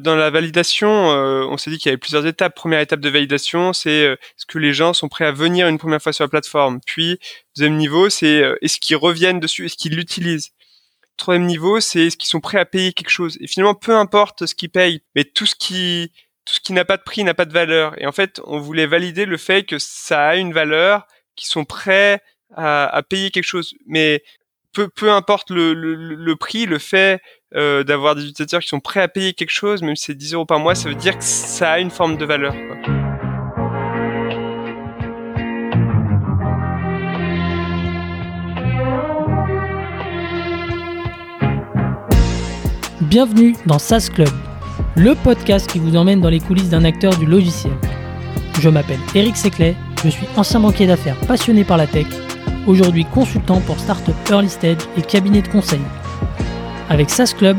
Dans 0.00 0.16
la 0.16 0.30
validation, 0.30 1.10
euh, 1.10 1.44
on 1.44 1.58
s'est 1.58 1.70
dit 1.70 1.78
qu'il 1.78 1.90
y 1.90 1.92
avait 1.92 1.98
plusieurs 1.98 2.26
étapes. 2.26 2.54
Première 2.54 2.80
étape 2.80 3.00
de 3.00 3.08
validation, 3.10 3.72
c'est 3.72 4.04
euh, 4.04 4.12
est-ce 4.14 4.46
que 4.46 4.58
les 4.58 4.72
gens 4.72 4.94
sont 4.94 5.08
prêts 5.08 5.26
à 5.26 5.32
venir 5.32 5.68
une 5.68 5.78
première 5.78 6.00
fois 6.00 6.12
sur 6.12 6.24
la 6.24 6.28
plateforme? 6.28 6.80
Puis, 6.86 7.18
deuxième 7.56 7.76
niveau, 7.76 8.08
c'est 8.08 8.42
euh, 8.42 8.56
est-ce 8.62 8.80
qu'ils 8.80 8.96
reviennent 8.96 9.40
dessus, 9.40 9.66
est-ce 9.66 9.76
qu'ils 9.76 9.94
l'utilisent? 9.94 10.52
Troisième 11.16 11.46
niveau, 11.46 11.80
c'est 11.80 12.06
est-ce 12.06 12.16
qu'ils 12.16 12.30
sont 12.30 12.40
prêts 12.40 12.58
à 12.58 12.64
payer 12.64 12.92
quelque 12.92 13.10
chose? 13.10 13.36
Et 13.40 13.46
finalement, 13.46 13.74
peu 13.74 13.94
importe 13.94 14.46
ce 14.46 14.54
qu'ils 14.54 14.70
payent, 14.70 15.02
mais 15.14 15.24
tout 15.24 15.46
ce 15.46 15.54
qui 15.54 16.12
tout 16.46 16.54
ce 16.54 16.60
qui 16.60 16.72
n'a 16.72 16.84
pas 16.86 16.96
de 16.96 17.02
prix 17.02 17.22
n'a 17.22 17.34
pas 17.34 17.44
de 17.44 17.52
valeur. 17.52 18.00
Et 18.00 18.06
en 18.06 18.12
fait, 18.12 18.40
on 18.44 18.58
voulait 18.58 18.86
valider 18.86 19.26
le 19.26 19.36
fait 19.36 19.64
que 19.64 19.78
ça 19.78 20.28
a 20.28 20.36
une 20.36 20.52
valeur, 20.52 21.06
qu'ils 21.36 21.48
sont 21.48 21.64
prêts 21.64 22.22
à, 22.56 22.86
à, 22.86 23.02
payer 23.02 23.30
quelque 23.30 23.44
chose. 23.44 23.74
Mais 23.86 24.22
peu, 24.72 25.10
importe 25.10 25.50
le, 25.50 26.34
prix, 26.34 26.66
le 26.66 26.78
fait 26.78 27.20
euh, 27.54 27.82
d'avoir 27.82 28.14
des 28.14 28.22
utilisateurs 28.22 28.60
qui 28.60 28.68
sont 28.68 28.80
prêts 28.80 29.00
à 29.00 29.08
payer 29.08 29.32
quelque 29.32 29.50
chose, 29.50 29.82
même 29.82 29.96
si 29.96 30.06
c'est 30.06 30.14
10 30.14 30.34
euros 30.34 30.46
par 30.46 30.60
mois, 30.60 30.74
ça 30.74 30.88
veut 30.88 30.94
dire 30.94 31.16
que 31.18 31.24
ça 31.24 31.72
a 31.72 31.78
une 31.80 31.90
forme 31.90 32.16
de 32.16 32.24
valeur. 32.24 32.54
Bienvenue 43.00 43.56
dans 43.66 43.80
SaaS 43.80 44.08
Club, 44.14 44.28
le 44.94 45.16
podcast 45.16 45.68
qui 45.68 45.80
vous 45.80 45.96
emmène 45.96 46.20
dans 46.20 46.28
les 46.28 46.38
coulisses 46.38 46.68
d'un 46.68 46.84
acteur 46.84 47.16
du 47.16 47.26
logiciel. 47.26 47.72
Je 48.60 48.68
m'appelle 48.68 49.00
Eric 49.16 49.36
Seclet, 49.36 49.74
je 50.04 50.10
suis 50.10 50.26
ancien 50.36 50.60
banquier 50.60 50.86
d'affaires 50.86 51.16
passionné 51.26 51.64
par 51.64 51.76
la 51.76 51.88
tech, 51.88 52.06
aujourd'hui 52.66 53.04
consultant 53.04 53.60
pour 53.60 53.78
Startup 53.78 54.14
Early 54.30 54.48
Stage 54.48 54.78
et 54.96 55.02
cabinet 55.02 55.42
de 55.42 55.48
conseil. 55.48 55.80
Avec 56.88 57.10
SaaS 57.10 57.34
Club, 57.36 57.56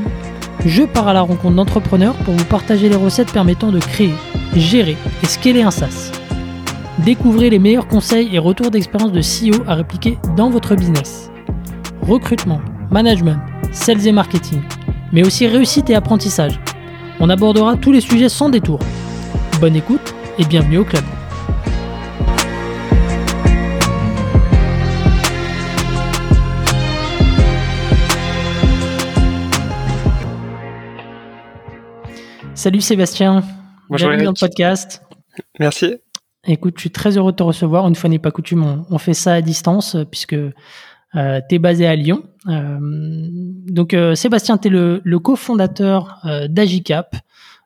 je 0.66 0.84
pars 0.84 1.08
à 1.08 1.14
la 1.14 1.22
rencontre 1.22 1.56
d'entrepreneurs 1.56 2.16
pour 2.26 2.34
vous 2.34 2.46
partager 2.46 2.90
les 2.90 2.96
recettes 2.96 3.32
permettant 3.32 3.72
de 3.72 3.80
créer, 3.80 4.14
gérer 4.56 4.98
et 5.24 5.26
scaler 5.26 5.64
un 5.64 5.72
SaaS. 5.72 6.12
Découvrez 7.00 7.50
les 7.50 7.60
meilleurs 7.60 7.88
conseils 7.88 8.30
et 8.34 8.40
retours 8.40 8.70
d'expérience 8.70 9.12
de 9.12 9.22
CEO 9.22 9.64
à 9.68 9.76
répliquer 9.76 10.18
dans 10.38 10.50
votre 10.50 10.76
business. 10.76 11.32
Recrutement, 12.02 12.62
management, 12.92 13.40
sales 13.72 14.06
et 14.06 14.12
marketing, 14.12 14.62
mais 15.12 15.26
aussi 15.26 15.48
réussite 15.48 15.90
et 15.90 15.96
apprentissage. 15.96 16.60
On 17.20 17.30
abordera 17.30 17.78
tous 17.78 17.92
les 17.92 18.02
sujets 18.02 18.30
sans 18.30 18.50
détour. 18.50 18.80
Bonne 19.60 19.76
écoute 19.76 20.14
et 20.38 20.46
bienvenue 20.46 20.80
au 20.80 20.84
club. 20.84 21.04
Salut 32.62 32.82
Sébastien. 32.82 33.44
Bonjour 33.90 34.10
Bienvenue 34.10 34.26
dans 34.26 34.34
le 34.34 34.40
podcast. 34.40 35.02
Merci. 35.60 35.96
Écoute, 36.46 36.76
je 36.76 36.82
suis 36.82 36.92
très 36.92 37.18
heureux 37.18 37.32
de 37.32 37.38
te 37.38 37.42
recevoir. 37.42 37.88
Une 37.88 37.96
fois 37.96 38.08
n'est 38.08 38.20
pas 38.20 38.30
coutume, 38.30 38.64
on, 38.64 38.86
on 38.88 39.00
fait 39.00 39.16
ça 39.16 39.34
à 39.34 39.42
distance 39.42 39.96
euh, 39.96 40.06
puisque 40.06 40.34
euh, 40.36 40.52
tu 41.50 41.56
es 41.56 41.58
basé 41.58 41.88
à 41.88 41.96
Lyon. 41.96 42.22
Euh, 42.50 42.78
donc 42.80 43.96
euh, 43.96 44.14
Sébastien, 44.14 44.60
tu 44.60 44.68
es 44.68 44.70
le, 44.70 45.02
le 45.04 45.18
cofondateur 45.18 46.22
d'Agicap, 46.50 47.16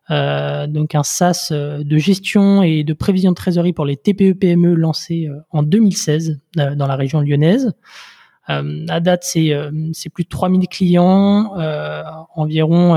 donc 0.09 0.95
un 0.95 1.03
SaaS 1.03 1.49
de 1.51 1.97
gestion 1.97 2.63
et 2.63 2.85
de 2.85 2.93
prévision 2.93 3.31
de 3.31 3.35
trésorerie 3.35 3.73
pour 3.73 3.83
les 3.83 3.97
TPE-PME 3.97 4.75
lancé 4.75 5.27
en 5.51 5.61
2016 5.61 6.39
dans 6.55 6.87
la 6.87 6.95
région 6.95 7.19
lyonnaise. 7.19 7.73
Euh, 8.49 8.85
à 8.89 8.99
date, 8.99 9.23
c'est 9.23 9.53
euh, 9.53 9.71
plus 10.13 10.23
de 10.23 10.29
3000 10.29 10.67
clients, 10.67 11.57
euh, 11.57 12.03
environ 12.35 12.95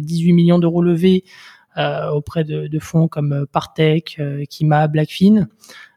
18 0.00 0.32
millions 0.32 0.58
d'euros 0.58 0.82
levés 0.82 1.24
auprès 2.12 2.42
de, 2.42 2.78
fonds 2.80 3.06
comme 3.06 3.46
Partech, 3.52 4.20
Kima, 4.50 4.88
Blackfin. 4.88 5.46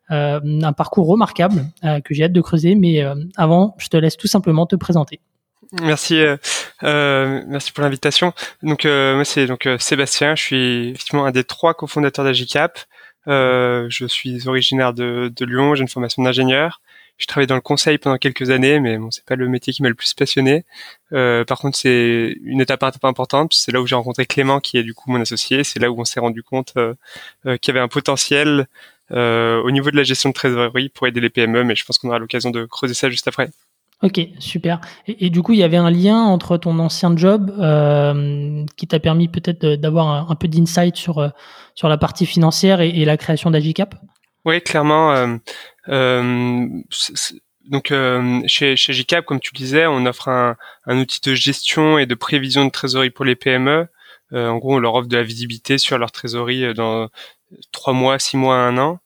un 0.09 0.73
parcours 0.73 1.07
remarquable 1.07 1.65
que 2.05 2.13
j'ai 2.13 2.25
hâte 2.25 2.33
de 2.33 2.41
creuser, 2.41 2.75
mais 2.75 3.03
avant, 3.35 3.75
je 3.79 3.87
te 3.87 3.97
laisse 3.97 4.15
tout 4.15 4.27
simplement 4.27 4.67
te 4.67 4.75
présenter. 4.75 5.21
Merci, 5.81 6.23
merci 6.83 7.71
pour 7.71 7.83
l'invitation. 7.83 8.31
Donc 8.61 8.85
moi 8.85 9.25
c'est 9.25 9.47
donc 9.47 9.67
Sébastien, 9.79 10.35
je 10.35 10.43
suis 10.43 10.89
effectivement 10.89 11.25
un 11.25 11.31
des 11.31 11.43
trois 11.43 11.73
cofondateurs 11.73 12.25
d'Agicap. 12.25 12.77
je 13.25 14.05
suis 14.07 14.47
originaire 14.47 14.93
de 14.93 15.45
Lyon, 15.45 15.73
j'ai 15.73 15.81
une 15.81 15.87
formation 15.87 16.21
d'ingénieur. 16.21 16.79
Je 17.21 17.27
travaillé 17.27 17.45
dans 17.45 17.55
le 17.55 17.61
conseil 17.61 17.99
pendant 17.99 18.17
quelques 18.17 18.49
années, 18.49 18.79
mais 18.79 18.97
bon, 18.97 19.11
c'est 19.11 19.23
pas 19.23 19.35
le 19.35 19.47
métier 19.47 19.71
qui 19.71 19.83
m'a 19.83 19.89
le 19.89 19.95
plus 19.95 20.15
passionné. 20.15 20.65
Euh, 21.13 21.45
par 21.45 21.59
contre, 21.59 21.77
c'est 21.77 22.35
une 22.43 22.59
étape 22.59 22.83
importante. 23.03 23.53
C'est 23.53 23.71
là 23.71 23.79
où 23.79 23.85
j'ai 23.85 23.93
rencontré 23.93 24.25
Clément, 24.25 24.59
qui 24.59 24.77
est 24.77 24.83
du 24.83 24.95
coup 24.95 25.11
mon 25.11 25.21
associé. 25.21 25.63
C'est 25.63 25.79
là 25.79 25.91
où 25.91 26.01
on 26.01 26.03
s'est 26.03 26.19
rendu 26.19 26.41
compte 26.41 26.73
euh, 26.77 26.95
euh, 27.45 27.57
qu'il 27.57 27.75
y 27.75 27.77
avait 27.77 27.83
un 27.83 27.87
potentiel 27.87 28.67
euh, 29.11 29.61
au 29.61 29.69
niveau 29.69 29.91
de 29.91 29.97
la 29.97 30.01
gestion 30.01 30.29
de 30.29 30.33
trésorerie 30.33 30.89
pour 30.89 31.05
aider 31.05 31.19
les 31.19 31.29
PME, 31.29 31.63
mais 31.63 31.75
je 31.75 31.85
pense 31.85 31.99
qu'on 31.99 32.07
aura 32.07 32.17
l'occasion 32.17 32.49
de 32.49 32.65
creuser 32.65 32.95
ça 32.95 33.07
juste 33.11 33.27
après. 33.27 33.51
Ok, 34.01 34.19
super. 34.39 34.81
Et, 35.07 35.27
et, 35.27 35.29
du 35.29 35.43
coup, 35.43 35.53
il 35.53 35.59
y 35.59 35.63
avait 35.63 35.77
un 35.77 35.91
lien 35.91 36.23
entre 36.23 36.57
ton 36.57 36.79
ancien 36.79 37.15
job 37.15 37.53
euh, 37.59 38.65
qui 38.77 38.87
t'a 38.87 38.99
permis 38.99 39.27
peut-être 39.27 39.63
d'avoir 39.75 40.07
un, 40.07 40.25
un, 40.27 40.35
peu 40.35 40.47
d'insight 40.47 40.95
sur 40.95 41.31
sur 41.75 41.87
la 41.87 41.99
partie 41.99 42.25
financière 42.25 42.81
et, 42.81 42.89
et 42.89 43.05
la 43.05 43.15
création 43.17 43.51
d'Agicap? 43.51 43.93
Oui, 44.45 44.61
clairement. 44.61 45.11
Euh, 45.11 45.37
donc 45.87 47.91
euh, 47.91 48.41
chez, 48.47 48.75
chez 48.75 48.93
GCAP, 48.93 49.25
comme 49.25 49.39
tu 49.39 49.51
le 49.53 49.57
disais, 49.57 49.85
on 49.87 50.05
offre 50.05 50.29
un, 50.29 50.57
un, 50.85 50.99
outil 50.99 51.21
de 51.21 51.35
gestion 51.35 51.97
et 51.97 52.05
de 52.05 52.15
prévision 52.15 52.65
de 52.65 52.71
trésorerie 52.71 53.11
pour 53.11 53.25
les 53.25 53.35
PME. 53.35 53.87
Euh, 54.33 54.47
en 54.47 54.57
gros, 54.57 54.75
on 54.75 54.79
leur 54.79 54.95
offre 54.95 55.07
de 55.07 55.17
la 55.17 55.23
visibilité 55.23 55.77
sur 55.77 55.97
leur 55.97 56.11
trésorerie 56.11 56.73
dans 56.73 57.09
trois 57.71 57.93
mois, 57.93 58.19
six 58.19 58.37
mois, 58.37 58.57
un 58.57 58.77
an. 58.77 58.99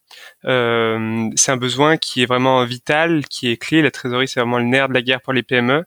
Euh, 0.46 1.30
c'est 1.36 1.52
un 1.52 1.58
besoin 1.58 1.98
qui 1.98 2.22
est 2.22 2.26
vraiment 2.26 2.64
vital, 2.66 3.26
qui 3.28 3.50
est 3.50 3.58
clé. 3.58 3.82
La 3.82 3.92
trésorerie, 3.92 4.28
c'est 4.28 4.40
vraiment 4.40 4.60
le 4.60 4.66
nerf 4.66 4.90
de 4.90 4.94
la 4.94 5.02
guerre 5.02 5.22
pour 5.22 5.34
les 5.34 5.44
PME. 5.44 5.86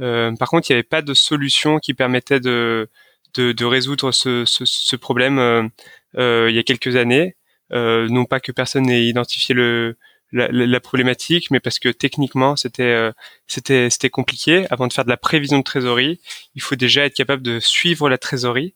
Euh, 0.00 0.34
par 0.36 0.48
contre, 0.48 0.70
il 0.70 0.72
n'y 0.72 0.76
avait 0.76 0.82
pas 0.84 1.02
de 1.02 1.14
solution 1.14 1.78
qui 1.78 1.94
permettait 1.94 2.40
de, 2.40 2.88
de, 3.34 3.52
de 3.52 3.64
résoudre 3.64 4.12
ce, 4.12 4.44
ce, 4.44 4.64
ce 4.64 4.96
problème 4.96 5.70
il 6.14 6.50
y 6.50 6.58
a 6.58 6.62
quelques 6.62 6.96
années. 6.96 7.36
Euh, 7.72 8.08
non 8.08 8.24
pas 8.24 8.40
que 8.40 8.52
personne 8.52 8.86
n'ait 8.86 9.06
identifié 9.06 9.54
le, 9.54 9.96
la, 10.32 10.48
la, 10.50 10.80
problématique, 10.80 11.50
mais 11.50 11.60
parce 11.60 11.78
que 11.78 11.88
techniquement 11.88 12.56
c'était 12.56 12.82
euh, 12.82 13.12
c'était 13.46 13.90
c'était 13.90 14.10
compliqué. 14.10 14.66
Avant 14.70 14.86
de 14.86 14.92
faire 14.92 15.04
de 15.04 15.10
la 15.10 15.16
prévision 15.16 15.58
de 15.58 15.64
trésorerie, 15.64 16.20
il 16.54 16.62
faut 16.62 16.76
déjà 16.76 17.04
être 17.06 17.14
capable 17.14 17.42
de 17.42 17.60
suivre 17.60 18.08
la 18.08 18.18
trésorerie. 18.18 18.74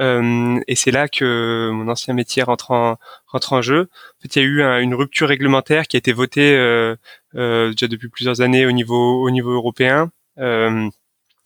Euh, 0.00 0.58
et 0.68 0.74
c'est 0.74 0.90
là 0.90 1.06
que 1.08 1.70
mon 1.70 1.88
ancien 1.88 2.14
métier 2.14 2.42
rentre 2.42 2.70
en 2.70 2.98
rentre 3.26 3.52
en 3.52 3.62
jeu. 3.62 3.90
En 3.92 4.22
fait, 4.22 4.36
il 4.36 4.42
y 4.42 4.42
a 4.42 4.48
eu 4.48 4.82
une 4.82 4.94
rupture 4.94 5.28
réglementaire 5.28 5.86
qui 5.86 5.96
a 5.96 5.98
été 5.98 6.12
votée 6.12 6.54
euh, 6.56 6.96
euh, 7.34 7.70
déjà 7.72 7.88
depuis 7.88 8.08
plusieurs 8.08 8.40
années 8.40 8.66
au 8.66 8.72
niveau 8.72 9.22
au 9.22 9.30
niveau 9.30 9.50
européen. 9.52 10.10
Euh, 10.38 10.88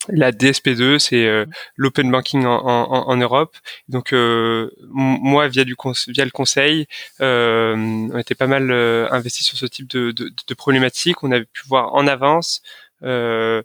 la 0.08 0.32
DSP2, 0.32 0.98
c'est 0.98 1.26
euh, 1.26 1.46
l'open 1.76 2.10
banking 2.10 2.44
en, 2.44 2.58
en, 2.64 3.08
en, 3.08 3.16
Europe. 3.16 3.56
Donc 3.88 4.12
euh, 4.12 4.70
moi, 4.88 5.48
via 5.48 5.64
du 5.64 5.76
via 6.08 6.24
le 6.24 6.30
conseil, 6.30 6.86
euh, 7.20 7.74
on 7.76 8.18
était 8.18 8.34
pas 8.34 8.46
mal 8.46 8.70
euh, 8.70 9.08
investi 9.10 9.44
sur 9.44 9.58
ce 9.58 9.66
type 9.66 9.88
de, 9.88 10.12
de, 10.12 10.30
de 10.46 10.54
problématiques. 10.54 11.22
On 11.22 11.32
avait 11.32 11.44
pu 11.44 11.62
voir 11.68 11.94
en 11.94 12.06
avance 12.06 12.62
euh, 13.02 13.62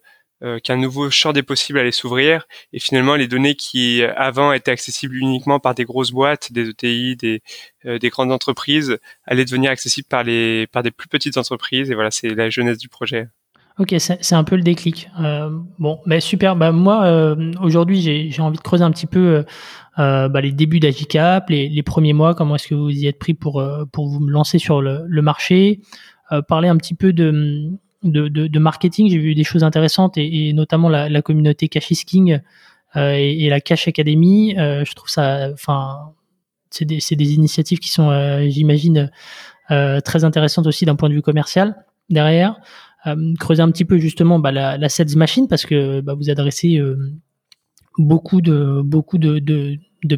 qu'un 0.64 0.78
nouveau 0.78 1.12
champ 1.12 1.34
des 1.34 1.44
possibles 1.44 1.78
allait 1.80 1.92
s'ouvrir. 1.92 2.48
Et 2.74 2.80
finalement, 2.80 3.16
les 3.16 3.28
données 3.28 3.56
qui 3.56 4.04
avant 4.04 4.52
étaient 4.54 4.72
accessibles 4.72 5.16
uniquement 5.16 5.60
par 5.60 5.76
des 5.76 5.86
grosses 5.86 6.12
boîtes, 6.12 6.52
des 6.52 6.70
ETI, 6.70 7.16
des, 7.16 7.44
des 7.86 8.10
grandes 8.10 8.32
entreprises, 8.32 8.98
allaient 9.26 9.46
devenir 9.46 9.70
accessibles 9.72 10.08
par 10.08 10.24
les 10.24 10.66
par 10.68 10.82
des 10.82 10.92
plus 10.92 11.08
petites 11.08 11.38
entreprises. 11.38 11.92
Et 11.92 11.96
voilà, 11.96 12.10
c'est 12.12 12.30
la 12.30 12.50
jeunesse 12.50 12.80
du 12.80 12.90
projet. 12.90 13.28
Ok, 13.82 13.96
c'est 13.98 14.36
un 14.36 14.44
peu 14.44 14.56
le 14.56 14.62
déclic. 14.62 15.10
Euh, 15.20 15.50
bon, 15.80 16.00
bah 16.06 16.20
super. 16.20 16.56
Bah 16.56 16.72
moi, 16.72 17.04
euh, 17.06 17.52
aujourd'hui, 17.64 18.00
j'ai 18.30 18.42
envie 18.44 18.58
de 18.58 18.62
creuser 18.62 18.84
un 18.84 18.92
petit 18.92 19.08
peu 19.08 19.44
euh, 19.98 20.30
bah, 20.30 20.40
les 20.40 20.52
débuts 20.52 20.80
d'Agicap, 20.80 21.50
les, 21.50 21.82
premiers 21.82 22.14
mois. 22.14 22.36
Comment 22.36 22.58
est-ce 22.58 22.68
que 22.68 22.76
vous 22.76 22.92
y 22.92 23.08
êtes 23.08 23.18
pris 23.18 23.34
pour 23.34 23.60
vous 23.60 24.28
lancer 24.28 24.60
sur 24.60 24.84
le, 24.84 25.22
marché 25.24 25.80
Parler 26.48 26.68
un 26.68 26.78
petit 26.78 26.94
peu 26.94 27.12
de 27.12 28.60
marketing. 28.60 29.10
J'ai 29.10 29.18
vu 29.18 29.34
des 29.34 29.44
choses 29.44 29.64
intéressantes 29.64 30.16
et, 30.16 30.54
notamment 30.54 30.88
la, 30.88 31.22
communauté 31.24 31.68
Cash 31.68 32.06
King 32.06 32.40
et, 32.96 33.50
la 33.50 33.62
Cash 33.62 33.88
Academy. 33.88 34.54
je 34.58 34.94
trouve 34.94 35.10
ça, 35.10 35.50
enfin, 35.54 36.14
c'est 36.70 36.86
des 36.86 37.34
initiatives 37.34 37.80
qui 37.80 37.90
sont, 37.90 38.12
j'imagine, 38.48 39.10
très 39.70 40.24
intéressantes 40.24 40.68
aussi 40.68 40.86
d'un 40.86 40.96
point 40.96 41.10
de 41.10 41.16
vue 41.16 41.24
commercial 41.24 41.84
derrière. 42.12 42.60
Euh, 43.08 43.34
creuser 43.40 43.64
un 43.64 43.72
petit 43.72 43.86
peu 43.86 43.98
justement 43.98 44.38
bah, 44.38 44.52
la, 44.52 44.78
la 44.78 44.88
sales 44.88 45.16
machine 45.16 45.48
parce 45.48 45.66
que 45.66 46.02
bah, 46.02 46.14
vous 46.14 46.30
adressez 46.30 46.78
euh, 46.78 46.98
beaucoup 47.98 48.40
de 48.40 48.84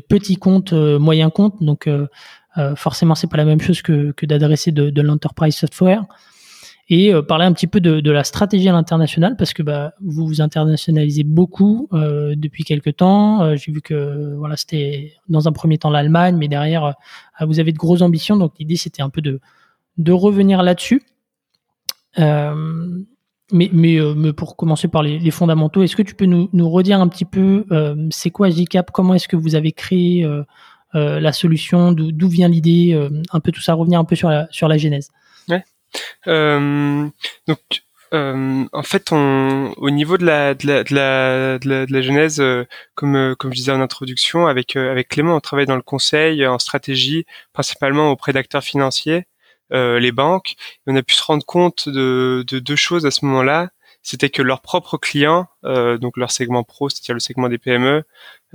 petits 0.09 0.35
comptes, 0.35 0.74
euh, 0.74 1.00
moyens 1.00 1.31
comptes, 1.33 1.63
donc 1.63 1.89
forcément 2.75 3.15
c'est 3.15 3.27
pas 3.27 3.38
la 3.38 3.45
même 3.45 3.62
chose 3.62 3.81
que, 3.81 4.13
d'adresser 4.25 4.71
de, 4.71 4.89
de 4.89 5.01
l'enterprise 5.01 5.56
software. 5.56 6.03
et 6.89 7.13
parler 7.27 7.45
un 7.45 7.53
petit 7.53 7.68
peu 7.68 7.80
de, 7.80 8.12
la 8.12 8.24
stratégie 8.25 8.68
à 8.68 8.74
l'international 8.74 9.38
parce 9.38 9.53
que 9.53 9.63
bah, 9.63 9.94
vous 10.01 10.27
vous 10.27 10.41
internationalisez 10.41 11.24
beaucoup 11.24 11.88
depuis 11.94 12.65
quelques 12.65 12.97
temps. 12.97 13.56
J'ai 13.56 13.71
vu 13.71 13.81
que 13.81 14.38
c'était 14.57 15.13
dans 15.30 15.47
un 15.47 15.53
premier 15.53 15.77
temps 15.77 15.89
l'Allemagne, 15.89 16.35
mais 16.38 16.50
derrière 16.50 16.95
vous 17.41 17.59
avez 17.59 17.71
de 17.71 17.77
grosses 17.77 18.01
ambitions. 18.01 18.35
Donc 18.35 18.53
l'idée 18.59 18.75
c'était 18.75 19.01
un 19.01 19.09
peu 19.09 19.21
de 19.21 20.12
revenir 20.12 20.62
là-dessus. 20.62 21.01
Euh, 22.19 23.04
mais, 23.51 23.69
euh, 23.74 24.13
mais, 24.15 24.33
pour 24.33 24.56
commencer 24.56 24.88
par 24.88 25.04
les, 25.04 25.31
fondamentaux, 25.31 25.83
est-ce 25.83 25.95
que 25.95 26.01
tu 26.01 26.15
peux 26.15 26.25
nous, 26.25 26.69
redire 26.69 27.00
un 27.00 27.07
petit 27.07 27.25
peu 27.25 27.65
euh, 27.71 27.95
c'est 28.12 28.31
quoi 28.31 28.50
JCap 28.50 28.92
Comment 28.92 29.13
est-ce 29.13 29.27
que 29.27 29.36
vous 29.36 29.56
avez 29.56 29.71
créé 29.71 30.27
la 30.94 31.33
solution? 31.33 31.92
D'où 31.92 32.27
vient 32.27 32.48
l'idée 32.48 33.10
Un 33.31 33.39
peu 33.39 33.51
tout 33.51 33.62
ça, 33.62 33.74
revenir 33.74 34.00
un 34.00 34.06
peu 34.06 34.15
sur 34.15 34.30
la, 34.30 34.48
sur 34.51 34.68
la 34.68 34.77
genèse. 34.77 35.10
Donc, 37.48 37.60
en 38.12 38.83
fait, 38.83 39.12
au 39.12 39.89
niveau 39.89 40.18
de 40.18 40.25
la, 40.25 40.54
de 40.54 40.68
la, 40.68 41.59
de 41.59 41.94
la 41.94 42.01
genèse, 42.01 42.42
comme, 42.95 43.36
comme 43.38 43.51
je 43.51 43.57
disais 43.57 43.71
en 43.71 43.81
introduction, 43.81 44.48
avec, 44.48 44.75
avec 44.75 45.09
Clément, 45.09 45.36
on 45.36 45.42
travaille 45.42 45.66
dans 45.68 45.75
le 45.75 45.81
conseil, 45.81 46.45
en 46.48 46.57
stratégie, 46.59 47.25
principalement 47.54 48.09
auprès 48.09 48.33
d'acteurs 48.33 48.63
financiers. 48.63 49.25
Euh, 49.73 49.99
les 49.99 50.11
banques. 50.11 50.55
on 50.87 50.95
a 50.95 51.03
pu 51.03 51.13
se 51.15 51.23
rendre 51.23 51.45
compte 51.45 51.89
de, 51.89 52.43
deux 52.47 52.75
choses 52.75 53.05
à 53.05 53.11
ce 53.11 53.25
moment-là. 53.25 53.69
C'était 54.03 54.29
que 54.29 54.41
leurs 54.41 54.61
propres 54.61 54.97
clients, 54.97 55.47
euh, 55.65 55.97
donc 55.97 56.17
leur 56.17 56.31
segment 56.31 56.63
pro, 56.63 56.89
c'est-à-dire 56.89 57.15
le 57.15 57.19
segment 57.19 57.49
des 57.49 57.57
PME, 57.57 58.03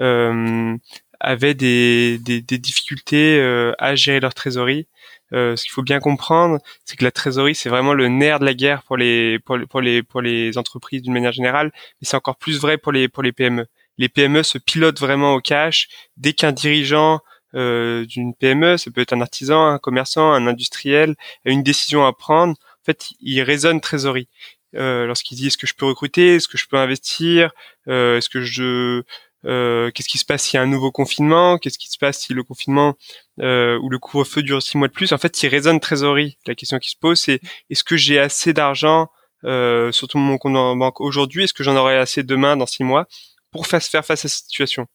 euh, 0.01 0.77
avaient 1.21 1.55
des, 1.55 2.19
difficultés 2.19 3.41
à 3.79 3.95
gérer 3.97 4.21
leur 4.21 4.35
trésorerie. 4.35 4.87
ce 5.33 5.61
qu'il 5.61 5.73
faut 5.73 5.83
bien 5.83 6.01
comprendre, 6.01 6.61
c'est 6.85 6.97
que 6.97 7.05
la 7.05 7.11
trésorerie, 7.11 7.55
c'est 7.55 7.69
vraiment 7.71 7.95
le 7.95 8.09
nerf 8.09 8.39
de 8.41 8.45
la 8.45 8.55
guerre 8.55 8.83
pour 8.85 8.97
les 8.97 9.39
pour, 9.41 9.59
pour 9.69 9.81
les 9.81 10.03
pour 10.03 10.21
les 10.21 10.59
entreprises 10.59 11.03
d'une 11.03 11.13
manière 11.13 11.33
générale, 11.33 11.73
mais 11.75 12.07
c'est 12.09 12.17
encore 12.17 12.37
plus 12.37 12.61
vrai 12.61 12.79
pour 12.79 12.93
les 12.93 13.09
pour 13.09 13.23
les 13.23 13.33
PME. 13.33 13.67
Les 13.99 14.09
PME 14.09 14.43
se 14.45 14.59
pilotent 14.59 15.01
vraiment 15.01 15.35
au 15.35 15.41
cash. 15.41 15.89
Dès 16.17 16.33
qu'un 16.35 16.53
dirigeant 16.53 17.15
euh, 17.17 17.19
d'une 17.55 18.35
PME, 18.39 18.77
ça 18.77 18.91
peut 18.91 19.01
être 19.01 19.13
un 19.13 19.21
artisan, 19.21 19.67
un 19.67 19.79
commerçant, 19.79 20.33
un 20.33 20.47
industriel, 20.47 21.17
une 21.45 21.63
décision 21.63 22.07
à 22.07 22.13
prendre. 22.13 22.53
En 22.53 22.85
fait, 22.85 23.11
il 23.21 23.43
raisonne 23.43 23.81
trésorerie. 23.81 24.29
Euh, 24.75 25.07
lorsqu'il 25.07 25.39
dit 25.39 25.47
est-ce 25.47 25.57
que 25.57 25.67
je 25.67 25.75
peux 25.75 25.87
recruter, 25.87 26.35
est-ce 26.37 26.49
que 26.49 26.59
je 26.59 26.67
peux 26.67 26.77
investir, 26.77 27.53
euh, 27.89 28.19
est-ce 28.19 28.29
que 28.29 28.43
je 28.43 29.03
euh, 29.45 29.91
qu'est-ce 29.93 30.09
qui 30.09 30.19
se 30.19 30.25
passe 30.25 30.43
s'il 30.43 30.55
y 30.55 30.61
a 30.61 30.63
un 30.63 30.67
nouveau 30.67 30.91
confinement, 30.91 31.59
qu'est-ce 31.59 31.79
qui 31.79 31.89
se 31.89 31.99
passe 31.99 32.19
si 32.19 32.35
le 32.35 32.43
confinement 32.43 32.97
euh, 33.41 33.79
ou 33.79 33.89
le 33.89 33.99
couvre-feu 33.99 34.43
dure 34.43 34.63
six 34.63 34.77
mois 34.77 34.89
de 34.89 34.93
plus. 34.93 35.13
En 35.13 35.19
fait, 35.19 35.43
il 35.43 35.49
raisonne 35.49 35.81
trésorerie. 35.81 36.39
La 36.47 36.55
question 36.55 36.79
qui 36.79 36.91
se 36.91 36.97
pose, 36.97 37.21
c'est 37.21 37.41
est-ce 37.71 37.85
que 37.85 37.97
j'ai 37.97 38.19
assez 38.19 38.53
d'argent, 38.53 39.09
euh, 39.45 39.93
surtout 39.93 40.19
mon 40.19 40.39
compte 40.39 40.57
en 40.57 40.77
banque 40.77 41.01
aujourd'hui, 41.01 41.45
est-ce 41.45 41.55
que 41.55 41.63
j'en 41.63 41.77
aurai 41.77 41.97
assez 41.97 42.23
demain 42.23 42.57
dans 42.57 42.67
six 42.67 42.83
mois 42.83 43.07
pour 43.53 43.67
faire 43.67 43.83
face 43.83 44.11
à 44.11 44.17
cette 44.17 44.31
situation? 44.31 44.87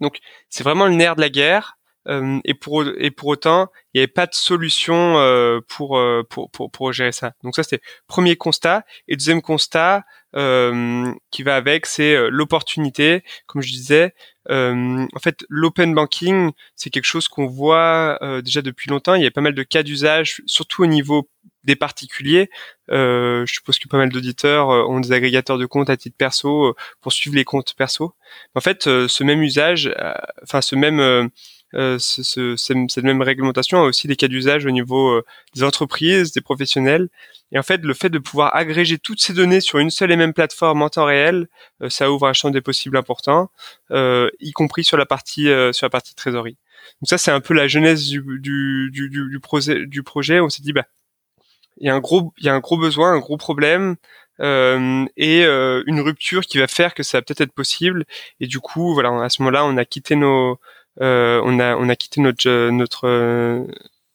Donc 0.00 0.18
c'est 0.48 0.64
vraiment 0.64 0.86
le 0.86 0.94
nerf 0.94 1.16
de 1.16 1.20
la 1.20 1.30
guerre. 1.30 1.76
Euh, 2.08 2.40
et 2.44 2.54
pour 2.54 2.82
et 2.96 3.10
pour 3.10 3.28
autant, 3.28 3.68
il 3.92 3.98
n'y 3.98 4.00
avait 4.00 4.12
pas 4.12 4.26
de 4.26 4.34
solution 4.34 5.18
euh, 5.18 5.60
pour, 5.68 5.98
euh, 5.98 6.22
pour, 6.30 6.50
pour 6.50 6.70
pour 6.70 6.92
gérer 6.94 7.12
ça. 7.12 7.34
Donc 7.44 7.54
ça 7.54 7.62
c'était 7.62 7.82
premier 8.06 8.36
constat. 8.36 8.84
Et 9.06 9.16
deuxième 9.16 9.42
constat 9.42 10.04
euh, 10.34 11.12
qui 11.30 11.42
va 11.42 11.56
avec, 11.56 11.84
c'est 11.84 12.14
euh, 12.14 12.30
l'opportunité. 12.30 13.22
Comme 13.46 13.60
je 13.60 13.70
disais, 13.70 14.14
en 14.48 15.18
fait, 15.22 15.44
l'open 15.50 15.94
banking, 15.94 16.52
c'est 16.74 16.88
quelque 16.88 17.04
chose 17.04 17.28
qu'on 17.28 17.46
voit 17.46 18.18
déjà 18.42 18.62
depuis 18.62 18.90
longtemps. 18.90 19.14
Il 19.14 19.22
y 19.22 19.26
a 19.26 19.30
pas 19.30 19.42
mal 19.42 19.54
de 19.54 19.62
cas 19.62 19.82
d'usage, 19.82 20.42
surtout 20.46 20.82
au 20.82 20.86
niveau 20.86 21.28
des 21.64 21.76
particuliers. 21.76 22.50
Euh, 22.90 23.44
je 23.46 23.54
suppose 23.54 23.78
que 23.78 23.88
pas 23.88 23.98
mal 23.98 24.10
d'auditeurs 24.10 24.68
ont 24.68 25.00
des 25.00 25.12
agrégateurs 25.12 25.58
de 25.58 25.66
comptes 25.66 25.90
à 25.90 25.96
titre 25.96 26.16
perso 26.16 26.74
pour 27.00 27.12
suivre 27.12 27.36
les 27.36 27.44
comptes 27.44 27.74
perso. 27.74 28.14
En 28.54 28.60
fait, 28.60 28.84
ce 28.84 29.24
même 29.24 29.42
usage, 29.42 29.94
enfin 30.42 30.60
ce 30.60 30.76
même 30.76 31.30
euh, 31.74 31.98
ce, 32.00 32.22
ce, 32.24 32.56
cette 32.56 33.04
même 33.04 33.22
réglementation 33.22 33.78
a 33.78 33.84
aussi 33.84 34.08
des 34.08 34.16
cas 34.16 34.26
d'usage 34.26 34.66
au 34.66 34.70
niveau 34.70 35.10
euh, 35.10 35.24
des 35.54 35.62
entreprises, 35.62 36.32
des 36.32 36.40
professionnels. 36.40 37.08
Et 37.52 37.58
en 37.58 37.62
fait, 37.62 37.82
le 37.82 37.94
fait 37.94 38.10
de 38.10 38.18
pouvoir 38.18 38.54
agréger 38.56 38.98
toutes 38.98 39.20
ces 39.20 39.32
données 39.32 39.60
sur 39.60 39.78
une 39.78 39.90
seule 39.90 40.10
et 40.10 40.16
même 40.16 40.32
plateforme 40.32 40.82
en 40.82 40.88
temps 40.88 41.04
réel, 41.04 41.48
euh, 41.82 41.88
ça 41.88 42.10
ouvre 42.10 42.26
un 42.26 42.32
champ 42.32 42.50
des 42.50 42.60
possibles 42.60 42.96
important, 42.96 43.50
y 43.92 44.52
compris 44.52 44.84
sur 44.84 44.96
la 44.96 45.06
partie 45.06 45.44
sur 45.72 45.86
la 45.86 45.90
partie 45.90 46.14
trésorerie. 46.14 46.58
Donc 47.00 47.08
ça, 47.08 47.18
c'est 47.18 47.30
un 47.30 47.40
peu 47.40 47.54
la 47.54 47.68
genèse 47.68 48.08
du, 48.08 48.22
du, 48.40 48.90
du, 48.92 49.08
du, 49.10 49.40
projet. 49.40 49.86
Du 49.86 50.02
projet. 50.02 50.40
On 50.40 50.48
s'est 50.48 50.62
dit, 50.62 50.72
bah, 50.72 50.86
il 51.78 51.86
y 51.86 51.90
a 51.90 51.94
un 51.94 52.00
gros, 52.00 52.32
il 52.38 52.44
y 52.46 52.48
a 52.48 52.54
un 52.54 52.60
gros 52.60 52.78
besoin, 52.78 53.12
un 53.12 53.18
gros 53.18 53.36
problème. 53.36 53.96
Euh, 54.40 55.04
et 55.18 55.44
euh, 55.44 55.82
une 55.86 56.00
rupture 56.00 56.42
qui 56.46 56.56
va 56.56 56.66
faire 56.66 56.94
que 56.94 57.02
ça 57.02 57.18
va 57.18 57.22
peut-être 57.22 57.42
être 57.42 57.52
possible. 57.52 58.06
Et 58.40 58.46
du 58.46 58.58
coup, 58.58 58.94
voilà, 58.94 59.10
à 59.22 59.28
ce 59.28 59.42
moment-là, 59.42 59.66
on 59.66 59.76
a 59.76 59.84
quitté 59.84 60.16
nos, 60.16 60.58
euh, 61.00 61.40
on 61.44 61.58
a 61.58 61.76
on 61.76 61.88
a 61.88 61.96
quitté 61.96 62.20
notre 62.20 62.48
euh, 62.48 62.70
notre 62.70 63.06
euh, 63.06 63.66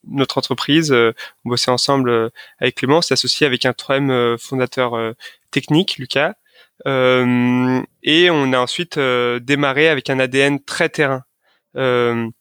notre 0.07 0.37
entreprise, 0.37 0.91
on 0.91 1.49
bossait 1.49 1.71
ensemble 1.71 2.31
avec 2.59 2.75
Clément, 2.75 3.01
s'est 3.01 3.13
associé 3.13 3.47
avec 3.47 3.65
un 3.65 3.73
troisième 3.73 4.37
fondateur 4.37 5.15
technique, 5.49 5.97
Lucas, 5.97 6.35
et 6.85 8.29
on 8.29 8.53
a 8.53 8.59
ensuite 8.59 8.99
démarré 8.99 9.89
avec 9.89 10.11
un 10.11 10.19
ADN 10.19 10.63
très 10.63 10.89
terrain. 10.89 11.23
on 11.73 12.31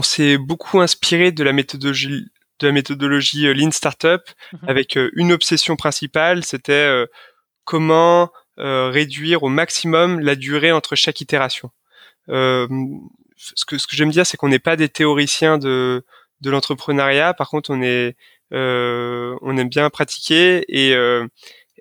s'est 0.00 0.38
beaucoup 0.38 0.80
inspiré 0.80 1.32
de 1.32 1.42
la 1.42 1.52
méthodologie 1.52 2.28
de 2.60 2.66
la 2.66 2.72
méthodologie 2.72 3.52
Lean 3.54 3.70
Startup 3.70 4.22
mhm. 4.52 4.68
avec 4.68 4.98
une 5.14 5.32
obsession 5.32 5.76
principale, 5.76 6.44
c'était 6.44 7.06
comment 7.64 8.30
réduire 8.56 9.42
au 9.42 9.48
maximum 9.48 10.20
la 10.20 10.34
durée 10.34 10.72
entre 10.72 10.96
chaque 10.96 11.20
itération. 11.20 11.70
Euh, 12.28 12.66
ce 13.36 13.64
que, 13.64 13.78
ce 13.78 13.86
que 13.86 13.96
j'aime 13.96 14.10
dire, 14.10 14.26
c'est 14.26 14.36
qu'on 14.36 14.48
n'est 14.48 14.58
pas 14.58 14.76
des 14.76 14.88
théoriciens 14.88 15.58
de, 15.58 16.04
de 16.40 16.50
l'entrepreneuriat. 16.50 17.34
Par 17.34 17.48
contre, 17.48 17.70
on 17.70 17.82
est, 17.82 18.16
euh, 18.52 19.36
on 19.42 19.56
aime 19.56 19.68
bien 19.68 19.88
pratiquer 19.90 20.64
et 20.68 20.94
euh, 20.94 21.26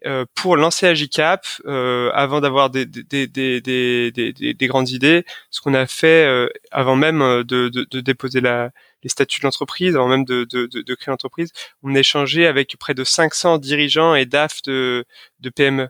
euh, 0.06 0.26
pour 0.36 0.58
lancer 0.58 0.86
Agicap, 0.86 1.46
euh, 1.66 2.12
avant 2.14 2.42
d'avoir 2.42 2.70
des, 2.70 2.86
des, 2.86 3.04
des, 3.28 3.62
des, 3.62 4.12
des, 4.12 4.54
des, 4.54 4.68
grandes 4.68 4.90
idées, 4.90 5.26
ce 5.50 5.62
qu'on 5.62 5.74
a 5.74 5.88
fait 5.88 6.26
euh, 6.26 6.48
avant 6.72 6.96
même 6.96 7.20
de, 7.20 7.70
de, 7.70 7.88
de 7.90 8.02
déposer 8.02 8.42
la, 8.42 8.72
les 9.06 9.10
statuts 9.10 9.40
de 9.40 9.46
l'entreprise, 9.46 9.96
avant 9.96 10.10
même 10.10 10.26
de, 10.26 10.44
de, 10.44 10.66
de, 10.66 10.96
créer 10.96 11.12
l'entreprise, 11.12 11.52
on 11.84 11.96
a 11.96 12.00
échangé 12.00 12.48
avec 12.48 12.76
près 12.78 12.94
de 12.94 13.04
500 13.04 13.60
dirigeants 13.60 14.16
et 14.16 14.26
DAF 14.26 14.62
de, 14.64 15.06
de 15.40 15.50
PME 15.50 15.88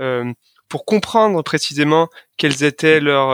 euh, 0.00 0.32
pour 0.68 0.84
comprendre 0.84 1.40
précisément 1.42 2.08
quels 2.36 2.64
étaient 2.64 3.00
leurs 3.00 3.30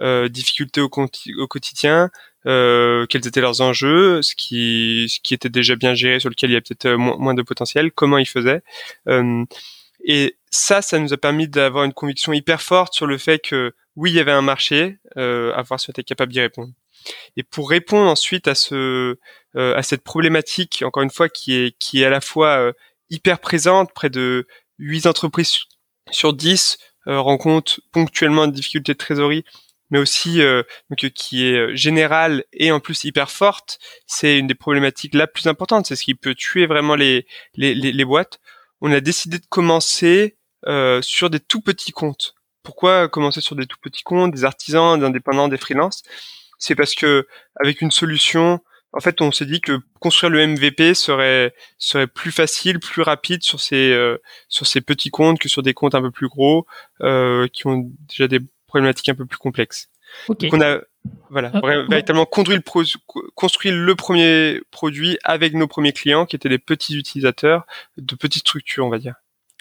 euh, 0.00 0.28
difficultés 0.28 0.80
au, 0.80 0.90
au 0.90 1.46
quotidien, 1.46 2.10
euh, 2.46 3.06
quels 3.06 3.26
étaient 3.26 3.40
leurs 3.40 3.60
enjeux, 3.60 4.22
ce 4.22 4.34
qui, 4.34 5.06
ce 5.08 5.20
qui 5.20 5.34
était 5.34 5.48
déjà 5.48 5.76
bien 5.76 5.94
géré, 5.94 6.20
sur 6.20 6.30
lequel 6.30 6.50
il 6.50 6.54
y 6.54 6.56
a 6.56 6.60
peut-être 6.60 6.86
euh, 6.86 6.96
moins, 6.96 7.34
de 7.34 7.42
potentiel, 7.42 7.92
comment 7.92 8.18
ils 8.18 8.28
faisaient. 8.28 8.62
Euh, 9.08 9.44
et 10.04 10.36
ça, 10.50 10.82
ça 10.82 10.98
nous 10.98 11.12
a 11.12 11.16
permis 11.16 11.48
d'avoir 11.48 11.84
une 11.84 11.92
conviction 11.92 12.32
hyper 12.32 12.62
forte 12.62 12.94
sur 12.94 13.06
le 13.06 13.18
fait 13.18 13.38
que 13.38 13.72
oui, 13.96 14.10
il 14.12 14.16
y 14.16 14.20
avait 14.20 14.32
un 14.32 14.42
marché, 14.42 14.98
euh, 15.16 15.52
à 15.54 15.62
voir 15.62 15.80
si 15.80 15.90
on 15.90 15.92
était 15.92 16.04
capable 16.04 16.32
d'y 16.32 16.40
répondre. 16.40 16.72
Et 17.36 17.42
pour 17.42 17.70
répondre 17.70 18.10
ensuite 18.10 18.48
à 18.48 18.54
ce, 18.54 19.16
euh, 19.56 19.76
à 19.76 19.82
cette 19.82 20.02
problématique, 20.02 20.82
encore 20.84 21.02
une 21.02 21.10
fois, 21.10 21.28
qui 21.28 21.54
est, 21.54 21.78
qui 21.78 22.02
est 22.02 22.06
à 22.06 22.10
la 22.10 22.20
fois 22.20 22.72
hyper 23.10 23.38
présente, 23.38 23.92
près 23.94 24.10
de 24.10 24.46
8 24.78 25.06
entreprises 25.06 25.58
sur 26.10 26.32
10 26.32 26.78
rencontrent 27.06 27.80
ponctuellement 27.92 28.46
des 28.46 28.52
difficultés 28.52 28.92
de 28.92 28.98
trésorerie 28.98 29.44
mais 29.90 29.98
aussi 29.98 30.42
euh, 30.42 30.62
donc, 30.90 31.10
qui 31.12 31.46
est 31.46 31.56
euh, 31.56 31.74
générale 31.74 32.44
et 32.52 32.70
en 32.72 32.80
plus 32.80 33.04
hyper 33.04 33.30
forte, 33.30 33.78
c'est 34.06 34.38
une 34.38 34.46
des 34.46 34.54
problématiques 34.54 35.14
la 35.14 35.26
plus 35.26 35.46
importante. 35.46 35.86
C'est 35.86 35.96
ce 35.96 36.04
qui 36.04 36.14
peut 36.14 36.34
tuer 36.34 36.66
vraiment 36.66 36.94
les, 36.94 37.26
les, 37.54 37.74
les, 37.74 38.04
boîtes. 38.04 38.40
On 38.80 38.92
a 38.92 39.00
décidé 39.00 39.38
de 39.38 39.46
commencer 39.48 40.36
euh, 40.66 41.00
sur 41.02 41.30
des 41.30 41.40
tout 41.40 41.60
petits 41.60 41.92
comptes. 41.92 42.34
Pourquoi 42.62 43.08
commencer 43.08 43.40
sur 43.40 43.56
des 43.56 43.66
tout 43.66 43.78
petits 43.80 44.02
comptes, 44.02 44.32
des 44.32 44.44
artisans, 44.44 44.98
des 44.98 45.06
indépendants, 45.06 45.48
des 45.48 45.56
freelances? 45.56 46.02
C'est 46.58 46.74
parce 46.74 46.94
que 46.94 47.26
avec 47.56 47.80
une 47.80 47.90
solution, 47.90 48.60
en 48.92 49.00
fait, 49.00 49.20
on 49.20 49.32
s'est 49.32 49.46
dit 49.46 49.60
que 49.60 49.80
construire 50.00 50.30
le 50.30 50.46
MVP 50.46 50.94
serait 50.94 51.54
serait 51.78 52.06
plus 52.06 52.32
facile, 52.32 52.80
plus 52.80 53.02
rapide 53.02 53.42
sur 53.42 53.60
ces 53.60 53.92
euh, 53.92 54.18
sur 54.48 54.66
ces 54.66 54.80
petits 54.80 55.10
comptes 55.10 55.38
que 55.38 55.48
sur 55.48 55.62
des 55.62 55.74
comptes 55.74 55.94
un 55.94 56.02
peu 56.02 56.10
plus 56.10 56.28
gros 56.28 56.66
euh, 57.02 57.48
qui 57.48 57.66
ont 57.66 57.90
déjà 58.08 58.28
des 58.28 58.40
problématique 58.68 59.08
un 59.08 59.14
peu 59.14 59.26
plus 59.26 59.38
complexe. 59.38 59.88
Donc 60.28 60.38
on 60.52 60.60
a 60.60 60.80
voilà, 61.30 61.50
euh, 61.54 61.86
véritablement 61.88 62.26
construit 62.26 62.56
le, 62.56 62.62
construit 63.34 63.70
le 63.70 63.94
premier 63.94 64.60
produit 64.70 65.18
avec 65.24 65.54
nos 65.54 65.66
premiers 65.66 65.92
clients 65.92 66.26
qui 66.26 66.36
étaient 66.36 66.48
des 66.48 66.58
petits 66.58 66.96
utilisateurs 66.96 67.66
de 67.96 68.14
petites 68.14 68.42
structures, 68.42 68.86
on 68.86 68.90
va 68.90 68.98
dire. 68.98 69.14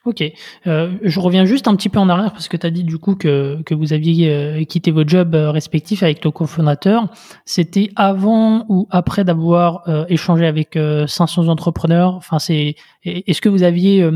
Ok, 0.08 0.24
euh, 0.68 0.92
je 1.02 1.20
reviens 1.20 1.44
juste 1.44 1.68
un 1.68 1.76
petit 1.76 1.90
peu 1.90 2.00
en 2.00 2.08
arrière 2.08 2.32
parce 2.32 2.48
que 2.48 2.56
tu 2.56 2.66
as 2.66 2.70
dit 2.70 2.86
du 2.86 2.98
coup 2.98 3.16
que, 3.16 3.62
que 3.64 3.76
vous 3.76 3.92
aviez 3.92 4.34
euh, 4.34 4.64
quitté 4.64 4.90
vos 4.90 5.06
jobs 5.06 5.36
euh, 5.36 5.52
respectifs 5.52 6.02
avec 6.02 6.22
ton 6.22 6.32
cofondateur. 6.32 7.10
C'était 7.44 7.90
avant 7.98 8.66
ou 8.70 8.88
après 8.90 9.26
d'avoir 9.26 9.84
échangé 10.08 10.46
avec 10.46 10.80
500 11.08 11.50
entrepreneurs? 11.50 12.14
Enfin, 12.16 12.40
c'est 12.40 12.76
est-ce 13.04 13.42
que 13.42 13.50
vous 13.50 13.64
aviez 13.64 14.10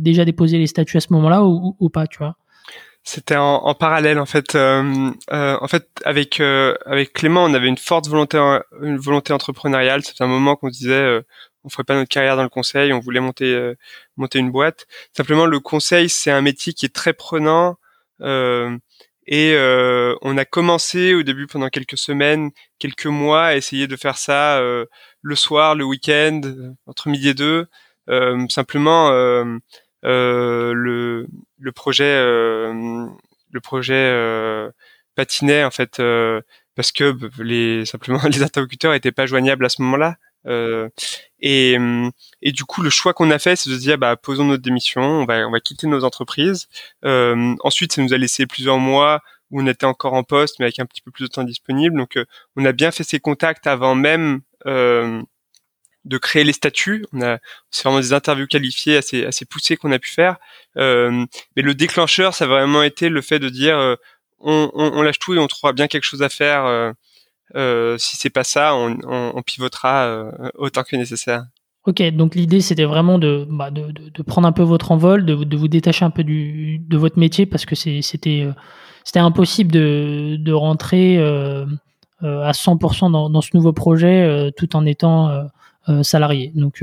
déjà 0.00 0.24
déposé 0.24 0.58
les 0.58 0.68
statuts 0.68 0.98
à 0.98 1.00
ce 1.00 1.12
moment-là 1.12 1.42
ou, 1.44 1.88
pas, 1.88 2.06
tu 2.06 2.18
vois? 2.18 2.36
C'était 3.02 3.36
en, 3.36 3.56
en, 3.56 3.74
parallèle 3.74 4.20
en 4.20 4.26
fait. 4.26 4.54
en 4.56 5.68
fait, 5.68 5.88
avec 6.04 6.40
avec 6.40 7.12
Clément, 7.14 7.44
on 7.44 7.54
avait 7.54 7.68
une 7.68 7.78
forte 7.78 8.06
volonté 8.08 8.38
une 8.80 8.98
volonté 8.98 9.32
entrepreneuriale. 9.32 10.02
C'était 10.04 10.22
un 10.22 10.28
moment 10.28 10.54
qu'on 10.54 10.68
disait 10.68 11.20
on 11.64 11.68
ferait 11.68 11.84
pas 11.84 11.94
notre 11.94 12.10
carrière 12.10 12.36
dans 12.36 12.44
le 12.44 12.48
conseil, 12.48 12.92
on 12.92 13.00
voulait 13.00 13.20
monter 13.20 13.74
monter 14.16 14.38
une 14.38 14.50
boîte. 14.50 14.86
Simplement, 15.16 15.46
le 15.46 15.60
conseil, 15.60 16.08
c'est 16.08 16.30
un 16.30 16.42
métier 16.42 16.72
qui 16.72 16.86
est 16.86 16.94
très 16.94 17.12
prenant. 17.12 17.76
Euh, 18.22 18.76
et 19.26 19.54
euh, 19.54 20.14
on 20.22 20.38
a 20.38 20.44
commencé 20.44 21.14
au 21.14 21.22
début 21.22 21.46
pendant 21.46 21.68
quelques 21.68 21.98
semaines, 21.98 22.50
quelques 22.78 23.06
mois, 23.06 23.46
à 23.46 23.56
essayer 23.56 23.86
de 23.86 23.96
faire 23.96 24.18
ça 24.18 24.60
le 24.60 25.34
soir, 25.34 25.74
le 25.74 25.84
week-end, 25.84 26.40
entre 26.86 27.08
midi 27.08 27.30
et 27.30 27.34
deux. 27.34 27.66
simplement, 28.48 29.10
le, 30.02 31.26
le 31.58 31.72
projet, 31.72 32.22
le 32.22 33.60
projet 33.62 34.70
patinait 35.16 35.64
en 35.64 35.70
fait 35.72 36.00
parce 36.76 36.92
que 36.92 37.16
les 37.42 37.84
simplement 37.86 38.20
les 38.30 38.44
interlocuteurs 38.44 38.94
étaient 38.94 39.10
pas 39.10 39.26
joignables 39.26 39.64
à 39.64 39.68
ce 39.68 39.82
moment-là. 39.82 40.16
Euh, 40.46 40.88
et, 41.40 41.78
du 42.52 42.64
coup, 42.64 42.82
le 42.82 42.90
choix 42.90 43.12
qu'on 43.12 43.30
a 43.30 43.38
fait, 43.38 43.56
c'est 43.56 43.70
de 43.70 43.74
se 43.74 43.80
dire, 43.80 43.98
bah, 43.98 44.16
posons 44.16 44.44
notre 44.44 44.62
démission, 44.62 45.02
on 45.02 45.24
va, 45.24 45.46
on 45.46 45.50
va 45.50 45.60
quitter 45.60 45.86
nos 45.86 46.04
entreprises. 46.04 46.68
Euh, 47.04 47.54
ensuite, 47.60 47.92
ça 47.92 48.02
nous 48.02 48.14
a 48.14 48.18
laissé 48.18 48.46
plusieurs 48.46 48.78
mois 48.78 49.22
où 49.50 49.60
on 49.60 49.66
était 49.66 49.86
encore 49.86 50.14
en 50.14 50.24
poste, 50.24 50.56
mais 50.58 50.64
avec 50.64 50.78
un 50.80 50.86
petit 50.86 51.02
peu 51.02 51.10
plus 51.10 51.24
de 51.24 51.28
temps 51.28 51.44
disponible. 51.44 51.96
Donc, 51.96 52.16
euh, 52.16 52.24
on 52.56 52.64
a 52.64 52.72
bien 52.72 52.90
fait 52.90 53.04
ces 53.04 53.20
contacts 53.20 53.66
avant 53.66 53.94
même 53.94 54.40
de 54.64 56.18
créer 56.18 56.44
les 56.44 56.52
statuts. 56.52 57.04
On 57.12 57.22
a, 57.22 57.38
c'est 57.70 57.84
vraiment 57.84 58.00
des 58.00 58.12
interviews 58.12 58.46
qualifiées 58.46 58.96
assez, 58.96 59.24
assez 59.24 59.44
poussées 59.44 59.76
qu'on 59.76 59.92
a 59.92 59.98
pu 59.98 60.10
faire. 60.10 60.36
Euh, 60.76 61.24
mais 61.56 61.62
le 61.62 61.74
déclencheur, 61.74 62.34
ça 62.34 62.44
a 62.44 62.48
vraiment 62.48 62.82
été 62.82 63.08
le 63.08 63.20
fait 63.22 63.38
de 63.38 63.48
dire, 63.48 63.76
on, 64.38 64.70
on, 64.74 64.92
on, 64.98 65.02
lâche 65.02 65.18
tout 65.18 65.34
et 65.34 65.38
on 65.38 65.46
trouvera 65.46 65.72
bien 65.72 65.86
quelque 65.88 66.04
chose 66.04 66.22
à 66.22 66.28
faire 66.28 66.94
si 67.54 68.16
c'est 68.16 68.30
pas 68.30 68.44
ça, 68.44 68.74
on, 68.74 68.96
on, 69.06 69.42
pivotera 69.42 70.06
euh, 70.06 70.30
autant 70.56 70.82
que 70.82 70.96
nécessaire. 70.96 71.44
Ok, 71.84 72.02
donc 72.10 72.34
l'idée 72.34 72.60
c'était 72.60 72.84
vraiment 72.84 73.18
de, 73.18 73.46
bah, 73.48 73.70
de, 73.70 73.92
de, 73.92 74.22
prendre 74.22 74.48
un 74.48 74.52
peu 74.52 74.62
votre 74.62 74.90
envol, 74.90 75.24
de, 75.24 75.36
de 75.36 75.56
vous 75.56 75.68
détacher 75.68 76.04
un 76.04 76.10
peu 76.10 76.24
du, 76.24 76.80
de 76.80 76.96
votre 76.96 77.18
métier 77.18 77.46
parce 77.46 77.64
que 77.64 77.76
c'était 77.76 78.42
euh, 78.42 78.52
c'était 79.04 79.20
impossible 79.20 79.70
de, 79.70 80.36
de 80.36 80.52
rentrer 80.52 81.16
euh, 81.18 81.64
à 82.22 82.50
100% 82.50 83.12
dans, 83.12 83.30
dans, 83.30 83.40
ce 83.40 83.50
nouveau 83.54 83.72
projet 83.72 84.50
tout 84.56 84.74
en 84.74 84.84
étant 84.84 85.46
salarié. 86.02 86.50
Donc 86.56 86.82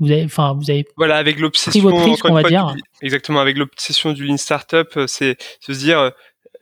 vous 0.00 0.10
avez, 0.10 0.24
enfin 0.24 0.54
vous 0.54 0.68
avez 0.68 0.84
voilà 0.96 1.18
avec 1.18 1.38
l'obsession, 1.38 1.86
on 2.24 2.32
va 2.34 2.42
dire. 2.42 2.74
exactement 3.02 3.38
avec 3.38 3.56
l'obsession 3.56 4.12
du 4.12 4.24
lean 4.24 4.36
startup, 4.36 4.98
c'est 5.06 5.36
se 5.60 5.72
dire 5.72 6.10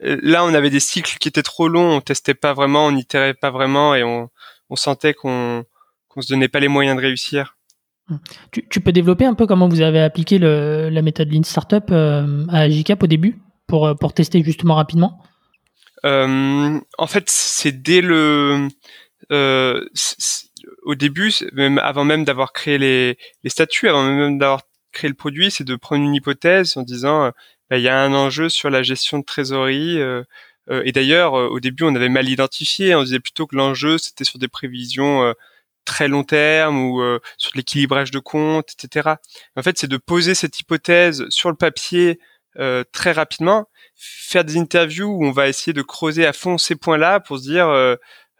là, 0.01 0.43
on 0.43 0.53
avait 0.53 0.69
des 0.69 0.79
cycles 0.79 1.17
qui 1.17 1.27
étaient 1.27 1.43
trop 1.43 1.67
longs, 1.67 1.97
on 1.97 2.01
testait 2.01 2.33
pas 2.33 2.53
vraiment, 2.53 2.87
on 2.87 2.91
n'itérait 2.91 3.33
pas 3.33 3.51
vraiment 3.51 3.95
et 3.95 4.03
on, 4.03 4.29
sentait 4.75 5.13
qu'on 5.13 5.65
qu'on 6.07 6.21
se 6.21 6.29
donnait 6.33 6.47
pas 6.47 6.59
les 6.59 6.67
moyens 6.67 6.95
de 6.95 7.01
réussir. 7.01 7.57
Tu, 8.51 8.81
peux 8.81 8.91
développer 8.91 9.25
un 9.25 9.33
peu 9.33 9.47
comment 9.47 9.69
vous 9.69 9.81
avez 9.81 10.01
appliqué 10.01 10.37
la 10.39 11.01
méthode 11.01 11.31
Lean 11.31 11.43
Startup 11.43 11.83
euh, 11.91 12.45
à 12.49 12.69
GCAP 12.69 13.03
au 13.03 13.07
début 13.07 13.39
pour, 13.67 13.87
euh, 13.87 13.93
pour 13.93 14.13
tester 14.13 14.43
justement 14.43 14.75
rapidement? 14.75 15.23
Euh, 16.05 16.79
En 16.97 17.07
fait, 17.07 17.29
c'est 17.29 17.81
dès 17.81 18.01
le 18.01 18.67
au 20.83 20.95
début, 20.95 21.31
même 21.53 21.77
avant 21.77 22.03
même 22.03 22.25
d'avoir 22.25 22.51
créé 22.51 22.77
les, 22.77 23.17
les 23.43 23.49
statuts, 23.49 23.87
avant 23.87 24.03
même 24.03 24.37
d'avoir 24.37 24.63
créé 24.91 25.09
le 25.09 25.15
produit, 25.15 25.51
c'est 25.51 25.63
de 25.63 25.75
prendre 25.75 26.03
une 26.03 26.15
hypothèse 26.15 26.75
en 26.75 26.81
disant 26.81 27.31
il 27.77 27.83
y 27.83 27.89
a 27.89 27.99
un 28.01 28.13
enjeu 28.13 28.49
sur 28.49 28.69
la 28.69 28.83
gestion 28.83 29.19
de 29.19 29.23
trésorerie. 29.23 29.99
Euh, 29.99 30.23
euh, 30.69 30.83
et 30.85 30.91
d'ailleurs, 30.91 31.35
euh, 31.35 31.47
au 31.47 31.59
début, 31.59 31.83
on 31.83 31.95
avait 31.95 32.09
mal 32.09 32.27
identifié. 32.29 32.95
On 32.95 33.03
disait 33.03 33.19
plutôt 33.19 33.47
que 33.47 33.55
l'enjeu, 33.55 33.97
c'était 33.97 34.23
sur 34.23 34.39
des 34.39 34.47
prévisions 34.47 35.33
très 35.85 36.07
long 36.07 36.23
terme 36.23 36.77
ou 36.79 37.01
sur 37.37 37.51
l'équilibrage 37.55 38.11
de 38.11 38.19
comptes, 38.19 38.73
etc. 38.73 39.15
En 39.55 39.63
fait, 39.63 39.77
c'est 39.77 39.87
de 39.87 39.97
poser 39.97 40.35
cette 40.35 40.59
hypothèse 40.59 41.27
sur 41.29 41.49
le 41.49 41.55
papier 41.55 42.19
très 42.91 43.11
rapidement, 43.11 43.67
faire 43.95 44.45
des 44.45 44.57
interviews 44.57 45.07
où 45.09 45.25
on 45.25 45.31
va 45.31 45.47
essayer 45.47 45.73
de 45.73 45.81
creuser 45.81 46.25
à 46.25 46.33
fond 46.33 46.57
ces 46.57 46.75
points-là 46.75 47.19
pour 47.19 47.39
se 47.39 47.43
dire, 47.43 47.65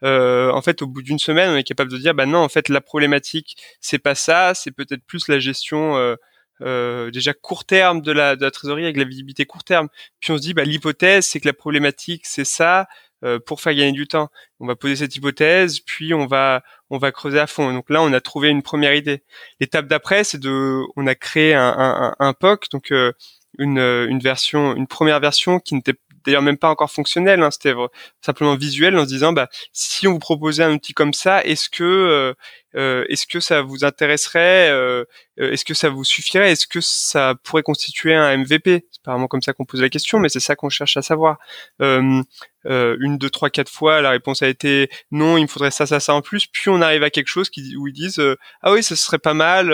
en 0.03 0.61
fait, 0.61 0.81
au 0.83 0.87
bout 0.87 1.01
d'une 1.01 1.19
semaine, 1.19 1.49
on 1.49 1.57
est 1.57 1.63
capable 1.63 1.91
de 1.91 1.97
dire, 1.97 2.13
bah 2.13 2.27
non, 2.27 2.39
en 2.39 2.49
fait, 2.49 2.69
la 2.69 2.81
problématique, 2.81 3.57
c'est 3.79 3.99
pas 3.99 4.15
ça, 4.15 4.53
c'est 4.53 4.71
peut-être 4.71 5.03
plus 5.05 5.27
la 5.27 5.39
gestion 5.39 6.15
euh, 6.61 7.11
déjà 7.11 7.33
court 7.33 7.65
terme 7.65 8.01
de 8.01 8.11
la, 8.11 8.35
de 8.35 8.43
la 8.43 8.51
trésorerie 8.51 8.83
avec 8.83 8.97
la 8.97 9.03
visibilité 9.03 9.45
court 9.45 9.63
terme. 9.63 9.87
Puis 10.19 10.31
on 10.31 10.37
se 10.37 10.41
dit, 10.41 10.53
bah, 10.53 10.63
l'hypothèse, 10.63 11.25
c'est 11.25 11.39
que 11.39 11.47
la 11.47 11.53
problématique, 11.53 12.25
c'est 12.25 12.45
ça, 12.45 12.87
euh, 13.23 13.39
pour 13.39 13.61
faire 13.61 13.73
gagner 13.73 13.91
du 13.91 14.07
temps. 14.07 14.29
On 14.59 14.67
va 14.67 14.75
poser 14.75 14.95
cette 14.95 15.15
hypothèse, 15.15 15.79
puis 15.79 16.13
on 16.13 16.25
va 16.27 16.63
on 16.89 16.97
va 16.97 17.11
creuser 17.11 17.39
à 17.39 17.47
fond. 17.47 17.71
Donc 17.73 17.89
là, 17.89 18.01
on 18.01 18.11
a 18.13 18.21
trouvé 18.21 18.49
une 18.49 18.63
première 18.63 18.93
idée. 18.95 19.23
L'étape 19.59 19.87
d'après, 19.87 20.23
c'est 20.23 20.39
de, 20.39 20.81
on 20.95 21.07
a 21.07 21.15
créé 21.15 21.53
un, 21.53 21.73
un, 21.77 22.15
un 22.19 22.33
POC, 22.33 22.69
donc 22.71 22.91
euh, 22.91 23.13
une, 23.59 23.79
une 23.79 24.19
version, 24.19 24.75
une 24.75 24.87
première 24.87 25.19
version 25.19 25.59
qui 25.59 25.75
n'était 25.75 25.95
d'ailleurs 26.25 26.41
même 26.41 26.57
pas 26.57 26.69
encore 26.69 26.91
fonctionnel, 26.91 27.41
hein, 27.41 27.51
c'était 27.51 27.73
simplement 28.21 28.55
visuel 28.55 28.97
en 28.97 29.03
se 29.03 29.07
disant 29.07 29.33
bah 29.33 29.47
si 29.73 30.07
on 30.07 30.13
vous 30.13 30.19
proposait 30.19 30.63
un 30.63 30.73
outil 30.73 30.93
comme 30.93 31.13
ça, 31.13 31.43
est-ce 31.43 31.69
que 31.69 31.83
euh, 31.83 32.33
euh 32.75 33.05
est-ce 33.09 33.27
que 33.27 33.39
ça 33.39 33.61
vous 33.61 33.83
intéresserait, 33.83 34.69
euh, 34.71 35.05
euh, 35.39 35.51
est-ce 35.51 35.65
que 35.65 35.73
ça 35.73 35.89
vous 35.89 36.03
suffirait, 36.03 36.51
est-ce 36.51 36.67
que 36.67 36.81
ça 36.81 37.35
pourrait 37.43 37.63
constituer 37.63 38.13
un 38.15 38.37
MVP 38.37 38.85
C'est 38.91 39.03
pas 39.03 39.11
vraiment 39.11 39.27
comme 39.27 39.41
ça 39.41 39.53
qu'on 39.53 39.65
pose 39.65 39.81
la 39.81 39.89
question, 39.89 40.19
mais 40.19 40.29
c'est 40.29 40.39
ça 40.39 40.55
qu'on 40.55 40.69
cherche 40.69 40.97
à 40.97 41.01
savoir. 41.01 41.37
Euh, 41.81 42.21
une, 42.63 43.17
deux, 43.17 43.29
trois, 43.29 43.49
quatre 43.49 43.71
fois, 43.71 44.01
la 44.01 44.11
réponse 44.11 44.43
a 44.43 44.47
été 44.47 44.89
non, 45.11 45.37
il 45.37 45.43
me 45.43 45.47
faudrait 45.47 45.71
ça, 45.71 45.85
ça, 45.87 45.99
ça 45.99 46.13
en 46.13 46.21
plus. 46.21 46.45
Puis 46.47 46.69
on 46.69 46.81
arrive 46.81 47.03
à 47.03 47.09
quelque 47.09 47.27
chose 47.27 47.49
qui, 47.49 47.75
où 47.75 47.87
ils 47.87 47.93
disent 47.93 48.21
ah 48.61 48.71
oui, 48.71 48.83
ça 48.83 48.95
serait 48.95 49.19
pas 49.19 49.33
mal, 49.33 49.67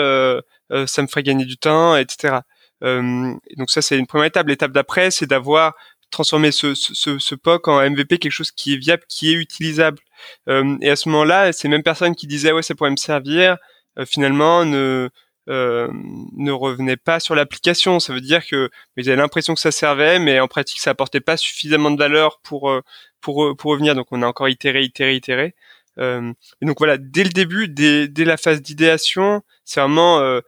ça 0.86 1.02
me 1.02 1.06
ferait 1.06 1.22
gagner 1.22 1.44
du 1.44 1.58
temps, 1.58 1.96
etc. 1.96 2.40
Euh, 2.84 3.34
donc 3.56 3.70
ça 3.70 3.82
c'est 3.82 3.98
une 3.98 4.06
première 4.06 4.26
étape. 4.26 4.46
L'étape 4.48 4.72
d'après 4.72 5.10
c'est 5.10 5.26
d'avoir 5.26 5.74
transformer 6.10 6.52
ce, 6.52 6.74
ce, 6.74 7.18
ce, 7.18 7.34
POC 7.34 7.68
en 7.68 7.90
MVP 7.90 8.18
quelque 8.18 8.32
chose 8.32 8.50
qui 8.50 8.74
est 8.74 8.76
viable, 8.76 9.02
qui 9.08 9.30
est 9.30 9.34
utilisable. 9.34 9.98
Euh, 10.48 10.76
et 10.80 10.90
à 10.90 10.96
ce 10.96 11.08
moment-là, 11.08 11.52
ces 11.52 11.68
mêmes 11.68 11.82
personnes 11.82 12.14
qui 12.14 12.26
disaient 12.26 12.52
ouais 12.52 12.62
ça 12.62 12.74
pourrait 12.74 12.90
me 12.90 12.96
servir, 12.96 13.56
euh, 13.98 14.06
finalement 14.06 14.64
ne 14.64 15.08
euh, 15.48 15.88
ne 16.36 16.52
revenaient 16.52 16.96
pas 16.96 17.20
sur 17.20 17.34
l'application. 17.34 18.00
Ça 18.00 18.12
veut 18.12 18.20
dire 18.20 18.46
que 18.46 18.70
ils 18.96 19.08
avaient 19.08 19.20
l'impression 19.20 19.54
que 19.54 19.60
ça 19.60 19.70
servait, 19.70 20.18
mais 20.18 20.40
en 20.40 20.48
pratique 20.48 20.80
ça 20.80 20.90
apportait 20.90 21.20
pas 21.20 21.36
suffisamment 21.36 21.90
de 21.90 21.98
valeur 21.98 22.40
pour 22.42 22.72
pour 23.20 23.56
pour 23.56 23.70
revenir. 23.72 23.94
Donc 23.94 24.08
on 24.10 24.22
a 24.22 24.26
encore 24.26 24.48
itéré, 24.48 24.82
itéré, 24.82 25.14
itéré. 25.16 25.54
et 25.98 26.66
donc 26.66 26.78
voilà, 26.78 26.98
dès 26.98 27.24
le 27.24 27.30
début, 27.30 27.68
dès, 27.68 28.08
dès 28.08 28.24
la 28.24 28.36
phase 28.36 28.62
d'idéation, 28.62 29.42
c'est 29.64 29.80
vraiment 29.80 30.40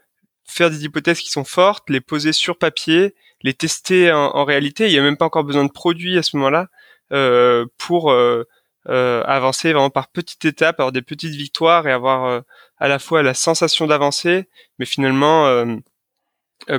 faire 0.47 0.71
des 0.71 0.85
hypothèses 0.85 1.21
qui 1.21 1.31
sont 1.31 1.45
fortes, 1.45 1.89
les 1.91 2.01
poser 2.01 2.33
sur 2.33 2.59
papier 2.59 3.15
les 3.43 3.55
tester 3.55 4.13
en, 4.13 4.45
réalité. 4.45 4.87
Il 4.87 4.93
n'y 4.93 4.99
a 4.99 5.03
même 5.03 5.17
pas 5.17 5.25
encore 5.25 5.45
besoin 5.45 5.65
de 5.65 5.73
produits 5.73 6.19
à 6.19 6.23
ce 6.23 6.37
moment-là 6.37 6.69
euh, 7.13 7.67
pour 7.79 8.11
euh, 8.13 8.45
euh, 8.89 9.23
avancer 9.25 9.73
vraiment 9.73 9.91
par 9.91 10.09
petites 10.09 10.45
étapes, 10.45 10.81
avoir 10.81 10.93
des 10.93 11.03
petites 11.03 11.35
victoires 11.35 11.87
et 11.87 11.93
avoir 11.93 12.43
à 12.79 12.89
la 12.89 12.99
fois 12.99 13.23
la 13.23 13.35
sensation 13.35 13.87
d'avancer, 13.87 14.49
mais 14.79 14.87
finalement 14.87 15.65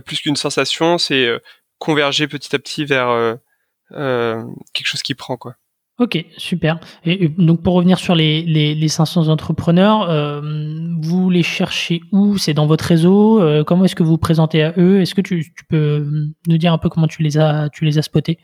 plus 0.06 0.22
qu'une 0.22 0.36
sensation, 0.36 0.98
c'est 0.98 1.30
converger 1.80 2.28
petit 2.28 2.56
à 2.56 2.60
petit 2.60 2.86
vers 2.86 3.38
quelque 3.90 4.86
chose 4.86 5.02
qui 5.04 5.16
prend 5.16 5.38
quoi. 5.38 5.56
Ok, 6.02 6.18
super. 6.36 6.80
Et 7.06 7.28
donc 7.28 7.62
pour 7.62 7.76
revenir 7.76 8.00
sur 8.00 8.16
les, 8.16 8.42
les, 8.42 8.74
les 8.74 8.88
500 8.88 9.28
entrepreneurs, 9.28 10.10
euh, 10.10 10.42
vous 11.00 11.30
les 11.30 11.44
cherchez 11.44 12.02
où? 12.12 12.40
C'est 12.40 12.56
dans 12.56 12.66
votre 12.66 12.86
réseau? 12.86 13.40
Euh, 13.40 13.64
Comment 13.64 13.86
est-ce 13.86 13.94
que 13.94 14.02
vous 14.02 14.14
vous 14.14 14.18
présentez 14.18 14.64
à 14.64 14.74
eux? 14.80 15.00
Est-ce 15.00 15.14
que 15.14 15.22
tu, 15.22 15.54
peux 15.70 16.04
nous 16.48 16.58
dire 16.58 16.74
un 16.74 16.80
peu 16.80 16.90
comment 16.90 17.06
tu 17.06 17.22
les 17.22 17.38
as, 17.38 17.70
tu 17.72 17.86
les 17.86 18.00
as 18.00 18.02
spotés? 18.02 18.40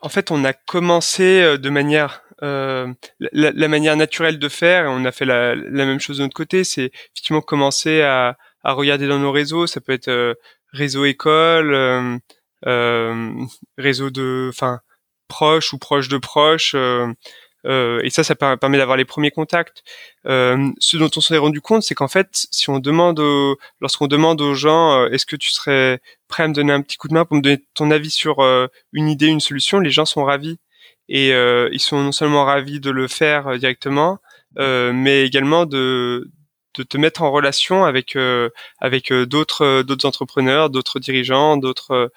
En 0.00 0.08
fait, 0.08 0.30
on 0.30 0.46
a 0.46 0.54
commencé 0.54 1.42
euh, 1.42 1.58
de 1.58 1.68
manière 1.68 2.22
euh, 2.42 2.90
la, 3.18 3.68
manière 3.68 3.98
naturelle 3.98 4.38
de 4.38 4.48
faire, 4.48 4.86
et 4.86 4.88
on 4.88 5.04
a 5.04 5.12
fait 5.12 5.26
la, 5.26 5.54
même 5.56 6.00
chose 6.00 6.16
de 6.16 6.22
notre 6.22 6.34
côté, 6.34 6.64
c'est 6.64 6.90
effectivement 7.12 7.42
commencer 7.42 8.00
à, 8.00 8.38
à, 8.62 8.72
regarder 8.72 9.06
dans 9.08 9.18
nos 9.18 9.30
réseaux. 9.30 9.66
Ça 9.66 9.82
peut 9.82 9.92
être 9.92 10.08
euh, 10.08 10.32
réseau 10.72 11.04
école, 11.04 12.18
réseau 13.76 14.08
de, 14.08 14.48
enfin 14.48 14.80
proche 15.28 15.72
ou 15.72 15.78
proche 15.78 16.08
de 16.08 16.18
proche, 16.18 16.72
euh, 16.74 17.12
Euh, 17.66 18.00
et 18.02 18.10
ça, 18.10 18.24
ça 18.24 18.34
permet 18.34 18.78
d'avoir 18.78 18.96
les 18.96 19.04
premiers 19.04 19.30
contacts. 19.30 19.82
Euh, 20.26 20.70
ce 20.78 20.96
dont 20.96 21.10
on 21.16 21.20
s'est 21.20 21.38
rendu 21.38 21.60
compte, 21.60 21.82
c'est 21.82 21.94
qu'en 21.94 22.08
fait, 22.08 22.28
si 22.50 22.68
on 22.70 22.78
demande, 22.78 23.20
lorsqu'on 23.80 24.06
demande 24.06 24.40
aux 24.40 24.54
gens, 24.54 25.02
euh, 25.02 25.08
est-ce 25.10 25.26
que 25.26 25.36
tu 25.36 25.50
serais 25.50 26.00
prêt 26.28 26.42
à 26.44 26.48
me 26.48 26.54
donner 26.54 26.72
un 26.72 26.82
petit 26.82 26.96
coup 26.96 27.08
de 27.08 27.14
main 27.14 27.24
pour 27.24 27.36
me 27.36 27.42
donner 27.42 27.64
ton 27.74 27.90
avis 27.90 28.10
sur 28.10 28.40
une 28.92 29.08
idée, 29.08 29.26
une 29.26 29.40
solution, 29.40 29.80
les 29.80 29.90
gens 29.90 30.04
sont 30.06 30.24
ravis. 30.24 30.58
Et 31.08 31.30
ils 31.30 31.80
sont 31.80 32.02
non 32.02 32.12
seulement 32.12 32.44
ravis 32.44 32.80
de 32.80 32.90
le 32.90 33.08
faire 33.08 33.58
directement, 33.58 34.18
mais 34.56 35.24
également 35.24 35.66
de 35.66 36.30
de 36.76 36.82
te 36.82 36.98
mettre 36.98 37.22
en 37.22 37.30
relation 37.30 37.84
avec 37.84 38.16
avec 38.80 39.12
d'autres 39.12 39.82
d'autres 39.82 40.06
entrepreneurs, 40.06 40.70
d'autres 40.70 40.98
dirigeants, 41.00 41.56
d'autres 41.56 42.10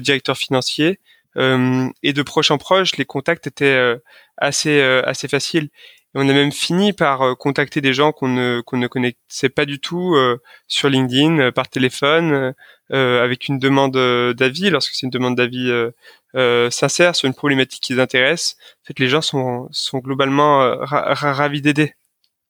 directeurs 0.00 0.36
financiers 0.36 0.98
euh, 0.98 1.11
et 1.36 2.12
de 2.12 2.22
proche 2.22 2.50
en 2.50 2.58
proche, 2.58 2.96
les 2.96 3.04
contacts 3.04 3.46
étaient 3.46 3.64
euh, 3.64 3.96
assez 4.36 4.80
euh, 4.80 5.02
assez 5.04 5.28
faciles. 5.28 5.68
On 6.14 6.28
a 6.28 6.32
même 6.32 6.52
fini 6.52 6.92
par 6.92 7.38
contacter 7.38 7.80
des 7.80 7.94
gens 7.94 8.12
qu'on 8.12 8.28
ne 8.28 8.60
qu'on 8.66 8.76
ne 8.76 8.86
connaissait 8.86 9.48
pas 9.48 9.64
du 9.64 9.80
tout 9.80 10.14
sur 10.68 10.90
LinkedIn, 10.90 11.52
par 11.52 11.68
téléphone, 11.68 12.52
avec 12.90 13.48
une 13.48 13.58
demande 13.58 13.96
d'avis. 14.34 14.68
Lorsque 14.68 14.92
c'est 14.92 15.06
une 15.06 15.10
demande 15.10 15.36
d'avis 15.36 15.72
sincère 16.70 17.16
sur 17.16 17.28
une 17.28 17.34
problématique 17.34 17.82
qui 17.82 17.94
les 17.94 18.00
intéresse, 18.00 18.56
en 18.82 18.88
fait, 18.88 18.98
les 18.98 19.08
gens 19.08 19.22
sont 19.22 19.68
sont 19.70 20.00
globalement 20.00 20.76
ravis 20.84 21.62
d'aider. 21.62 21.94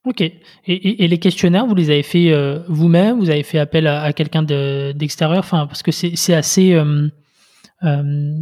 Ok. 0.04 0.20
Et, 0.66 1.06
les 1.06 1.18
questionnaires, 1.18 1.66
vous 1.66 1.76
les 1.76 1.90
avez 1.90 2.02
fait 2.02 2.34
vous-même? 2.68 3.20
Vous 3.20 3.30
avez 3.30 3.44
fait 3.44 3.58
appel 3.58 3.86
à, 3.86 4.12
quelqu'un 4.12 4.42
d'extérieur? 4.42 5.38
Enfin, 5.38 5.66
parce 5.66 5.82
que 5.82 5.92
c'est 5.92 6.34
assez 6.34 6.74
euh, 6.74 7.08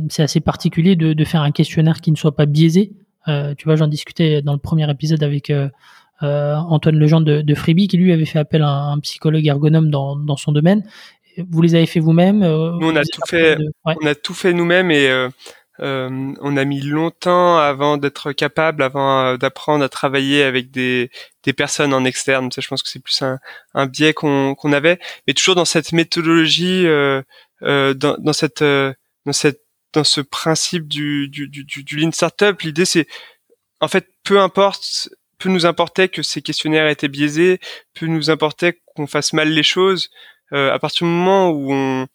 c'est 0.09 0.23
assez 0.23 0.41
particulier 0.41 0.97
de, 0.97 1.13
de, 1.13 1.25
faire 1.25 1.43
un 1.43 1.51
questionnaire 1.51 2.01
qui 2.01 2.11
ne 2.11 2.17
soit 2.17 2.37
pas 2.37 2.47
biaisé. 2.47 2.93
Euh, 3.29 3.55
tu 3.57 3.65
vois, 3.65 3.77
j'en 3.77 3.87
discutais 3.87 4.43
dans 4.43 4.53
le 4.53 4.59
premier 4.59 4.91
épisode 4.91 5.23
avec 5.23 5.51
euh, 5.51 5.69
Antoine 6.23 6.99
Legendre 6.99 7.27
de, 7.27 7.41
de 7.43 7.55
Freebie, 7.55 7.89
qui 7.89 7.97
lui 7.97 8.13
avait 8.13 8.27
fait 8.27 8.39
appel 8.39 8.63
à 8.63 8.69
un, 8.69 8.99
psychologue 9.01 9.47
ergonome 9.47 9.91
dans, 9.91 10.17
dans 10.17 10.37
son 10.37 10.53
domaine. 10.53 10.85
Vous 11.49 11.63
les 11.63 11.75
avez 11.75 11.87
fait 11.87 12.01
vous-même 12.01 12.41
Nous, 12.41 12.89
on 12.89 12.97
a 12.97 13.03
tout 13.03 13.23
fait. 13.27 13.57
On 13.85 14.07
a 14.07 14.15
tout 14.15 14.35
fait 14.35 14.53
nous-mêmes 14.53 14.91
et 14.91 15.29
euh, 15.81 16.35
on 16.41 16.57
a 16.57 16.65
mis 16.65 16.81
longtemps 16.81 17.57
avant 17.57 17.97
d'être 17.97 18.33
capable, 18.33 18.83
avant 18.83 19.37
d'apprendre 19.37 19.83
à 19.83 19.89
travailler 19.89 20.43
avec 20.43 20.71
des, 20.71 21.11
des 21.45 21.53
personnes 21.53 21.95
en 21.95 22.05
externe. 22.05 22.53
Ça, 22.53 22.61
je 22.61 22.69
pense 22.69 22.83
que 22.83 22.91
c'est 22.91 23.03
plus 23.03 23.23
un, 23.23 23.39
un 23.75 23.87
biais 23.87 24.13
qu'on 24.13 24.55
qu'on 24.55 24.73
avait, 24.73 24.99
mais 25.27 25.33
toujours 25.33 25.55
dans 25.55 25.65
cette 25.65 25.93
méthodologie, 25.93 26.87
euh, 26.87 27.23
dans, 27.63 28.17
dans 28.19 28.33
cette 28.33 28.63
dans 29.27 29.33
cette 29.33 29.63
dans 29.93 30.05
ce 30.05 30.21
principe 30.21 30.87
du 30.89 31.29
du 31.29 31.49
du, 31.49 31.65
du 31.65 31.97
lean 31.97 32.13
startup, 32.13 32.61
l'idée 32.63 32.85
c'est 32.85 33.07
en 33.81 33.89
fait 33.89 34.09
peu 34.25 34.41
importe 34.41 35.09
peu 35.39 35.49
nous 35.49 35.67
importait 35.67 36.09
que 36.09 36.23
ces 36.23 36.43
questionnaires 36.43 36.89
étaient 36.89 37.09
biaisés, 37.09 37.59
peu 37.95 38.07
nous 38.07 38.31
importait 38.31 38.81
qu'on 38.95 39.07
fasse 39.07 39.33
mal 39.33 39.49
les 39.49 39.63
choses. 39.63 40.11
Euh, 40.53 40.73
à 40.73 40.79
partir 40.79 41.07
du 41.07 41.13
moment 41.13 41.51
où 41.51 41.73
on 41.73 42.07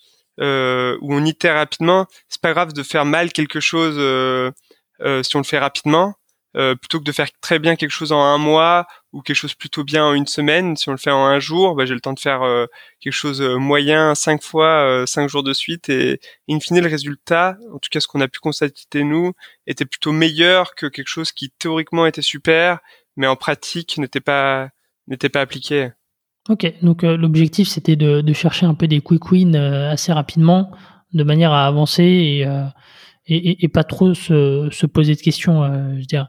euh, 0.41 0.97
où 1.01 1.13
on 1.13 1.23
itère 1.25 1.55
rapidement, 1.55 2.07
c'est 2.29 2.41
pas 2.41 2.53
grave 2.53 2.73
de 2.73 2.83
faire 2.83 3.05
mal 3.05 3.31
quelque 3.31 3.59
chose 3.59 3.95
euh, 3.97 4.51
si 5.23 5.35
on 5.35 5.39
le 5.39 5.45
fait 5.45 5.59
rapidement. 5.59 6.15
Plutôt 6.53 6.99
que 6.99 7.03
de 7.03 7.11
faire 7.11 7.27
très 7.41 7.59
bien 7.59 7.75
quelque 7.75 7.91
chose 7.91 8.13
en 8.13 8.21
un 8.21 8.37
mois 8.37 8.87
ou 9.15 9.21
quelque 9.21 9.37
chose 9.37 9.53
plutôt 9.53 9.85
bien 9.85 10.03
en 10.03 10.13
une 10.13 10.27
semaine, 10.27 10.75
si 10.75 10.89
on 10.89 10.91
le 10.91 10.97
fait 10.97 11.09
en 11.09 11.25
un 11.25 11.39
jour, 11.39 11.73
bah, 11.73 11.85
j'ai 11.85 11.93
le 11.93 12.01
temps 12.01 12.11
de 12.11 12.19
faire 12.19 12.41
euh, 12.43 12.65
quelque 12.99 13.13
chose 13.13 13.41
euh, 13.41 13.55
moyen 13.55 14.13
cinq 14.13 14.43
fois, 14.43 15.05
cinq 15.07 15.29
jours 15.29 15.41
de 15.41 15.53
suite, 15.53 15.87
et 15.87 16.19
in 16.49 16.59
fine 16.59 16.81
le 16.81 16.89
résultat, 16.89 17.57
en 17.73 17.79
tout 17.79 17.87
cas 17.89 18.01
ce 18.01 18.09
qu'on 18.09 18.19
a 18.19 18.27
pu 18.27 18.39
constater 18.39 19.05
nous, 19.05 19.31
était 19.67 19.85
plutôt 19.85 20.11
meilleur 20.11 20.75
que 20.75 20.85
quelque 20.87 21.07
chose 21.07 21.31
qui 21.31 21.49
théoriquement 21.49 22.05
était 22.05 22.21
super, 22.21 22.79
mais 23.15 23.25
en 23.25 23.37
pratique 23.37 23.97
n'était 23.97 24.19
pas 24.19 24.69
n'était 25.07 25.29
pas 25.29 25.39
appliqué. 25.39 25.91
Ok, 26.49 26.71
donc 26.81 27.03
l'objectif 27.03 27.69
c'était 27.69 27.95
de, 27.95 28.19
de, 28.19 28.33
chercher 28.33 28.65
un 28.65 28.73
peu 28.73 28.87
des 28.87 28.99
quick 28.99 29.31
wins 29.31 29.55
assez 29.55 30.11
rapidement, 30.11 30.71
de 31.13 31.23
manière 31.23 31.53
à 31.53 31.65
avancer 31.67 32.03
et, 32.03 32.41
et, 33.27 33.63
et, 33.63 33.67
pas 33.69 33.85
trop 33.85 34.13
se, 34.13 34.67
se 34.71 34.85
poser 34.85 35.15
de 35.15 35.21
questions, 35.21 35.63
je 35.97 36.05
dirais. 36.05 36.27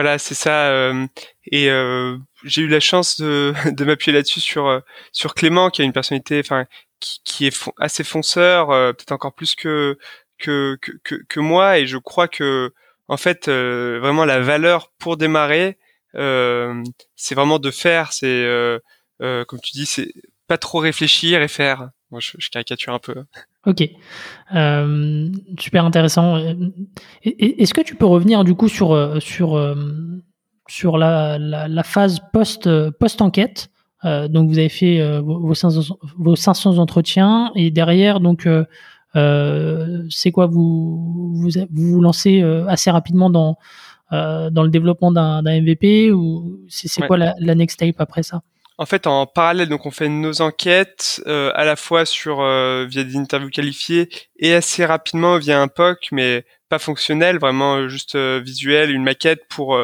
Voilà, 0.00 0.16
c'est 0.16 0.34
ça. 0.34 0.70
Euh, 0.70 1.06
et 1.44 1.68
euh, 1.68 2.16
j'ai 2.42 2.62
eu 2.62 2.68
la 2.68 2.80
chance 2.80 3.20
de, 3.20 3.84
m'appuyer 3.84 4.16
là-dessus 4.16 4.40
sur 4.40 4.66
euh, 4.66 4.80
sur 5.12 5.34
Clément, 5.34 5.68
qui 5.68 5.82
a 5.82 5.84
une 5.84 5.92
personnalité, 5.92 6.40
enfin, 6.42 6.64
qui, 7.00 7.46
est 7.46 7.70
assez 7.78 8.02
fonceur, 8.02 8.68
peut-être 8.68 9.12
encore 9.12 9.34
plus 9.34 9.54
que, 9.54 9.98
que 10.38 10.78
que, 11.04 11.16
que 11.28 11.40
moi. 11.40 11.78
Et 11.78 11.86
je 11.86 11.98
crois 11.98 12.28
que 12.28 12.72
en 13.08 13.18
fait, 13.18 13.50
vraiment 13.50 14.24
la 14.24 14.40
valeur 14.40 14.90
pour 14.98 15.18
démarrer, 15.18 15.76
c'est 16.14 17.34
vraiment 17.34 17.58
de 17.58 17.70
faire. 17.70 18.14
C'est 18.14 18.46
comme 19.18 19.60
tu 19.62 19.72
dis, 19.72 19.84
c'est 19.84 20.14
pas 20.46 20.56
trop 20.56 20.78
réfléchir 20.78 21.42
et 21.42 21.48
faire. 21.48 21.90
Moi, 22.10 22.20
je, 22.20 22.32
je 22.38 22.48
caricature 22.48 22.94
un 22.94 22.98
peu. 22.98 23.14
Ok, 23.66 23.86
euh, 24.54 25.28
super 25.58 25.84
intéressant. 25.84 26.38
Est-ce 27.22 27.74
que 27.74 27.82
tu 27.82 27.94
peux 27.94 28.06
revenir 28.06 28.42
du 28.42 28.54
coup 28.54 28.68
sur 28.68 28.92
euh, 28.92 29.20
sur 29.20 29.54
euh, 29.56 29.74
sur 30.66 30.96
la, 30.96 31.38
la, 31.38 31.68
la 31.68 31.82
phase 31.82 32.20
post 32.32 32.68
post 32.92 33.20
enquête 33.20 33.70
euh, 34.06 34.28
Donc 34.28 34.48
vous 34.48 34.58
avez 34.58 34.70
fait 34.70 35.02
euh, 35.02 35.20
vos 35.20 35.54
500, 35.54 35.98
vos 36.16 36.36
500 36.36 36.78
entretiens 36.78 37.52
et 37.54 37.70
derrière 37.70 38.20
donc 38.20 38.48
c'est 39.14 40.32
quoi 40.32 40.46
vous, 40.46 41.34
vous 41.34 41.50
vous 41.70 42.00
lancez 42.00 42.42
assez 42.66 42.90
rapidement 42.90 43.28
dans 43.28 43.58
dans 44.10 44.62
le 44.62 44.70
développement 44.70 45.12
d'un 45.12 45.42
MVP 45.42 46.12
ou 46.12 46.60
c'est 46.68 47.02
quoi 47.02 47.18
la, 47.18 47.34
la 47.38 47.54
next 47.54 47.74
step 47.74 48.00
après 48.00 48.22
ça? 48.22 48.40
En 48.80 48.86
fait, 48.86 49.06
en 49.06 49.26
parallèle, 49.26 49.68
donc 49.68 49.84
on 49.84 49.90
fait 49.90 50.08
nos 50.08 50.40
enquêtes 50.40 51.22
euh, 51.26 51.52
à 51.54 51.66
la 51.66 51.76
fois 51.76 52.06
sur 52.06 52.40
euh, 52.40 52.86
via 52.88 53.04
des 53.04 53.16
interviews 53.16 53.50
qualifiées 53.50 54.08
et 54.38 54.54
assez 54.54 54.86
rapidement 54.86 55.36
via 55.36 55.60
un 55.60 55.68
POC, 55.68 56.08
mais 56.12 56.46
pas 56.70 56.78
fonctionnel, 56.78 57.38
vraiment 57.38 57.76
euh, 57.76 57.88
juste 57.88 58.16
visuel, 58.16 58.90
une 58.90 59.02
maquette 59.02 59.42
pour, 59.50 59.78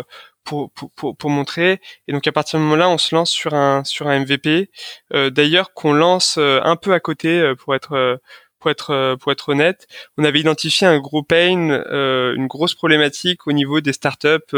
pour, 0.44 0.70
pour, 0.70 1.14
pour, 1.14 1.28
montrer. 1.28 1.82
Et 2.08 2.14
donc 2.14 2.26
à 2.26 2.32
partir 2.32 2.52
ce 2.52 2.56
moment-là, 2.56 2.88
on 2.88 2.96
se 2.96 3.14
lance 3.14 3.30
sur 3.30 3.52
un 3.52 3.84
sur 3.84 4.08
un 4.08 4.20
MVP. 4.20 4.70
D'ailleurs, 5.10 5.74
qu'on 5.74 5.92
lance 5.92 6.38
un 6.38 6.76
peu 6.76 6.94
à 6.94 7.00
côté 7.00 7.52
pour 7.58 7.74
être 7.74 8.18
pour 8.60 8.70
être 8.70 9.16
pour 9.20 9.30
être 9.30 9.50
honnête. 9.50 9.86
On 10.16 10.24
avait 10.24 10.40
identifié 10.40 10.86
un 10.86 10.98
gros 11.00 11.22
pain, 11.22 11.82
une 11.90 12.46
grosse 12.46 12.74
problématique 12.74 13.46
au 13.46 13.52
niveau 13.52 13.82
des 13.82 13.92
startups 13.92 14.56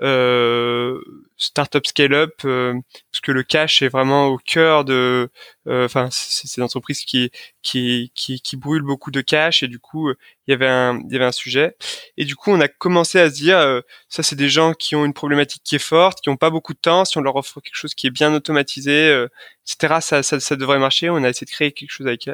euh, 0.00 1.00
startup 1.36 1.86
scale-up, 1.86 2.40
euh, 2.44 2.74
parce 3.12 3.20
que 3.20 3.30
le 3.30 3.42
cash 3.44 3.80
est 3.82 3.88
vraiment 3.88 4.26
au 4.26 4.38
cœur 4.38 4.84
de, 4.84 5.30
euh, 5.68 5.84
enfin, 5.84 6.08
c'est 6.10 6.48
ces 6.48 6.62
entreprises 6.62 7.04
qui, 7.04 7.30
qui 7.62 8.10
qui 8.14 8.40
qui 8.40 8.56
brûlent 8.56 8.82
beaucoup 8.82 9.10
de 9.10 9.20
cash 9.20 9.62
et 9.62 9.68
du 9.68 9.78
coup, 9.78 10.10
il 10.10 10.50
y 10.50 10.52
avait 10.52 10.66
un 10.66 10.98
il 11.06 11.12
y 11.12 11.16
avait 11.16 11.24
un 11.24 11.32
sujet 11.32 11.76
et 12.16 12.24
du 12.24 12.34
coup, 12.34 12.50
on 12.50 12.60
a 12.60 12.68
commencé 12.68 13.20
à 13.20 13.30
se 13.30 13.34
dire, 13.36 13.82
ça 14.08 14.22
c'est 14.22 14.36
des 14.36 14.48
gens 14.48 14.74
qui 14.74 14.96
ont 14.96 15.04
une 15.04 15.14
problématique 15.14 15.62
qui 15.64 15.76
est 15.76 15.78
forte, 15.78 16.20
qui 16.20 16.28
ont 16.28 16.36
pas 16.36 16.50
beaucoup 16.50 16.74
de 16.74 16.78
temps, 16.78 17.04
si 17.04 17.18
on 17.18 17.22
leur 17.22 17.36
offre 17.36 17.60
quelque 17.60 17.76
chose 17.76 17.94
qui 17.94 18.08
est 18.08 18.10
bien 18.10 18.34
automatisé, 18.34 19.26
etc., 19.66 19.96
ça, 20.00 20.22
ça 20.22 20.40
ça 20.40 20.56
devrait 20.56 20.78
marcher. 20.80 21.08
On 21.10 21.22
a 21.22 21.28
essayé 21.28 21.46
de 21.46 21.50
créer 21.52 21.72
quelque 21.72 21.90
chose 21.92 22.06
avec 22.06 22.28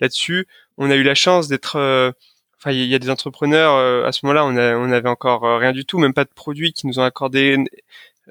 là-dessus. 0.00 0.48
On 0.76 0.90
a 0.90 0.96
eu 0.96 1.02
la 1.02 1.14
chance 1.14 1.48
d'être 1.48 2.14
enfin 2.60 2.72
il 2.72 2.84
y, 2.84 2.94
a 2.94 2.98
des 2.98 3.10
entrepreneurs 3.10 3.74
euh, 3.74 4.04
à 4.04 4.12
ce 4.12 4.24
moment-là 4.26 4.44
on, 4.44 4.92
avait 4.92 5.08
encore 5.08 5.44
euh, 5.44 5.56
rien 5.56 5.72
du 5.72 5.86
tout 5.86 5.98
même 5.98 6.12
pas 6.12 6.24
de 6.24 6.30
produits 6.34 6.72
qui 6.72 6.86
nous 6.86 6.98
ont 6.98 7.02
accordé 7.02 7.56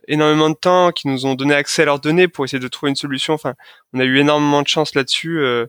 énormément 0.08 0.50
de 0.50 0.56
temps 0.56 0.92
qui 0.92 1.08
nous 1.08 1.26
ont 1.26 1.36
donné 1.36 1.56
accès 1.56 1.82
à 1.82 1.86
leurs 1.86 2.00
données 2.00 2.28
pour 2.28 2.46
essayer 2.46 2.60
de 2.60 2.68
trouver 2.68 2.92
une 2.92 2.96
solution. 2.96 3.34
Enfin 3.34 3.56
on 3.94 4.00
a 4.00 4.04
eu 4.04 4.20
énormément 4.20 4.62
de 4.62 4.68
chance 4.68 4.94
là-dessus 4.94 5.40
euh, 5.40 5.66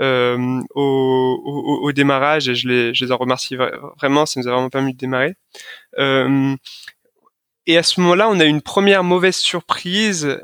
euh, 0.00 0.60
au, 0.74 1.40
au, 1.44 1.86
au, 1.86 1.92
démarrage 1.92 2.48
et 2.48 2.54
je 2.54 2.68
les, 2.68 2.94
je 2.94 3.04
les 3.04 3.12
en 3.12 3.16
remercie 3.18 3.56
vraiment 4.00 4.24
ça 4.26 4.40
nous 4.40 4.48
a 4.48 4.52
vraiment 4.52 4.70
permis 4.70 4.92
de 4.92 4.98
démarrer. 4.98 5.34
Euh, 5.98 6.54
et 7.66 7.78
à 7.78 7.82
ce 7.82 8.00
moment-là 8.00 8.28
on 8.28 8.40
a 8.40 8.44
eu 8.44 8.48
une 8.48 8.62
première 8.62 9.04
mauvaise 9.04 9.36
surprise 9.36 10.38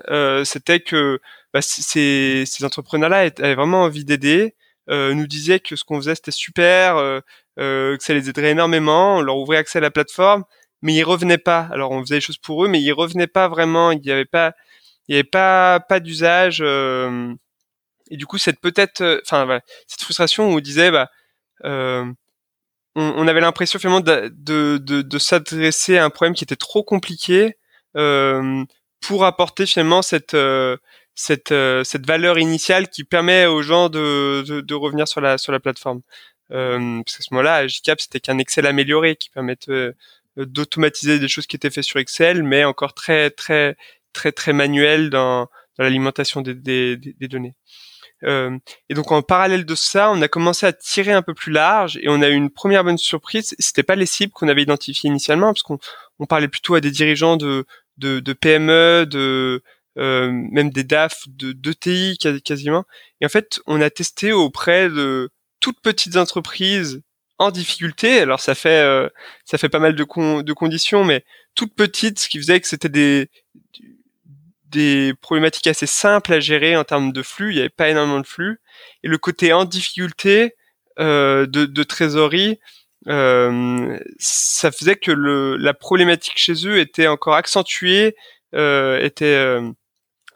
c'était 0.44 0.80
que 0.80 1.20
bah, 1.52 1.62
ces, 1.62 2.44
ces 2.46 2.64
entrepreneurs-là 2.64 3.30
avaient 3.38 3.54
vraiment 3.54 3.82
envie 3.82 4.04
d'aider 4.04 4.54
euh, 4.90 5.12
nous 5.12 5.26
disaient 5.26 5.60
que 5.60 5.76
ce 5.76 5.84
qu'on 5.84 5.96
faisait 5.96 6.14
c'était 6.14 6.30
super, 6.30 6.96
euh, 6.96 7.20
que 7.58 7.98
ça 8.00 8.14
les 8.14 8.28
aiderait 8.28 8.50
énormément, 8.50 9.16
on 9.16 9.20
leur 9.20 9.36
ouvrait 9.36 9.56
accès 9.56 9.78
à 9.78 9.80
la 9.82 9.90
plateforme, 9.90 10.44
mais 10.82 10.94
ils 10.94 11.02
revenaient 11.04 11.38
pas. 11.38 11.68
Alors 11.72 11.90
on 11.90 12.02
faisait 12.02 12.16
les 12.16 12.20
choses 12.20 12.38
pour 12.38 12.64
eux, 12.64 12.68
mais 12.68 12.80
ils 12.80 12.92
revenaient 12.92 13.26
pas 13.26 13.48
vraiment. 13.48 13.90
Il 13.92 14.04
y 14.04 14.12
avait 14.12 14.24
pas, 14.24 14.54
il 15.08 15.14
y 15.14 15.18
avait 15.18 15.24
pas 15.24 15.80
pas 15.80 16.00
d'usage. 16.00 16.60
et 16.62 18.16
du 18.16 18.26
coup 18.26 18.38
cette 18.38 18.60
peut-être, 18.60 19.20
enfin 19.24 19.60
cette 19.86 20.02
frustration 20.02 20.48
où 20.50 20.56
on 20.56 20.60
disait 20.60 20.90
bah 20.90 21.10
on, 22.98 23.28
avait 23.28 23.40
l'impression 23.40 23.78
finalement 23.78 24.00
de, 24.00 24.78
de, 24.78 25.18
s'adresser 25.18 25.98
à 25.98 26.04
un 26.04 26.10
problème 26.10 26.34
qui 26.34 26.44
était 26.44 26.56
trop 26.56 26.82
compliqué 26.82 27.56
euh, 27.96 28.64
pour 29.00 29.24
apporter 29.24 29.66
finalement 29.66 30.02
cette 30.02 30.36
cette, 31.18 31.50
euh, 31.50 31.82
cette 31.82 32.06
valeur 32.06 32.38
initiale 32.38 32.88
qui 32.88 33.02
permet 33.02 33.46
aux 33.46 33.60
gens 33.60 33.88
de, 33.88 34.44
de, 34.46 34.60
de 34.60 34.74
revenir 34.74 35.08
sur 35.08 35.20
la, 35.20 35.36
sur 35.36 35.50
la 35.50 35.58
plateforme. 35.58 36.00
Euh, 36.50 37.02
parce 37.04 37.16
qu'à 37.16 37.22
ce 37.22 37.34
moment-là, 37.34 37.66
GCAP, 37.66 38.00
c'était 38.00 38.20
qu'un 38.20 38.38
Excel 38.38 38.66
amélioré 38.66 39.16
qui 39.16 39.30
permettait 39.30 39.92
d'automatiser 40.36 41.18
des 41.18 41.28
choses 41.28 41.46
qui 41.46 41.56
étaient 41.56 41.70
faites 41.70 41.84
sur 41.84 41.98
Excel, 41.98 42.42
mais 42.42 42.64
encore 42.64 42.94
très 42.94 43.30
très 43.30 43.76
très 44.12 44.32
très 44.32 44.52
manuel 44.52 45.10
dans, 45.10 45.48
l'alimentation 45.78 46.40
des, 46.40 46.96
données. 46.96 47.54
Euh, 48.24 48.58
et 48.88 48.94
donc 48.94 49.12
en 49.12 49.22
parallèle 49.22 49.64
de 49.64 49.74
ça, 49.76 50.10
on 50.10 50.20
a 50.22 50.28
commencé 50.28 50.66
à 50.66 50.72
tirer 50.72 51.12
un 51.12 51.22
peu 51.22 51.34
plus 51.34 51.52
large 51.52 51.98
et 51.98 52.08
on 52.08 52.20
a 52.20 52.28
eu 52.28 52.34
une 52.34 52.50
première 52.50 52.82
bonne 52.82 52.98
surprise. 52.98 53.54
C'était 53.60 53.84
pas 53.84 53.94
les 53.94 54.06
cibles 54.06 54.32
qu'on 54.32 54.48
avait 54.48 54.62
identifiées 54.62 55.08
initialement, 55.08 55.52
parce 55.52 55.62
qu'on 55.62 55.78
on 56.18 56.26
parlait 56.26 56.48
plutôt 56.48 56.74
à 56.74 56.80
des 56.80 56.90
dirigeants 56.90 57.36
de, 57.36 57.64
PME, 58.40 59.06
de 59.06 59.62
euh, 59.98 60.30
même 60.32 60.70
des 60.70 60.84
DAF, 60.84 61.22
de 61.28 61.52
d'ETI 61.52 62.18
quasiment. 62.44 62.84
Et 63.20 63.26
en 63.26 63.28
fait, 63.28 63.60
on 63.66 63.80
a 63.80 63.90
testé 63.90 64.32
auprès 64.32 64.88
de 64.88 65.30
toutes 65.60 65.80
petites 65.80 66.16
entreprises 66.16 67.02
en 67.38 67.50
difficulté. 67.50 68.20
Alors 68.20 68.40
ça 68.40 68.54
fait 68.54 68.80
euh, 68.82 69.08
ça 69.44 69.58
fait 69.58 69.68
pas 69.68 69.78
mal 69.78 69.94
de, 69.94 70.04
conditions, 70.04 71.04
mais 71.04 71.24
toutes 71.54 71.74
petites, 71.74 72.18
ce 72.18 72.28
qui 72.28 72.38
faisait 72.38 72.60
que 72.60 72.68
c'était 72.68 72.88
des 72.88 73.30
des 74.64 75.14
problématiques 75.22 75.66
assez 75.66 75.86
simples 75.86 76.32
à 76.34 76.40
gérer 76.40 76.76
en 76.76 76.84
termes 76.84 77.12
de 77.12 77.22
flux. 77.22 77.52
Il 77.52 77.54
n'y 77.54 77.60
avait 77.60 77.68
pas 77.70 77.88
énormément 77.88 78.20
de 78.20 78.26
flux. 78.26 78.60
Et 79.02 79.08
le 79.08 79.16
côté 79.16 79.52
en 79.52 79.64
difficulté 79.64 80.56
euh, 80.98 81.46
de, 81.46 81.82
trésorerie, 81.84 82.58
euh, 83.06 83.98
ça 84.18 84.70
faisait 84.70 84.96
que 84.96 85.10
la 85.10 85.72
problématique 85.72 86.36
chez 86.36 86.66
eux 86.66 86.78
était 86.78 87.06
encore 87.06 87.34
accentuée, 87.34 88.14
était 88.52 89.58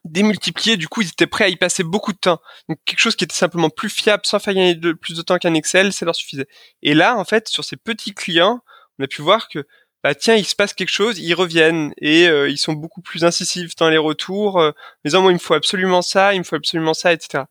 démultipliée. 0.04 0.76
Du 0.76 0.88
coup, 0.88 1.02
ils 1.02 1.08
étaient 1.08 1.26
prêts 1.26 1.44
à 1.44 1.48
y 1.48 1.56
passer 1.56 1.84
beaucoup 1.84 2.12
de 2.12 2.18
temps. 2.18 2.40
Donc 2.68 2.78
quelque 2.84 2.98
chose 2.98 3.16
qui 3.16 3.24
était 3.24 3.34
simplement 3.34 3.70
plus 3.70 3.90
fiable, 3.90 4.22
sans 4.26 4.38
faire 4.38 4.54
gagner 4.54 4.74
de, 4.74 4.92
plus 4.92 5.16
de 5.16 5.22
temps 5.22 5.38
qu'un 5.38 5.54
Excel, 5.54 5.92
ça 5.92 6.04
leur 6.04 6.14
suffisait. 6.14 6.46
Et 6.82 6.94
là, 6.94 7.16
en 7.16 7.24
fait, 7.24 7.48
sur 7.48 7.64
ces 7.64 7.76
petits 7.76 8.14
clients, 8.14 8.60
on 8.98 9.04
a 9.04 9.06
pu 9.06 9.22
voir 9.22 9.48
que 9.48 9.66
bah 10.02 10.14
tiens, 10.16 10.34
il 10.34 10.44
se 10.44 10.56
passe 10.56 10.74
quelque 10.74 10.88
chose, 10.88 11.18
ils 11.20 11.34
reviennent 11.34 11.94
et 11.98 12.26
euh, 12.26 12.48
ils 12.48 12.58
sont 12.58 12.72
beaucoup 12.72 13.02
plus 13.02 13.24
incisifs 13.24 13.76
dans 13.76 13.88
les 13.88 13.98
retours, 13.98 14.60
euh, 14.60 14.72
disant 15.04 15.22
moi 15.22 15.30
il 15.30 15.34
me 15.34 15.38
faut 15.38 15.54
absolument 15.54 16.02
ça, 16.02 16.34
il 16.34 16.40
me 16.40 16.44
faut 16.44 16.56
absolument 16.56 16.92
ça, 16.92 17.12
etc. 17.12 17.44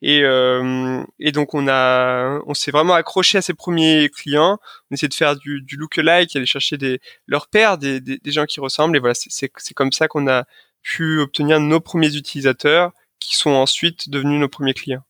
Et, 0.00 0.22
euh, 0.22 1.02
et 1.18 1.32
donc 1.32 1.54
on 1.54 1.68
a, 1.68 2.40
on 2.46 2.54
s'est 2.54 2.70
vraiment 2.70 2.94
accroché 2.94 3.38
à 3.38 3.42
ces 3.42 3.52
premiers 3.52 4.08
clients. 4.10 4.58
On 4.90 4.94
essaie 4.94 5.08
de 5.08 5.14
faire 5.14 5.36
du, 5.36 5.60
du 5.62 5.76
look-alike, 5.76 6.34
aller 6.36 6.46
chercher 6.46 6.78
des 6.78 7.00
leurs 7.26 7.48
pairs, 7.48 7.78
des, 7.78 8.00
des, 8.00 8.18
des 8.18 8.32
gens 8.32 8.46
qui 8.46 8.60
ressemblent. 8.60 8.96
Et 8.96 9.00
voilà, 9.00 9.14
c'est 9.14 9.74
comme 9.74 9.92
ça 9.92 10.08
qu'on 10.08 10.28
a 10.28 10.44
pu 10.88 11.20
obtenir 11.20 11.60
nos 11.60 11.80
premiers 11.80 12.16
utilisateurs, 12.16 12.92
qui 13.20 13.36
sont 13.36 13.50
ensuite 13.50 14.08
devenus 14.08 14.40
nos 14.40 14.48
premiers 14.48 14.74
clients. 14.74 15.02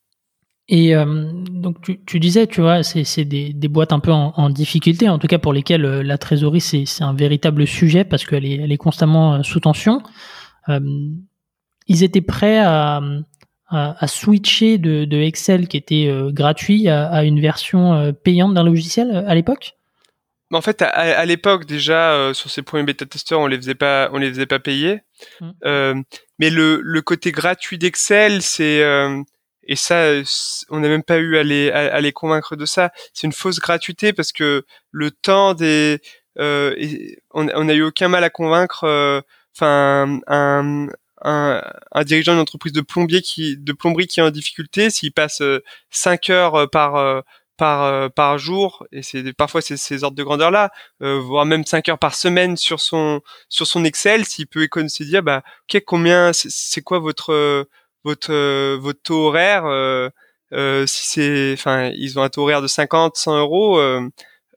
Et 0.70 0.94
euh, 0.94 1.30
donc 1.32 1.76
tu, 2.04 2.20
disais, 2.20 2.46
tu 2.46 2.60
vois, 2.60 2.82
c'est 2.82 3.24
des, 3.24 3.54
des, 3.54 3.68
boîtes 3.68 3.92
un 3.92 4.00
peu 4.00 4.12
en, 4.12 4.50
difficulté, 4.50 5.08
en 5.08 5.18
tout 5.18 5.26
cas 5.26 5.38
pour 5.38 5.54
lesquelles 5.54 5.86
euh, 5.86 6.02
la 6.02 6.18
trésorerie 6.18 6.60
c'est 6.60 6.84
un 7.00 7.14
véritable 7.14 7.66
sujet 7.66 8.04
parce 8.04 8.26
qu'elle 8.26 8.44
est, 8.44 8.56
elle 8.56 8.70
est 8.70 8.76
constamment 8.76 9.36
euh, 9.36 9.42
sous 9.42 9.60
tension. 9.60 10.02
Ils 11.86 12.02
étaient 12.02 12.20
prêts 12.20 12.58
à, 12.58 13.00
à, 13.70 14.06
switcher 14.06 14.76
de, 14.76 15.16
Excel 15.16 15.66
qui 15.66 15.78
était 15.78 16.12
gratuit 16.26 16.88
à, 16.88 17.24
une 17.24 17.40
version 17.40 18.12
payante 18.22 18.52
d'un 18.52 18.64
logiciel 18.64 19.24
à 19.26 19.34
l'époque? 19.34 19.77
En 20.50 20.62
fait, 20.62 20.80
à, 20.82 20.88
à 20.88 21.24
l'époque 21.24 21.66
déjà 21.66 22.32
sur 22.34 22.50
ces 22.50 22.62
premiers 22.62 22.84
bêta 22.84 23.04
testeurs, 23.04 23.40
on 23.40 23.46
les 23.46 23.56
faisait 23.56 23.74
pas, 23.74 24.08
on 24.12 24.18
les 24.18 24.30
faisait 24.30 24.46
pas 24.46 24.58
payer. 24.58 25.00
Mmh. 25.40 26.02
mais 26.38 26.50
le, 26.50 26.80
le 26.82 27.02
côté 27.02 27.32
gratuit 27.32 27.76
d'Excel, 27.76 28.40
c'est 28.40 28.82
et 29.68 29.76
ça, 29.76 30.14
on 30.70 30.80
n'a 30.80 30.88
même 30.88 31.02
pas 31.02 31.18
eu 31.18 31.36
à 31.36 31.42
les, 31.42 31.70
à, 31.70 32.00
les 32.00 32.12
convaincre 32.12 32.56
de 32.56 32.64
ça. 32.64 32.90
C'est 33.12 33.26
une 33.26 33.34
fausse 33.34 33.60
gratuité 33.60 34.14
parce 34.14 34.32
que 34.32 34.64
le 34.90 35.10
temps 35.10 35.52
des, 35.52 36.00
euh, 36.38 36.74
on, 37.32 37.44
n'a 37.44 37.74
eu 37.74 37.82
aucun 37.82 38.08
mal 38.08 38.24
à 38.24 38.30
convaincre, 38.30 38.84
euh, 38.84 39.20
enfin 39.54 40.20
un, 40.26 40.88
un, 41.22 41.62
un, 41.92 42.04
dirigeant 42.04 42.32
d'une 42.32 42.40
entreprise 42.40 42.72
de 42.72 42.80
plombier 42.80 43.20
qui, 43.20 43.58
de 43.58 43.72
plomberie 43.72 44.06
qui 44.06 44.20
est 44.20 44.22
en 44.22 44.30
difficulté, 44.30 44.88
s'il 44.88 45.12
passe 45.12 45.42
5 45.90 46.30
euh, 46.30 46.32
heures 46.32 46.70
par 46.70 47.24
par 47.58 48.10
par 48.12 48.38
jour 48.38 48.86
et 48.92 49.02
c'est 49.02 49.32
parfois 49.34 49.60
c'est 49.60 49.76
ces 49.76 50.04
ordres 50.04 50.16
de 50.16 50.22
grandeur 50.22 50.50
là 50.50 50.70
voire 51.00 51.44
même 51.44 51.64
5 51.64 51.88
heures 51.88 51.98
par 51.98 52.14
semaine 52.14 52.56
sur 52.56 52.80
son 52.80 53.20
sur 53.48 53.66
son 53.66 53.84
Excel 53.84 54.24
s'il 54.24 54.46
peut 54.46 54.62
économiser 54.62 55.04
dire 55.04 55.22
bah 55.22 55.42
ok 55.68 55.82
combien 55.84 56.32
c'est 56.32 56.82
quoi 56.82 56.98
votre 57.00 57.66
votre 58.04 58.32
euh, 58.32 58.78
votre 58.80 59.02
taux 59.02 59.28
horaire, 59.28 59.66
euh, 59.66 60.08
euh, 60.52 60.86
si 60.86 61.04
c'est, 61.06 61.52
enfin, 61.54 61.90
ils 61.94 62.18
ont 62.18 62.22
un 62.22 62.28
taux 62.28 62.42
horaire 62.42 62.62
de 62.62 62.66
50, 62.68 63.16
100 63.16 63.38
euros. 63.38 63.78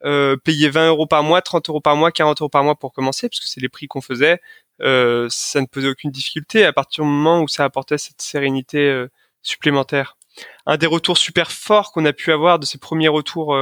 Euh, 0.04 0.36
payer 0.38 0.70
20 0.70 0.88
euros 0.88 1.06
par 1.06 1.22
mois, 1.24 1.44
30 1.44 1.70
euros 1.70 1.82
par 1.82 1.96
mois, 1.96 2.12
40 2.12 2.42
euros 2.42 2.50
par 2.50 2.64
mois 2.64 2.76
pour 2.76 2.92
commencer, 2.92 3.30
parce 3.30 3.40
que 3.40 3.48
c'est 3.48 3.62
les 3.62 3.70
prix 3.70 3.88
qu'on 3.88 4.02
faisait. 4.02 4.40
Euh, 4.82 5.28
ça 5.30 5.62
ne 5.62 5.68
posait 5.68 5.90
aucune 5.90 6.10
difficulté 6.10 6.66
à 6.66 6.74
partir 6.74 7.04
du 7.04 7.10
moment 7.12 7.42
où 7.42 7.48
ça 7.48 7.66
apportait 7.66 8.00
cette 8.00 8.22
sérénité 8.22 8.80
euh, 8.80 9.10
supplémentaire. 9.44 10.18
Un 10.66 10.78
des 10.78 10.88
retours 10.88 11.18
super 11.18 11.52
forts 11.52 11.92
qu'on 11.92 12.06
a 12.06 12.14
pu 12.14 12.32
avoir 12.32 12.60
de 12.60 12.66
ces 12.66 12.78
premiers 12.78 13.08
retours 13.08 13.56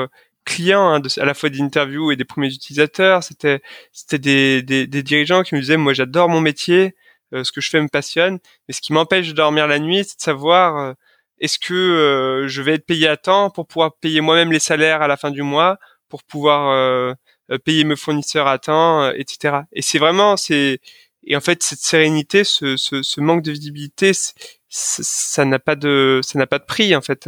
clients, 0.50 0.94
hein, 0.96 1.02
à 1.18 1.26
la 1.26 1.34
fois 1.34 1.50
d'interviews 1.50 2.12
et 2.12 2.16
des 2.16 2.26
premiers 2.26 2.54
utilisateurs, 2.54 3.24
c'était 3.24 3.62
c'était 3.94 4.20
des, 4.20 4.64
des, 4.64 4.88
des, 4.88 5.04
dirigeants 5.04 5.44
qui 5.44 5.56
me 5.56 5.60
disaient 5.62 5.78
moi 5.78 5.94
j'adore 5.94 6.30
mon 6.30 6.42
métier, 6.42 6.96
euh, 7.34 7.44
ce 7.44 7.52
que 7.52 7.62
je 7.62 7.70
fais 7.70 7.82
me 7.82 7.88
passionne, 7.88 8.40
mais 8.68 8.74
ce 8.74 8.82
qui 8.82 8.94
m'empêche 8.94 9.28
de 9.30 9.34
dormir 9.34 9.68
la 9.68 9.80
nuit, 9.80 10.04
c'est 10.04 10.18
de 10.18 10.22
savoir 10.22 10.78
euh, 10.78 10.94
est-ce 11.40 11.60
que 11.60 11.74
euh, 11.74 12.48
je 12.48 12.62
vais 12.62 12.74
être 12.74 12.86
payé 12.86 13.08
à 13.08 13.18
temps 13.18 13.50
pour 13.52 13.68
pouvoir 13.68 13.96
payer 14.02 14.22
moi-même 14.22 14.52
les 14.52 14.60
salaires 14.60 15.02
à 15.02 15.08
la 15.08 15.18
fin 15.18 15.32
du 15.32 15.44
mois, 15.44 15.78
pour 16.10 16.24
pouvoir 16.24 17.16
payer 17.66 17.84
mes 17.84 17.96
fournisseurs 17.96 18.48
à 18.48 18.58
temps, 18.58 19.12
etc. 19.12 19.60
Et 19.74 19.84
c'est 19.84 20.00
vraiment, 20.00 20.38
c'est 20.38 20.80
et 21.24 21.36
en 21.36 21.42
fait 21.42 21.62
cette 21.62 21.80
sérénité, 21.80 22.44
ce, 22.44 22.78
ce, 22.78 23.04
ce 23.04 23.22
manque 23.22 23.44
de 23.44 23.52
visibilité, 23.52 24.12
ça 24.70 25.46
n'a 25.46 25.60
pas 25.60 25.76
de, 25.76 26.20
ça 26.24 26.40
n'a 26.40 26.48
pas 26.48 26.60
de 26.60 26.66
prix 26.66 26.96
en 26.96 27.02
fait. 27.02 27.28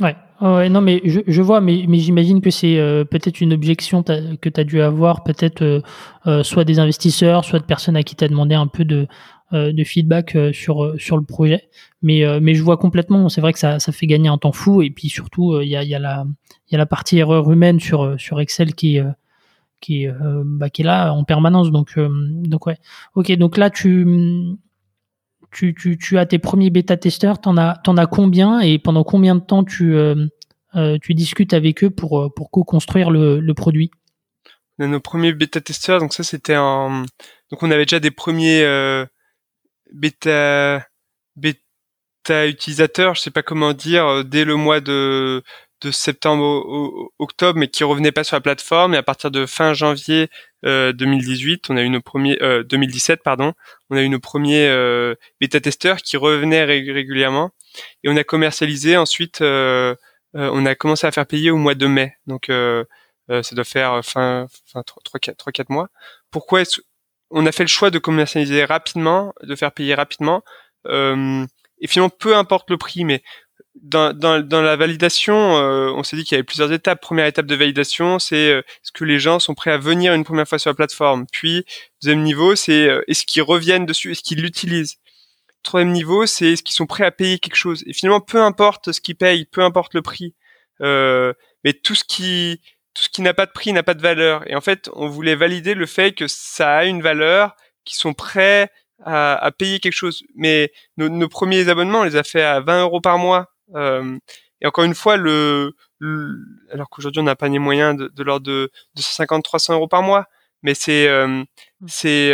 Ouais. 0.00 0.14
ouais, 0.40 0.68
non, 0.68 0.80
mais 0.80 1.00
je, 1.04 1.20
je 1.26 1.42
vois, 1.42 1.60
mais, 1.60 1.84
mais 1.88 1.98
j'imagine 1.98 2.40
que 2.40 2.50
c'est 2.50 2.78
euh, 2.78 3.04
peut-être 3.04 3.40
une 3.40 3.52
objection 3.52 4.04
que 4.04 4.48
tu 4.48 4.60
as 4.60 4.62
dû 4.62 4.80
avoir, 4.80 5.24
peut-être 5.24 5.62
euh, 5.62 5.80
euh, 6.28 6.44
soit 6.44 6.64
des 6.64 6.78
investisseurs, 6.78 7.44
soit 7.44 7.58
de 7.58 7.64
personnes 7.64 7.96
à 7.96 8.04
qui 8.04 8.14
tu 8.14 8.22
as 8.22 8.28
demandé 8.28 8.54
un 8.54 8.68
peu 8.68 8.84
de, 8.84 9.08
de 9.50 9.84
feedback 9.84 10.36
sur, 10.52 10.94
sur 11.00 11.16
le 11.16 11.24
projet. 11.24 11.68
Mais, 12.02 12.22
mais 12.40 12.54
je 12.54 12.62
vois 12.62 12.76
complètement, 12.76 13.28
c'est 13.28 13.40
vrai 13.40 13.52
que 13.52 13.58
ça, 13.58 13.80
ça 13.80 13.90
fait 13.90 14.06
gagner 14.06 14.28
un 14.28 14.38
temps 14.38 14.52
fou, 14.52 14.82
et 14.82 14.90
puis 14.90 15.08
surtout, 15.08 15.60
il 15.62 15.68
y, 15.68 15.74
a, 15.74 15.82
y, 15.82 15.94
a 15.94 15.98
la, 15.98 16.26
y 16.70 16.74
a 16.74 16.78
la 16.78 16.86
partie 16.86 17.18
erreur 17.18 17.50
humaine 17.50 17.80
sur, 17.80 18.20
sur 18.20 18.40
Excel 18.40 18.74
qui, 18.74 19.00
qui, 19.80 20.06
bah, 20.44 20.68
qui 20.68 20.82
est 20.82 20.84
là 20.84 21.12
en 21.12 21.24
permanence. 21.24 21.72
Donc, 21.72 21.98
donc 21.98 22.66
ouais. 22.66 22.76
Ok, 23.14 23.32
donc 23.32 23.56
là, 23.56 23.70
tu 23.70 24.04
tu, 25.50 26.18
as 26.18 26.26
tes 26.26 26.38
premiers 26.38 26.70
bêta-testeurs, 26.70 27.40
t'en 27.40 27.56
as, 27.56 27.78
t'en 27.84 27.96
as 27.96 28.06
combien 28.06 28.60
et 28.60 28.78
pendant 28.78 29.04
combien 29.04 29.34
de 29.34 29.40
temps 29.40 29.64
tu, 29.64 29.94
euh, 29.94 30.26
euh, 30.74 30.98
tu 31.00 31.14
discutes 31.14 31.54
avec 31.54 31.84
eux 31.84 31.90
pour, 31.90 32.20
euh, 32.20 32.28
co-construire 32.30 33.10
le, 33.10 33.40
le 33.40 33.54
produit? 33.54 33.90
On 34.78 34.84
a 34.84 34.86
nos 34.88 35.00
premiers 35.00 35.32
bêta-testeurs, 35.32 36.00
donc 36.00 36.12
ça 36.12 36.22
c'était 36.22 36.56
en... 36.56 37.02
Donc 37.50 37.62
on 37.62 37.70
avait 37.70 37.84
déjà 37.84 38.00
des 38.00 38.10
premiers 38.10 38.62
bêta... 39.92 40.86
bêta 41.36 42.46
utilisateurs, 42.46 43.14
je 43.14 43.22
sais 43.22 43.30
pas 43.30 43.42
comment 43.42 43.72
dire, 43.72 44.24
dès 44.24 44.44
le 44.44 44.54
mois 44.54 44.80
de 44.80 45.42
de 45.80 45.90
septembre 45.90 46.42
au, 46.44 47.12
octobre, 47.18 47.58
mais 47.58 47.68
qui 47.68 47.84
revenait 47.84 48.12
pas 48.12 48.24
sur 48.24 48.36
la 48.36 48.40
plateforme. 48.40 48.94
Et 48.94 48.96
à 48.96 49.02
partir 49.02 49.30
de 49.30 49.46
fin 49.46 49.74
janvier 49.74 50.28
2018, 50.62 51.70
euh, 51.70 51.74
on 51.74 51.76
a 51.76 51.82
eu 51.82 51.88
nos 51.88 52.00
premiers, 52.00 52.42
euh, 52.42 52.64
2017 52.64 53.22
pardon, 53.22 53.54
on 53.90 53.96
a 53.96 54.02
eu 54.02 54.08
nos 54.08 54.18
premiers 54.18 54.66
euh, 54.68 55.14
bêta 55.40 55.60
testeurs 55.60 55.98
qui 55.98 56.16
revenaient 56.16 56.64
régulièrement. 56.64 57.50
Et 58.02 58.08
on 58.08 58.16
a 58.16 58.24
commercialisé 58.24 58.96
ensuite. 58.96 59.40
Euh, 59.40 59.94
euh, 60.36 60.50
on 60.52 60.66
a 60.66 60.74
commencé 60.74 61.06
à 61.06 61.12
faire 61.12 61.26
payer 61.26 61.50
au 61.50 61.56
mois 61.56 61.74
de 61.74 61.86
mai. 61.86 62.14
Donc 62.26 62.46
ça 62.48 63.54
doit 63.54 63.64
faire 63.64 64.04
fin, 64.04 64.46
fin 64.66 64.82
3 64.82 65.20
4 65.20 65.36
3 65.36 65.52
4 65.52 65.70
mois. 65.70 65.88
Pourquoi 66.30 66.62
est-ce 66.62 66.80
on 67.30 67.44
a 67.44 67.52
fait 67.52 67.64
le 67.64 67.68
choix 67.68 67.90
de 67.90 67.98
commercialiser 67.98 68.64
rapidement, 68.64 69.34
de 69.42 69.54
faire 69.54 69.72
payer 69.72 69.94
rapidement. 69.94 70.42
et 70.86 71.86
finalement, 71.86 72.10
peu 72.10 72.36
importe 72.36 72.70
le 72.70 72.78
prix, 72.78 73.04
mais 73.04 73.22
dans, 73.82 74.16
dans, 74.16 74.40
dans, 74.46 74.62
la 74.62 74.76
validation, 74.76 75.56
euh, 75.56 75.90
on 75.90 76.02
s'est 76.02 76.16
dit 76.16 76.24
qu'il 76.24 76.36
y 76.36 76.38
avait 76.38 76.44
plusieurs 76.44 76.72
étapes. 76.72 77.00
Première 77.00 77.26
étape 77.26 77.46
de 77.46 77.54
validation, 77.54 78.18
c'est 78.18 78.50
euh, 78.52 78.58
est-ce 78.60 78.92
que 78.92 79.04
les 79.04 79.18
gens 79.18 79.38
sont 79.38 79.54
prêts 79.54 79.72
à 79.72 79.78
venir 79.78 80.14
une 80.14 80.24
première 80.24 80.48
fois 80.48 80.58
sur 80.58 80.70
la 80.70 80.74
plateforme? 80.74 81.26
Puis, 81.32 81.64
deuxième 82.02 82.22
niveau, 82.22 82.54
c'est 82.56 82.88
euh, 82.88 83.02
est-ce 83.08 83.24
qu'ils 83.24 83.42
reviennent 83.42 83.86
dessus, 83.86 84.12
est-ce 84.12 84.22
qu'ils 84.22 84.42
l'utilisent? 84.42 84.96
Troisième 85.62 85.92
niveau, 85.92 86.26
c'est 86.26 86.52
est-ce 86.52 86.62
qu'ils 86.62 86.74
sont 86.74 86.86
prêts 86.86 87.04
à 87.04 87.10
payer 87.10 87.38
quelque 87.38 87.56
chose? 87.56 87.82
Et 87.86 87.92
finalement, 87.92 88.20
peu 88.20 88.40
importe 88.40 88.92
ce 88.92 89.00
qu'ils 89.00 89.16
payent, 89.16 89.44
peu 89.44 89.62
importe 89.62 89.94
le 89.94 90.02
prix, 90.02 90.34
mais 90.80 91.72
tout 91.82 91.94
ce 91.94 92.04
qui 92.04 92.60
tout 92.94 93.02
ce 93.04 93.08
qui 93.08 93.22
n'a 93.22 93.34
pas 93.34 93.46
de 93.46 93.52
prix 93.52 93.72
n'a 93.72 93.82
pas 93.84 93.94
de 93.94 94.02
valeur. 94.02 94.48
Et 94.50 94.56
en 94.56 94.60
fait, 94.60 94.90
on 94.94 95.08
voulait 95.08 95.36
valider 95.36 95.74
le 95.74 95.86
fait 95.86 96.12
que 96.12 96.26
ça 96.26 96.78
a 96.78 96.84
une 96.84 97.02
valeur, 97.02 97.54
qu'ils 97.84 97.96
sont 97.96 98.12
prêts 98.12 98.70
à, 99.04 99.36
à, 99.36 99.52
payer 99.52 99.78
quelque 99.78 99.92
chose. 99.92 100.24
Mais 100.34 100.72
nos, 100.96 101.08
nos 101.08 101.28
premiers 101.28 101.68
abonnements, 101.68 102.00
on 102.00 102.04
les 102.04 102.16
a 102.16 102.24
fait 102.24 102.42
à 102.42 102.60
20 102.60 102.82
euros 102.82 103.00
par 103.00 103.18
mois 103.18 103.46
euh, 103.46 103.57
et 103.74 104.66
encore 104.66 104.84
une 104.84 104.94
fois, 104.94 105.16
le, 105.16 105.74
alors 106.72 106.88
qu'aujourd'hui 106.90 107.20
on 107.20 107.24
n'a 107.24 107.36
pas 107.36 107.48
les 107.48 107.58
moyens 107.58 107.96
de, 107.96 108.08
de 108.08 108.22
l'ordre 108.22 108.46
de 108.46 108.70
250-300 108.96 109.74
euros 109.74 109.88
par 109.88 110.02
mois, 110.02 110.26
mais 110.62 110.74
c'est 110.74 111.08
mmh. 111.08 111.44
c'est 111.86 112.32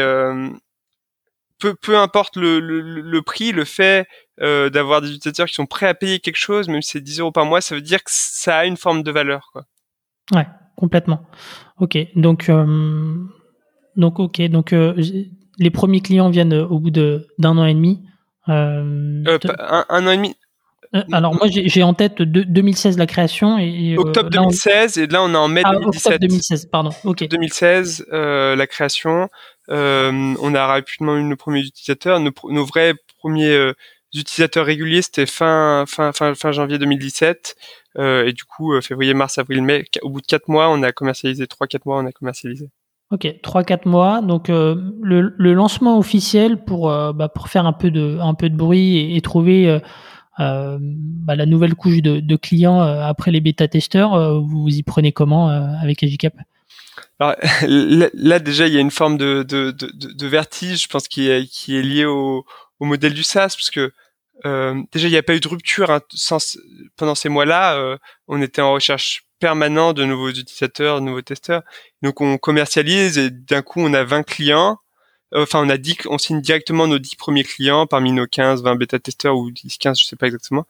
peu, 1.58 1.74
peu 1.74 1.96
importe 1.96 2.36
le, 2.36 2.60
le, 2.60 2.80
le, 2.80 3.22
prix, 3.22 3.52
le 3.52 3.64
fait 3.64 4.06
euh, 4.40 4.70
d'avoir 4.70 5.00
des 5.00 5.08
utilisateurs 5.08 5.46
qui 5.46 5.54
sont 5.54 5.66
prêts 5.66 5.86
à 5.86 5.94
payer 5.94 6.20
quelque 6.20 6.36
chose, 6.36 6.68
même 6.68 6.82
si 6.82 6.92
c'est 6.92 7.00
10 7.00 7.20
euros 7.20 7.32
par 7.32 7.46
mois, 7.46 7.60
ça 7.60 7.74
veut 7.74 7.80
dire 7.80 8.02
que 8.02 8.10
ça 8.12 8.58
a 8.58 8.64
une 8.66 8.76
forme 8.76 9.02
de 9.02 9.10
valeur. 9.10 9.48
Quoi. 9.52 9.64
Ouais, 10.34 10.46
complètement. 10.76 11.22
Ok, 11.78 11.96
donc 12.16 12.48
euh, 12.48 13.16
donc 13.96 14.18
ok, 14.18 14.42
donc 14.42 14.72
euh, 14.72 14.94
les 15.58 15.70
premiers 15.70 16.00
clients 16.00 16.30
viennent 16.30 16.54
au 16.54 16.78
bout 16.78 16.90
de 16.90 17.26
d'un 17.38 17.56
an 17.56 17.64
et 17.64 17.74
demi. 17.74 18.04
Euh, 18.48 19.24
un, 19.58 19.86
un, 19.88 20.06
an 20.06 20.10
et 20.10 20.16
demi. 20.16 20.36
Alors 21.12 21.34
moi 21.34 21.48
j'ai 21.48 21.82
en 21.82 21.94
tête 21.94 22.22
2016 22.22 22.98
la 22.98 23.06
création 23.06 23.58
et, 23.58 23.96
octobre 23.98 24.30
2016 24.30 24.98
et 24.98 25.06
là 25.08 25.22
on 25.22 25.34
est 25.34 25.36
en 25.36 25.48
mai 25.48 25.62
ah, 25.64 25.72
2017. 25.72 26.06
Octobre 26.06 26.18
2016 26.20 26.66
pardon. 26.66 26.90
Ok. 27.04 27.28
2016 27.28 28.06
la 28.10 28.66
création. 28.66 29.28
on 29.68 30.54
a 30.54 30.66
rapidement 30.66 31.16
eu 31.16 31.24
nos 31.24 31.36
premiers 31.36 31.62
utilisateurs. 31.62 32.20
Nos, 32.20 32.32
nos 32.48 32.64
vrais 32.64 32.94
premiers 33.18 33.72
utilisateurs 34.14 34.64
réguliers, 34.64 35.02
c'était 35.02 35.26
fin, 35.26 35.84
fin, 35.86 36.12
fin, 36.12 36.34
fin 36.34 36.52
janvier 36.52 36.78
2017. 36.78 37.56
Euh, 37.98 38.26
et 38.26 38.32
du 38.32 38.44
coup, 38.44 38.72
euh, 38.72 38.80
février, 38.80 39.14
mars, 39.14 39.38
avril, 39.38 39.62
mai, 39.62 39.84
au 40.02 40.10
bout 40.10 40.20
de 40.20 40.26
4 40.26 40.48
mois, 40.48 40.70
on 40.70 40.82
a 40.82 40.92
commercialisé. 40.92 41.46
3-4 41.46 41.80
mois, 41.86 41.98
on 41.98 42.06
a 42.06 42.12
commercialisé. 42.12 42.70
Ok, 43.10 43.26
3-4 43.42 43.88
mois. 43.88 44.22
Donc, 44.22 44.50
euh, 44.50 44.74
le, 45.02 45.34
le, 45.36 45.52
lancement 45.52 45.98
officiel 45.98 46.64
pour, 46.64 46.90
euh, 46.90 47.12
bah, 47.12 47.28
pour 47.28 47.48
faire 47.48 47.66
un 47.66 47.72
peu 47.72 47.90
de, 47.90 48.18
un 48.20 48.34
peu 48.34 48.48
de 48.48 48.56
bruit 48.56 48.96
et, 48.96 49.16
et 49.16 49.20
trouver 49.20 49.68
euh, 49.68 49.78
bah, 50.38 51.36
la 51.36 51.46
nouvelle 51.46 51.74
couche 51.74 52.02
de, 52.02 52.20
de 52.20 52.36
clients 52.36 52.80
après 52.80 53.30
les 53.30 53.40
bêta-testeurs, 53.40 54.40
vous 54.42 54.68
y 54.68 54.82
prenez 54.82 55.12
comment 55.12 55.48
avec 55.48 56.02
Agicap? 56.02 56.34
Là, 57.20 58.38
déjà, 58.38 58.66
il 58.66 58.74
y 58.74 58.76
a 58.76 58.80
une 58.80 58.90
forme 58.90 59.16
de, 59.16 59.42
de, 59.42 59.70
de, 59.70 59.90
de 59.92 60.26
vertige, 60.26 60.82
je 60.82 60.88
pense, 60.88 61.08
qui 61.08 61.28
est, 61.28 61.46
qui 61.46 61.76
est 61.76 61.82
liée 61.82 62.04
au, 62.04 62.44
au 62.80 62.84
modèle 62.84 63.14
du 63.14 63.22
SaaS, 63.22 63.54
parce 63.56 63.70
que 63.70 63.92
euh, 64.44 64.82
déjà, 64.92 65.08
il 65.08 65.12
n'y 65.12 65.16
a 65.16 65.22
pas 65.22 65.34
eu 65.34 65.40
de 65.40 65.48
rupture 65.48 65.90
hein, 65.90 66.00
sans, 66.12 66.58
pendant 66.96 67.14
ces 67.14 67.28
mois-là. 67.28 67.76
Euh, 67.76 67.96
on 68.28 68.42
était 68.42 68.62
en 68.62 68.72
recherche 68.72 69.24
permanente 69.38 69.96
de 69.96 70.04
nouveaux 70.04 70.30
utilisateurs, 70.30 71.00
de 71.00 71.06
nouveaux 71.06 71.22
testeurs. 71.22 71.62
Donc, 72.02 72.20
on 72.20 72.36
commercialise 72.38 73.18
et 73.18 73.30
d'un 73.30 73.62
coup, 73.62 73.80
on 73.80 73.94
a 73.94 74.04
20 74.04 74.22
clients. 74.24 74.78
Enfin, 75.32 75.64
on 75.64 75.68
a 75.68 75.76
dit 75.76 75.96
on 76.06 76.18
signe 76.18 76.40
directement 76.40 76.86
nos 76.86 76.98
10 76.98 77.16
premiers 77.16 77.44
clients 77.44 77.86
parmi 77.86 78.12
nos 78.12 78.26
15, 78.26 78.62
20 78.62 78.76
bêta-testeurs 78.76 79.36
ou 79.36 79.50
10, 79.50 79.78
15, 79.78 79.98
je 79.98 80.04
sais 80.04 80.16
pas 80.16 80.26
exactement. 80.26 80.66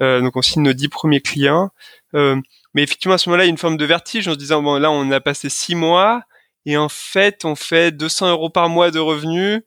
Euh, 0.00 0.20
donc, 0.20 0.36
on 0.36 0.42
signe 0.42 0.62
nos 0.62 0.72
10 0.72 0.88
premiers 0.88 1.20
clients. 1.20 1.70
Euh, 2.14 2.36
mais 2.74 2.82
effectivement, 2.82 3.14
à 3.14 3.18
ce 3.18 3.28
moment-là, 3.28 3.44
il 3.44 3.46
y 3.48 3.50
a 3.50 3.52
une 3.52 3.58
forme 3.58 3.76
de 3.76 3.84
vertige 3.84 4.28
en 4.28 4.32
se 4.32 4.38
disant, 4.38 4.62
bon, 4.62 4.78
là, 4.78 4.90
on 4.90 5.10
a 5.10 5.20
passé 5.20 5.48
6 5.48 5.74
mois 5.74 6.22
et 6.66 6.76
en 6.76 6.88
fait, 6.88 7.44
on 7.44 7.54
fait 7.54 7.90
200 7.92 8.30
euros 8.30 8.50
par 8.50 8.68
mois 8.68 8.90
de 8.90 8.98
revenus. 8.98 9.62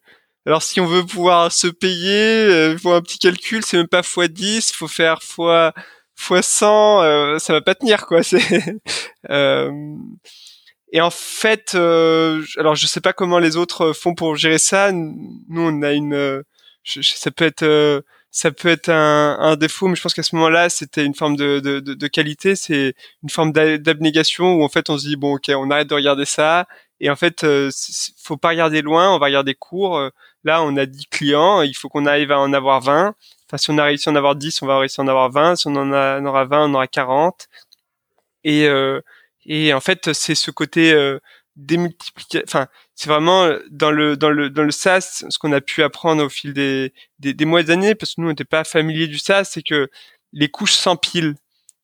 Alors 0.46 0.62
si 0.62 0.80
on 0.80 0.86
veut 0.86 1.04
pouvoir 1.04 1.50
se 1.50 1.66
payer, 1.66 2.46
euh, 2.46 2.76
il 2.80 2.88
un 2.88 3.02
petit 3.02 3.18
calcul, 3.18 3.64
c'est 3.64 3.76
même 3.76 3.88
pas 3.88 4.02
x 4.02 4.18
10, 4.30 4.72
faut 4.72 4.86
faire 4.86 5.18
x 5.20 5.34
fois 6.14 6.42
100, 6.42 7.02
euh, 7.02 7.38
ça 7.38 7.52
va 7.52 7.60
pas 7.60 7.74
tenir 7.74 8.06
quoi. 8.06 8.22
C'est 8.22 8.40
euh, 9.28 9.70
et 10.92 11.00
en 11.00 11.10
fait, 11.10 11.74
alors 11.74 12.74
je 12.74 12.86
sais 12.86 13.00
pas 13.00 13.12
comment 13.12 13.38
les 13.38 13.56
autres 13.56 13.92
font 13.92 14.14
pour 14.14 14.36
gérer 14.36 14.58
ça. 14.58 14.92
Nous 14.92 15.16
on 15.48 15.82
a 15.82 15.92
une, 15.92 16.42
ça 16.84 17.30
peut 17.30 17.44
être 17.44 18.04
ça 18.30 18.50
peut 18.50 18.68
être 18.68 18.90
un, 18.90 19.38
un, 19.40 19.56
défaut, 19.56 19.88
mais 19.88 19.96
je 19.96 20.02
pense 20.02 20.12
qu'à 20.12 20.22
ce 20.22 20.34
moment-là, 20.36 20.68
c'était 20.68 21.04
une 21.06 21.14
forme 21.14 21.36
de, 21.36 21.58
de, 21.58 21.80
de 21.80 22.06
qualité, 22.06 22.54
c'est 22.54 22.94
une 23.22 23.30
forme 23.30 23.50
d'abnégation 23.52 24.56
où 24.56 24.62
en 24.62 24.68
fait 24.68 24.90
on 24.90 24.98
se 24.98 25.06
dit 25.06 25.16
bon 25.16 25.36
ok, 25.36 25.50
on 25.56 25.70
arrête 25.70 25.88
de 25.88 25.94
regarder 25.94 26.26
ça, 26.26 26.66
et 27.00 27.10
en 27.10 27.16
fait, 27.16 27.44
euh, 27.44 27.70
faut 28.22 28.36
pas 28.36 28.48
regarder 28.50 28.82
loin, 28.82 29.14
on 29.14 29.18
va 29.18 29.26
regarder 29.26 29.54
court. 29.54 30.10
Là, 30.44 30.62
on 30.62 30.76
a 30.76 30.86
10 30.86 31.06
clients, 31.06 31.62
il 31.62 31.74
faut 31.74 31.88
qu'on 31.88 32.06
arrive 32.06 32.32
à 32.32 32.38
en 32.40 32.52
avoir 32.52 32.80
20. 32.80 33.14
Enfin, 33.48 33.58
si 33.58 33.70
on 33.70 33.78
a 33.78 33.84
réussi 33.84 34.08
à 34.08 34.12
en 34.12 34.16
avoir 34.16 34.36
10, 34.36 34.62
on 34.62 34.66
va 34.66 34.78
réussir 34.78 35.02
à 35.02 35.04
en 35.04 35.08
avoir 35.08 35.30
20. 35.30 35.56
Si 35.56 35.66
on 35.68 35.76
en, 35.76 35.92
a, 35.92 36.20
aura 36.22 36.44
20, 36.44 36.70
on 36.70 36.74
aura 36.74 36.86
40. 36.86 37.48
Et, 38.44 38.66
euh, 38.68 39.00
et 39.46 39.72
en 39.72 39.80
fait, 39.80 40.12
c'est 40.12 40.34
ce 40.34 40.50
côté 40.50 40.92
euh, 40.92 41.18
démultiplication. 41.56 42.42
Enfin, 42.46 42.66
c'est 42.94 43.08
vraiment 43.08 43.44
euh, 43.44 43.60
dans 43.70 43.90
le 43.90 44.16
dans 44.16 44.30
le 44.30 44.50
dans 44.50 44.64
le 44.64 44.70
SaaS 44.70 45.24
ce 45.28 45.38
qu'on 45.38 45.52
a 45.52 45.60
pu 45.60 45.82
apprendre 45.82 46.24
au 46.24 46.28
fil 46.28 46.52
des 46.52 46.92
des, 47.18 47.34
des 47.34 47.44
mois 47.44 47.62
d'années, 47.62 47.94
parce 47.94 48.14
que 48.14 48.20
nous 48.20 48.28
on 48.28 48.30
n'était 48.30 48.44
pas 48.44 48.64
familiers 48.64 49.06
du 49.06 49.18
SaaS, 49.18 49.44
c'est 49.44 49.62
que 49.62 49.88
les 50.32 50.48
couches 50.48 50.74
s'empilent. 50.74 51.34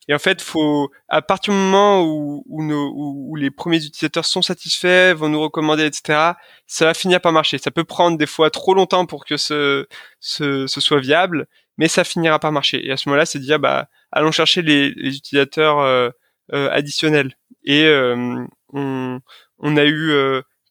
Et 0.09 0.14
en 0.14 0.18
fait, 0.18 0.42
faut 0.42 0.90
à 1.09 1.22
partir 1.22 1.55
du 1.55 1.59
moment 1.59 2.03
où, 2.03 2.42
où, 2.48 2.64
nos, 2.64 2.92
où, 2.94 3.37
les 3.37 3.51
premiers 3.53 3.77
utilisateurs 3.85 4.25
sont 4.25 4.42
satisfaits, 4.42 5.14
vont 5.14 5.29
nous 5.29 5.40
recommander, 5.40 5.85
etc., 5.85 6.33
ça 6.66 6.87
va 6.87 6.94
finir 6.94 7.20
par 7.20 7.33
marcher. 7.33 7.59
Ça 7.59 7.70
peut 7.70 7.85
prendre 7.85 8.18
des 8.18 8.27
fois 8.27 8.51
trop 8.51 8.75
longtemps 8.75 9.07
pour 9.07 9.25
que 9.25 9.37
ce, 9.37 9.87
ce, 10.18 10.66
ce 10.66 10.81
soit 10.81 10.98
viable, 11.01 11.46
mais 11.79 11.87
ça 11.88 12.03
finira 12.05 12.40
par 12.40 12.51
marcher. 12.51 12.85
Et 12.85 12.90
à 12.90 12.96
ce 12.96 13.09
moment-là, 13.09 13.27
c'est 13.27 13.38
dire, 13.38 13.61
bah, 13.61 13.88
allons 14.11 14.33
chercher 14.33 14.62
les, 14.62 14.90
les 14.96 15.16
utilisateurs 15.16 15.79
euh, 15.79 16.11
euh, 16.53 16.71
additionnels. 16.71 17.37
Et 17.65 17.85
euh, 17.85 18.45
on, 18.73 19.21
on, 19.59 19.77
a 19.77 19.85
eu 19.85 20.12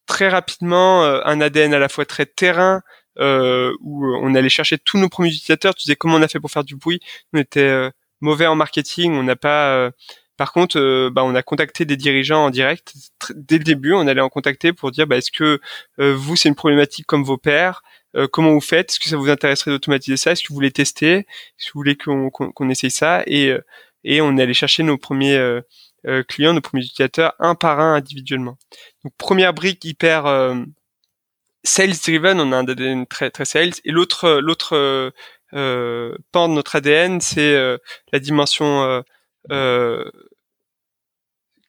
très 0.05 0.27
rapidement 0.29 1.03
un 1.03 1.41
ADN 1.41 1.73
à 1.73 1.79
la 1.79 1.89
fois 1.89 2.05
très 2.05 2.25
terrain, 2.25 2.81
où 3.17 4.05
on 4.05 4.35
allait 4.35 4.49
chercher 4.49 4.77
tous 4.77 4.97
nos 4.97 5.09
premiers 5.09 5.29
utilisateurs. 5.29 5.75
Tu 5.75 5.83
disais 5.83 5.95
comment 5.95 6.15
on 6.15 6.21
a 6.21 6.27
fait 6.27 6.39
pour 6.39 6.51
faire 6.51 6.63
du 6.63 6.75
bruit? 6.75 6.99
On 7.33 7.39
était 7.39 7.91
mauvais 8.21 8.47
en 8.47 8.55
marketing, 8.55 9.13
on 9.13 9.23
n'a 9.23 9.35
pas. 9.35 9.75
Euh, 9.75 9.91
par 10.37 10.53
contre, 10.53 10.79
euh, 10.79 11.09
bah, 11.11 11.23
on 11.23 11.35
a 11.35 11.43
contacté 11.43 11.85
des 11.85 11.97
dirigeants 11.97 12.45
en 12.45 12.49
direct 12.49 12.93
dès 13.35 13.57
le 13.57 13.63
début. 13.63 13.93
On 13.93 14.07
allait 14.07 14.21
en 14.21 14.29
contacter 14.29 14.73
pour 14.73 14.91
dire, 14.91 15.07
bah, 15.07 15.17
est-ce 15.17 15.31
que 15.31 15.59
euh, 15.99 16.15
vous 16.15 16.35
c'est 16.35 16.49
une 16.49 16.55
problématique 16.55 17.05
comme 17.05 17.23
vos 17.23 17.37
pairs? 17.37 17.83
Comment 18.33 18.51
vous 18.51 18.59
faites? 18.59 18.91
Est-ce 18.91 18.99
que 18.99 19.07
ça 19.07 19.15
vous 19.15 19.29
intéresserait 19.29 19.71
d'automatiser 19.71 20.17
ça? 20.17 20.31
Est-ce 20.33 20.43
que 20.43 20.49
vous 20.49 20.55
voulez 20.55 20.71
tester? 20.71 21.19
Est-ce 21.19 21.67
que 21.67 21.71
vous 21.73 21.79
voulez 21.79 21.95
qu'on 21.95 22.29
qu'on 22.29 22.69
essaye 22.69 22.91
ça? 22.91 23.23
Et 23.25 23.55
et 24.03 24.21
on 24.21 24.37
est 24.37 24.43
allé 24.43 24.53
chercher 24.53 24.83
nos 24.83 24.97
premiers 24.97 25.39
clients, 26.27 26.53
nos 26.53 26.61
premiers 26.61 26.83
utilisateurs, 26.83 27.33
un 27.39 27.55
par 27.55 27.79
un 27.79 27.95
individuellement. 27.95 28.57
Donc 29.03 29.13
première 29.17 29.53
brique 29.53 29.83
hyper 29.85 30.25
sales 31.63 31.93
driven, 32.03 32.39
on 32.39 32.51
a 32.51 32.57
un 32.57 32.67
ADN 32.67 33.05
très 33.05 33.29
très 33.29 33.45
sales, 33.45 33.73
et 33.85 33.91
l'autre 33.91 34.39
l'autre 34.41 35.11
euh, 35.53 36.15
pan 36.31 36.49
de 36.49 36.53
notre 36.53 36.75
ADN, 36.75 37.21
c'est 37.21 37.55
euh, 37.55 37.77
la 38.11 38.19
dimension 38.19 38.83
euh, 38.83 39.01
euh, 39.51 40.09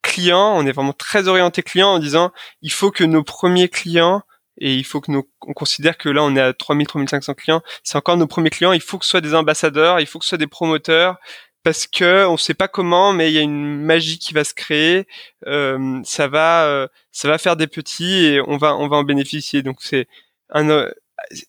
client. 0.02 0.54
On 0.56 0.66
est 0.66 0.72
vraiment 0.72 0.92
très 0.92 1.28
orienté 1.28 1.62
client 1.62 1.88
en 1.88 1.98
disant 1.98 2.32
il 2.62 2.72
faut 2.72 2.90
que 2.90 3.04
nos 3.04 3.24
premiers 3.24 3.68
clients 3.68 4.22
et 4.58 4.74
il 4.74 4.84
faut 4.84 5.00
que 5.00 5.10
nous 5.10 5.28
on 5.42 5.52
considère 5.54 5.96
que 5.98 6.08
là 6.08 6.22
on 6.22 6.36
est 6.36 6.40
à 6.40 6.52
3000 6.52 6.86
3500 6.86 7.34
clients, 7.34 7.62
c'est 7.82 7.96
encore 7.96 8.16
nos 8.16 8.26
premiers 8.26 8.50
clients, 8.50 8.72
il 8.72 8.82
faut 8.82 8.98
que 8.98 9.04
ce 9.04 9.12
soit 9.12 9.20
des 9.20 9.34
ambassadeurs, 9.34 10.00
il 10.00 10.06
faut 10.06 10.18
que 10.18 10.24
ce 10.24 10.30
soit 10.30 10.38
des 10.38 10.46
promoteurs 10.46 11.16
parce 11.62 11.86
que 11.86 12.26
on 12.26 12.36
sait 12.36 12.54
pas 12.54 12.68
comment 12.68 13.12
mais 13.12 13.30
il 13.30 13.34
y 13.34 13.38
a 13.38 13.42
une 13.42 13.80
magie 13.80 14.18
qui 14.18 14.34
va 14.34 14.44
se 14.44 14.54
créer, 14.54 15.06
euh, 15.46 16.00
ça 16.04 16.28
va 16.28 16.88
ça 17.12 17.28
va 17.28 17.38
faire 17.38 17.56
des 17.56 17.66
petits 17.66 18.24
et 18.26 18.40
on 18.40 18.56
va 18.56 18.76
on 18.76 18.88
va 18.88 18.96
en 18.96 19.04
bénéficier. 19.04 19.62
Donc 19.62 19.78
c'est 19.80 20.08
un 20.50 20.88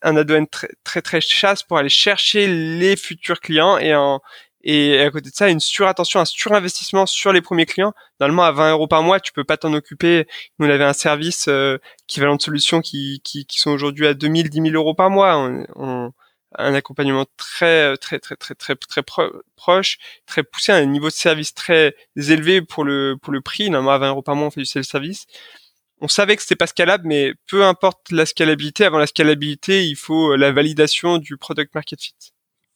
un 0.02 0.16
ADN 0.18 0.48
très, 0.48 0.70
très 0.84 1.02
très 1.02 1.22
chasse 1.22 1.64
pour 1.64 1.78
aller 1.78 1.90
chercher 1.90 2.48
les 2.48 2.96
futurs 2.96 3.40
clients 3.40 3.78
et 3.78 3.96
en 3.96 4.22
et 4.64 5.02
à 5.02 5.12
côté 5.12 5.30
de 5.30 5.36
ça, 5.36 5.50
une 5.50 5.60
surattention, 5.60 6.22
un 6.22 6.26
surinvestissement 6.26 7.06
sur 7.06 7.34
les 7.34 7.42
premiers 7.42 7.66
clients. 7.66 7.94
Normalement, 8.22 8.44
à 8.44 8.52
20 8.54 8.72
euros 8.72 8.88
par 8.88 9.04
mois, 9.04 9.20
tu 9.20 9.34
peux 9.34 9.44
pas 9.44 9.58
t'en 9.58 9.74
occuper. 9.74 10.26
Nous, 10.58 10.68
on 10.68 10.70
avait 10.70 10.86
un 10.86 10.94
service 10.94 11.50
euh, 11.50 11.78
équivalent 12.08 12.38
de 12.38 12.42
solutions 12.42 12.80
qui, 12.80 13.20
qui, 13.26 13.46
qui 13.46 13.60
sont 13.60 13.72
aujourd'hui 13.72 14.08
à 14.08 14.14
2000, 14.14 14.50
10 14.50 14.62
000 14.62 14.76
euros 14.76 14.94
par 14.94 15.10
mois. 15.10 15.52
Un 16.58 16.74
accompagnement 16.74 17.26
très, 17.38 17.98
très, 17.98 18.20
très, 18.20 18.36
très, 18.36 18.56
très, 18.56 18.76
très 18.76 19.04
proche, 19.56 19.98
très 20.26 20.44
poussé, 20.44 20.72
un 20.72 20.86
niveau 20.86 21.08
de 21.08 21.14
service 21.14 21.54
très 21.54 21.96
élevé 22.16 22.62
pour 22.62 22.84
le, 22.84 23.16
pour 23.22 23.34
le 23.34 23.42
prix. 23.42 23.70
Normalement, 23.70 23.92
à 23.92 23.98
20 24.00 24.10
euros 24.10 24.22
par 24.22 24.36
mois, 24.36 24.48
on 24.48 24.52
fait 24.52 24.62
du 24.62 24.66
self-service 24.66 25.26
on 26.04 26.10
savait 26.10 26.36
que 26.36 26.42
c'était 26.42 26.58
pas 26.58 26.68
scalable, 26.68 27.06
mais 27.08 27.34
peu 27.50 27.64
importe 27.64 28.12
la 28.12 28.26
scalabilité, 28.26 28.84
avant 28.84 28.98
la 28.98 29.08
scalabilité, 29.08 29.88
il 29.88 29.96
faut 29.96 30.34
euh, 30.34 30.36
la 30.36 30.52
validation 30.52 31.18
du 31.18 31.38
product 31.38 31.74
market 31.74 32.02
fit. 32.02 32.14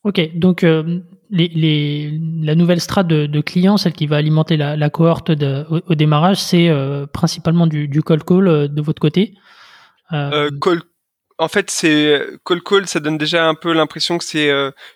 Ok, 0.06 0.22
donc 0.34 0.64
euh, 0.64 1.02
les, 1.30 2.18
la 2.42 2.56
nouvelle 2.56 2.80
strate 2.80 3.08
de, 3.08 3.42
clients, 3.42 3.76
celle 3.76 3.92
qui 3.92 4.08
va 4.08 4.16
alimenter 4.16 4.56
la, 4.56 4.90
cohorte 4.90 5.32
au, 5.32 5.96
démarrage, 5.96 6.42
c'est 6.42 6.70
euh, 6.70 7.06
principalement 7.06 7.68
du, 7.68 7.90
du 7.90 8.02
call 8.02 8.24
call 8.24 8.70
de 8.70 8.82
votre 8.82 9.02
côté. 9.02 9.34
En 11.38 11.48
fait, 11.48 11.70
c'est 11.70 12.22
call 12.46 12.62
call, 12.64 12.88
ça 12.88 13.00
donne 13.00 13.18
déjà 13.18 13.48
un 13.48 13.56
peu 13.56 13.74
l'impression 13.74 14.18
que 14.18 14.24
c'est 14.24 14.50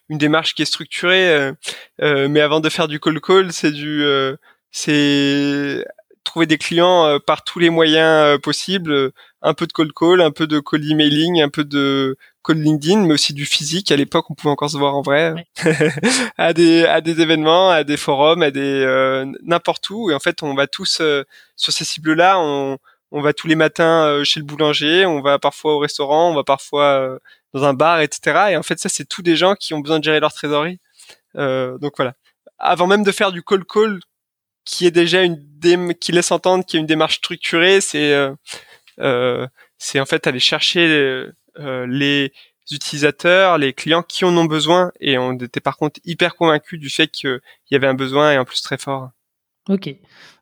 une 0.10 0.18
démarche 0.18 0.56
qui 0.56 0.64
est 0.64 0.66
structurée, 0.66 1.52
mais 2.00 2.42
avant 2.42 2.60
de 2.60 2.70
faire 2.70 2.88
du 2.88 3.00
call 3.00 3.22
call, 3.22 3.52
c'est 3.52 3.72
du, 3.72 4.04
c'est 4.72 5.86
trouver 6.24 6.46
des 6.46 6.58
clients 6.58 7.20
par 7.26 7.44
tous 7.44 7.60
les 7.60 7.70
moyens 7.70 8.40
possibles, 8.42 9.12
un 9.42 9.54
peu 9.54 9.68
de 9.68 9.74
cold 9.74 9.92
call, 9.94 10.22
un 10.22 10.32
peu 10.32 10.48
de 10.48 10.60
cold 10.60 10.84
emailing, 10.86 11.42
un 11.42 11.50
peu 11.50 11.64
de 11.64 12.18
code 12.42 12.58
LinkedIn, 12.58 13.06
mais 13.06 13.14
aussi 13.14 13.34
du 13.34 13.46
physique. 13.46 13.92
À 13.92 13.96
l'époque, 13.96 14.30
on 14.30 14.34
pouvait 14.36 14.52
encore 14.52 14.70
se 14.70 14.78
voir 14.78 14.96
en 14.96 15.02
vrai, 15.02 15.34
à 16.38 16.54
des 16.54 16.86
à 16.86 17.02
des 17.02 17.22
événements, 17.22 17.70
à 17.70 17.84
des 17.84 17.98
forums, 17.98 18.44
à 18.44 18.52
des 18.52 18.60
euh, 18.62 19.26
n'importe 19.44 19.90
où. 19.90 20.12
Et 20.12 20.14
en 20.14 20.20
fait, 20.20 20.44
on 20.44 20.54
va 20.54 20.68
tous 20.68 21.00
euh, 21.02 21.24
sur 21.56 21.74
ces 21.74 21.86
cibles-là. 21.86 22.40
On 22.40 22.78
on 23.12 23.22
va 23.22 23.34
tous 23.34 23.48
les 23.48 23.56
matins 23.56 24.06
euh, 24.06 24.24
chez 24.24 24.40
le 24.40 24.46
boulanger, 24.46 25.06
on 25.06 25.22
va 25.22 25.40
parfois 25.40 25.76
au 25.76 25.80
restaurant, 25.80 26.32
on 26.32 26.36
va 26.36 26.44
parfois 26.44 27.20
dans 27.54 27.64
un 27.64 27.74
bar, 27.74 28.02
etc. 28.02 28.52
Et 28.52 28.58
en 28.58 28.64
fait, 28.64 28.80
ça, 28.80 28.90
c'est 28.90 29.06
tous 29.06 29.22
des 29.22 29.36
gens 29.36 29.56
qui 29.56 29.74
ont 29.74 29.80
besoin 29.80 30.00
de 30.00 30.04
gérer 30.04 30.20
leur 30.20 30.34
trésorerie. 30.34 30.80
donc 31.36 31.94
voilà. 31.98 32.14
Avant 32.58 32.88
même 32.88 33.04
de 33.04 33.12
faire 33.12 33.32
du 33.32 33.44
call 33.44 33.66
call, 33.66 34.00
qui 34.66 34.86
est 34.86 34.92
déjà 34.92 35.24
une 35.24 35.94
qui 36.00 36.12
laisse 36.12 36.32
entendre 36.32 36.66
qu'il 36.66 36.78
y 36.78 36.80
a 36.80 36.82
une 36.82 36.88
démarche 36.88 37.18
structurée, 37.18 37.82
c'est 37.82 38.16
c'est 39.78 40.00
en 40.00 40.06
fait 40.06 40.28
aller 40.28 40.40
chercher 40.40 41.32
euh, 41.60 41.86
les 41.88 42.32
utilisateurs, 42.72 43.58
les 43.58 43.74
clients 43.74 44.04
qui 44.04 44.24
en 44.24 44.38
ont 44.38 44.46
besoin 44.46 44.92
et 45.00 45.18
on 45.18 45.34
était 45.34 45.60
par 45.60 45.76
contre 45.76 46.00
hyper 46.06 46.36
convaincus 46.36 46.80
du 46.80 46.90
fait 46.90 47.08
qu'il 47.08 47.42
y 47.72 47.76
avait 47.76 47.88
un 47.88 47.96
besoin 47.96 48.32
et 48.32 48.38
en 48.38 48.46
plus 48.46 48.62
très 48.62 48.78
fort. 48.78 49.10
Ok, 49.68 49.90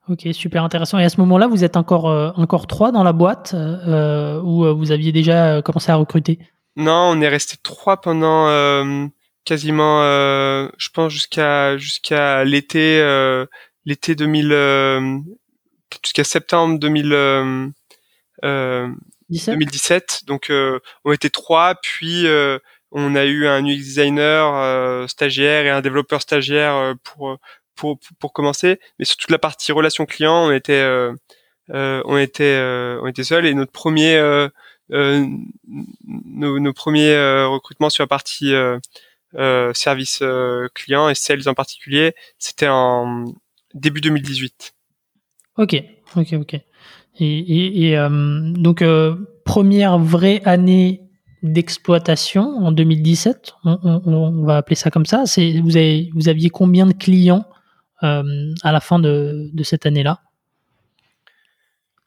ok, 0.10 0.28
super 0.34 0.64
intéressant. 0.64 1.00
Et 1.00 1.04
à 1.04 1.10
ce 1.10 1.20
moment-là, 1.22 1.48
vous 1.48 1.64
êtes 1.64 1.78
encore 1.78 2.10
euh, 2.10 2.32
encore 2.36 2.68
trois 2.68 2.92
dans 2.92 3.04
la 3.04 3.14
boîte 3.14 3.54
euh, 3.54 4.42
ou 4.42 4.76
vous 4.78 4.92
aviez 4.92 5.12
déjà 5.12 5.62
commencé 5.62 5.92
à 5.92 5.96
recruter? 5.96 6.40
Non, 6.76 7.12
on 7.12 7.22
est 7.22 7.28
resté 7.28 7.58
trois 7.62 8.02
pendant 8.02 8.48
quasiment, 9.46 10.02
je 10.02 10.90
pense 10.94 11.12
jusqu'à 11.12 11.78
jusqu'à 11.78 12.44
l'été 12.44 13.02
l'été 13.86 14.16
2000 14.16 15.24
jusqu'à 16.04 16.24
septembre 16.24 16.80
2000. 16.80 17.74
2017. 19.30 20.26
Donc 20.26 20.50
euh, 20.50 20.80
on 21.06 21.12
était 21.12 21.30
trois, 21.30 21.76
puis 21.76 22.28
euh, 22.28 22.58
on 22.92 23.16
a 23.16 23.26
eu 23.26 23.48
un 23.48 23.64
UX 23.64 23.78
designer 23.78 24.54
euh, 24.56 25.08
stagiaire 25.08 25.66
et 25.66 25.70
un 25.70 25.82
développeur 25.82 26.22
stagiaire 26.22 26.96
pour, 27.04 27.38
pour 27.80 28.34
commencer. 28.34 28.80
Mais 28.98 29.06
sur 29.06 29.18
toute 29.18 29.32
la 29.32 29.40
partie 29.40 29.72
relation 29.72 30.06
client, 30.06 30.48
on 30.48 30.52
était 30.52 30.84
on 31.70 32.18
était 32.18 32.60
on 33.02 33.08
était 33.08 33.24
seul 33.24 33.46
et 33.46 33.54
notre 33.54 33.72
premier 33.72 34.18
nos, 34.90 36.74
premiers 36.74 37.46
recrutements 37.46 37.90
sur 37.90 38.04
la 38.04 38.08
partie 38.08 38.54
service 39.74 40.24
client 40.74 41.10
et 41.10 41.16
sales 41.16 41.48
en 41.48 41.54
particulier, 41.54 42.14
c'était 42.38 42.68
en 42.68 43.26
début 43.74 44.02
2018. 44.02 44.74
Ok, 45.58 45.84
ok, 46.16 46.34
ok. 46.34 46.60
Et, 47.20 47.98
euh, 47.98 48.52
donc, 48.54 48.82
euh, 48.82 49.16
première 49.44 50.00
vraie 50.00 50.42
année 50.46 51.02
d'exploitation 51.44 52.44
en 52.44 52.72
2017, 52.72 53.54
on, 53.64 54.44
va 54.44 54.58
appeler 54.58 54.76
ça 54.76 54.90
comme 54.90 55.06
ça. 55.06 55.26
C'est 55.26 55.60
vous 55.60 55.78
avez 55.78 56.10
vous 56.14 56.28
aviez 56.28 56.50
combien 56.50 56.86
de 56.86 56.94
clients 56.94 57.46
euh, 57.46 57.59
à 58.02 58.72
la 58.72 58.80
fin 58.80 59.00
de, 59.00 59.52
cette 59.64 59.86
année-là 59.86 60.22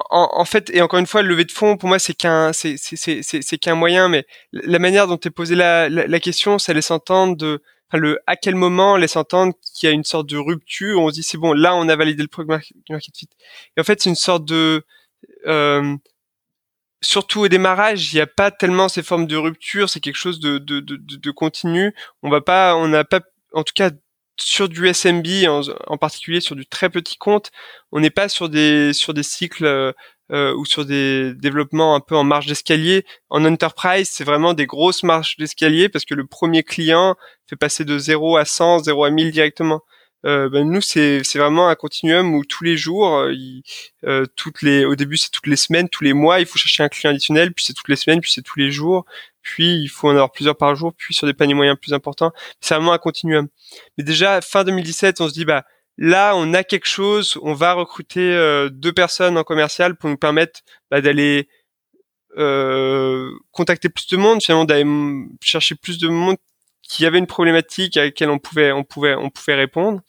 En, 0.09 0.29
en, 0.33 0.45
fait, 0.45 0.69
et 0.73 0.81
encore 0.81 0.99
une 0.99 1.07
fois, 1.07 1.21
le 1.21 1.29
levée 1.29 1.45
de 1.45 1.51
fonds, 1.51 1.77
pour 1.77 1.89
moi, 1.89 1.99
c'est 1.99 2.13
qu'un, 2.13 2.53
c'est, 2.53 2.75
c'est, 2.77 3.21
c'est, 3.23 3.57
qu'un 3.57 3.75
moyen, 3.75 4.09
mais 4.09 4.25
la 4.51 4.79
manière 4.79 5.07
dont 5.07 5.17
tu 5.17 5.27
es 5.27 5.31
posé 5.31 5.55
la, 5.55 5.89
la, 5.89 6.19
question, 6.19 6.59
ça 6.59 6.73
laisse 6.73 6.91
entendre 6.91 7.35
de, 7.35 7.61
enfin, 7.89 7.99
le 7.99 8.19
à 8.27 8.35
quel 8.35 8.55
moment 8.55 8.97
laisse 8.97 9.15
entendre 9.15 9.53
qu'il 9.73 9.87
y 9.87 9.91
a 9.91 9.93
une 9.93 10.03
sorte 10.03 10.27
de 10.27 10.37
rupture. 10.37 11.01
On 11.01 11.09
se 11.09 11.15
dit 11.15 11.23
c'est 11.23 11.37
bon, 11.37 11.53
là, 11.53 11.75
on 11.75 11.89
a 11.89 11.95
validé 11.95 12.21
le 12.21 12.27
programme 12.27 12.61
market 12.89 13.17
fit. 13.17 13.29
Et 13.77 13.81
en 13.81 13.83
fait, 13.83 14.01
c'est 14.01 14.09
une 14.09 14.15
sorte 14.15 14.45
de 14.45 14.83
euh, 15.47 15.95
surtout 17.01 17.41
au 17.41 17.47
démarrage, 17.47 18.13
il 18.13 18.17
n'y 18.17 18.21
a 18.21 18.27
pas 18.27 18.51
tellement 18.51 18.89
ces 18.89 19.03
formes 19.03 19.27
de 19.27 19.37
rupture, 19.37 19.89
c'est 19.89 19.99
quelque 19.99 20.17
chose 20.17 20.39
de, 20.39 20.57
de, 20.57 20.79
de, 20.79 20.97
de, 20.97 21.31
continu. 21.31 21.93
On 22.23 22.29
va 22.29 22.41
pas, 22.41 22.75
on 22.75 22.87
n'a 22.87 23.03
pas, 23.03 23.21
en 23.53 23.63
tout 23.63 23.73
cas 23.73 23.91
sur 24.39 24.69
du 24.69 24.87
SMB, 24.87 25.27
en, 25.87 25.97
particulier 25.97 26.41
sur 26.41 26.55
du 26.55 26.65
très 26.65 26.89
petit 26.89 27.17
compte, 27.17 27.51
on 27.91 27.99
n'est 27.99 28.09
pas 28.09 28.29
sur 28.29 28.49
des 28.49 28.93
sur 28.93 29.13
des 29.13 29.23
cycles 29.23 29.65
euh, 29.65 29.91
euh, 30.31 30.53
ou 30.55 30.65
sur 30.65 30.85
des 30.85 31.33
développements 31.35 31.95
un 31.95 31.99
peu 31.99 32.15
en 32.15 32.23
marge 32.23 32.47
d'escalier. 32.47 33.05
En 33.29 33.45
enterprise, 33.45 34.09
c'est 34.11 34.23
vraiment 34.23 34.53
des 34.53 34.65
grosses 34.65 35.03
marges 35.03 35.37
d'escalier 35.37 35.89
parce 35.89 36.05
que 36.05 36.13
le 36.13 36.25
premier 36.25 36.63
client 36.63 37.15
fait 37.47 37.55
passer 37.55 37.85
de 37.85 37.97
0 37.97 38.37
à 38.37 38.45
100, 38.45 38.79
0 38.79 39.03
à 39.05 39.09
1000 39.09 39.31
directement. 39.31 39.81
Euh, 40.25 40.49
ben 40.49 40.69
nous 40.69 40.81
c'est 40.81 41.23
c'est 41.23 41.39
vraiment 41.39 41.69
un 41.69 41.75
continuum 41.75 42.35
où 42.35 42.43
tous 42.43 42.63
les 42.65 42.75
jours, 42.75 43.19
euh, 43.19 43.33
euh, 44.03 44.25
toutes 44.35 44.61
les 44.61 44.83
au 44.83 44.95
début 44.95 45.15
c'est 45.15 45.29
toutes 45.31 45.47
les 45.47 45.55
semaines, 45.55 45.87
tous 45.87 46.03
les 46.03 46.11
mois 46.11 46.41
il 46.41 46.45
faut 46.45 46.57
chercher 46.57 46.83
un 46.83 46.89
client 46.89 47.11
additionnel, 47.11 47.53
puis 47.53 47.63
c'est 47.63 47.73
toutes 47.73 47.87
les 47.87 47.95
semaines, 47.95 48.19
puis 48.19 48.31
c'est 48.31 48.41
tous 48.41 48.59
les 48.59 48.69
jours, 48.69 49.05
puis 49.41 49.81
il 49.81 49.87
faut 49.87 50.09
en 50.09 50.11
avoir 50.11 50.31
plusieurs 50.31 50.57
par 50.57 50.75
jour, 50.75 50.93
puis 50.93 51.13
sur 51.13 51.25
des 51.25 51.33
paniers 51.33 51.53
moyens 51.53 51.77
plus 51.79 51.93
importants. 51.93 52.31
C'est 52.59 52.75
vraiment 52.75 52.91
un 52.93 52.97
continuum. 52.97 53.47
Mais 53.97 54.03
déjà 54.03 54.41
fin 54.41 54.63
2017, 54.65 55.21
on 55.21 55.29
se 55.29 55.33
dit 55.33 55.45
bah 55.45 55.63
là 55.97 56.33
on 56.35 56.53
a 56.53 56.63
quelque 56.63 56.87
chose, 56.87 57.37
on 57.41 57.53
va 57.53 57.73
recruter 57.73 58.33
euh, 58.33 58.69
deux 58.69 58.93
personnes 58.93 59.37
en 59.37 59.43
commercial 59.43 59.95
pour 59.95 60.09
nous 60.09 60.17
permettre 60.17 60.61
bah, 60.91 60.99
d'aller 61.01 61.47
euh, 62.37 63.31
contacter 63.51 63.89
plus 63.89 64.07
de 64.07 64.17
monde, 64.17 64.41
finalement 64.43 64.65
d'aller 64.65 64.85
chercher 65.41 65.75
plus 65.75 65.97
de 65.97 66.09
monde 66.09 66.37
qui 66.89 67.05
avait 67.05 67.19
une 67.19 67.27
problématique 67.27 67.95
à 67.97 68.05
laquelle 68.05 68.31
on 68.31 68.39
pouvait 68.39 68.71
on 68.71 68.83
pouvait 68.83 69.15
on 69.15 69.29
pouvait 69.29 69.55
répondre 69.55 70.01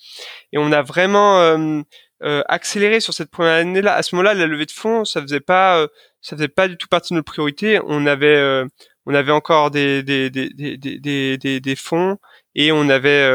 et 0.53 0.59
on 0.59 0.73
a 0.73 0.83
vraiment 0.83 1.39
euh, 1.41 1.83
euh, 2.25 2.43
accéléré 2.49 3.01
sur 3.01 3.15
cette 3.15 3.31
première 3.31 3.55
année-là. 3.55 3.95
À 3.95 4.03
ce 4.03 4.15
moment-là, 4.17 4.35
la 4.35 4.47
levée 4.47 4.67
de 4.67 4.73
fonds, 4.73 5.05
ça 5.05 5.21
faisait 5.23 5.41
pas 5.41 5.79
euh, 5.79 5.89
ça 6.23 6.37
faisait 6.37 6.49
pas 6.49 6.69
du 6.69 6.77
tout 6.79 6.89
partie 6.89 7.13
de 7.13 7.17
notre 7.17 7.31
priorité. 7.31 7.81
On 7.87 8.07
avait 8.07 8.65
on 9.07 9.15
avait 9.15 9.33
encore 9.33 9.71
des 9.71 10.03
des, 10.03 10.31
des 10.31 10.49
des, 10.49 11.39
des, 11.39 11.61
des, 11.61 11.77
fonds 11.77 12.17
et 12.55 12.73
on 12.73 12.89
avait 12.89 13.31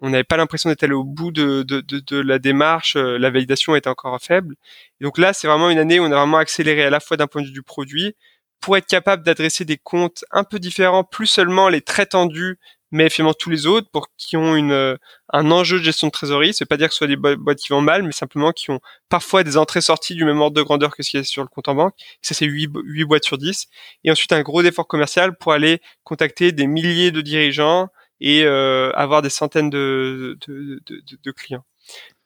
on 0.00 0.10
n'avait 0.10 0.24
pas 0.24 0.36
l'impression 0.36 0.70
d'être 0.70 0.84
allé 0.84 0.92
au 0.92 1.02
bout 1.02 1.32
de, 1.32 1.64
de, 1.64 1.80
de, 1.80 1.98
de, 1.98 2.20
la 2.20 2.38
démarche, 2.38 2.94
la 2.96 3.30
validation 3.30 3.74
était 3.74 3.88
encore 3.88 4.16
faible. 4.22 4.54
Et 5.00 5.04
donc 5.04 5.18
là, 5.18 5.32
c'est 5.32 5.48
vraiment 5.48 5.70
une 5.70 5.78
année 5.78 5.98
où 5.98 6.04
on 6.04 6.12
a 6.12 6.16
vraiment 6.16 6.36
accéléré 6.38 6.84
à 6.84 6.90
la 6.90 7.00
fois 7.00 7.16
d'un 7.16 7.26
point 7.26 7.42
de 7.42 7.48
vue 7.48 7.52
du 7.52 7.64
produit, 7.64 8.14
pour 8.60 8.76
être 8.76 8.86
capable 8.86 9.22
d'adresser 9.22 9.64
des 9.64 9.78
comptes 9.78 10.24
un 10.30 10.44
peu 10.44 10.58
différents, 10.58 11.04
plus 11.04 11.26
seulement 11.26 11.68
les 11.68 11.80
très 11.80 12.06
tendus, 12.06 12.58
mais 12.90 13.10
finalement 13.10 13.34
tous 13.34 13.50
les 13.50 13.66
autres, 13.66 13.88
pour 13.90 14.08
qui 14.16 14.36
ont 14.36 14.56
une, 14.56 14.72
euh, 14.72 14.96
un 15.32 15.50
enjeu 15.50 15.78
de 15.78 15.84
gestion 15.84 16.06
de 16.06 16.12
trésorerie. 16.12 16.54
C'est 16.54 16.66
pas 16.66 16.76
dire 16.76 16.88
que 16.88 16.94
ce 16.94 16.98
soit 16.98 17.06
des 17.06 17.16
boîtes 17.16 17.58
qui 17.58 17.68
vont 17.68 17.80
mal, 17.80 18.02
mais 18.02 18.12
simplement 18.12 18.52
qui 18.52 18.70
ont 18.70 18.80
parfois 19.08 19.44
des 19.44 19.56
entrées-sorties 19.56 20.14
du 20.14 20.24
même 20.24 20.40
ordre 20.40 20.56
de 20.56 20.62
grandeur 20.62 20.96
que 20.96 21.02
ce 21.02 21.10
qu'il 21.10 21.18
y 21.18 21.20
a 21.20 21.24
sur 21.24 21.42
le 21.42 21.48
compte 21.48 21.68
en 21.68 21.74
banque. 21.74 21.94
Ça, 22.22 22.34
c'est 22.34 22.46
8, 22.46 22.70
8 22.82 23.04
boîtes 23.04 23.24
sur 23.24 23.38
10. 23.38 23.66
Et 24.04 24.10
ensuite, 24.10 24.32
un 24.32 24.42
gros 24.42 24.62
effort 24.62 24.86
commercial 24.86 25.36
pour 25.36 25.52
aller 25.52 25.80
contacter 26.04 26.52
des 26.52 26.66
milliers 26.66 27.10
de 27.10 27.20
dirigeants 27.20 27.88
et 28.20 28.44
euh, 28.44 28.90
avoir 28.94 29.22
des 29.22 29.30
centaines 29.30 29.70
de, 29.70 30.38
de, 30.46 30.80
de, 30.86 31.02
de 31.22 31.30
clients. 31.30 31.64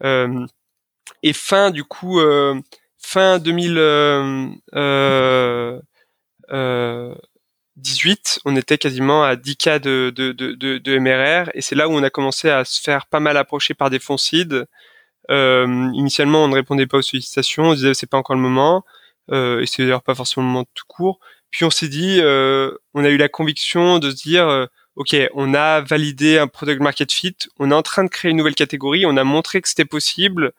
Euh, 0.04 0.46
et 1.22 1.32
fin, 1.32 1.70
du 1.70 1.84
coup, 1.84 2.20
euh, 2.20 2.60
fin 2.98 3.38
2000... 3.38 3.78
Euh, 6.52 7.14
18, 7.76 8.40
on 8.44 8.54
était 8.56 8.78
quasiment 8.78 9.24
à 9.24 9.36
10 9.36 9.56
cas 9.56 9.78
de, 9.78 10.12
de, 10.14 10.32
de, 10.32 10.78
de 10.78 10.98
MRR, 10.98 11.50
et 11.54 11.62
c'est 11.62 11.74
là 11.74 11.88
où 11.88 11.92
on 11.92 12.02
a 12.02 12.10
commencé 12.10 12.50
à 12.50 12.64
se 12.64 12.80
faire 12.80 13.06
pas 13.06 13.20
mal 13.20 13.36
approcher 13.36 13.74
par 13.74 13.90
des 13.90 13.98
fonds 13.98 14.18
seed. 14.18 14.66
Euh, 15.30 15.90
initialement, 15.94 16.44
on 16.44 16.48
ne 16.48 16.54
répondait 16.54 16.86
pas 16.86 16.98
aux 16.98 17.02
sollicitations, 17.02 17.64
on 17.64 17.74
disait 17.74 17.94
c'est 17.94 18.08
pas 18.08 18.18
encore 18.18 18.36
le 18.36 18.42
moment, 18.42 18.84
euh, 19.30 19.60
et 19.60 19.66
c'est 19.66 19.82
d'ailleurs 19.82 20.02
pas 20.02 20.14
forcément 20.14 20.46
le 20.46 20.52
moment 20.52 20.66
tout 20.74 20.84
court. 20.86 21.18
Puis 21.50 21.64
on 21.64 21.70
s'est 21.70 21.88
dit, 21.88 22.18
euh, 22.20 22.72
on 22.94 23.04
a 23.04 23.08
eu 23.08 23.16
la 23.16 23.28
conviction 23.28 23.98
de 23.98 24.10
se 24.10 24.16
dire, 24.16 24.48
euh, 24.48 24.66
ok, 24.96 25.16
on 25.34 25.54
a 25.54 25.80
validé 25.80 26.38
un 26.38 26.48
product 26.48 26.80
market 26.80 27.12
fit, 27.12 27.36
on 27.58 27.70
est 27.70 27.74
en 27.74 27.82
train 27.82 28.04
de 28.04 28.10
créer 28.10 28.30
une 28.30 28.36
nouvelle 28.38 28.54
catégorie, 28.54 29.06
on 29.06 29.16
a 29.16 29.24
montré 29.24 29.60
que 29.62 29.68
c'était 29.68 29.84
possible. 29.84 30.52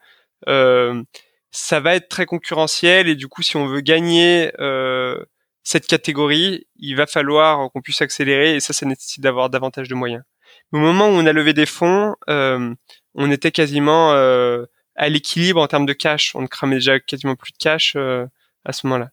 Euh, 0.47 1.03
ça 1.51 1.79
va 1.79 1.95
être 1.95 2.09
très 2.09 2.25
concurrentiel 2.25 3.07
et 3.07 3.15
du 3.15 3.27
coup, 3.27 3.43
si 3.43 3.57
on 3.57 3.67
veut 3.67 3.81
gagner 3.81 4.51
euh, 4.59 5.23
cette 5.64 5.88
catégorie, 5.88 6.68
il 6.78 6.95
va 6.95 7.07
falloir 7.07 7.72
qu'on 7.72 7.82
puisse 7.82 8.01
accélérer 8.01 8.55
et 8.55 8.59
ça, 8.59 8.74
ça 8.74 8.86
nécessite 8.86 9.24
d'avoir 9.24 9.49
davantage 9.49 9.88
de 9.88 9.95
moyens. 9.95 10.24
Au 10.72 10.78
moment 10.78 11.07
où 11.07 11.11
on 11.11 11.26
a 11.26 11.34
levé 11.34 11.53
des 11.53 11.66
fonds, 11.66 12.16
euh, 12.30 12.74
on 13.16 13.32
était 13.32 13.51
quasiment 13.51 14.14
euh, 14.14 14.66
à 14.95 15.09
l'équilibre 15.09 15.61
en 15.61 15.68
termes 15.68 15.86
de 15.86 15.93
cash. 15.93 16.36
On 16.36 16.41
ne 16.41 16.47
cramait 16.47 16.76
déjà 16.76 16.99
quasiment 16.99 17.36
plus 17.36 17.51
de 17.51 17.57
cash 17.57 17.93
euh, 17.95 18.26
à 18.66 18.74
ce 18.74 18.88
moment-là. 18.88 19.09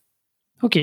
Ok, 0.63 0.79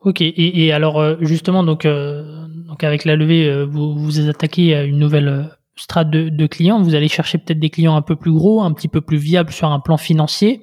ok. 0.00 0.20
Et, 0.20 0.64
et 0.64 0.72
alors 0.72 1.00
euh, 1.00 1.16
justement, 1.20 1.62
donc, 1.62 1.86
euh, 1.86 2.46
donc 2.66 2.82
avec 2.84 3.04
la 3.04 3.16
levée, 3.16 3.46
euh, 3.46 3.64
vous 3.64 3.94
vous 3.94 4.28
attaquez 4.28 4.74
à 4.74 4.84
une 4.84 4.98
nouvelle 4.98 5.50
strate 5.76 6.10
de, 6.10 6.28
de, 6.28 6.46
clients. 6.46 6.82
Vous 6.82 6.94
allez 6.94 7.08
chercher 7.08 7.38
peut-être 7.38 7.60
des 7.60 7.70
clients 7.70 7.96
un 7.96 8.02
peu 8.02 8.16
plus 8.16 8.32
gros, 8.32 8.62
un 8.62 8.72
petit 8.72 8.88
peu 8.88 9.00
plus 9.00 9.18
viables 9.18 9.52
sur 9.52 9.68
un 9.68 9.80
plan 9.80 9.96
financier. 9.96 10.60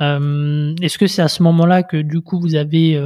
Est-ce 0.00 0.98
que 0.98 1.06
c'est 1.06 1.22
à 1.22 1.28
ce 1.28 1.44
moment-là 1.44 1.84
que 1.84 1.96
du 1.96 2.22
coup 2.22 2.40
vous 2.40 2.56
avez 2.56 3.00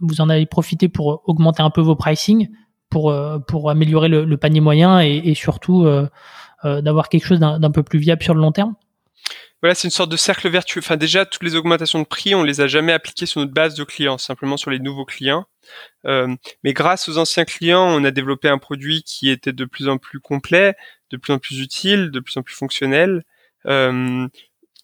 vous 0.00 0.20
en 0.20 0.28
avez 0.28 0.46
profité 0.46 0.88
pour 0.88 1.22
augmenter 1.26 1.62
un 1.62 1.70
peu 1.70 1.80
vos 1.80 1.96
pricing, 1.96 2.48
pour, 2.90 3.10
euh, 3.10 3.38
pour 3.38 3.70
améliorer 3.70 4.08
le, 4.08 4.36
panier 4.36 4.60
moyen 4.60 5.00
et, 5.00 5.34
surtout 5.34 5.84
euh, 5.84 6.08
euh, 6.64 6.80
d'avoir 6.80 7.08
quelque 7.08 7.26
chose 7.26 7.40
d'un 7.40 7.70
peu 7.70 7.82
plus 7.82 7.98
viable 7.98 8.22
sur 8.22 8.34
le 8.34 8.40
long 8.40 8.52
terme? 8.52 8.74
Voilà, 9.62 9.74
c'est 9.74 9.88
une 9.88 9.92
sorte 9.92 10.10
de 10.10 10.16
cercle 10.16 10.48
vertueux. 10.48 10.80
Enfin, 10.80 10.96
déjà, 10.96 11.24
toutes 11.24 11.42
les 11.42 11.56
augmentations 11.56 11.98
de 11.98 12.04
prix, 12.04 12.34
on 12.34 12.42
les 12.42 12.60
a 12.60 12.66
jamais 12.66 12.92
appliquées 12.92 13.26
sur 13.26 13.40
notre 13.40 13.54
base 13.54 13.74
de 13.74 13.84
clients, 13.84 14.18
simplement 14.18 14.56
sur 14.56 14.70
les 14.70 14.78
nouveaux 14.78 15.06
clients. 15.06 15.46
Euh, 16.06 16.34
mais 16.62 16.72
grâce 16.72 17.08
aux 17.08 17.18
anciens 17.18 17.44
clients, 17.44 17.84
on 17.84 18.04
a 18.04 18.10
développé 18.10 18.48
un 18.48 18.58
produit 18.58 19.02
qui 19.02 19.30
était 19.30 19.52
de 19.52 19.64
plus 19.64 19.88
en 19.88 19.96
plus 19.96 20.20
complet, 20.20 20.74
de 21.10 21.16
plus 21.16 21.32
en 21.32 21.38
plus 21.38 21.58
utile, 21.60 22.10
de 22.10 22.20
plus 22.20 22.36
en 22.36 22.42
plus 22.42 22.54
fonctionnel. 22.54 23.24
Euh, 23.66 24.28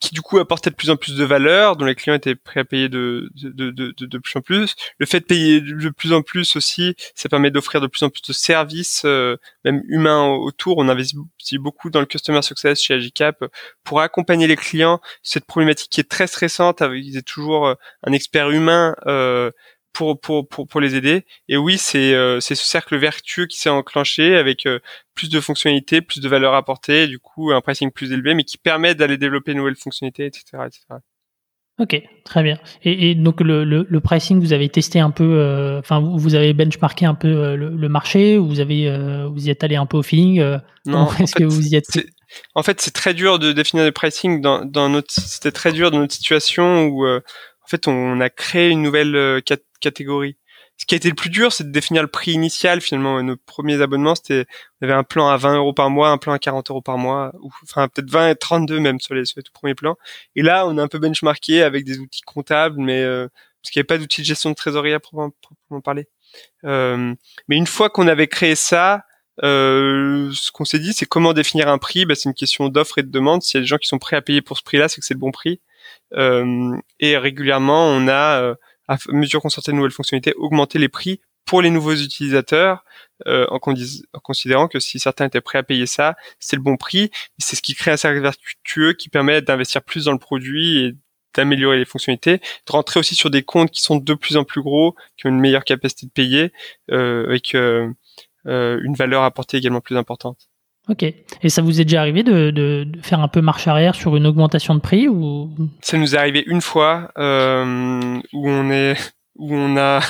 qui 0.03 0.13
du 0.13 0.21
coup 0.21 0.39
apportait 0.39 0.71
de 0.71 0.75
plus 0.75 0.91
en 0.91 0.97
plus 0.97 1.15
de 1.15 1.25
valeur, 1.25 1.77
dont 1.77 1.85
les 1.85 1.95
clients 1.95 2.17
étaient 2.17 2.35
prêts 2.35 2.61
à 2.61 2.65
payer 2.65 2.89
de, 2.89 3.31
de, 3.37 3.71
de, 3.71 3.71
de, 3.71 4.07
de 4.07 4.19
plus 4.19 4.37
en 4.37 4.43
plus. 4.43 4.75
Le 4.99 5.07
fait 5.07 5.21
de 5.21 5.25
payer 5.25 5.61
de 5.61 5.91
plus 5.91 6.13
en 6.13 6.23
plus 6.23 6.57
aussi, 6.57 6.97
ça 7.15 7.29
permet 7.29 7.53
d'offrir 7.53 7.81
de 7.81 7.87
plus 7.87 8.03
en 8.03 8.11
plus 8.11 8.21
de 8.23 8.33
services, 8.33 9.03
euh, 9.05 9.37
même 9.65 9.81
humains 9.87 10.27
autour. 10.27 10.79
On 10.79 10.89
investit 10.89 11.59
beaucoup 11.59 11.89
dans 11.89 12.01
le 12.01 12.07
customer 12.07 12.43
success 12.43 12.83
chez 12.83 12.95
Agicap 12.95 13.45
pour 13.85 14.01
accompagner 14.01 14.49
les 14.49 14.57
clients. 14.57 15.01
Cette 15.23 15.47
problématique 15.47 15.91
qui 15.91 16.01
est 16.01 16.11
très 16.11 16.27
stressante, 16.27 16.83
avec 16.83 17.05
toujours 17.25 17.69
euh, 17.69 17.75
un 18.03 18.13
expert 18.13 18.51
humain 18.51 18.97
euh, 19.07 19.53
pour, 19.93 20.19
pour, 20.21 20.49
pour, 20.49 20.67
pour 20.67 20.81
les 20.81 20.95
aider. 20.97 21.25
Et 21.49 21.57
oui, 21.57 21.79
c'est 21.79 22.15
euh, 22.15 22.41
c'est 22.41 22.55
ce 22.55 22.65
cercle 22.65 22.97
vertueux 22.97 23.47
qui 23.47 23.59
s'est 23.59 23.71
enclenché 23.71 24.37
avec 24.37 24.67
euh, 24.67 24.81
plus 25.15 25.29
de 25.29 25.41
fonctionnalités, 25.41 26.01
plus 26.01 26.21
de 26.21 26.29
valeur 26.29 26.55
apportée, 26.55 27.07
du 27.07 27.19
coup 27.19 27.53
un 27.53 27.61
pricing 27.61 27.91
plus 27.91 28.13
élevé, 28.13 28.35
mais 28.35 28.45
qui 28.45 28.59
permet 28.59 28.95
d'aller 28.95 29.19
développer 29.19 29.53
de 29.53 29.59
nouvelles 29.59 29.77
fonctionnalités, 29.77 30.27
etc. 30.27 30.45
etc. 30.67 30.81
Ok, 31.79 32.01
très 32.25 32.43
bien. 32.43 32.59
Et, 32.83 33.11
et 33.11 33.15
donc 33.15 33.41
le, 33.41 33.65
le, 33.65 33.87
le, 33.89 34.01
pricing, 34.01 34.39
vous 34.41 34.53
avez 34.53 34.69
testé 34.69 35.01
un 35.01 35.11
peu, 35.11 35.25
euh, 35.25 35.79
enfin 35.79 36.01
vous 36.01 36.35
avez 36.35 36.53
benchmarké 36.53 37.07
un 37.07 37.15
peu 37.15 37.57
le, 37.57 37.71
le 37.71 37.89
marché, 37.89 38.39
ou 38.39 38.47
vous 38.47 38.61
avez 38.61 39.27
vous 39.29 39.47
y 39.47 39.51
êtes 39.51 39.65
allé 39.65 39.77
un 39.77 39.87
peu 39.87 39.97
au 39.97 40.03
feeling. 40.03 40.43
non, 40.87 41.09
est-ce 41.19 41.35
que 41.35 41.45
vous 41.45 41.69
y 41.69 41.77
êtes 41.77 41.87
En 42.55 42.63
fait, 42.63 42.81
c'est 42.81 42.93
très 42.93 43.15
dur 43.15 43.39
de 43.39 43.53
définir 43.53 43.85
le 43.85 43.93
pricing 43.93 44.41
dans, 44.41 44.65
dans 44.65 44.89
notre. 44.91 45.13
C'était 45.13 45.51
très 45.51 45.73
dur 45.73 45.91
dans 45.91 45.99
notre 45.99 46.15
situation 46.15 46.85
où 46.87 47.07
fait 47.73 47.89
on 47.89 48.21
a 48.21 48.31
créé 48.31 48.71
une 48.71 48.83
nouvelle 48.83 49.43
catégories. 49.81 50.37
Ce 50.83 50.87
qui 50.87 50.95
a 50.95 50.97
été 50.97 51.09
le 51.09 51.15
plus 51.15 51.31
dur, 51.31 51.53
c'est 51.53 51.65
de 51.65 51.71
définir 51.71 52.03
le 52.03 52.09
prix 52.09 52.33
initial. 52.33 52.81
Finalement, 52.81 53.23
nos 53.23 53.37
premiers 53.37 53.81
abonnements, 53.81 54.17
c'était, 54.17 54.47
on 54.81 54.87
avait 54.87 54.95
un 54.95 55.05
plan 55.05 55.29
à 55.29 55.37
20 55.37 55.59
euros 55.59 55.73
par 55.73 55.91
mois, 55.91 56.09
un 56.09 56.19
plan 56.19 56.33
à 56.33 56.41
40 56.41 56.71
euros 56.71 56.83
par 56.83 56.99
mois, 56.99 57.33
ou 57.41 57.51
enfin 57.63 57.87
peut-être 57.87 58.11
20 58.11 58.31
et 58.31 58.35
32 58.35 58.81
même 58.81 58.99
sur 58.99 59.15
les, 59.15 59.23
tout 59.23 59.53
premiers 59.53 59.77
plans. 59.77 59.97
Et 60.35 60.43
là, 60.43 60.67
on 60.67 60.79
a 60.79 60.83
un 60.83 60.89
peu 60.89 60.99
benchmarké 60.99 61.63
avec 61.63 61.85
des 61.85 61.99
outils 61.99 62.23
comptables, 62.23 62.81
mais 62.81 63.01
euh, 63.03 63.29
parce 63.63 63.71
qu'il 63.71 63.79
n'y 63.79 63.83
avait 63.83 63.87
pas 63.87 63.99
d'outils 63.99 64.23
de 64.23 64.27
gestion 64.27 64.51
de 64.51 64.57
trésorerie 64.57 64.93
à 64.93 64.99
proprement, 64.99 65.31
parler. 65.85 66.09
Euh, 66.65 67.15
mais 67.47 67.57
une 67.57 67.69
fois 67.69 67.89
qu'on 67.89 68.09
avait 68.09 68.27
créé 68.27 68.57
ça, 68.57 69.05
euh, 69.45 70.31
ce 70.35 70.51
qu'on 70.51 70.65
s'est 70.65 70.81
dit, 70.81 70.93
c'est 70.93 71.07
comment 71.07 71.33
définir 71.33 71.69
un 71.69 71.79
prix? 71.79 72.07
Bah, 72.07 72.17
c'est 72.17 72.29
une 72.29 72.35
question 72.35 72.69
d'offre 72.69 72.99
et 72.99 73.03
de 73.03 73.11
demande. 73.11 73.43
S'il 73.43 73.59
y 73.59 73.61
a 73.61 73.63
des 73.63 73.69
gens 73.69 73.79
qui 73.79 73.87
sont 73.87 74.01
prêts 74.01 74.17
à 74.17 74.23
payer 74.23 74.43
pour 74.43 74.59
ce 74.59 74.65
prix-là, 74.65 74.89
c'est 74.89 75.01
que 75.01 75.07
c'est 75.07 75.15
le 75.15 75.21
bon 75.21 75.31
prix. 75.31 75.61
Euh, 76.15 76.77
et 77.01 77.17
régulièrement, 77.17 77.87
on 77.89 78.09
a 78.09 78.41
euh, 78.41 78.55
à 78.89 78.97
mesure 79.09 79.41
qu'on 79.41 79.49
sortait 79.49 79.73
de 79.73 79.77
nouvelles 79.77 79.93
fonctionnalités, 79.93 80.35
augmenter 80.37 80.79
les 80.79 80.89
prix 80.89 81.21
pour 81.45 81.63
les 81.63 81.71
nouveaux 81.71 81.95
utilisateurs, 81.95 82.85
euh, 83.27 83.47
en, 83.51 83.57
en, 83.57 84.21
considérant 84.21 84.69
que 84.69 84.81
si 84.81 84.99
certains 84.99 85.27
étaient 85.27 85.41
prêts 85.41 85.59
à 85.59 85.63
payer 85.63 85.87
ça, 85.87 86.17
c'est 86.39 86.57
le 86.57 86.63
bon 86.63 86.77
prix. 86.77 87.11
C'est 87.39 87.57
ce 87.57 87.63
qui 87.63 87.75
crée 87.75 87.91
un 87.91 87.97
cercle 87.97 88.21
vertueux 88.21 88.93
qui 88.95 89.09
permet 89.09 89.43
d'investir 89.43 89.83
plus 89.83 90.07
dans 90.07 90.13
le 90.13 90.19
produit 90.19 90.79
et 90.79 90.97
d'améliorer 91.35 91.79
les 91.79 91.85
fonctionnalités, 91.85 92.39
de 92.39 92.73
rentrer 92.73 93.01
aussi 93.01 93.15
sur 93.15 93.31
des 93.31 93.43
comptes 93.43 93.71
qui 93.71 93.81
sont 93.83 93.97
de 93.97 94.15
plus 94.15 94.37
en 94.37 94.45
plus 94.45 94.63
gros, 94.63 94.95
qui 95.17 95.27
ont 95.27 95.31
une 95.31 95.41
meilleure 95.41 95.65
capacité 95.65 96.07
de 96.07 96.13
payer, 96.13 96.53
euh, 96.91 97.27
avec 97.27 97.55
euh, 97.55 97.91
euh 98.47 98.81
une 98.83 98.95
valeur 98.95 99.23
apportée 99.23 99.57
également 99.57 99.81
plus 99.81 99.97
importante. 99.97 100.51
Ok. 100.89 101.05
Et 101.05 101.49
ça 101.49 101.63
vous 101.63 101.81
est 101.81 101.85
déjà 101.85 102.01
arrivé 102.01 102.23
de, 102.23 102.51
de, 102.51 102.85
de, 102.85 103.01
faire 103.03 103.21
un 103.21 103.29
peu 103.29 103.41
marche 103.41 103.69
arrière 103.69 103.95
sur 103.95 104.17
une 104.17 104.27
augmentation 104.27 104.75
de 104.75 104.81
prix 104.81 105.09
ou? 105.09 105.51
Ça 105.81 105.97
nous 105.97 106.15
est 106.15 106.19
arrivé 106.19 106.43
une 106.47 106.61
fois 106.61 107.13
euh, 107.19 108.21
où 108.33 108.49
on 108.49 108.71
est 108.71 108.97
où 109.37 109.55
on 109.55 109.77
a, 109.77 110.01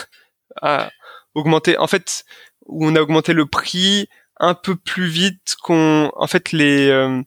a, 0.62 0.90
augmenté. 1.34 1.76
En 1.76 1.86
fait, 1.86 2.24
où 2.66 2.86
on 2.86 2.96
a 2.96 3.00
augmenté 3.00 3.34
le 3.34 3.46
prix 3.46 4.08
un 4.38 4.54
peu 4.54 4.74
plus 4.76 5.06
vite 5.06 5.56
qu'on. 5.62 6.10
En 6.16 6.26
fait, 6.26 6.52
les 6.52 6.88
euh, 6.88 7.22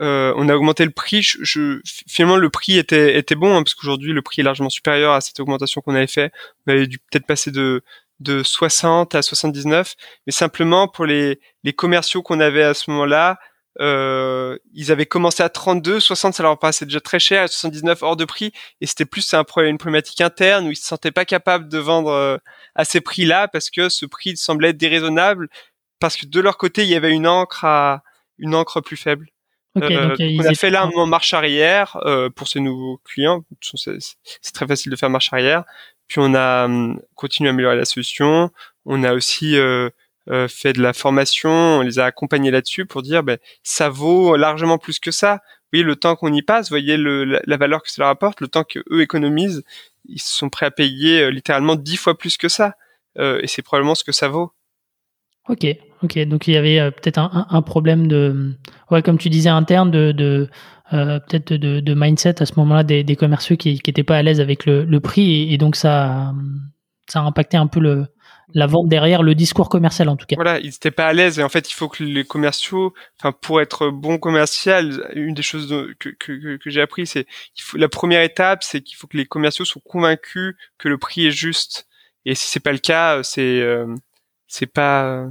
euh, 0.00 0.32
on 0.36 0.48
a 0.48 0.54
augmenté 0.54 0.84
le 0.84 0.92
prix. 0.92 1.22
Je, 1.22 1.38
je, 1.42 1.80
finalement, 1.84 2.36
le 2.36 2.50
prix 2.50 2.78
était, 2.78 3.18
était 3.18 3.34
bon 3.34 3.56
hein, 3.56 3.62
parce 3.62 3.74
qu'aujourd'hui, 3.74 4.12
le 4.12 4.22
prix 4.22 4.40
est 4.40 4.44
largement 4.44 4.70
supérieur 4.70 5.12
à 5.12 5.20
cette 5.20 5.40
augmentation 5.40 5.80
qu'on 5.80 5.94
avait 5.94 6.06
fait. 6.06 6.32
On 6.66 6.72
avait 6.72 6.86
dû 6.86 6.98
peut-être 6.98 7.26
passer 7.26 7.50
de 7.50 7.82
de 8.20 8.42
60 8.42 9.14
à 9.14 9.22
79, 9.22 9.94
mais 10.26 10.32
simplement 10.32 10.88
pour 10.88 11.06
les, 11.06 11.40
les 11.64 11.72
commerciaux 11.72 12.22
qu'on 12.22 12.40
avait 12.40 12.62
à 12.62 12.74
ce 12.74 12.90
moment-là, 12.90 13.38
euh, 13.80 14.58
ils 14.74 14.90
avaient 14.92 15.06
commencé 15.06 15.42
à 15.42 15.48
32, 15.48 16.00
60 16.00 16.34
ça 16.34 16.42
leur 16.42 16.58
paraissait 16.58 16.84
déjà 16.84 17.00
très 17.00 17.18
cher, 17.18 17.44
à 17.44 17.48
79 17.48 18.02
hors 18.02 18.16
de 18.16 18.24
prix, 18.24 18.52
et 18.80 18.86
c'était 18.86 19.04
plus 19.04 19.32
un 19.32 19.44
problème, 19.44 19.72
une 19.72 19.78
problématique 19.78 20.20
interne 20.20 20.66
où 20.66 20.70
ils 20.70 20.76
se 20.76 20.86
sentaient 20.86 21.12
pas 21.12 21.24
capables 21.24 21.68
de 21.68 21.78
vendre 21.78 22.10
euh, 22.10 22.36
à 22.74 22.84
ces 22.84 23.00
prix-là 23.00 23.48
parce 23.48 23.70
que 23.70 23.88
ce 23.88 24.06
prix 24.06 24.36
semblait 24.36 24.70
être 24.70 24.76
déraisonnable, 24.76 25.48
parce 26.00 26.16
que 26.16 26.26
de 26.26 26.40
leur 26.40 26.58
côté 26.58 26.82
il 26.82 26.88
y 26.88 26.94
avait 26.94 27.12
une 27.12 27.26
encre 27.26 27.64
à 27.64 28.02
une 28.38 28.54
encre 28.54 28.80
plus 28.80 28.96
faible. 28.96 29.28
Okay, 29.76 29.96
euh, 29.96 30.16
on 30.40 30.44
a 30.44 30.54
fait 30.54 30.70
là 30.70 30.82
un 30.82 30.86
moment 30.86 31.06
marche 31.06 31.32
arrière 31.32 31.96
euh, 32.04 32.28
pour 32.28 32.48
ces 32.48 32.58
nouveaux 32.58 33.00
clients. 33.04 33.44
C'est 33.62 34.52
très 34.52 34.66
facile 34.66 34.90
de 34.90 34.96
faire 34.96 35.10
marche 35.10 35.32
arrière. 35.32 35.64
Puis 36.10 36.18
on 36.18 36.34
a 36.34 36.64
hum, 36.64 37.00
continué 37.14 37.48
à 37.48 37.52
améliorer 37.52 37.76
la 37.76 37.84
solution. 37.84 38.50
On 38.84 39.04
a 39.04 39.14
aussi 39.14 39.56
euh, 39.56 39.90
euh, 40.28 40.48
fait 40.48 40.72
de 40.72 40.82
la 40.82 40.92
formation. 40.92 41.50
On 41.50 41.82
les 41.82 42.00
a 42.00 42.04
accompagnés 42.04 42.50
là-dessus 42.50 42.84
pour 42.84 43.02
dire 43.02 43.22
ben, 43.22 43.38
ça 43.62 43.88
vaut 43.88 44.36
largement 44.36 44.76
plus 44.76 44.98
que 44.98 45.12
ça. 45.12 45.40
Voyez 45.72 45.84
le 45.84 45.94
temps 45.94 46.16
qu'on 46.16 46.32
y 46.32 46.42
passe, 46.42 46.68
voyez 46.68 46.96
la, 46.96 47.56
valeur 47.56 47.80
que 47.80 47.90
ça 47.90 48.02
leur 48.02 48.08
apporte, 48.08 48.40
le 48.40 48.48
temps 48.48 48.64
que 48.64 48.80
eux 48.90 49.02
économisent. 49.02 49.62
Ils 50.06 50.20
sont 50.20 50.48
prêts 50.48 50.66
à 50.66 50.72
payer 50.72 51.30
littéralement 51.30 51.76
dix 51.76 51.96
fois 51.96 52.18
plus 52.18 52.36
que 52.36 52.48
ça. 52.48 52.74
et 53.16 53.46
c'est 53.46 53.62
probablement 53.62 53.94
ce 53.94 54.02
que 54.02 54.10
ça 54.10 54.26
vaut. 54.26 54.52
Ok, 55.48 55.64
ok. 56.02 56.18
Donc 56.26 56.48
il 56.48 56.54
y 56.54 56.56
avait 56.56 56.80
euh, 56.80 56.90
peut-être 56.90 57.18
un, 57.18 57.62
problème 57.62 58.08
de, 58.08 58.56
ouais, 58.90 59.02
comme 59.02 59.18
tu 59.18 59.28
disais 59.28 59.48
interne 59.48 59.90
de 59.90 60.48
euh, 60.92 61.20
peut-être 61.20 61.52
de, 61.52 61.80
de, 61.80 61.94
mindset 61.94 62.42
à 62.42 62.46
ce 62.46 62.54
moment-là 62.56 62.82
des, 62.82 63.04
des 63.04 63.16
commerciaux 63.16 63.56
qui 63.56 63.80
n'étaient 63.86 64.02
pas 64.02 64.16
à 64.16 64.22
l'aise 64.22 64.40
avec 64.40 64.66
le, 64.66 64.84
le 64.84 65.00
prix 65.00 65.52
et, 65.52 65.58
donc 65.58 65.76
ça, 65.76 66.34
ça 67.06 67.20
a 67.20 67.22
impacté 67.22 67.56
un 67.56 67.68
peu 67.68 67.78
le, 67.78 68.06
la 68.54 68.66
vente 68.66 68.88
derrière, 68.88 69.22
le 69.22 69.34
discours 69.34 69.68
commercial 69.68 70.08
en 70.08 70.16
tout 70.16 70.26
cas. 70.26 70.34
Voilà, 70.34 70.58
ils 70.58 70.66
n'étaient 70.66 70.90
pas 70.90 71.06
à 71.06 71.12
l'aise 71.12 71.38
et 71.38 71.44
en 71.44 71.48
fait 71.48 71.70
il 71.70 71.74
faut 71.74 71.88
que 71.88 72.02
les 72.02 72.24
commerciaux, 72.24 72.92
enfin 73.18 73.32
pour 73.32 73.60
être 73.60 73.90
bon 73.90 74.18
commercial, 74.18 75.08
une 75.14 75.34
des 75.34 75.42
choses 75.42 75.68
que, 76.00 76.08
que, 76.08 76.56
que 76.56 76.70
j'ai 76.70 76.80
appris, 76.80 77.06
c'est 77.06 77.26
la 77.74 77.88
première 77.88 78.22
étape, 78.22 78.64
c'est 78.64 78.80
qu'il 78.80 78.96
faut 78.96 79.06
que 79.06 79.16
les 79.16 79.26
commerciaux 79.26 79.64
soient 79.64 79.82
convaincus 79.84 80.56
que 80.78 80.88
le 80.88 80.98
prix 80.98 81.26
est 81.26 81.30
juste. 81.30 81.86
Et 82.24 82.34
si 82.34 82.50
c'est 82.50 82.60
pas 82.60 82.72
le 82.72 82.78
cas, 82.78 83.22
c'est 83.22 83.60
euh, 83.60 83.94
c'est 84.46 84.66
pas 84.66 85.28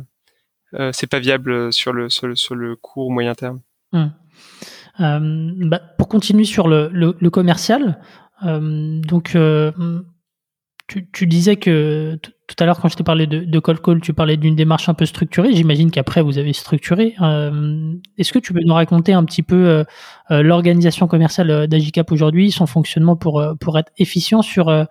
euh, 0.73 0.91
c'est 0.93 1.07
pas 1.07 1.19
viable 1.19 1.73
sur 1.73 1.93
le 1.93 2.09
sur 2.09 2.27
le, 2.27 2.35
sur 2.35 2.55
le 2.55 2.75
court 2.75 3.07
ou 3.07 3.11
moyen 3.11 3.35
terme. 3.35 3.61
Hum. 3.91 4.13
Euh, 4.99 5.51
bah, 5.57 5.81
pour 5.97 6.07
continuer 6.07 6.43
sur 6.43 6.67
le, 6.67 7.11
commercial, 7.29 7.99
euh, 8.45 8.99
donc 9.01 9.35
tu, 11.11 11.27
disais 11.27 11.55
que 11.55 12.17
tout 12.49 12.55
à 12.59 12.65
l'heure, 12.65 12.79
quand 12.79 12.89
je 12.89 12.95
t'ai 12.95 13.03
parlé 13.03 13.27
de, 13.27 13.39
de 13.41 13.59
call, 13.59 14.01
tu 14.01 14.13
parlais 14.13 14.37
d'une 14.37 14.55
démarche 14.55 14.89
un 14.89 14.95
peu 14.95 15.05
structurée. 15.05 15.53
J'imagine 15.53 15.91
qu'après, 15.91 16.21
vous 16.21 16.37
avez 16.39 16.53
structuré. 16.53 17.15
Euh, 17.21 17.93
est-ce 18.17 18.33
que 18.33 18.39
tu 18.39 18.53
peux 18.53 18.61
nous 18.61 18.73
raconter 18.73 19.13
un 19.13 19.23
petit 19.23 19.43
peu 19.43 19.67
euh, 19.67 19.83
euh, 20.31 20.41
l'organisation 20.41 21.07
commerciale 21.07 21.67
d'Agicap 21.67 22.11
aujourd'hui, 22.11 22.51
son 22.51 22.65
fonctionnement 22.65 23.15
pour, 23.15 23.43
pour 23.59 23.77
être 23.77 23.91
efficient 23.97 24.41
sur, 24.41 24.85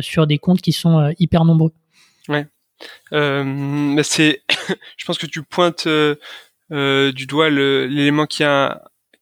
sur 0.00 0.26
des 0.26 0.38
comptes 0.38 0.60
qui 0.60 0.72
sont 0.72 1.12
hyper 1.18 1.44
nombreux? 1.44 1.72
Ouais. 2.28 2.46
c'est, 4.02 4.42
je 4.96 5.04
pense 5.04 5.18
que 5.18 5.26
tu 5.26 5.42
pointes 5.42 5.86
du 5.86 7.26
doigt 7.26 7.50
l'élément 7.50 8.26
qui, 8.26 8.42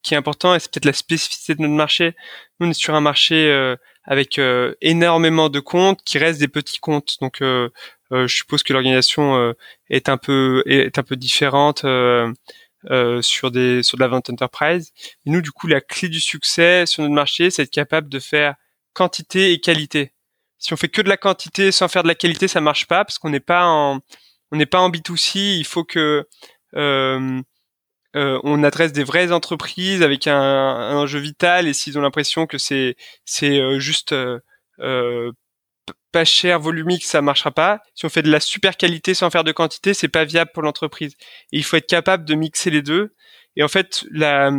qui 0.02 0.14
est 0.14 0.16
important 0.16 0.54
et 0.54 0.60
c'est 0.60 0.70
peut-être 0.70 0.84
la 0.84 0.92
spécificité 0.92 1.54
de 1.54 1.62
notre 1.62 1.74
marché. 1.74 2.14
Nous, 2.58 2.66
on 2.66 2.70
est 2.70 2.74
sur 2.74 2.94
un 2.94 3.00
marché 3.00 3.76
avec 4.08 4.38
euh, 4.38 4.74
énormément 4.80 5.50
de 5.50 5.60
comptes 5.60 6.02
qui 6.02 6.16
restent 6.16 6.40
des 6.40 6.48
petits 6.48 6.78
comptes. 6.78 7.18
Donc, 7.20 7.42
euh, 7.42 7.68
euh, 8.10 8.26
je 8.26 8.36
suppose 8.36 8.62
que 8.62 8.72
l'organisation 8.72 9.54
est 9.90 10.08
un 10.08 10.16
peu 10.16 10.62
est 10.66 10.98
un 10.98 11.02
peu 11.02 11.14
différente 11.14 11.80
sur 11.80 13.50
des 13.50 13.82
sur 13.82 13.98
de 13.98 14.00
la 14.00 14.08
vente 14.08 14.30
enterprise. 14.30 14.92
Et 15.26 15.30
nous, 15.30 15.42
du 15.42 15.52
coup, 15.52 15.66
la 15.66 15.82
clé 15.82 16.08
du 16.08 16.20
succès 16.20 16.86
sur 16.86 17.02
notre 17.02 17.14
marché, 17.14 17.50
c'est 17.50 17.64
être 17.64 17.70
capable 17.70 18.08
de 18.08 18.18
faire 18.18 18.54
quantité 18.94 19.52
et 19.52 19.60
qualité. 19.60 20.14
Si 20.56 20.72
on 20.72 20.76
fait 20.76 20.88
que 20.88 21.02
de 21.02 21.08
la 21.10 21.18
quantité 21.18 21.70
sans 21.70 21.88
faire 21.88 22.02
de 22.02 22.08
la 22.08 22.14
qualité, 22.14 22.48
ça 22.48 22.62
marche 22.62 22.86
pas 22.86 23.04
parce 23.04 23.18
qu'on 23.18 23.30
n'est 23.30 23.40
pas 23.40 23.66
en 23.66 24.00
on 24.52 24.56
n'est 24.56 24.66
pas 24.66 24.80
en 24.80 24.88
B2C. 24.88 25.58
Il 25.58 25.66
faut 25.66 25.84
que 25.84 26.26
euh, 26.74 27.42
euh, 28.16 28.40
on 28.42 28.64
adresse 28.64 28.92
des 28.92 29.04
vraies 29.04 29.32
entreprises 29.32 30.02
avec 30.02 30.26
un, 30.26 30.96
enjeu 30.96 31.18
vital 31.18 31.68
et 31.68 31.74
s'ils 31.74 31.98
ont 31.98 32.00
l'impression 32.00 32.46
que 32.46 32.56
c'est 32.56 32.96
c'est 33.26 33.60
euh, 33.60 33.78
juste 33.78 34.12
euh, 34.12 35.32
pas 36.12 36.24
cher, 36.24 36.58
volumique, 36.60 37.04
ça 37.04 37.20
marchera 37.22 37.50
pas. 37.50 37.80
Si 37.94 38.06
on 38.06 38.08
fait 38.08 38.22
de 38.22 38.30
la 38.30 38.40
super 38.40 38.76
qualité 38.76 39.14
sans 39.14 39.30
faire 39.30 39.44
de 39.44 39.52
quantité, 39.52 39.94
c'est 39.94 40.08
pas 40.08 40.24
viable 40.24 40.50
pour 40.54 40.62
l'entreprise. 40.62 41.14
Et 41.52 41.58
il 41.58 41.64
faut 41.64 41.76
être 41.76 41.86
capable 41.86 42.24
de 42.24 42.34
mixer 42.34 42.70
les 42.70 42.82
deux. 42.82 43.14
Et 43.56 43.62
en 43.62 43.68
fait, 43.68 44.04
la, 44.10 44.50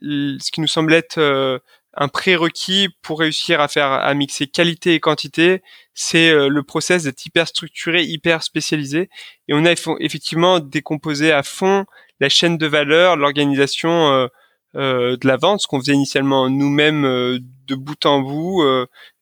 ce 0.00 0.50
qui 0.50 0.60
nous 0.60 0.66
semble 0.66 0.94
être 0.94 1.60
un 1.96 2.08
prérequis 2.08 2.88
pour 3.02 3.20
réussir 3.20 3.60
à 3.60 3.68
faire 3.68 3.90
à 3.92 4.12
mixer 4.14 4.46
qualité 4.46 4.94
et 4.94 5.00
quantité, 5.00 5.62
c'est 5.94 6.32
le 6.32 6.62
process 6.62 7.04
d'être 7.04 7.24
hyper 7.24 7.46
structuré, 7.46 8.02
hyper 8.02 8.42
spécialisé. 8.42 9.08
Et 9.48 9.54
on 9.54 9.64
a 9.64 9.72
effectivement 10.00 10.58
décomposé 10.58 11.30
à 11.30 11.42
fond 11.42 11.86
la 12.20 12.28
chaîne 12.28 12.58
de 12.58 12.66
valeur, 12.66 13.16
l'organisation 13.16 14.08
euh, 14.12 14.26
euh, 14.76 15.16
de 15.16 15.26
la 15.26 15.36
vente, 15.36 15.60
ce 15.60 15.66
qu'on 15.66 15.80
faisait 15.80 15.92
initialement 15.92 16.48
nous-mêmes 16.48 17.04
euh, 17.04 17.38
de 17.66 17.74
bout 17.74 18.04
en 18.06 18.20
bout, 18.20 18.62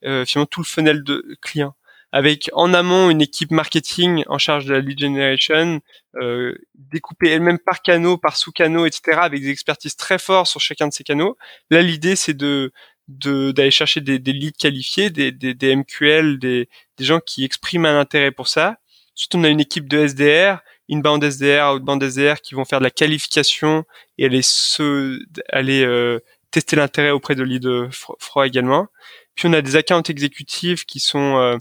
finalement 0.03 0.47
tout 0.51 0.61
le 0.61 0.67
funnel 0.67 1.05
de 1.05 1.25
clients 1.41 1.75
avec 2.13 2.51
en 2.53 2.75
amont 2.75 3.11
une 3.11 3.23
équipe 3.23 3.51
marketing 3.51 4.25
en 4.29 4.39
charge 4.39 4.67
de 4.67 4.75
la 4.75 4.81
lead 4.81 5.01
generation, 5.01 5.81
euh, 6.17 6.55
découpée 6.75 7.31
elle-même 7.31 7.59
par 7.59 7.83
canaux, 7.83 8.19
par 8.19 8.37
sous-canaux, 8.37 8.87
etc., 8.87 9.19
avec 9.23 9.41
des 9.41 9.51
expertises 9.51 9.97
très 9.97 10.19
fortes 10.19 10.49
sur 10.49 10.61
chacun 10.61 10.89
de 10.89 10.93
ces 10.93 11.05
canaux. 11.05 11.37
Là, 11.71 11.83
l'idée, 11.83 12.17
c'est 12.17 12.35
de 12.35 12.73
d'aller 13.09 13.73
chercher 13.73 14.01
des, 14.01 14.19
des, 14.21 14.33
leads 14.33 14.57
qualifiés, 14.57 15.11
des, 15.11 15.33
des, 15.33 15.55
des 15.55 15.77
MQL, 15.77 16.39
des, 16.39 16.69
des 16.97 17.05
gens 17.05 17.19
qui 17.19 17.45
expriment 17.45 17.85
un 17.85 17.99
intérêt 17.99 18.31
pour 18.31 18.47
ça. 18.47 18.77
Ensuite, 19.17 19.35
on 19.35 19.45
a 19.45 19.49
une 19.49 19.61
équipe 19.61 19.89
de 19.89 20.07
SDR 20.07 20.63
inbound 20.91 21.25
SDR, 21.25 21.75
outbound 21.75 22.03
SDR 22.03 22.41
qui 22.41 22.55
vont 22.55 22.65
faire 22.65 22.79
de 22.79 22.85
la 22.85 22.91
qualification 22.91 23.85
et 24.19 24.27
aller 24.27 24.43
se, 24.43 25.19
aller 25.51 25.85
euh, 25.85 26.21
tester 26.51 26.77
l'intérêt 26.77 27.11
auprès 27.11 27.35
de 27.35 27.43
leads 27.43 27.89
froids 28.19 28.47
également. 28.47 28.89
Puis 29.35 29.49
on 29.49 29.53
a 29.53 29.63
des 29.63 29.77
accounts 29.77 30.03
exécutifs 30.03 30.85
qui 30.85 31.01
sont 31.01 31.39
euh, 31.39 31.57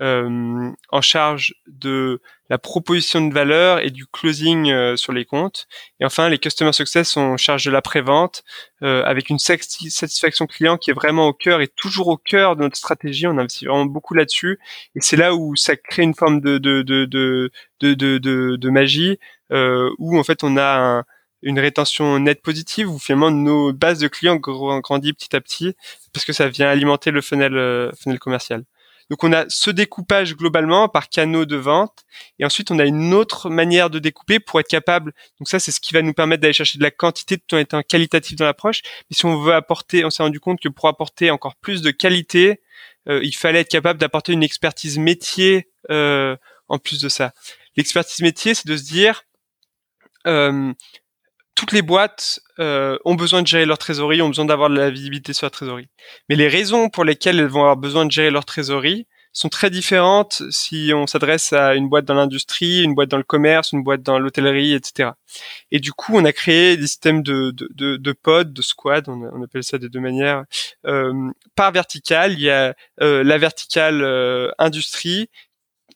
en 0.00 1.00
charge 1.00 1.54
de 1.66 2.20
la 2.52 2.58
proposition 2.58 3.26
de 3.26 3.32
valeur 3.32 3.78
et 3.78 3.88
du 3.88 4.04
closing 4.04 4.70
euh, 4.70 4.94
sur 4.94 5.14
les 5.14 5.24
comptes. 5.24 5.66
Et 6.00 6.04
enfin, 6.04 6.28
les 6.28 6.36
customer 6.36 6.74
success 6.74 7.08
sont 7.08 7.22
en 7.22 7.36
charge 7.38 7.64
de 7.64 7.70
la 7.70 7.80
prévente 7.80 8.44
euh, 8.82 9.02
avec 9.06 9.30
une 9.30 9.38
satisfaction 9.38 10.46
client 10.46 10.76
qui 10.76 10.90
est 10.90 10.92
vraiment 10.92 11.28
au 11.28 11.32
cœur 11.32 11.62
et 11.62 11.68
toujours 11.68 12.08
au 12.08 12.18
cœur 12.18 12.54
de 12.56 12.60
notre 12.60 12.76
stratégie. 12.76 13.26
On 13.26 13.38
investit 13.38 13.64
vraiment 13.64 13.86
beaucoup 13.86 14.12
là-dessus 14.12 14.58
et 14.94 15.00
c'est 15.00 15.16
là 15.16 15.34
où 15.34 15.56
ça 15.56 15.76
crée 15.76 16.02
une 16.02 16.14
forme 16.14 16.42
de 16.42 16.58
de 16.58 16.82
de 16.82 17.06
de 17.80 18.56
de, 18.56 18.70
magie 18.70 19.18
où 19.98 20.18
en 20.18 20.22
fait 20.22 20.44
on 20.44 20.58
a 20.58 21.04
une 21.40 21.58
rétention 21.58 22.18
nette 22.18 22.42
positive 22.42 22.90
où 22.90 22.98
finalement 22.98 23.30
nos 23.30 23.72
bases 23.72 23.98
de 23.98 24.08
clients 24.08 24.36
grandissent 24.36 25.14
petit 25.14 25.34
à 25.34 25.40
petit 25.40 25.74
parce 26.12 26.26
que 26.26 26.34
ça 26.34 26.48
vient 26.50 26.68
alimenter 26.68 27.10
le 27.10 27.22
funnel, 27.22 27.92
funnel 27.98 28.18
commercial. 28.18 28.64
Donc 29.12 29.24
on 29.24 29.32
a 29.34 29.44
ce 29.50 29.70
découpage 29.70 30.34
globalement 30.36 30.88
par 30.88 31.10
canaux 31.10 31.44
de 31.44 31.56
vente 31.56 32.06
et 32.38 32.46
ensuite 32.46 32.70
on 32.70 32.78
a 32.78 32.86
une 32.86 33.12
autre 33.12 33.50
manière 33.50 33.90
de 33.90 33.98
découper 33.98 34.40
pour 34.40 34.58
être 34.58 34.68
capable. 34.68 35.12
Donc 35.38 35.50
ça 35.50 35.58
c'est 35.58 35.70
ce 35.70 35.80
qui 35.80 35.92
va 35.92 36.00
nous 36.00 36.14
permettre 36.14 36.40
d'aller 36.40 36.54
chercher 36.54 36.78
de 36.78 36.82
la 36.82 36.90
quantité 36.90 37.36
tout 37.36 37.54
en 37.54 37.58
étant 37.58 37.82
qualitatif 37.82 38.36
dans 38.36 38.46
l'approche. 38.46 38.80
Mais 39.10 39.14
si 39.14 39.26
on 39.26 39.36
veut 39.36 39.52
apporter, 39.52 40.06
on 40.06 40.08
s'est 40.08 40.22
rendu 40.22 40.40
compte 40.40 40.60
que 40.60 40.70
pour 40.70 40.88
apporter 40.88 41.30
encore 41.30 41.56
plus 41.56 41.82
de 41.82 41.90
qualité, 41.90 42.62
euh, 43.06 43.20
il 43.22 43.36
fallait 43.36 43.60
être 43.60 43.68
capable 43.68 44.00
d'apporter 44.00 44.32
une 44.32 44.42
expertise 44.42 44.98
métier 44.98 45.68
euh, 45.90 46.34
en 46.68 46.78
plus 46.78 46.98
de 46.98 47.10
ça. 47.10 47.34
L'expertise 47.76 48.20
métier, 48.20 48.54
c'est 48.54 48.66
de 48.66 48.78
se 48.78 48.84
dire 48.84 49.24
euh, 50.26 50.72
toutes 51.54 51.72
les 51.72 51.82
boîtes 51.82 52.40
euh, 52.58 52.98
ont 53.04 53.14
besoin 53.14 53.42
de 53.42 53.46
gérer 53.46 53.66
leur 53.66 53.78
trésorerie, 53.78 54.22
ont 54.22 54.28
besoin 54.28 54.44
d'avoir 54.44 54.70
de 54.70 54.76
la 54.76 54.90
visibilité 54.90 55.32
sur 55.32 55.46
la 55.46 55.50
trésorerie. 55.50 55.88
Mais 56.28 56.36
les 56.36 56.48
raisons 56.48 56.88
pour 56.88 57.04
lesquelles 57.04 57.38
elles 57.38 57.46
vont 57.46 57.60
avoir 57.60 57.76
besoin 57.76 58.06
de 58.06 58.10
gérer 58.10 58.30
leur 58.30 58.44
trésorerie 58.44 59.06
sont 59.32 59.48
très 59.48 59.70
différentes 59.70 60.42
si 60.50 60.92
on 60.94 61.06
s'adresse 61.06 61.52
à 61.52 61.74
une 61.74 61.88
boîte 61.88 62.04
dans 62.04 62.14
l'industrie, 62.14 62.82
une 62.82 62.94
boîte 62.94 63.08
dans 63.08 63.16
le 63.16 63.22
commerce, 63.22 63.72
une 63.72 63.82
boîte 63.82 64.02
dans 64.02 64.18
l'hôtellerie, 64.18 64.74
etc. 64.74 65.10
Et 65.70 65.80
du 65.80 65.92
coup, 65.92 66.12
on 66.14 66.24
a 66.24 66.32
créé 66.32 66.76
des 66.76 66.86
systèmes 66.86 67.22
de, 67.22 67.50
de, 67.50 67.68
de, 67.74 67.96
de 67.96 68.12
pods, 68.12 68.44
de 68.44 68.62
squad, 68.62 69.08
on, 69.08 69.42
appelle 69.42 69.64
ça 69.64 69.78
des 69.78 69.88
deux 69.88 70.00
manières. 70.00 70.44
Euh, 70.86 71.30
par 71.54 71.72
verticale, 71.72 72.32
il 72.34 72.40
y 72.40 72.50
a 72.50 72.74
euh, 73.00 73.24
la 73.24 73.38
verticale 73.38 74.02
euh, 74.02 74.50
industrie 74.58 75.30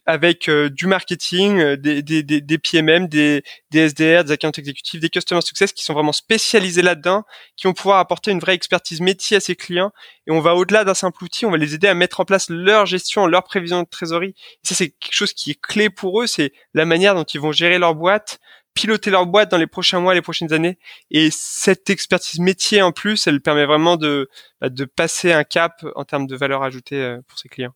avec 0.07 0.48
euh, 0.48 0.70
du 0.70 0.86
marketing, 0.86 1.59
euh, 1.59 1.76
des, 1.76 2.02
des, 2.02 2.22
des, 2.22 2.59
PMM, 2.59 3.09
des, 3.09 3.42
des 3.70 3.88
SDR, 3.88 4.24
des 4.24 4.32
accounts 4.32 4.52
exécutifs, 4.52 5.00
des 5.00 5.11
customer 5.11 5.40
success 5.40 5.72
qui 5.72 5.84
sont 5.84 5.94
vraiment 5.94 6.12
spécialisés 6.12 6.82
là-dedans, 6.82 7.24
qui 7.57 7.66
vont 7.66 7.72
pouvoir 7.72 7.98
apporter 7.98 8.30
une 8.30 8.38
vraie 8.38 8.54
expertise 8.54 9.00
métier 9.00 9.36
à 9.36 9.40
ses 9.40 9.57
clients. 9.57 9.90
Et 10.28 10.30
on 10.30 10.40
va 10.40 10.54
au-delà 10.54 10.84
d'un 10.84 10.94
simple 10.94 11.24
outil, 11.24 11.44
on 11.44 11.50
va 11.50 11.57
les 11.57 11.74
aider 11.74 11.88
à 11.88 11.94
mettre 11.94 12.20
en 12.20 12.24
place 12.24 12.48
leur 12.48 12.86
gestion, 12.86 13.26
leur 13.26 13.42
prévision 13.42 13.82
de 13.82 13.88
trésorerie. 13.88 14.34
Et 14.38 14.68
ça, 14.68 14.74
c'est 14.76 14.90
quelque 14.90 15.14
chose 15.14 15.32
qui 15.32 15.50
est 15.50 15.61
clé 15.61 15.90
pour 15.90 16.22
eux, 16.22 16.28
c'est 16.28 16.52
la 16.72 16.84
manière 16.84 17.14
dont 17.16 17.24
ils 17.24 17.40
vont 17.40 17.52
gérer 17.52 17.78
leur 17.78 17.96
boîte, 17.96 18.38
piloter 18.74 19.11
leur 19.11 19.26
boîte 19.26 19.50
dans 19.50 19.59
les 19.59 19.66
prochains 19.66 19.98
mois, 19.98 20.14
les 20.14 20.22
prochaines 20.22 20.52
années. 20.52 20.78
Et 21.11 21.30
cette 21.32 21.90
expertise 21.90 22.38
métier 22.38 22.80
en 22.80 22.92
plus, 22.92 23.26
elle 23.26 23.40
permet 23.40 23.66
vraiment 23.66 23.96
de, 23.96 24.28
bah, 24.61 24.68
de 24.68 24.84
passer 24.84 25.32
un 25.32 25.44
cap 25.44 25.84
en 25.96 26.04
termes 26.04 26.28
de 26.28 26.36
valeur 26.36 26.62
ajoutée 26.62 27.00
euh, 27.00 27.20
pour 27.26 27.38
ses 27.38 27.48
clients. 27.48 27.74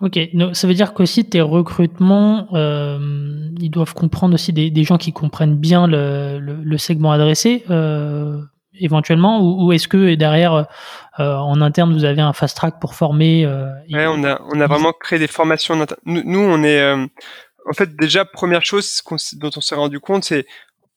Ok, 0.00 0.18
ça 0.52 0.66
veut 0.66 0.74
dire 0.74 0.92
qu'aussi 0.92 1.24
tes 1.24 1.40
recrutements, 1.40 2.48
euh, 2.52 3.48
ils 3.58 3.70
doivent 3.70 3.94
comprendre 3.94 4.34
aussi 4.34 4.52
des, 4.52 4.70
des, 4.70 4.84
gens 4.84 4.98
qui 4.98 5.12
comprennent 5.12 5.56
bien 5.56 5.86
le, 5.86 6.38
le, 6.38 6.56
le 6.62 6.78
segment 6.78 7.12
adressé, 7.12 7.64
euh, 7.70 8.38
éventuellement, 8.78 9.40
ou, 9.40 9.66
ou 9.66 9.72
est-ce 9.72 9.88
que 9.88 10.14
derrière, 10.14 10.66
euh, 11.18 11.34
en 11.34 11.62
interne, 11.62 11.94
vous 11.94 12.04
avez 12.04 12.20
un 12.20 12.34
fast 12.34 12.56
track 12.56 12.78
pour 12.78 12.94
former 12.94 13.46
euh, 13.46 13.70
Ouais, 13.90 14.06
on 14.06 14.22
a, 14.24 14.38
on 14.52 14.60
a 14.60 14.66
vraiment 14.66 14.92
créé 14.92 15.18
des 15.18 15.28
formations. 15.28 15.74
Nous, 16.04 16.22
nous, 16.24 16.40
on 16.40 16.62
est, 16.62 16.80
euh, 16.80 17.06
en 17.68 17.72
fait, 17.72 17.96
déjà 17.96 18.26
première 18.26 18.64
chose 18.64 19.02
dont 19.34 19.50
on 19.56 19.60
s'est 19.62 19.74
rendu 19.74 19.98
compte, 19.98 20.24
c'est 20.24 20.46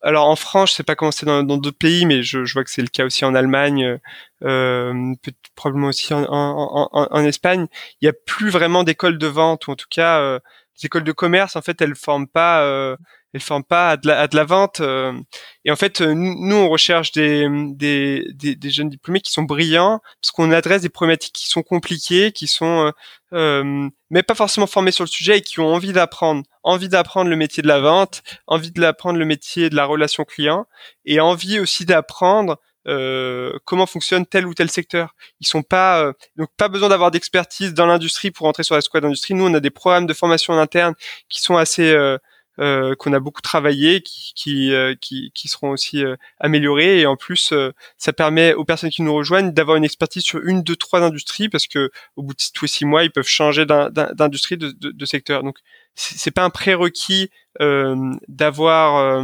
alors 0.01 0.27
en 0.27 0.35
France, 0.35 0.71
je 0.71 0.75
sais 0.75 0.83
pas 0.83 0.95
comment 0.95 1.11
c'est 1.11 1.25
dans 1.25 1.43
d'autres 1.43 1.77
pays, 1.77 2.05
mais 2.05 2.23
je, 2.23 2.39
vois 2.53 2.63
que 2.63 2.71
c'est 2.71 2.81
le 2.81 2.87
cas 2.87 3.05
aussi 3.05 3.25
en 3.25 3.35
Allemagne, 3.35 3.99
euh, 4.43 5.13
probablement 5.55 5.87
aussi 5.87 6.13
en, 6.13 7.23
Espagne. 7.25 7.67
Il 8.01 8.05
y 8.05 8.09
a 8.09 8.13
plus 8.13 8.49
vraiment 8.49 8.83
d'écoles 8.83 9.17
de 9.17 9.27
vente, 9.27 9.67
ou 9.67 9.71
en 9.71 9.75
tout 9.75 9.87
cas, 9.89 10.19
euh, 10.21 10.39
les 10.77 10.85
écoles 10.85 11.03
de 11.03 11.11
commerce, 11.11 11.55
en 11.55 11.61
fait, 11.61 11.81
elles 11.81 11.95
forment 11.95 12.27
pas, 12.27 12.63
euh, 12.63 12.95
elle 13.33 13.41
forme 13.41 13.63
pas 13.63 13.91
à 13.91 13.97
de 13.97 14.07
la, 14.07 14.21
à 14.21 14.27
de 14.27 14.35
la 14.35 14.43
vente. 14.43 14.81
et 15.65 15.71
en 15.71 15.75
fait, 15.75 16.01
nous, 16.01 16.55
on 16.55 16.69
recherche 16.69 17.11
des, 17.11 17.47
des, 17.75 18.25
des, 18.33 18.55
des, 18.55 18.69
jeunes 18.71 18.89
diplômés 18.89 19.21
qui 19.21 19.31
sont 19.31 19.43
brillants 19.43 20.01
parce 20.21 20.31
qu'on 20.31 20.51
adresse 20.51 20.81
des 20.81 20.89
problématiques 20.89 21.33
qui 21.33 21.47
sont 21.47 21.63
compliquées, 21.63 22.31
qui 22.31 22.47
sont 22.47 22.91
mais 23.31 24.23
pas 24.23 24.35
forcément 24.35 24.67
formés 24.67 24.91
sur 24.91 25.03
le 25.03 25.09
sujet 25.09 25.37
et 25.37 25.41
qui 25.41 25.59
ont 25.59 25.67
envie 25.67 25.93
d'apprendre, 25.93 26.43
envie 26.63 26.89
d'apprendre 26.89 27.29
le 27.29 27.35
métier 27.35 27.61
de 27.61 27.67
la 27.67 27.79
vente, 27.79 28.23
envie 28.47 28.71
de 28.71 28.81
l'apprendre 28.81 29.19
le 29.19 29.25
métier 29.25 29.69
de 29.69 29.75
la 29.75 29.85
relation 29.85 30.23
client 30.25 30.65
et 31.05 31.19
envie 31.19 31.59
aussi 31.59 31.85
d'apprendre 31.85 32.57
euh, 32.87 33.57
comment 33.65 33.85
fonctionne 33.85 34.25
tel 34.25 34.47
ou 34.47 34.53
tel 34.53 34.69
secteur. 34.69 35.13
Ils 35.41 35.47
sont 35.47 35.63
pas 35.63 36.01
euh, 36.01 36.13
donc 36.37 36.49
pas 36.57 36.69
besoin 36.69 36.89
d'avoir 36.89 37.11
d'expertise 37.11 37.73
dans 37.73 37.85
l'industrie 37.85 38.31
pour 38.31 38.47
entrer 38.47 38.63
sur 38.63 38.75
la 38.75 38.81
squad 38.81 39.03
d'industrie. 39.03 39.35
Nous, 39.35 39.45
on 39.45 39.53
a 39.53 39.59
des 39.59 39.69
programmes 39.69 40.07
de 40.07 40.13
formation 40.13 40.53
en 40.53 40.57
interne 40.57 40.95
qui 41.29 41.41
sont 41.41 41.57
assez 41.57 41.91
euh, 41.91 42.17
euh 42.59 42.95
qu'on 42.95 43.13
a 43.13 43.19
beaucoup 43.19 43.41
travaillé, 43.41 44.01
qui 44.01 44.33
qui, 44.35 44.71
qui, 45.01 45.31
qui 45.33 45.47
seront 45.47 45.71
aussi 45.71 46.03
améliorés 46.39 46.99
et 47.01 47.05
en 47.05 47.15
plus 47.15 47.53
ça 47.97 48.13
permet 48.13 48.53
aux 48.53 48.65
personnes 48.65 48.89
qui 48.89 49.01
nous 49.01 49.13
rejoignent 49.13 49.51
d'avoir 49.51 49.77
une 49.77 49.85
expertise 49.85 50.23
sur 50.23 50.39
une, 50.45 50.63
deux, 50.63 50.75
trois 50.75 51.01
industries 51.01 51.49
parce 51.49 51.67
que 51.67 51.91
au 52.15 52.23
bout 52.23 52.33
de 52.33 52.43
tous 52.53 52.67
six 52.67 52.85
mois 52.85 53.03
ils 53.03 53.11
peuvent 53.11 53.27
changer 53.27 53.65
d'industrie 53.65 54.57
de, 54.57 54.71
de, 54.71 54.91
de, 54.91 55.05
secteur. 55.05 55.43
Donc 55.43 55.57
c'est 55.95 56.31
pas 56.31 56.43
un 56.43 56.49
prérequis 56.49 57.29
d'avoir 57.59 59.23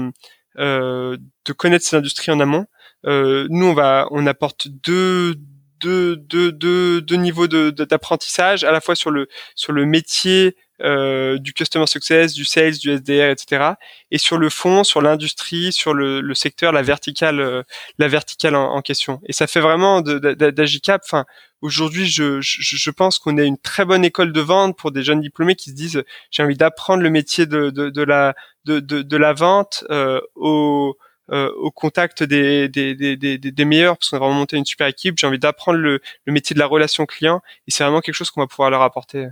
de 0.58 1.54
connaître 1.54 1.86
ces 1.86 1.96
industries 1.96 2.32
en 2.32 2.40
amont. 2.40 2.68
Euh, 3.06 3.48
nous, 3.50 3.68
on 3.68 3.74
va, 3.74 4.08
on 4.12 4.26
apporte 4.28 4.68
deux 4.68 5.36
deux, 5.82 6.16
deux, 6.16 6.52
deux, 6.52 7.02
deux 7.02 7.16
niveaux 7.16 7.48
d'apprentissage, 7.48 8.64
à 8.64 8.72
la 8.72 8.82
fois 8.82 8.96
sur 8.96 9.12
le 9.12 9.28
sur 9.56 9.74
le 9.74 9.86
métier 9.86 10.56
euh, 10.82 11.38
du 11.38 11.54
customer 11.54 11.88
success, 11.88 12.34
du 12.34 12.46
sales, 12.46 12.78
du 12.78 12.92
SDR, 12.92 13.30
etc. 13.30 13.74
Et 14.12 14.18
sur 14.18 14.38
le 14.38 14.50
fond, 14.50 14.84
sur 14.84 15.02
l'industrie, 15.02 15.72
sur 15.72 15.94
le, 15.94 16.22
le, 16.22 16.36
secteur, 16.36 16.72
la 16.72 16.82
verticale, 16.82 17.40
euh, 17.40 17.64
la 17.98 18.08
verticale 18.08 18.56
en, 18.56 18.74
en, 18.74 18.82
question. 18.82 19.22
Et 19.26 19.34
ça 19.34 19.48
fait 19.48 19.62
vraiment 19.62 20.02
d'Agicap. 20.02 21.02
Enfin, 21.06 21.26
aujourd'hui, 21.62 22.08
je, 22.08 22.42
je, 22.42 22.76
je, 22.78 22.92
pense 22.92 23.20
qu'on 23.20 23.38
est 23.38 23.46
une 23.46 23.58
très 23.58 23.86
bonne 23.86 24.04
école 24.04 24.34
de 24.34 24.42
vente 24.42 24.78
pour 24.78 24.92
des 24.92 25.04
jeunes 25.04 25.22
diplômés 25.22 25.56
qui 25.56 25.70
se 25.70 25.76
disent 25.76 26.04
j'ai 26.32 26.44
envie 26.44 26.58
d'apprendre 26.58 27.04
le 27.04 27.10
métier 27.10 27.46
de, 27.46 27.70
de, 27.70 27.90
de 27.90 28.04
la 28.04 28.36
de, 28.66 28.80
de, 28.80 29.18
la 29.18 29.34
vente 29.34 29.86
euh, 29.90 30.20
au 30.36 30.98
euh, 31.32 31.52
au 31.58 31.72
contact 31.72 32.22
des, 32.22 32.70
des, 32.70 32.94
des, 32.96 33.18
des, 33.18 33.38
des 33.40 33.66
meilleurs, 33.66 33.98
parce 33.98 34.10
qu'on 34.10 34.18
a 34.18 34.20
vraiment 34.20 34.36
monté 34.36 34.58
une 34.58 34.66
super 34.66 34.88
équipe. 34.88 35.18
J'ai 35.18 35.26
envie 35.26 35.40
d'apprendre 35.40 35.80
le, 35.80 36.00
le, 36.26 36.34
métier 36.34 36.54
de 36.54 36.60
la 36.60 36.68
relation 36.68 37.08
client, 37.08 37.42
et 37.68 37.72
c'est 37.72 37.84
vraiment 37.84 38.02
quelque 38.02 38.14
chose 38.14 38.30
qu'on 38.30 38.42
va 38.42 38.48
pouvoir 38.48 38.70
leur 38.70 38.84
apporter. 38.84 39.30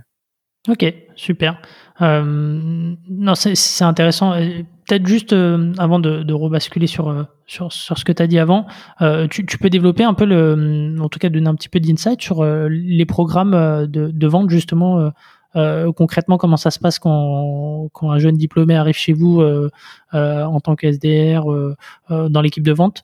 Ok, 0.68 0.94
super. 1.14 1.60
Euh, 2.00 2.94
non, 3.08 3.34
c'est 3.34 3.84
intéressant. 3.84 4.32
Peut-être 4.86 5.06
juste 5.06 5.32
euh, 5.32 5.72
avant 5.78 5.98
de, 5.98 6.22
de 6.22 6.32
rebasculer 6.34 6.86
sur, 6.86 7.08
euh, 7.08 7.24
sur, 7.46 7.72
sur 7.72 7.98
ce 7.98 8.04
que 8.04 8.12
tu 8.12 8.22
as 8.22 8.26
dit 8.26 8.38
avant, 8.38 8.66
euh, 9.02 9.26
tu, 9.28 9.44
tu, 9.44 9.58
peux 9.58 9.70
développer 9.70 10.04
un 10.04 10.14
peu, 10.14 10.24
le, 10.24 10.96
en 11.00 11.08
tout 11.08 11.18
cas 11.18 11.28
donner 11.28 11.48
un 11.48 11.54
petit 11.54 11.68
peu 11.68 11.80
d'insight 11.80 12.20
sur 12.20 12.44
les 12.44 13.06
programmes 13.06 13.86
de, 13.86 14.10
de 14.10 14.26
vente 14.26 14.50
justement 14.50 15.10
euh, 15.56 15.92
concrètement, 15.92 16.36
comment 16.36 16.56
ça 16.56 16.70
se 16.70 16.78
passe 16.78 16.98
quand, 16.98 17.88
quand, 17.92 18.10
un 18.10 18.18
jeune 18.18 18.36
diplômé 18.36 18.74
arrive 18.74 18.96
chez 18.96 19.12
vous 19.12 19.40
euh, 19.40 19.70
euh, 20.14 20.42
en 20.44 20.60
tant 20.60 20.74
que 20.74 20.86
SDR 20.86 21.44
dans 22.10 22.40
l'équipe 22.40 22.64
de 22.64 22.72
vente 22.72 23.02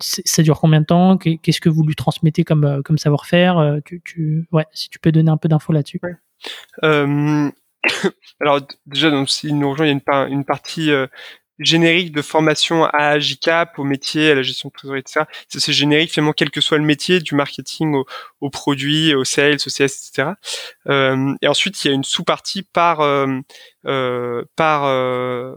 Ça 0.00 0.42
dure 0.42 0.60
combien 0.60 0.80
de 0.80 0.86
temps? 0.86 1.18
Qu'est-ce 1.18 1.60
que 1.60 1.68
vous 1.68 1.84
lui 1.84 1.94
transmettez 1.94 2.44
comme, 2.44 2.82
comme 2.82 2.98
savoir-faire? 2.98 3.78
Tu, 3.84 4.00
tu, 4.04 4.46
ouais, 4.52 4.66
Si 4.72 4.88
tu 4.88 4.98
peux 4.98 5.12
donner 5.12 5.30
un 5.30 5.36
peu 5.36 5.48
d'infos 5.48 5.72
là-dessus. 5.72 6.00
alors 8.40 8.60
déjà, 8.86 9.26
s'il 9.26 9.58
nous 9.58 9.70
rejoint, 9.70 9.86
il 9.86 9.90
y 9.90 10.10
a 10.10 10.26
une, 10.28 10.44
partie 10.44 10.90
générique 11.58 12.12
de 12.12 12.22
formation 12.22 12.84
à 12.84 13.10
Agicap, 13.10 13.78
au 13.78 13.84
métier, 13.84 14.30
à 14.30 14.34
la 14.34 14.42
gestion 14.42 14.68
de 14.68 14.74
trésorerie, 14.74 15.00
etc. 15.00 15.24
C'est 15.48 15.72
générique, 15.72 16.12
finalement, 16.12 16.32
quel 16.32 16.50
que 16.50 16.60
soit 16.60 16.78
le 16.78 16.84
métier, 16.84 17.20
du 17.20 17.34
marketing 17.34 17.94
au, 17.94 18.06
au 18.40 18.50
produit, 18.50 19.14
au 19.14 19.24
sales, 19.24 19.58
au 19.66 19.70
CS, 19.70 20.08
etc. 20.08 20.30
Euh, 20.88 21.34
et 21.42 21.48
ensuite, 21.48 21.84
il 21.84 21.88
y 21.88 21.90
a 21.90 21.94
une 21.94 22.04
sous-partie 22.04 22.62
par 22.62 23.00
euh, 23.00 23.38
euh, 23.86 24.44
par 24.56 24.84
euh, 24.84 25.54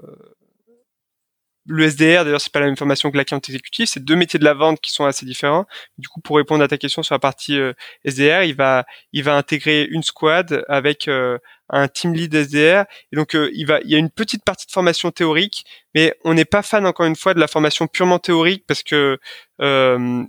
le 1.68 1.84
SDR, 1.89 2.24
d'ailleurs, 2.24 2.39
c'est 2.39 2.51
pas 2.51 2.61
la 2.61 2.68
même 2.68 2.78
formation 2.78 3.11
que 3.11 3.18
l'account 3.18 3.39
exécutif. 3.39 3.89
C'est 3.89 4.03
deux 4.03 4.15
métiers 4.15 4.39
de 4.39 4.45
la 4.45 4.53
vente 4.53 4.80
qui 4.80 4.91
sont 4.91 5.05
assez 5.05 5.26
différents. 5.26 5.65
Du 5.97 6.07
coup, 6.07 6.22
pour 6.22 6.38
répondre 6.38 6.63
à 6.63 6.68
ta 6.68 6.78
question 6.78 7.03
sur 7.03 7.13
la 7.13 7.20
partie 7.20 7.59
euh, 7.59 7.74
SDR, 8.05 8.43
il 8.43 8.55
va, 8.55 8.86
il 9.11 9.24
va 9.24 9.36
intégrer 9.36 9.84
une 9.84 10.01
squad 10.01 10.63
avec 10.70 11.09
euh, 11.09 11.38
un 11.70 11.89
team 11.89 12.13
lead 12.13 12.34
SDR. 12.34 12.86
Et 13.11 13.15
donc, 13.18 13.36
euh, 13.36 13.49
il 13.53 13.68
va, 13.68 13.82
il 13.82 13.89
y 13.89 13.95
a 13.95 13.97
une 13.97 14.09
petite 14.09 14.45
partie 14.45 14.65
de 14.65 14.72
formation 14.72 15.11
théorique, 15.11 15.65
mais 15.93 16.15
on 16.24 16.34
n'est 16.34 16.45
pas 16.45 16.61
fan 16.61 16.86
encore 16.86 17.05
une 17.05 17.18
fois 17.18 17.34
de 17.34 17.39
la 17.39 17.47
formation 17.47 17.88
purement 17.88 18.20
théorique 18.20 18.63
parce 18.65 18.84
que 18.84 19.20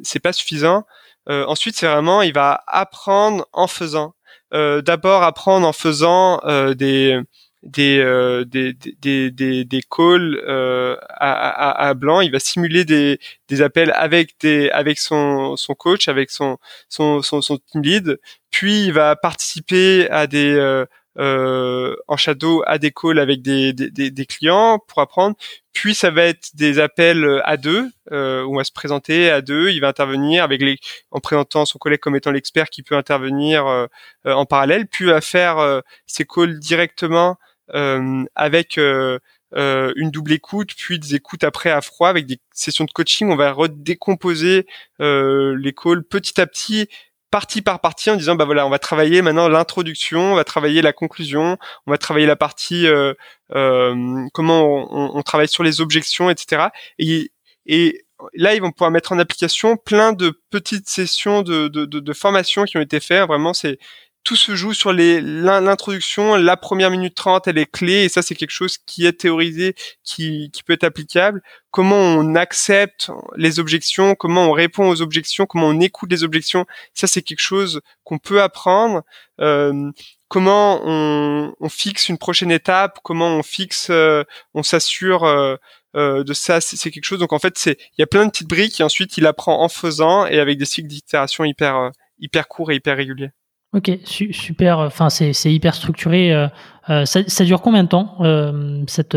c'est 0.03 0.20
pas 0.20 0.32
suffisant. 0.32 0.84
ensuite, 1.26 1.76
c'est 1.76 1.86
vraiment, 1.86 2.22
il 2.22 2.32
va 2.32 2.64
apprendre 2.66 3.47
en 3.53 3.68
faisant. 3.68 4.14
D'abord, 4.53 5.22
apprendre 5.22 5.66
en 5.66 5.72
faisant 5.72 6.41
des 6.74 7.20
des, 7.63 7.99
euh, 7.99 8.45
des, 8.45 8.73
des, 8.75 9.31
des, 9.31 9.65
des, 9.65 9.81
calls 9.83 10.41
euh, 10.47 10.97
à, 11.11 11.33
à, 11.33 11.89
à, 11.89 11.95
blanc. 11.95 12.21
Il 12.21 12.31
va 12.31 12.39
simuler 12.39 12.85
des, 12.85 13.19
des 13.49 13.63
appels 13.63 13.93
avec 13.97 14.35
des 14.41 14.71
avec 14.71 14.99
son, 14.99 15.57
son 15.57 15.75
coach, 15.75 16.09
avec 16.09 16.31
son, 16.31 16.59
son, 16.89 17.23
son, 17.23 17.41
son 17.41 17.59
team 17.59 17.83
lead. 17.83 18.21
Puis 18.51 18.85
il 18.87 18.93
va 18.93 19.17
participer 19.17 20.09
à 20.11 20.27
des 20.27 20.53
euh, 20.55 20.87
en 21.19 22.16
shadow 22.16 22.62
à 22.66 22.79
des 22.79 22.93
calls 22.93 23.19
avec 23.19 23.43
des, 23.43 23.73
des, 23.73 24.11
des, 24.11 24.27
clients 24.27 24.79
pour 24.79 25.01
apprendre. 25.01 25.37
Puis 25.73 25.95
ça 25.95 26.11
va 26.11 26.25
être 26.25 26.51
des 26.55 26.79
appels 26.79 27.41
à 27.45 27.57
deux 27.57 27.89
euh, 28.12 28.43
où 28.45 28.55
on 28.55 28.59
va 28.59 28.64
se 28.64 28.73
présenter 28.73 29.31
à 29.31 29.41
deux. 29.41 29.71
Il 29.71 29.81
va 29.81 29.89
intervenir 29.89 30.45
avec 30.45 30.62
les 30.62 30.79
en 31.11 31.21
présentant 31.21 31.64
son 31.64 31.79
collègue 31.79 32.01
comme 32.01 32.16
étant 32.16 32.31
l'expert 32.31 32.71
qui 32.71 32.83
peut 32.83 32.97
intervenir 32.97 33.66
euh, 33.66 33.87
en 34.25 34.47
parallèle. 34.47 34.87
Puis 34.87 35.07
va 35.07 35.21
faire 35.21 35.83
ses 36.07 36.25
calls 36.25 36.59
directement 36.59 37.37
euh, 37.75 38.25
avec 38.35 38.79
euh, 38.79 39.19
euh, 39.55 39.93
une 39.97 40.11
double 40.11 40.33
écoute, 40.33 40.71
puis 40.75 40.99
des 40.99 41.14
écoutes 41.14 41.45
après 41.45 41.71
à 41.71 41.83
froid 41.83 42.09
avec 42.09 42.27
des 42.27 42.39
sessions 42.53 42.85
de 42.85 42.91
coaching. 42.91 43.31
On 43.31 43.37
va 43.37 43.53
redécomposer 43.53 44.66
les 44.99 45.75
calls 45.75 46.03
petit 46.03 46.41
à 46.41 46.47
petit 46.47 46.89
partie 47.31 47.62
par 47.62 47.81
partie 47.81 48.11
en 48.11 48.16
disant 48.16 48.35
bah 48.35 48.45
voilà 48.45 48.66
on 48.66 48.70
va 48.70 48.79
travailler 48.79 49.20
maintenant 49.22 49.49
l'introduction 49.49 50.33
on 50.33 50.35
va 50.35 50.45
travailler 50.45 50.81
la 50.81 50.93
conclusion 50.93 51.59
on 51.87 51.91
va 51.91 51.99
travailler 51.99 52.26
la 52.26 52.37
partie 52.37 52.87
euh, 52.87 53.12
euh, 53.55 54.26
comment 54.33 54.64
on, 54.64 55.16
on, 55.16 55.22
travaille 55.22 55.49
sur 55.49 55.62
les 55.62 55.81
objections 55.81 56.31
etc 56.31 56.68
et, 56.99 57.31
et 57.66 58.05
là 58.35 58.55
ils 58.55 58.61
vont 58.61 58.72
pouvoir 58.72 58.91
mettre 58.91 59.12
en 59.12 59.18
application 59.18 59.76
plein 59.76 60.12
de 60.12 60.41
petites 60.51 60.89
sessions 60.89 61.43
de, 61.43 61.68
de, 61.68 61.85
de, 61.85 62.01
de 62.01 62.12
formation 62.12 62.64
qui 62.64 62.76
ont 62.76 62.81
été 62.81 63.01
faites. 63.01 63.26
Vraiment 63.26 63.55
c'est 63.55 63.79
tout 64.25 64.37
se 64.37 64.55
joue 64.55 64.75
sur 64.75 64.93
l'introduction, 64.93 66.37
la 66.37 66.57
première 66.57 66.91
minute 66.91 67.14
30, 67.14 67.49
elle 67.49 67.59
est 67.59 67.71
clé, 67.71 68.05
et 68.05 68.09
ça 68.09 68.23
c'est 68.23 68.35
quelque 68.35 68.51
chose 68.51 68.79
qui 68.79 69.07
est 69.07 69.21
théorisé, 69.21 69.75
qui, 70.05 70.51
qui 70.53 70.62
peut 70.62 70.75
être 70.75 70.85
applicable. 70.85 71.43
Comment 71.71 71.97
on 71.97 72.35
accepte 72.35 73.11
les 73.37 73.59
objections, 73.59 74.14
comment 74.14 74.47
on 74.49 74.53
répond 74.53 74.89
aux 74.89 75.01
objections, 75.01 75.47
comment 75.47 75.69
on 75.69 75.81
écoute 75.81 76.11
les 76.11 76.25
objections, 76.25 76.66
ça 76.95 77.07
c'est 77.07 77.23
quelque 77.23 77.41
chose 77.41 77.81
qu'on 78.05 78.19
peut 78.19 78.43
apprendre. 78.43 79.03
Euh, 79.41 79.91
comment 80.29 80.81
on, 80.85 81.55
on, 81.61 81.69
fixe 81.69 82.09
une 82.09 82.19
prochaine 82.19 82.51
étape, 82.51 82.99
comment 83.03 83.29
on 83.29 83.43
fixe, 83.43 83.89
euh, 83.91 84.25
on 84.53 84.62
s'assure 84.62 85.25
euh, 85.25 85.57
euh, 85.97 86.23
de 86.23 86.33
ça, 86.35 86.61
c'est 86.61 86.91
quelque 86.91 87.05
chose. 87.05 87.19
Donc 87.19 87.33
en 87.33 87.39
fait, 87.39 87.57
c'est 87.59 87.79
il 87.97 88.01
y 88.01 88.03
a 88.03 88.07
plein 88.07 88.25
de 88.27 88.31
petites 88.31 88.49
briques 88.49 88.81
et 88.81 88.85
ensuite 88.85 89.16
il 89.16 89.27
apprend 89.27 89.62
en 89.62 89.69
faisant 89.69 90.27
et 90.27 90.39
avec 90.39 90.59
des 90.59 90.64
cycles 90.64 90.89
d'itération 90.89 91.45
hyper 91.45 91.77
euh, 91.77 91.91
hyper 92.19 92.49
courts 92.49 92.71
et 92.73 92.77
hyper 92.77 92.97
réguliers. 92.97 93.31
Ok, 93.79 93.93
super. 94.03 94.81
Enfin, 94.81 95.09
c'est 95.09 95.53
hyper 95.53 95.72
structuré. 95.72 96.33
Euh, 96.33 96.49
euh, 96.91 97.05
ça, 97.05 97.20
ça, 97.29 97.45
dure 97.45 97.62
combien 97.62 97.85
de 97.85 97.89
temps 97.89 98.16
euh, 98.22 98.83
cette, 98.89 99.16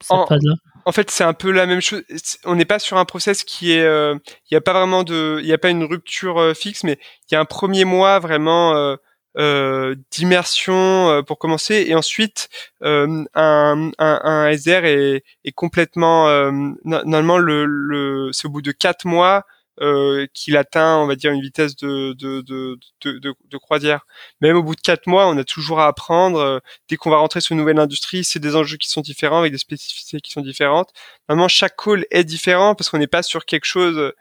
cette 0.00 0.28
phase-là? 0.28 0.54
En 0.86 0.92
fait, 0.92 1.10
c'est 1.10 1.24
un 1.24 1.34
peu 1.34 1.50
la 1.50 1.66
même 1.66 1.82
chose. 1.82 2.02
On 2.46 2.54
n'est 2.54 2.64
pas 2.64 2.78
sur 2.78 2.96
un 2.96 3.04
process 3.04 3.44
qui 3.44 3.72
est. 3.72 3.84
Il 3.84 4.52
n'y 4.52 4.56
a 4.56 4.60
pas 4.62 4.72
vraiment 4.72 5.04
de. 5.04 5.38
Il 5.40 5.46
n'y 5.46 5.52
a 5.52 5.58
pas 5.58 5.68
une 5.68 5.84
rupture 5.84 6.56
fixe, 6.56 6.82
mais 6.82 6.98
il 7.30 7.34
y 7.34 7.36
a 7.36 7.40
un 7.40 7.44
premier 7.44 7.84
mois 7.84 8.20
vraiment. 8.20 8.96
Euh, 9.38 9.94
d'immersion 10.12 11.22
pour 11.26 11.38
commencer 11.38 11.84
et 11.86 11.94
ensuite 11.94 12.48
euh, 12.82 13.22
un, 13.34 13.90
un, 13.98 14.20
un, 14.24 14.48
SDR 14.48 14.86
est, 14.86 15.24
est 15.44 15.52
complètement 15.52 16.50
normalement 16.82 17.36
le, 17.36 17.66
le 17.66 18.30
c'est 18.32 18.46
au 18.46 18.50
bout 18.50 18.62
de 18.62 18.72
quatre 18.72 19.04
mois 19.04 19.44
euh, 19.80 20.26
qu'il 20.32 20.56
atteint, 20.56 20.98
on 20.98 21.06
va 21.06 21.16
dire, 21.16 21.32
une 21.32 21.40
vitesse 21.40 21.76
de, 21.76 22.14
de, 22.14 22.40
de, 22.40 22.78
de, 23.04 23.34
de 23.44 23.56
croisière. 23.58 24.06
Même 24.40 24.56
au 24.56 24.62
bout 24.62 24.74
de 24.74 24.80
quatre 24.80 25.06
mois, 25.06 25.28
on 25.28 25.36
a 25.36 25.44
toujours 25.44 25.80
à 25.80 25.86
apprendre. 25.86 26.38
Euh, 26.38 26.58
dès 26.88 26.96
qu'on 26.96 27.10
va 27.10 27.18
rentrer 27.18 27.40
sur 27.40 27.52
une 27.52 27.58
nouvelle 27.58 27.78
industrie, 27.78 28.24
c'est 28.24 28.38
des 28.38 28.56
enjeux 28.56 28.76
qui 28.76 28.88
sont 28.88 29.00
différents, 29.00 29.40
avec 29.40 29.52
des 29.52 29.58
spécificités 29.58 30.20
qui 30.20 30.32
sont 30.32 30.40
différentes. 30.40 30.90
Vraiment, 31.28 31.48
chaque 31.48 31.76
call 31.76 32.06
est 32.10 32.24
différent 32.24 32.74
parce 32.74 32.90
qu'on 32.90 32.98
n'est 32.98 33.06
pas 33.06 33.22
sur 33.22 33.44
quelque 33.44 33.66
chose, 33.66 34.12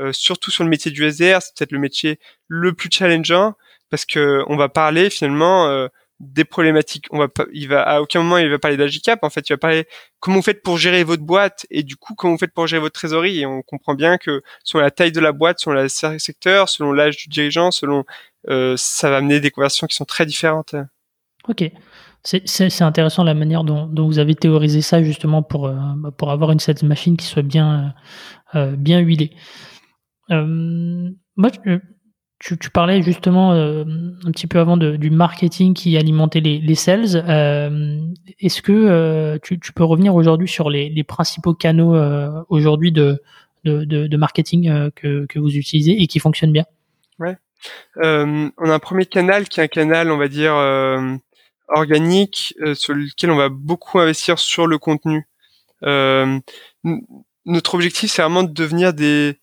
euh, 0.00 0.12
surtout 0.12 0.50
sur 0.50 0.64
le 0.64 0.70
métier 0.70 0.90
du 0.90 1.04
SDR, 1.04 1.40
c'est 1.42 1.54
peut-être 1.56 1.72
le 1.72 1.78
métier 1.78 2.18
le 2.48 2.72
plus 2.72 2.90
challengeant 2.90 3.54
parce 3.90 4.04
que 4.04 4.42
on 4.48 4.56
va 4.56 4.68
parler 4.68 5.10
finalement 5.10 5.88
des 6.20 6.44
problématiques. 6.44 7.06
On 7.10 7.18
va 7.18 7.28
pas, 7.28 7.44
il 7.52 7.68
va 7.68 7.82
à 7.82 8.00
aucun 8.00 8.22
moment 8.22 8.38
il 8.38 8.50
va 8.50 8.58
parler 8.58 8.76
d'agicap. 8.76 9.20
En 9.22 9.30
fait, 9.30 9.48
il 9.48 9.52
va 9.52 9.58
parler 9.58 9.86
comment 10.20 10.36
vous 10.36 10.42
faites 10.42 10.62
pour 10.62 10.78
gérer 10.78 11.04
votre 11.04 11.22
boîte 11.22 11.66
et 11.70 11.82
du 11.82 11.96
coup 11.96 12.14
comment 12.14 12.34
vous 12.34 12.38
faites 12.38 12.54
pour 12.54 12.66
gérer 12.66 12.80
votre 12.80 12.94
trésorerie. 12.94 13.40
Et 13.40 13.46
on 13.46 13.62
comprend 13.62 13.94
bien 13.94 14.18
que 14.18 14.42
selon 14.62 14.82
la 14.82 14.90
taille 14.90 15.12
de 15.12 15.20
la 15.20 15.32
boîte, 15.32 15.58
selon 15.60 15.80
le 15.80 15.88
secteur, 15.88 16.68
selon 16.68 16.92
l'âge 16.92 17.16
du 17.16 17.28
dirigeant, 17.28 17.70
selon 17.70 18.04
euh, 18.48 18.74
ça 18.76 19.10
va 19.10 19.18
amener 19.18 19.40
des 19.40 19.50
conversions 19.50 19.86
qui 19.86 19.96
sont 19.96 20.04
très 20.04 20.26
différentes. 20.26 20.74
Ok. 21.48 21.70
C'est 22.24 22.80
intéressant 22.80 23.22
la 23.22 23.34
manière 23.34 23.64
dont, 23.64 23.86
dont, 23.86 24.06
vous 24.06 24.18
avez 24.18 24.34
théorisé 24.34 24.80
ça 24.80 25.02
justement 25.02 25.42
pour, 25.42 25.66
euh, 25.66 25.76
pour 26.16 26.30
avoir 26.30 26.52
une 26.52 26.58
sales 26.58 26.76
machine 26.82 27.18
qui 27.18 27.26
soit 27.26 27.42
bien, 27.42 27.94
euh, 28.54 28.76
bien 28.76 29.00
huilée. 29.00 29.30
Euh, 30.30 31.10
moi, 31.36 31.50
tu, 32.38 32.70
parlais 32.70 33.02
justement 33.02 33.52
euh, 33.52 33.84
un 34.24 34.30
petit 34.30 34.46
peu 34.46 34.58
avant 34.58 34.76
du 34.76 35.10
marketing 35.10 35.74
qui 35.74 35.96
alimentait 35.96 36.40
les, 36.40 36.58
les 36.58 36.74
sales. 36.74 37.24
Euh, 37.28 38.00
Est-ce 38.40 38.60
que 38.60 38.72
euh, 38.72 39.38
tu, 39.42 39.58
peux 39.74 39.84
revenir 39.84 40.14
aujourd'hui 40.14 40.48
sur 40.48 40.68
les, 40.68 41.04
principaux 41.04 41.54
canaux 41.54 41.96
aujourd'hui 42.48 42.92
de, 42.92 43.18
marketing 44.16 44.90
que, 44.94 45.26
que, 45.26 45.38
vous 45.38 45.56
utilisez 45.56 46.02
et 46.02 46.06
qui 46.06 46.18
fonctionnent 46.18 46.52
bien? 46.52 46.66
Ouais. 47.18 47.36
on 47.96 48.70
a 48.70 48.74
un 48.74 48.78
premier 48.78 49.06
canal 49.06 49.48
qui 49.48 49.60
est 49.60 49.64
un 49.64 49.68
canal, 49.68 50.10
on 50.10 50.18
va 50.18 50.28
dire, 50.28 50.54
organique, 51.68 52.54
sur 52.74 52.94
lequel 52.94 53.30
on 53.30 53.36
va 53.36 53.48
beaucoup 53.48 54.00
investir 54.00 54.38
sur 54.38 54.66
le 54.66 54.78
contenu. 54.78 55.26
notre 57.46 57.74
objectif, 57.74 58.10
c'est 58.10 58.22
vraiment 58.22 58.42
de 58.42 58.52
devenir 58.52 58.92
des 58.92 59.38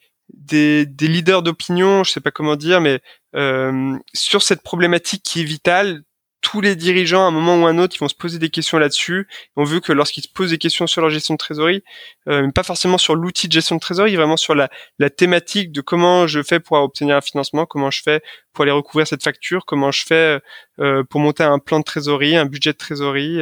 des, 0.45 0.85
des 0.85 1.07
leaders 1.07 1.43
d'opinion, 1.43 2.03
je 2.03 2.11
sais 2.11 2.21
pas 2.21 2.31
comment 2.31 2.55
dire, 2.55 2.81
mais 2.81 3.01
euh, 3.35 3.97
sur 4.13 4.41
cette 4.41 4.61
problématique 4.63 5.23
qui 5.23 5.41
est 5.41 5.45
vitale, 5.45 6.03
tous 6.41 6.59
les 6.59 6.75
dirigeants, 6.75 7.25
à 7.25 7.27
un 7.27 7.31
moment 7.31 7.55
ou 7.61 7.67
un 7.67 7.77
autre, 7.77 7.95
ils 7.95 7.99
vont 7.99 8.07
se 8.07 8.15
poser 8.15 8.39
des 8.39 8.49
questions 8.49 8.79
là-dessus. 8.79 9.27
On 9.55 9.63
veut 9.63 9.79
que 9.79 9.93
lorsqu'ils 9.93 10.23
se 10.23 10.29
posent 10.33 10.49
des 10.49 10.57
questions 10.57 10.87
sur 10.87 11.01
leur 11.01 11.11
gestion 11.11 11.35
de 11.35 11.37
trésorerie, 11.37 11.83
euh, 12.27 12.49
pas 12.51 12.63
forcément 12.63 12.97
sur 12.97 13.15
l'outil 13.15 13.47
de 13.47 13.53
gestion 13.53 13.75
de 13.75 13.79
trésorerie, 13.79 14.15
vraiment 14.15 14.37
sur 14.37 14.55
la, 14.55 14.69
la, 14.97 15.11
thématique 15.11 15.71
de 15.71 15.81
comment 15.81 16.25
je 16.25 16.41
fais 16.41 16.59
pour 16.59 16.77
obtenir 16.77 17.15
un 17.15 17.21
financement, 17.21 17.67
comment 17.67 17.91
je 17.91 18.01
fais 18.01 18.21
pour 18.53 18.63
aller 18.63 18.71
recouvrir 18.71 19.05
cette 19.05 19.23
facture, 19.23 19.65
comment 19.65 19.91
je 19.91 20.03
fais 20.03 20.39
euh, 20.79 21.03
pour 21.03 21.21
monter 21.21 21.43
un 21.43 21.59
plan 21.59 21.79
de 21.79 21.83
trésorerie, 21.83 22.35
un 22.35 22.47
budget 22.47 22.73
de 22.73 22.77
trésorerie, 22.77 23.39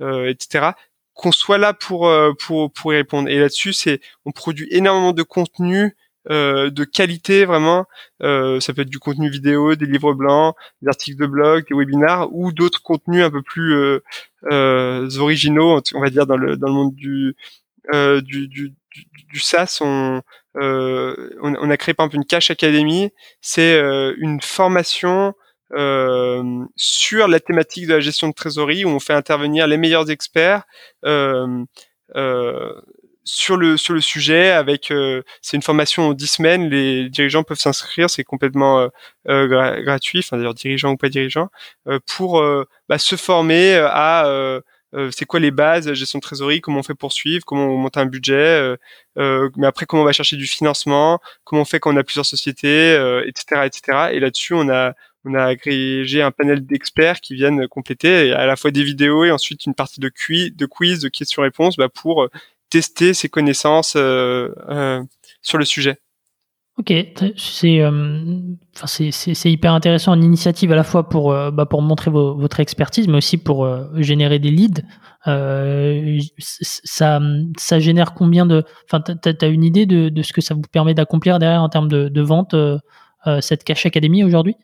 euh, 0.00 0.28
etc 0.30 0.70
qu'on 1.14 1.32
soit 1.32 1.56
là 1.56 1.72
pour 1.72 2.12
pour 2.38 2.70
pour 2.70 2.92
y 2.92 2.96
répondre. 2.96 3.30
Et 3.30 3.38
là-dessus, 3.38 3.72
c'est 3.72 4.00
on 4.26 4.32
produit 4.32 4.68
énormément 4.70 5.14
de 5.14 5.22
contenu 5.22 5.96
euh, 6.30 6.70
de 6.70 6.84
qualité 6.84 7.44
vraiment. 7.44 7.86
Euh, 8.22 8.60
ça 8.60 8.72
peut 8.72 8.82
être 8.82 8.90
du 8.90 8.98
contenu 8.98 9.28
vidéo, 9.30 9.74
des 9.74 9.86
livres 9.86 10.14
blancs, 10.14 10.54
des 10.82 10.88
articles 10.88 11.20
de 11.20 11.26
blog, 11.26 11.64
des 11.68 11.74
webinars 11.74 12.28
ou 12.32 12.52
d'autres 12.52 12.82
contenus 12.82 13.24
un 13.24 13.30
peu 13.30 13.42
plus 13.42 13.74
euh, 13.74 14.00
euh 14.50 15.08
originaux, 15.18 15.80
on 15.94 16.00
va 16.00 16.10
dire 16.10 16.26
dans 16.26 16.36
le 16.36 16.56
dans 16.56 16.68
le 16.68 16.74
monde 16.74 16.94
du 16.94 17.36
du, 17.92 18.48
du, 18.48 18.74
du, 19.30 19.38
SaaS. 19.38 19.78
On, 19.80 20.20
on, 20.54 21.70
a 21.70 21.76
créé 21.76 21.94
par 21.94 22.06
exemple 22.06 22.16
une 22.16 22.24
Cash 22.24 22.50
Academy. 22.50 23.10
C'est 23.40 23.78
une 24.18 24.40
formation 24.40 25.34
euh, 25.72 26.64
sur 26.76 27.26
la 27.26 27.40
thématique 27.40 27.88
de 27.88 27.94
la 27.94 28.00
gestion 28.00 28.28
de 28.28 28.32
trésorerie 28.32 28.84
où 28.84 28.88
on 28.88 29.00
fait 29.00 29.14
intervenir 29.14 29.66
les 29.66 29.76
meilleurs 29.76 30.10
experts 30.10 30.62
euh, 31.04 31.64
euh, 32.14 32.72
sur 33.26 33.56
le 33.56 33.76
sur 33.76 33.92
le 33.92 34.00
sujet 34.00 34.50
avec 34.50 34.90
euh, 34.90 35.22
c'est 35.42 35.56
une 35.56 35.62
formation 35.62 36.10
en 36.10 36.12
10 36.14 36.26
semaines. 36.26 36.70
Les 36.70 37.10
dirigeants 37.10 37.42
peuvent 37.42 37.58
s'inscrire. 37.58 38.08
C'est 38.08 38.24
complètement 38.24 38.80
euh, 38.80 38.88
euh 39.28 39.82
gratuit. 39.82 40.20
Enfin 40.20 40.36
d'ailleurs 40.36 40.54
dirigeants 40.54 40.92
ou 40.92 40.96
pas 40.96 41.08
dirigeants 41.08 41.50
euh, 41.88 41.98
pour 42.06 42.42
bah, 42.88 42.98
se 42.98 43.16
former 43.16 43.74
à 43.76 44.26
c'est 45.10 45.26
quoi 45.26 45.40
les 45.40 45.50
bases 45.50 45.92
gestion 45.92 46.20
de 46.20 46.22
trésorerie 46.22 46.62
comment 46.62 46.78
on 46.78 46.82
fait 46.82 46.94
pour 46.94 47.12
suivre 47.12 47.44
comment 47.44 47.66
on 47.66 47.76
monte 47.76 47.98
un 47.98 48.06
budget 48.06 48.76
mais 49.16 49.66
après 49.66 49.84
comment 49.84 50.02
on 50.02 50.06
va 50.06 50.12
chercher 50.12 50.36
du 50.36 50.46
financement 50.46 51.20
comment 51.44 51.62
on 51.62 51.64
fait 51.66 51.80
quand 51.80 51.92
on 51.92 51.96
a 51.98 52.04
plusieurs 52.04 52.24
sociétés 52.24 52.94
etc 53.26 53.62
etc 53.66 54.08
et 54.12 54.20
là-dessus 54.20 54.54
on 54.54 54.70
a 54.70 54.94
on 55.26 55.34
a 55.34 55.44
agrégé 55.44 56.22
un 56.22 56.30
panel 56.30 56.64
d'experts 56.64 57.20
qui 57.20 57.34
viennent 57.34 57.68
compléter 57.68 58.32
à 58.32 58.46
la 58.46 58.56
fois 58.56 58.70
des 58.70 58.84
vidéos 58.84 59.24
et 59.24 59.32
ensuite 59.32 59.66
une 59.66 59.74
partie 59.74 60.00
de 60.00 60.08
quiz, 60.08 60.54
de 60.54 60.66
quiz, 60.66 61.00
de 61.00 61.08
questions-réponses 61.08 61.76
bah, 61.76 61.88
pour 61.88 62.28
tester 62.70 63.14
ses 63.14 63.28
connaissances 63.28 63.94
euh, 63.96 64.48
euh, 64.68 65.02
sur 65.42 65.58
le 65.58 65.64
sujet. 65.64 65.98
Ok, 66.78 66.92
c'est 67.38 67.80
euh, 67.80 68.38
c'est 68.84 69.50
hyper 69.50 69.72
intéressant 69.72 70.12
en 70.12 70.20
initiative 70.20 70.72
à 70.72 70.74
la 70.76 70.84
fois 70.84 71.08
pour 71.08 71.32
bah, 71.32 71.64
pour 71.64 71.80
montrer 71.80 72.10
votre 72.10 72.60
expertise, 72.60 73.08
mais 73.08 73.16
aussi 73.16 73.38
pour 73.38 73.66
générer 73.94 74.38
des 74.38 74.50
leads. 74.50 74.82
ça 75.24 77.20
ça 77.56 77.80
génère 77.80 78.12
combien 78.12 78.44
de 78.44 78.62
enfin 78.84 79.00
t'as 79.00 79.32
as 79.40 79.46
une 79.46 79.64
idée 79.64 79.86
de, 79.86 80.10
de 80.10 80.22
ce 80.22 80.34
que 80.34 80.42
ça 80.42 80.52
vous 80.52 80.60
permet 80.70 80.92
d'accomplir 80.92 81.38
derrière 81.38 81.62
en 81.62 81.70
termes 81.70 81.88
de, 81.88 82.10
de 82.10 82.20
vente 82.20 82.54
cette 83.40 83.64
Cash 83.64 83.86
Academy 83.86 84.22
aujourd'hui? 84.22 84.56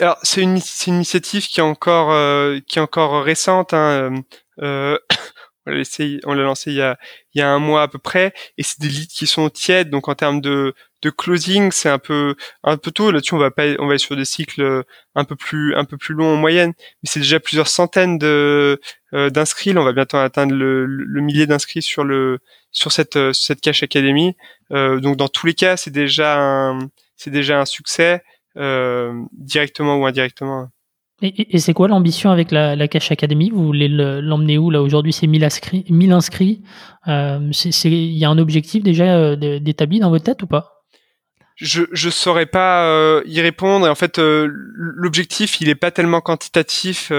Alors 0.00 0.18
c'est 0.24 0.42
une, 0.42 0.58
une 0.88 0.94
initiative 0.94 1.46
qui 1.46 1.60
est 1.60 1.62
encore 1.62 2.10
qui 2.66 2.80
est 2.80 2.82
encore 2.82 3.22
récente. 3.22 3.72
Hein, 3.74 4.10
on 5.66 6.34
l'a 6.34 6.42
lancé, 6.42 6.70
il 6.72 6.76
y 7.34 7.40
a, 7.40 7.48
un 7.48 7.58
mois 7.58 7.82
à 7.82 7.88
peu 7.88 7.98
près, 7.98 8.32
et 8.58 8.62
c'est 8.62 8.80
des 8.80 8.88
leads 8.88 9.12
qui 9.12 9.26
sont 9.26 9.48
tièdes, 9.50 9.90
donc 9.90 10.08
en 10.08 10.14
termes 10.14 10.40
de, 10.40 10.74
closing, 11.18 11.70
c'est 11.70 11.90
un 11.90 11.98
peu, 11.98 12.34
un 12.62 12.78
peu 12.78 12.90
tôt. 12.90 13.10
Là-dessus, 13.10 13.34
on 13.34 13.38
va 13.38 13.50
pas, 13.50 13.64
on 13.78 13.86
va 13.86 13.94
être 13.94 14.00
sur 14.00 14.16
des 14.16 14.24
cycles 14.24 14.62
euh, 14.62 14.82
un 15.14 15.24
peu 15.24 15.36
plus, 15.36 15.74
un 15.74 15.84
peu 15.84 15.98
plus 15.98 16.14
longs 16.14 16.32
en 16.32 16.36
moyenne, 16.36 16.72
mais 16.78 17.10
c'est 17.10 17.20
déjà 17.20 17.40
plusieurs 17.40 17.68
centaines 17.68 18.18
euh, 18.22 18.76
d'inscrits. 19.12 19.76
on 19.76 19.84
va 19.84 19.92
bientôt 19.92 20.16
atteindre 20.16 20.54
le, 20.54 21.20
millier 21.20 21.46
d'inscrits 21.46 21.82
sur 21.82 22.04
le, 22.04 22.38
sur 22.70 22.90
cette, 22.90 23.16
euh, 23.16 23.32
cette 23.34 23.60
cache 23.60 23.82
académie. 23.82 24.34
donc 24.70 25.16
dans 25.16 25.28
tous 25.28 25.46
les 25.46 25.54
cas, 25.54 25.76
c'est 25.76 25.90
déjà 25.90 26.38
un, 26.38 26.88
c'est 27.16 27.30
déjà 27.30 27.60
un 27.60 27.66
succès, 27.66 28.22
directement 28.56 29.96
ou 29.96 30.06
indirectement. 30.06 30.70
Et, 31.22 31.58
c'est 31.58 31.72
quoi 31.72 31.88
l'ambition 31.88 32.30
avec 32.30 32.50
la, 32.50 32.88
Cache 32.88 33.12
Academy? 33.12 33.50
Vous 33.50 33.64
voulez 33.64 33.88
l'emmener 33.88 34.58
où 34.58 34.70
Là 34.70 34.82
aujourd'hui, 34.82 35.12
c'est 35.12 35.26
1000 35.26 35.44
inscrits. 35.44 35.84
1000 35.88 36.12
inscrits. 36.12 36.62
Euh, 37.06 37.50
il 37.84 38.18
y 38.18 38.24
a 38.24 38.30
un 38.30 38.38
objectif 38.38 38.82
déjà 38.82 39.16
euh, 39.16 39.36
d'établi 39.36 40.00
dans 40.00 40.10
votre 40.10 40.24
tête 40.24 40.42
ou 40.42 40.46
pas? 40.46 40.82
Je 41.56 41.82
je 41.92 42.10
saurais 42.10 42.46
pas 42.46 42.86
euh, 42.86 43.22
y 43.26 43.40
répondre. 43.40 43.88
En 43.88 43.94
fait, 43.94 44.18
l'objectif, 44.18 45.60
il 45.60 45.68
est 45.68 45.76
pas 45.76 45.92
tellement 45.92 46.20
quantitatif. 46.20 47.12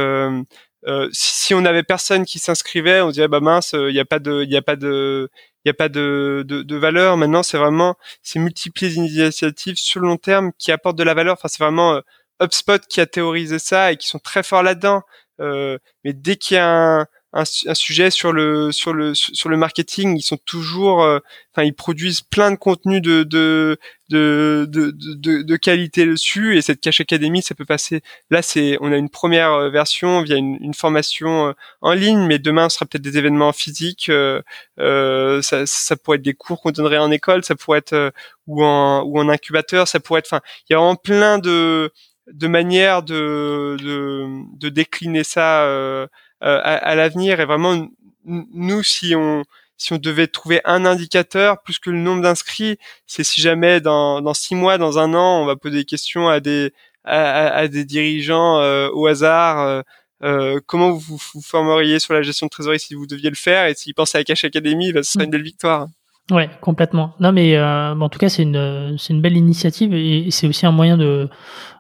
Si 1.12 1.54
on 1.54 1.66
avait 1.66 1.84
personne 1.84 2.26
qui 2.26 2.38
s'inscrivait, 2.40 3.00
on 3.00 3.12
dirait 3.12 3.30
bah 3.30 3.40
mince, 3.40 3.74
il 3.74 3.94
n'y 3.94 4.00
a 4.00 4.06
pas 4.06 4.20
de, 4.20 4.44
il 4.44 4.56
a 4.58 4.62
pas 4.62 4.76
de, 4.76 5.30
il 5.64 5.70
a 5.70 5.74
pas 5.74 5.88
de, 5.88 6.44
de 6.46 6.76
valeur. 6.76 7.16
Maintenant, 7.16 7.44
c'est 7.44 7.58
vraiment, 7.58 7.96
c'est 8.22 8.40
multiplier 8.40 8.90
les 8.90 8.98
initiatives 8.98 9.78
sur 9.78 10.02
le 10.02 10.10
long 10.10 10.18
terme 10.18 10.52
qui 10.60 10.74
apportent 10.74 10.98
de 10.98 11.04
la 11.04 11.14
valeur. 11.14 11.36
Enfin, 11.40 11.48
c'est 11.48 11.64
vraiment 11.64 12.02
HubSpot 12.42 12.82
qui 12.88 13.02
a 13.02 13.06
théorisé 13.06 13.60
ça 13.60 13.92
et 13.92 13.98
qui 13.98 14.08
sont 14.08 14.20
très 14.20 14.44
forts 14.44 14.64
là-dedans. 14.64 15.02
Euh, 15.42 15.78
mais 16.04 16.14
dès 16.14 16.38
qu'il 16.38 16.56
y 16.56 16.58
a 16.60 16.68
un, 16.68 17.06
un, 17.36 17.44
sujet 17.46 18.12
sur 18.12 18.32
le 18.32 18.72
sur 18.72 18.94
le 18.94 19.14
sur 19.14 19.50
le 19.50 19.58
marketing, 19.58 20.18
ils 20.18 20.22
sont 20.22 20.38
toujours, 20.38 21.04
euh, 21.04 21.20
enfin, 21.52 21.66
ils 21.66 21.74
produisent 21.74 22.22
plein 22.22 22.50
de 22.52 22.56
contenus 22.56 23.02
de 23.02 23.24
de 23.24 23.78
de, 24.10 24.66
de 24.70 25.42
de, 25.42 25.56
qualité 25.58 26.06
dessus. 26.06 26.58
Et 26.58 26.62
cette 26.62 26.80
Cache 26.80 27.02
Academy, 27.02 27.42
ça 27.42 27.54
peut 27.54 27.66
passer. 27.66 28.02
Là, 28.30 28.42
c'est, 28.42 28.78
on 28.80 28.92
a 28.94 28.98
une 28.98 29.10
première 29.10 29.52
euh, 29.52 29.70
version 29.70 30.22
via 30.22 30.38
une, 30.38 30.58
une 30.62 30.74
formation 30.74 31.54
en 31.82 31.92
ligne, 31.92 32.26
mais 32.26 32.40
demain, 32.40 32.70
ce 32.70 32.76
sera 32.76 32.86
peut-être 32.86 33.04
des 33.04 33.18
événements 33.18 33.52
physiques. 33.52 34.10
Euh, 34.10 35.42
ça, 35.42 35.66
ça 35.66 35.98
pourrait 35.98 36.18
être 36.18 36.24
des 36.24 36.34
cours 36.36 36.62
qu'on 36.62 36.72
donnerait 36.72 37.00
en 37.00 37.12
école, 37.12 37.44
ça 37.44 37.56
pourrait 37.56 37.80
être 37.80 38.14
ou 38.48 38.64
en 38.64 39.04
ou 39.04 39.20
en 39.20 39.28
incubateur, 39.28 39.88
ça 39.90 40.00
pourrait 40.00 40.20
être. 40.20 40.28
Enfin, 40.28 40.42
il 40.70 40.74
y 40.74 40.76
a 40.76 40.80
vraiment 40.80 40.96
plein 40.96 41.38
de 41.40 41.92
de 42.32 42.48
manière 42.48 43.04
de, 43.04 43.78
de, 43.80 44.28
de 44.58 44.70
décliner 44.70 45.24
ça 45.24 45.64
euh, 45.64 46.08
euh 46.44 46.60
à, 46.64 46.76
à 46.76 46.96
l'avenir. 46.96 47.40
Et 47.40 47.46
vraiment, 47.46 47.88
nous, 48.26 48.84
si 48.84 49.16
on 49.16 49.44
si 49.78 49.94
on 49.94 49.98
devait 49.98 50.28
trouver 50.28 50.62
un 50.64 50.86
indicateur 50.86 51.62
plus 51.62 51.80
que 51.80 51.90
le 51.90 51.98
nombre 51.98 52.22
d'inscrits, 52.22 52.78
c'est 53.08 53.24
si 53.24 53.42
jamais 53.42 53.82
dans, 53.82 54.22
dans 54.22 54.34
six 54.34 54.56
mois, 54.56 54.78
dans 54.78 55.00
un 55.00 55.14
an, 55.14 55.42
on 55.42 55.46
va 55.46 55.56
poser 55.56 55.80
des 55.80 55.86
questions 55.86 56.30
à 56.30 56.40
des 56.40 56.74
à, 57.04 57.48
à 57.50 57.68
des 57.68 57.86
dirigeants 57.86 58.60
euh, 58.60 58.90
au 58.94 59.08
hasard. 59.08 59.60
Euh, 59.60 59.82
euh 60.24 60.60
comment 60.66 60.92
vous 60.92 61.20
vous 61.34 61.42
formeriez 61.42 62.00
sur 62.00 62.14
la 62.14 62.22
gestion 62.22 62.48
de 62.48 62.50
trésorerie 62.50 62.80
si 62.80 62.94
vous 62.94 63.06
deviez 63.06 63.30
le 63.30 63.36
faire? 63.36 63.68
Et 63.68 63.76
s'ils 63.76 63.94
pensent 63.94 64.16
à 64.16 64.24
Cash 64.24 64.46
Academy, 64.46 64.94
bah, 64.94 65.04
ce 65.04 65.12
serait 65.12 65.26
une 65.26 65.32
belle 65.32 65.44
victoire. 65.44 65.88
Ouais, 66.32 66.50
complètement. 66.62 67.14
Non, 67.20 67.32
mais 67.32 67.56
euh, 67.56 67.94
en 67.94 68.10
tout 68.10 68.18
cas, 68.18 68.30
c'est 68.30 68.42
une, 68.42 68.96
c'est 68.98 69.14
une 69.14 69.22
belle 69.22 69.38
initiative 69.38 69.94
et 69.94 70.32
c'est 70.32 70.48
aussi 70.48 70.66
un 70.66 70.72
moyen 70.72 70.98
de, 70.98 71.30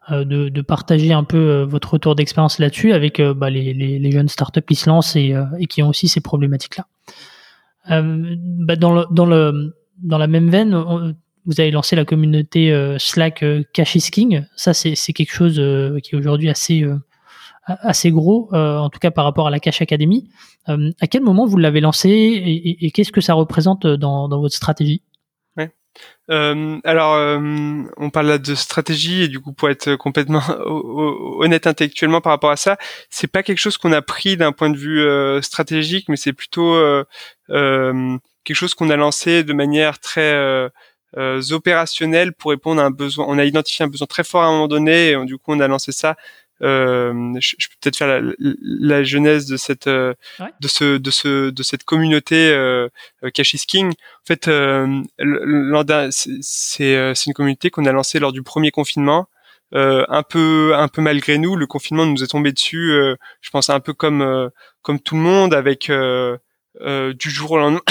de, 0.10 0.50
de, 0.50 0.62
partager 0.62 1.14
un 1.14 1.24
peu 1.24 1.38
euh, 1.38 1.66
votre 1.66 1.94
retour 1.94 2.16
d'expérience 2.16 2.60
là-dessus 2.60 2.94
avec 2.94 3.20
euh, 3.20 3.34
bah, 3.34 3.50
les, 3.50 3.74
les, 3.74 3.98
les, 3.98 4.12
jeunes 4.12 4.28
startups 4.28 4.62
qui 4.62 4.76
se 4.76 4.88
lancent 4.88 5.16
et, 5.16 5.34
et 5.60 5.66
qui 5.66 5.82
ont 5.82 5.90
aussi 5.90 6.08
ces 6.08 6.22
problématiques-là. 6.22 6.86
Bah, 7.88 8.76
dans, 8.76 8.94
le, 8.94 9.06
dans, 9.12 9.26
le, 9.26 9.76
dans 10.02 10.18
la 10.18 10.28
même 10.28 10.50
veine, 10.50 10.76
vous 11.46 11.60
avez 11.60 11.72
lancé 11.72 11.96
la 11.96 12.06
communauté 12.06 12.96
Slack 12.98 13.46
Cash 13.74 13.96
is 13.96 14.10
King. 14.12 14.46
Ça, 14.56 14.74
c'est 14.74 14.96
quelque 15.14 15.32
chose 15.32 15.62
qui 16.02 16.16
est 16.16 16.18
aujourd'hui 16.18 16.50
assez 16.50 16.84
assez 17.68 18.12
gros, 18.12 18.50
en 18.54 18.90
tout 18.90 18.98
cas 18.98 19.12
par 19.12 19.24
rapport 19.24 19.48
à 19.48 19.52
la 19.52 19.60
Cash 19.60 19.84
Academy. 19.84 20.30
à 20.66 21.08
quel 21.08 21.22
moment 21.22 21.46
vous 21.46 21.58
l'avez 21.58 21.80
lancé 21.80 22.10
et, 22.10 22.90
qu'est-ce 22.90 23.12
que 23.12 23.22
ça 23.22 23.36
représente 23.36 23.86
dans, 23.86 24.28
dans 24.28 24.40
votre 24.40 24.56
stratégie? 24.56 25.04
Euh, 26.32 26.80
alors, 26.84 27.14
euh, 27.14 27.84
on 27.98 28.10
parle 28.10 28.28
là 28.28 28.38
de 28.38 28.56
stratégie 28.56 29.24
et 29.24 29.28
du 29.28 29.40
coup, 29.40 29.54
pour 29.54 29.70
être 29.70 29.96
complètement 29.96 30.42
honnête 31.40 31.68
intellectuellement 31.68 32.22
par 32.22 32.32
rapport 32.32 32.52
à 32.52 32.58
ça, 32.58 32.78
c'est 33.10 33.28
pas 33.28 33.44
quelque 33.44 33.60
chose 33.60 33.78
qu'on 33.78 33.92
a 33.92 34.02
pris 34.02 34.38
d'un 34.38 34.52
point 34.52 34.70
de 34.70 34.78
vue 34.78 35.02
euh, 35.02 35.42
stratégique, 35.42 36.10
mais 36.10 36.18
c'est 36.18 36.34
plutôt 36.34 36.76
quelque 37.48 38.58
chose 38.58 38.74
qu'on 38.76 38.90
a 38.90 38.96
lancé 38.96 39.44
de 39.44 39.54
manière 39.54 40.00
très 40.00 40.70
opérationnelle 41.52 42.34
pour 42.34 42.52
répondre 42.52 42.82
à 42.82 42.86
un 42.86 42.92
besoin. 42.92 43.26
On 43.28 43.38
a 43.38 43.46
identifié 43.46 43.86
un 43.86 43.90
besoin 43.90 44.08
très 44.08 44.24
fort 44.24 44.44
à 44.44 44.48
un 44.48 44.52
moment 44.52 44.68
donné 44.68 45.12
et 45.12 45.26
du 45.26 45.38
coup, 45.38 45.54
on 45.54 45.60
a 45.60 45.68
lancé 45.68 45.92
ça 45.92 46.16
je, 46.62 47.56
je, 47.58 47.68
peux 47.68 47.76
peut-être 47.82 47.98
faire 47.98 48.22
la, 48.22 48.34
la, 48.40 49.04
genèse 49.04 49.46
de 49.46 49.58
cette 49.58 49.88
euh, 49.88 50.14
de 50.62 50.68
ce 50.68 50.98
de 50.98 51.12
ce 51.12 51.50
de 51.50 51.64
cette 51.64 51.84
communauté 51.84 52.52
euh, 52.52 52.90
Cash 53.34 53.54
is 53.54 53.66
King. 53.68 53.90
En 53.90 54.26
fait, 54.26 54.48
euh, 54.48 55.02
c'est 56.42 57.14
c'est 57.16 57.28
une 57.28 57.34
communauté 57.34 57.70
qu'on 57.70 57.86
a 57.86 57.92
lancée 57.92 58.20
lors 58.20 58.32
du 58.32 58.44
premier 58.44 58.72
confinement. 58.72 59.28
Euh, 59.74 60.06
un 60.10 60.24
peu 60.24 60.74
un 60.76 60.88
peu 60.88 61.02
malgré 61.02 61.38
nous, 61.38 61.56
le 61.56 61.68
confinement 61.68 62.06
nous 62.06 62.24
est 62.24 62.28
tombé 62.28 62.52
dessus. 62.52 62.92
je 63.42 63.50
pense 63.50 63.70
un 63.70 63.80
peu 63.80 63.94
comme 63.94 64.50
comme 64.82 65.00
tout 65.00 65.16
le 65.16 65.22
monde, 65.22 65.54
avec 65.54 65.92
du 66.82 67.30
jour 67.30 67.52
au 67.52 67.58
lendemain, 67.58 67.82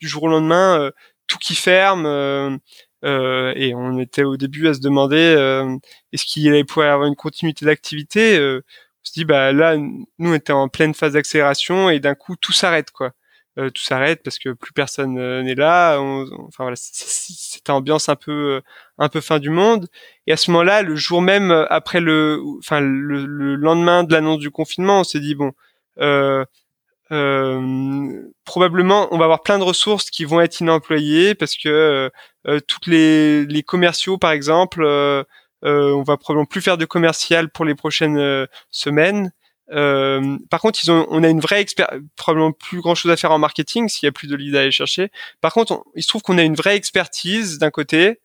du 0.00 0.08
jour 0.08 0.24
au 0.24 0.28
lendemain, 0.28 0.90
tout 1.26 1.38
qui 1.38 1.54
ferme. 1.54 2.58
Euh, 3.04 3.52
et 3.56 3.74
on 3.74 3.98
était 3.98 4.24
au 4.24 4.36
début 4.36 4.68
à 4.68 4.74
se 4.74 4.80
demander 4.80 5.34
euh, 5.36 5.76
est-ce 6.12 6.24
qu'il 6.26 6.66
pouvoir 6.66 6.92
avoir 6.92 7.08
une 7.08 7.16
continuité 7.16 7.64
d'activité. 7.64 8.38
Euh, 8.38 8.62
on 9.02 9.04
se 9.04 9.12
dit 9.12 9.24
bah 9.24 9.52
là, 9.52 9.76
nous 9.76 10.06
on 10.18 10.34
était 10.34 10.52
en 10.52 10.68
pleine 10.68 10.94
phase 10.94 11.14
d'accélération 11.14 11.88
et 11.90 12.00
d'un 12.00 12.14
coup 12.14 12.36
tout 12.36 12.52
s'arrête 12.52 12.90
quoi. 12.90 13.12
tout 13.56 13.82
s'arrête 13.82 14.22
parce 14.22 14.38
que 14.38 14.50
plus 14.50 14.72
personne 14.72 15.14
n'est 15.42 15.54
là. 15.54 15.98
enfin 16.00 16.64
voilà, 16.64 16.76
c'était 16.76 17.70
ambiance 17.70 18.08
un 18.10 18.16
peu 18.16 18.60
un 18.98 19.08
peu 19.08 19.20
fin 19.20 19.38
du 19.38 19.50
monde. 19.50 19.88
Et 20.26 20.32
à 20.32 20.36
ce 20.36 20.50
moment-là, 20.50 20.82
le 20.82 20.96
jour 20.96 21.22
même 21.22 21.50
après 21.70 22.00
le, 22.00 22.42
enfin 22.58 22.80
le, 22.80 23.24
le 23.26 23.54
lendemain 23.56 24.04
de 24.04 24.12
l'annonce 24.12 24.38
du 24.38 24.50
confinement, 24.50 25.00
on 25.00 25.04
s'est 25.04 25.20
dit 25.20 25.34
bon. 25.34 25.52
Euh, 26.00 26.44
euh, 27.12 28.30
probablement 28.44 29.08
on 29.10 29.18
va 29.18 29.24
avoir 29.24 29.42
plein 29.42 29.58
de 29.58 29.64
ressources 29.64 30.10
qui 30.10 30.24
vont 30.24 30.40
être 30.40 30.60
inemployées 30.60 31.34
parce 31.34 31.56
que 31.56 31.68
euh, 31.68 32.06
euh 32.06 32.10
toutes 32.66 32.86
les, 32.86 33.44
les 33.46 33.62
commerciaux 33.62 34.18
par 34.18 34.32
exemple 34.32 34.82
euh, 34.82 35.24
euh, 35.64 35.92
on 35.92 36.02
va 36.02 36.16
probablement 36.16 36.46
plus 36.46 36.62
faire 36.62 36.78
de 36.78 36.84
commercial 36.86 37.50
pour 37.50 37.64
les 37.64 37.74
prochaines 37.74 38.46
semaines 38.70 39.32
par 39.68 40.60
contre 40.60 40.80
ils 40.82 40.90
ont 40.90 41.06
on 41.10 41.22
a 41.22 41.28
une 41.28 41.40
vraie 41.40 41.64
probablement 42.16 42.52
plus 42.52 42.80
grand 42.80 42.94
chose 42.94 43.12
à 43.12 43.16
faire 43.16 43.30
en 43.30 43.38
marketing 43.38 43.88
s'il 43.88 44.06
y 44.06 44.08
a 44.08 44.12
plus 44.12 44.26
de 44.26 44.36
leads 44.36 44.56
à 44.56 44.62
aller 44.62 44.72
chercher 44.72 45.10
par 45.40 45.52
contre 45.52 45.84
il 45.94 46.02
se 46.02 46.08
trouve 46.08 46.22
qu'on 46.22 46.38
a 46.38 46.42
une 46.42 46.56
vraie 46.56 46.76
expertise 46.76 47.58
d'un 47.58 47.70
côté 47.70 48.20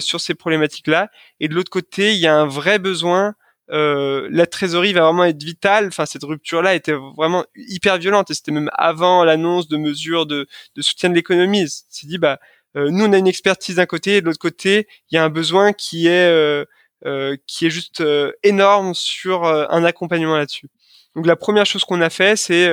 sur 0.00 0.20
ces 0.20 0.34
problématiques 0.34 0.88
là 0.88 1.10
et 1.38 1.48
de 1.48 1.54
l'autre 1.54 1.70
côté 1.70 2.14
il 2.14 2.18
y 2.18 2.26
a 2.26 2.34
un 2.34 2.46
vrai 2.46 2.78
besoin 2.78 3.34
euh, 3.72 4.28
la 4.32 4.46
trésorerie 4.46 4.92
va 4.92 5.02
vraiment 5.02 5.24
être 5.24 5.42
vitale. 5.42 5.86
Enfin, 5.86 6.06
cette 6.06 6.24
rupture-là 6.24 6.74
était 6.74 6.94
vraiment 7.16 7.44
hyper 7.54 7.98
violente 7.98 8.30
et 8.30 8.34
c'était 8.34 8.52
même 8.52 8.70
avant 8.74 9.24
l'annonce 9.24 9.68
de 9.68 9.76
mesures 9.76 10.26
de, 10.26 10.48
soutien 10.78 11.08
de 11.08 11.14
l'économie. 11.14 11.66
C'est 11.88 12.06
dit, 12.06 12.18
bah, 12.18 12.32
euh, 12.32 12.36
nous 12.74 13.04
on 13.04 13.12
a 13.12 13.18
une 13.18 13.26
expertise 13.26 13.76
d'un 13.76 13.86
côté 13.86 14.16
et 14.16 14.20
de 14.20 14.26
l'autre 14.26 14.38
côté, 14.38 14.86
il 15.10 15.16
y 15.16 15.18
a 15.18 15.24
un 15.24 15.30
besoin 15.30 15.72
qui 15.72 16.06
est 16.06 16.30
euh, 16.30 17.36
qui 17.46 17.66
est 17.66 17.70
juste 17.70 18.02
énorme 18.42 18.94
sur 18.94 19.44
un 19.44 19.84
accompagnement 19.84 20.36
là-dessus. 20.36 20.68
Donc 21.16 21.26
la 21.26 21.36
première 21.36 21.66
chose 21.66 21.84
qu'on 21.84 22.00
a 22.00 22.10
fait, 22.10 22.36
c'est 22.36 22.70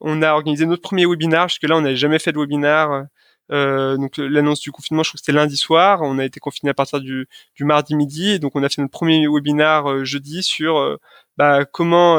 on 0.00 0.22
a 0.22 0.32
organisé 0.32 0.66
notre 0.66 0.82
premier 0.82 1.06
webinar. 1.06 1.48
Jusque 1.48 1.64
là, 1.64 1.76
on 1.76 1.80
n'avait 1.80 1.96
jamais 1.96 2.18
fait 2.18 2.32
de 2.32 2.38
webinar 2.38 3.06
euh, 3.52 3.96
donc 3.98 4.16
l'annonce 4.16 4.60
du 4.60 4.72
confinement, 4.72 5.02
je 5.02 5.10
crois 5.10 5.18
que 5.18 5.24
c'était 5.24 5.36
lundi 5.36 5.56
soir. 5.56 6.00
On 6.02 6.18
a 6.18 6.24
été 6.24 6.40
confiné 6.40 6.70
à 6.70 6.74
partir 6.74 7.00
du, 7.00 7.28
du 7.54 7.64
mardi 7.64 7.94
midi, 7.94 8.38
donc 8.38 8.52
on 8.54 8.62
a 8.62 8.68
fait 8.68 8.80
notre 8.80 8.92
premier 8.92 9.26
webinar 9.28 9.90
euh, 9.90 10.04
jeudi 10.04 10.42
sur 10.42 10.78
euh, 10.78 10.96
bah, 11.36 11.64
comment 11.64 12.16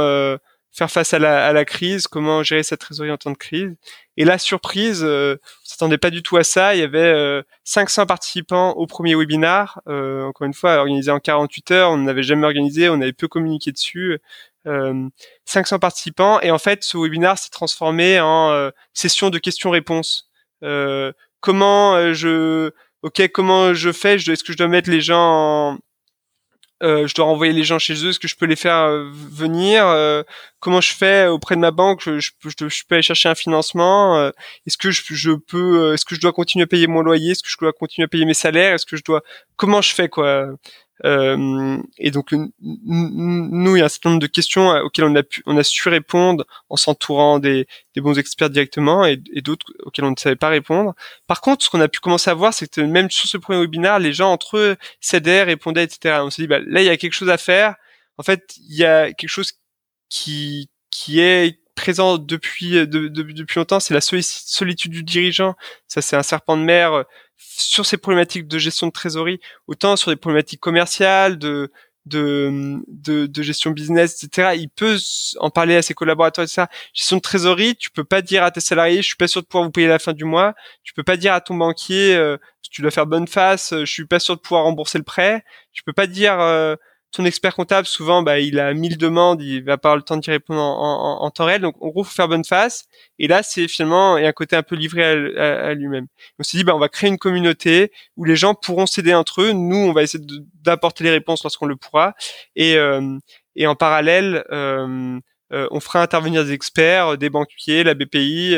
faire 0.73 0.91
face 0.91 1.13
à 1.13 1.19
la, 1.19 1.65
crise, 1.65 2.07
comment 2.07 2.43
gérer 2.43 2.63
sa 2.63 2.77
trésorerie 2.77 3.11
en 3.11 3.17
temps 3.17 3.31
de 3.31 3.37
crise. 3.37 3.75
Et 4.17 4.25
la 4.25 4.37
surprise, 4.37 5.01
euh, 5.03 5.37
on 5.41 5.69
s'attendait 5.69 5.97
pas 5.97 6.09
du 6.09 6.23
tout 6.23 6.37
à 6.37 6.43
ça. 6.43 6.75
Il 6.75 6.79
y 6.79 6.83
avait 6.83 7.43
500 7.63 8.05
participants 8.05 8.71
au 8.71 8.87
premier 8.87 9.15
webinar. 9.15 9.81
encore 9.85 10.45
une 10.45 10.53
fois, 10.53 10.77
organisé 10.77 11.11
en 11.11 11.19
48 11.19 11.71
heures. 11.71 11.91
On 11.91 11.97
n'avait 11.97 12.23
jamais 12.23 12.45
organisé, 12.45 12.89
on 12.89 12.95
avait 12.95 13.13
peu 13.13 13.27
communiqué 13.27 13.71
dessus. 13.71 14.19
500 15.45 15.79
participants. 15.79 16.41
Et 16.41 16.51
en 16.51 16.59
fait, 16.59 16.83
ce 16.83 16.97
webinar 16.97 17.37
s'est 17.37 17.51
transformé 17.51 18.19
en 18.19 18.69
session 18.93 19.29
de 19.29 19.37
questions-réponses. 19.37 20.29
Euh, 20.63 21.11
comment 21.41 21.95
euh, 21.95 22.13
je, 22.13 22.71
ok, 23.01 23.27
comment 23.31 23.73
je 23.73 23.91
fais? 23.91 24.15
Est-ce 24.15 24.43
que 24.43 24.53
je 24.53 24.57
dois 24.57 24.67
mettre 24.67 24.89
les 24.89 25.01
gens 25.01 25.17
en, 25.19 25.77
euh, 26.83 27.07
je 27.07 27.13
dois 27.15 27.25
renvoyer 27.25 27.53
les 27.53 27.63
gens 27.63 27.79
chez 27.79 27.93
eux, 28.05 28.09
est-ce 28.09 28.19
que 28.19 28.27
je 28.27 28.35
peux 28.35 28.45
les 28.45 28.55
faire 28.55 28.89
venir 29.13 29.85
Comment 30.59 30.81
je 30.81 30.93
fais 30.93 31.27
auprès 31.27 31.55
de 31.55 31.61
ma 31.61 31.71
banque 31.71 32.01
je, 32.03 32.19
je, 32.19 32.83
peux 32.87 32.95
aller 32.95 33.01
chercher 33.01 33.29
un 33.29 33.35
financement 33.35 34.31
Est-ce 34.65 34.77
que 34.77 34.91
je, 34.91 35.01
je 35.09 35.31
peux 35.31 35.93
Est-ce 35.93 36.05
que 36.05 36.15
je 36.15 36.21
dois 36.21 36.33
continuer 36.33 36.63
à 36.63 36.67
payer 36.67 36.87
mon 36.87 37.01
loyer 37.01 37.31
Est-ce 37.31 37.43
que 37.43 37.49
je 37.49 37.57
dois 37.59 37.73
continuer 37.73 38.05
à 38.05 38.07
payer 38.07 38.25
mes 38.25 38.33
salaires 38.33 38.73
Est-ce 38.73 38.85
que 38.85 38.97
je 38.97 39.03
dois 39.03 39.21
Comment 39.55 39.81
je 39.81 39.93
fais 39.93 40.09
quoi? 40.09 40.47
Euh, 41.05 41.81
et 41.97 42.11
donc 42.11 42.31
nous, 42.31 43.75
il 43.75 43.79
y 43.79 43.81
a 43.81 43.85
un 43.85 43.89
certain 43.89 44.11
nombre 44.11 44.21
de 44.21 44.27
questions 44.27 44.71
euh, 44.71 44.81
auxquelles 44.83 45.05
on 45.05 45.15
a 45.15 45.23
pu, 45.23 45.41
on 45.45 45.57
a 45.57 45.63
su 45.63 45.89
répondre 45.89 46.45
en 46.69 46.77
s'entourant 46.77 47.39
des, 47.39 47.67
des, 47.95 48.01
bons 48.01 48.17
experts 48.17 48.49
directement 48.51 49.03
et, 49.05 49.17
d'autres 49.17 49.65
auxquels 49.79 50.05
on 50.05 50.11
ne 50.11 50.15
savait 50.17 50.35
pas 50.35 50.49
répondre. 50.49 50.93
Par 51.27 51.41
contre, 51.41 51.65
ce 51.65 51.69
qu'on 51.69 51.81
a 51.81 51.87
pu 51.87 51.99
commencer 51.99 52.29
à 52.29 52.33
voir, 52.35 52.53
c'est 52.53 52.71
que 52.71 52.81
même 52.81 53.09
sur 53.09 53.27
ce 53.27 53.37
premier 53.37 53.59
webinaire, 53.59 53.99
les 53.99 54.13
gens 54.13 54.31
entre 54.31 54.57
eux 54.57 54.75
s'aidaient, 55.01 55.43
répondaient, 55.43 55.83
etc. 55.83 56.19
On 56.21 56.29
s'est 56.29 56.43
dit, 56.43 56.47
bah, 56.47 56.59
là, 56.65 56.81
il 56.81 56.85
y 56.85 56.89
a 56.89 56.97
quelque 56.97 57.13
chose 57.13 57.29
à 57.29 57.37
faire. 57.37 57.75
En 58.17 58.23
fait, 58.23 58.55
il 58.57 58.75
y 58.75 58.85
a 58.85 59.11
quelque 59.13 59.29
chose 59.29 59.53
qui 60.09 60.69
qui 60.91 61.19
est 61.19 61.59
présent 61.75 62.19
depuis 62.19 62.71
de, 62.71 63.07
depuis 63.07 63.57
longtemps, 63.57 63.79
c'est 63.79 63.95
la 63.95 64.01
solitude 64.01 64.91
du 64.91 65.03
dirigeant. 65.03 65.55
Ça, 65.87 66.01
c'est 66.01 66.15
un 66.15 66.23
serpent 66.23 66.55
de 66.55 66.61
mer 66.61 67.03
sur 67.37 67.85
ces 67.85 67.97
problématiques 67.97 68.47
de 68.47 68.57
gestion 68.57 68.87
de 68.87 68.91
trésorerie, 68.91 69.39
autant 69.67 69.95
sur 69.95 70.11
des 70.11 70.15
problématiques 70.15 70.59
commerciales, 70.59 71.37
de, 71.37 71.71
de, 72.05 72.81
de, 72.87 73.41
gestion 73.41 73.71
business, 73.71 74.23
etc. 74.23 74.55
Il 74.57 74.69
peut 74.69 74.97
en 75.39 75.49
parler 75.49 75.75
à 75.75 75.81
ses 75.81 75.93
collaborateurs, 75.93 76.43
etc. 76.43 76.65
Gestion 76.93 77.17
de 77.17 77.21
trésorerie, 77.21 77.75
tu 77.75 77.89
peux 77.91 78.03
pas 78.03 78.21
dire 78.21 78.43
à 78.43 78.51
tes 78.51 78.59
salariés, 78.59 79.01
je 79.01 79.07
suis 79.07 79.15
pas 79.15 79.27
sûr 79.27 79.41
de 79.41 79.47
pouvoir 79.47 79.65
vous 79.65 79.71
payer 79.71 79.87
la 79.87 79.99
fin 79.99 80.13
du 80.13 80.25
mois. 80.25 80.53
Tu 80.83 80.93
peux 80.93 81.03
pas 81.03 81.17
dire 81.17 81.33
à 81.33 81.41
ton 81.41 81.55
banquier, 81.55 82.15
euh, 82.15 82.37
tu 82.71 82.81
dois 82.81 82.91
faire 82.91 83.05
bonne 83.05 83.27
face, 83.27 83.73
je 83.77 83.85
suis 83.85 84.05
pas 84.05 84.19
sûr 84.19 84.35
de 84.35 84.41
pouvoir 84.41 84.63
rembourser 84.63 84.97
le 84.97 85.03
prêt. 85.03 85.43
Tu 85.71 85.83
peux 85.83 85.93
pas 85.93 86.07
dire, 86.07 86.39
euh, 86.39 86.75
ton 87.13 87.25
expert 87.25 87.55
comptable, 87.55 87.85
souvent, 87.85 88.23
bah, 88.23 88.39
il 88.39 88.59
a 88.59 88.73
mille 88.73 88.97
demandes, 88.97 89.41
il 89.41 89.63
va 89.63 89.77
pas 89.77 89.95
le 89.95 90.01
temps 90.01 90.17
d'y 90.17 90.31
répondre 90.31 90.59
en, 90.59 91.29
temps 91.29 91.45
réel. 91.45 91.61
Donc, 91.61 91.75
en 91.79 91.89
gros, 91.89 92.03
faut 92.03 92.13
faire 92.13 92.27
bonne 92.27 92.43
face. 92.43 92.85
Et 93.19 93.27
là, 93.27 93.43
c'est 93.43 93.67
finalement, 93.67 94.17
il 94.17 94.23
y 94.23 94.25
a 94.25 94.29
un 94.29 94.33
côté 94.33 94.55
un 94.55 94.63
peu 94.63 94.75
livré 94.75 95.03
à, 95.37 95.73
lui-même. 95.75 96.07
On 96.39 96.43
s'est 96.43 96.57
dit, 96.57 96.63
bah, 96.63 96.75
on 96.75 96.79
va 96.79 96.89
créer 96.89 97.09
une 97.11 97.19
communauté 97.19 97.91
où 98.17 98.25
les 98.25 98.35
gens 98.35 98.55
pourront 98.55 98.87
s'aider 98.87 99.13
entre 99.13 99.43
eux. 99.43 99.51
Nous, 99.51 99.77
on 99.77 99.93
va 99.93 100.01
essayer 100.01 100.23
d'apporter 100.63 101.03
les 101.03 101.11
réponses 101.11 101.43
lorsqu'on 101.43 101.67
le 101.67 101.75
pourra. 101.75 102.15
Et, 102.55 102.77
euh, 102.77 103.17
et 103.55 103.67
en 103.67 103.75
parallèle, 103.75 104.43
euh, 104.51 105.19
euh, 105.51 105.67
on 105.69 105.79
fera 105.79 106.01
intervenir 106.01 106.43
des 106.43 106.53
experts, 106.53 107.19
des 107.19 107.29
banquiers, 107.29 107.83
la 107.83 107.93
BPI, 107.93 108.55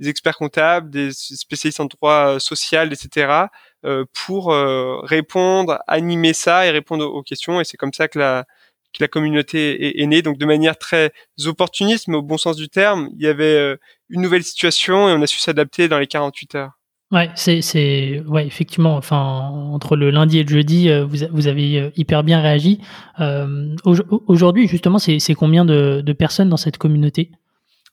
des 0.00 0.08
experts 0.08 0.38
comptables, 0.38 0.88
des 0.88 1.10
spécialistes 1.12 1.80
en 1.80 1.84
droit 1.84 2.40
social, 2.40 2.90
etc. 2.90 3.48
Euh, 3.84 4.04
pour 4.26 4.52
euh, 4.52 4.98
répondre, 5.04 5.78
animer 5.86 6.32
ça 6.32 6.66
et 6.66 6.70
répondre 6.70 7.04
aux, 7.04 7.22
questions. 7.22 7.60
Et 7.60 7.64
c'est 7.64 7.76
comme 7.76 7.92
ça 7.92 8.08
que 8.08 8.18
la, 8.18 8.44
que 8.92 9.00
la 9.00 9.06
communauté 9.06 10.02
est, 10.02 10.06
née. 10.06 10.20
Donc 10.20 10.36
de 10.36 10.46
manière 10.46 10.76
très 10.76 11.12
opportuniste, 11.44 12.08
mais 12.08 12.16
au 12.16 12.22
bon 12.22 12.38
sens 12.38 12.56
du 12.56 12.68
terme, 12.68 13.08
il 13.16 13.22
y 13.22 13.28
avait 13.28 13.44
euh, 13.44 13.76
une 14.08 14.20
nouvelle 14.20 14.42
situation 14.42 15.08
et 15.08 15.12
on 15.12 15.22
a 15.22 15.28
su 15.28 15.38
s'adapter 15.38 15.86
dans 15.86 16.00
les 16.00 16.08
48 16.08 16.54
heures. 16.56 16.72
Ouais, 17.12 17.30
c'est, 17.36 17.62
c'est, 17.62 18.20
ouais, 18.26 18.46
effectivement. 18.46 18.96
Enfin, 18.96 19.48
entre 19.72 19.94
le 19.96 20.10
lundi 20.10 20.40
et 20.40 20.42
le 20.42 20.48
jeudi, 20.48 20.90
vous, 21.04 21.18
vous 21.30 21.46
avez 21.46 21.90
hyper 21.96 22.22
bien 22.24 22.42
réagi. 22.42 22.80
Euh, 23.20 23.76
aujourd'hui, 23.84 24.66
justement, 24.66 24.98
c'est, 24.98 25.18
c'est 25.20 25.34
combien 25.34 25.64
de, 25.64 26.02
de, 26.04 26.12
personnes 26.12 26.50
dans 26.50 26.58
cette 26.58 26.76
communauté? 26.76 27.30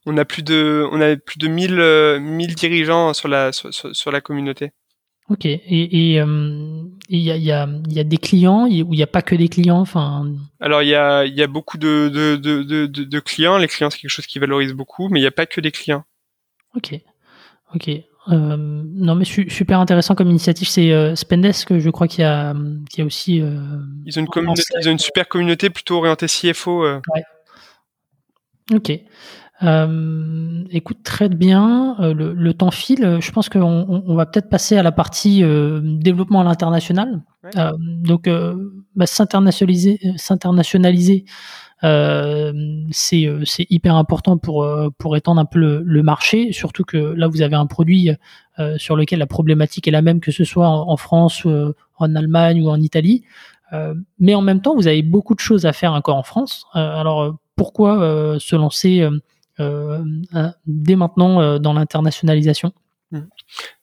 On 0.06 0.18
a 0.18 0.26
plus 0.26 0.44
de, 0.44 0.86
on 0.92 1.00
a 1.00 1.16
plus 1.16 1.38
de 1.38 1.48
1000, 1.48 2.20
1000 2.20 2.56
dirigeants 2.56 3.14
sur 3.14 3.30
la, 3.30 3.54
sur, 3.54 3.72
sur 3.72 4.12
la 4.12 4.20
communauté. 4.20 4.74
Ok. 5.30 5.46
Et 5.46 5.62
il 5.68 6.20
euh, 6.20 6.84
y, 7.10 7.32
a, 7.32 7.36
y, 7.38 7.52
a, 7.52 7.68
y, 7.90 8.00
a, 8.00 8.04
des 8.04 8.18
clients 8.18 8.66
ou 8.66 8.68
il 8.70 8.86
n'y 8.86 9.04
a 9.04 9.08
pas 9.08 9.24
que 9.24 9.36
des 9.36 9.50
clients 9.50 9.80
enfin... 9.80 10.32
Alors 10.60 10.84
il 10.84 10.90
y 10.90 10.96
a, 10.96 11.26
y 11.26 11.42
a 11.42 11.48
beaucoup 11.48 11.80
de, 11.80 12.10
de, 12.10 12.36
de, 12.36 12.62
de, 12.64 12.86
de 12.86 13.20
clients. 13.20 13.58
Les 13.58 13.68
clients 13.68 13.90
c'est 13.90 14.00
quelque 14.00 14.12
chose 14.12 14.28
qui 14.28 14.38
valorise 14.38 14.74
beaucoup, 14.74 15.10
mais 15.10 15.20
il 15.20 15.24
n'y 15.24 15.28
a 15.28 15.32
pas 15.32 15.48
que 15.48 15.62
des 15.62 15.72
clients. 15.72 16.04
Ok. 16.76 16.94
Ok. 17.74 17.90
Euh, 17.90 18.58
non 18.58 19.14
mais 19.16 19.26
super 19.26 19.80
intéressant 19.80 20.14
comme 20.14 20.30
initiative. 20.30 20.68
C'est 20.68 20.92
euh, 20.92 21.16
Spendesk, 21.16 21.78
je 21.80 21.90
crois 21.90 22.08
qu'il 22.08 22.22
y 22.22 22.26
a, 22.26 22.54
aussi. 23.04 23.42
Euh, 23.42 23.80
ils, 24.06 24.20
ont 24.20 24.22
une 24.22 24.28
communauté, 24.28 24.62
ils 24.80 24.88
ont 24.88 24.92
une 24.92 25.00
super 25.00 25.28
communauté 25.28 25.72
plutôt 25.72 25.98
orientée 25.98 26.28
CFO. 26.28 26.84
Ouais. 26.84 27.24
Ok. 28.74 28.92
Euh, 29.64 30.64
écoute, 30.70 30.98
très 31.04 31.30
bien. 31.30 31.96
Euh, 32.00 32.14
le, 32.14 32.54
temps 32.54 32.72
file. 32.72 33.20
Je 33.22 33.32
pense 33.32 33.50
qu'on 33.50 34.04
on, 34.06 34.16
va 34.16 34.26
peut-être 34.26 34.50
passer 34.50 34.78
à 34.78 34.84
la 34.84 34.92
partie 34.92 35.44
euh, 35.44 35.80
développement 35.84 36.42
à 36.42 36.44
l'international. 36.44 37.22
donc, 37.78 38.30
bah, 38.96 39.06
s'internationaliser, 39.06 40.00
s'internationaliser, 40.18 41.26
c'est 41.82 43.30
c'est 43.44 43.68
hyper 43.70 43.96
important 43.96 44.38
pour 44.38 44.68
pour 44.98 45.16
étendre 45.16 45.42
un 45.42 45.46
peu 45.46 45.60
le, 45.60 46.04
marché. 46.04 46.52
Surtout 46.52 46.84
que 46.84 46.98
là, 46.98 47.28
vous 47.28 47.42
avez 47.42 47.56
un 47.56 47.68
produit 47.68 48.10
sur 48.78 48.96
lequel 48.96 49.20
la 49.20 49.28
problématique 49.28 49.88
est 49.88 49.92
la 49.92 50.02
même 50.02 50.20
que 50.20 50.32
ce 50.32 50.44
soit 50.44 50.68
en, 50.68 50.90
en 50.90 50.98
France, 50.98 51.46
en 51.98 52.16
Allemagne 52.16 52.62
ou 52.62 52.70
en 52.70 52.82
Italie. 52.82 53.24
mais 54.20 54.36
en 54.36 54.42
même 54.42 54.62
temps, 54.62 54.76
vous 54.76 54.88
avez 54.88 55.04
beaucoup 55.04 55.36
de 55.36 55.40
choses 55.40 55.66
à 55.66 55.74
faire 55.74 55.94
encore 55.94 56.18
en 56.18 56.24
France. 56.24 56.66
alors, 56.74 57.38
pourquoi 57.56 58.38
se 58.40 58.56
lancer 58.56 59.02
euh, 59.02 59.20
dès 59.58 60.96
maintenant 60.96 61.42
euh, 61.42 61.60
dans 61.60 61.74
l'internationalisation 61.74 62.74
mmh. 63.12 63.20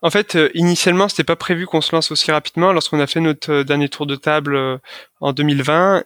en 0.03 0.11
fait, 0.11 0.37
euh, 0.37 0.51
initialement, 0.55 1.09
c'était 1.09 1.25
pas 1.25 1.37
prévu 1.37 1.67
qu'on 1.67 1.81
se 1.81 1.95
lance 1.95 2.11
aussi 2.11 2.31
rapidement. 2.31 2.73
Lorsqu'on 2.73 3.01
a 3.01 3.07
fait 3.07 3.21
notre 3.21 3.63
dernier 3.63 3.89
tour 3.89 4.07
de 4.07 4.17
table 4.17 4.81
en 5.21 5.33
2020, 5.33 6.05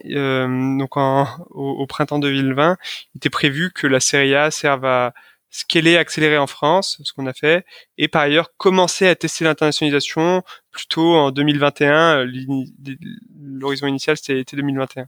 donc 0.78 0.96
au, 1.50 1.86
printemps 1.86 2.18
2020, 2.18 2.76
il 3.14 3.18
était 3.18 3.30
prévu 3.30 3.70
que 3.72 3.86
la 3.86 4.00
série 4.00 4.34
A 4.34 4.50
serve 4.50 4.84
à 4.84 5.14
scaler, 5.50 5.96
accélérer 5.96 6.36
en 6.36 6.46
France, 6.46 7.00
ce 7.02 7.12
qu'on 7.12 7.26
a 7.26 7.32
fait, 7.32 7.64
et 7.96 8.08
par 8.08 8.22
ailleurs 8.22 8.50
commencer 8.58 9.06
à 9.08 9.14
tester 9.14 9.44
l'internationalisation 9.44 10.42
plutôt 10.70 11.14
en 11.14 11.30
2021. 11.30 12.26
L'horizon 13.40 13.86
initial 13.86 14.16
c'était 14.16 14.44
2021. 14.56 15.06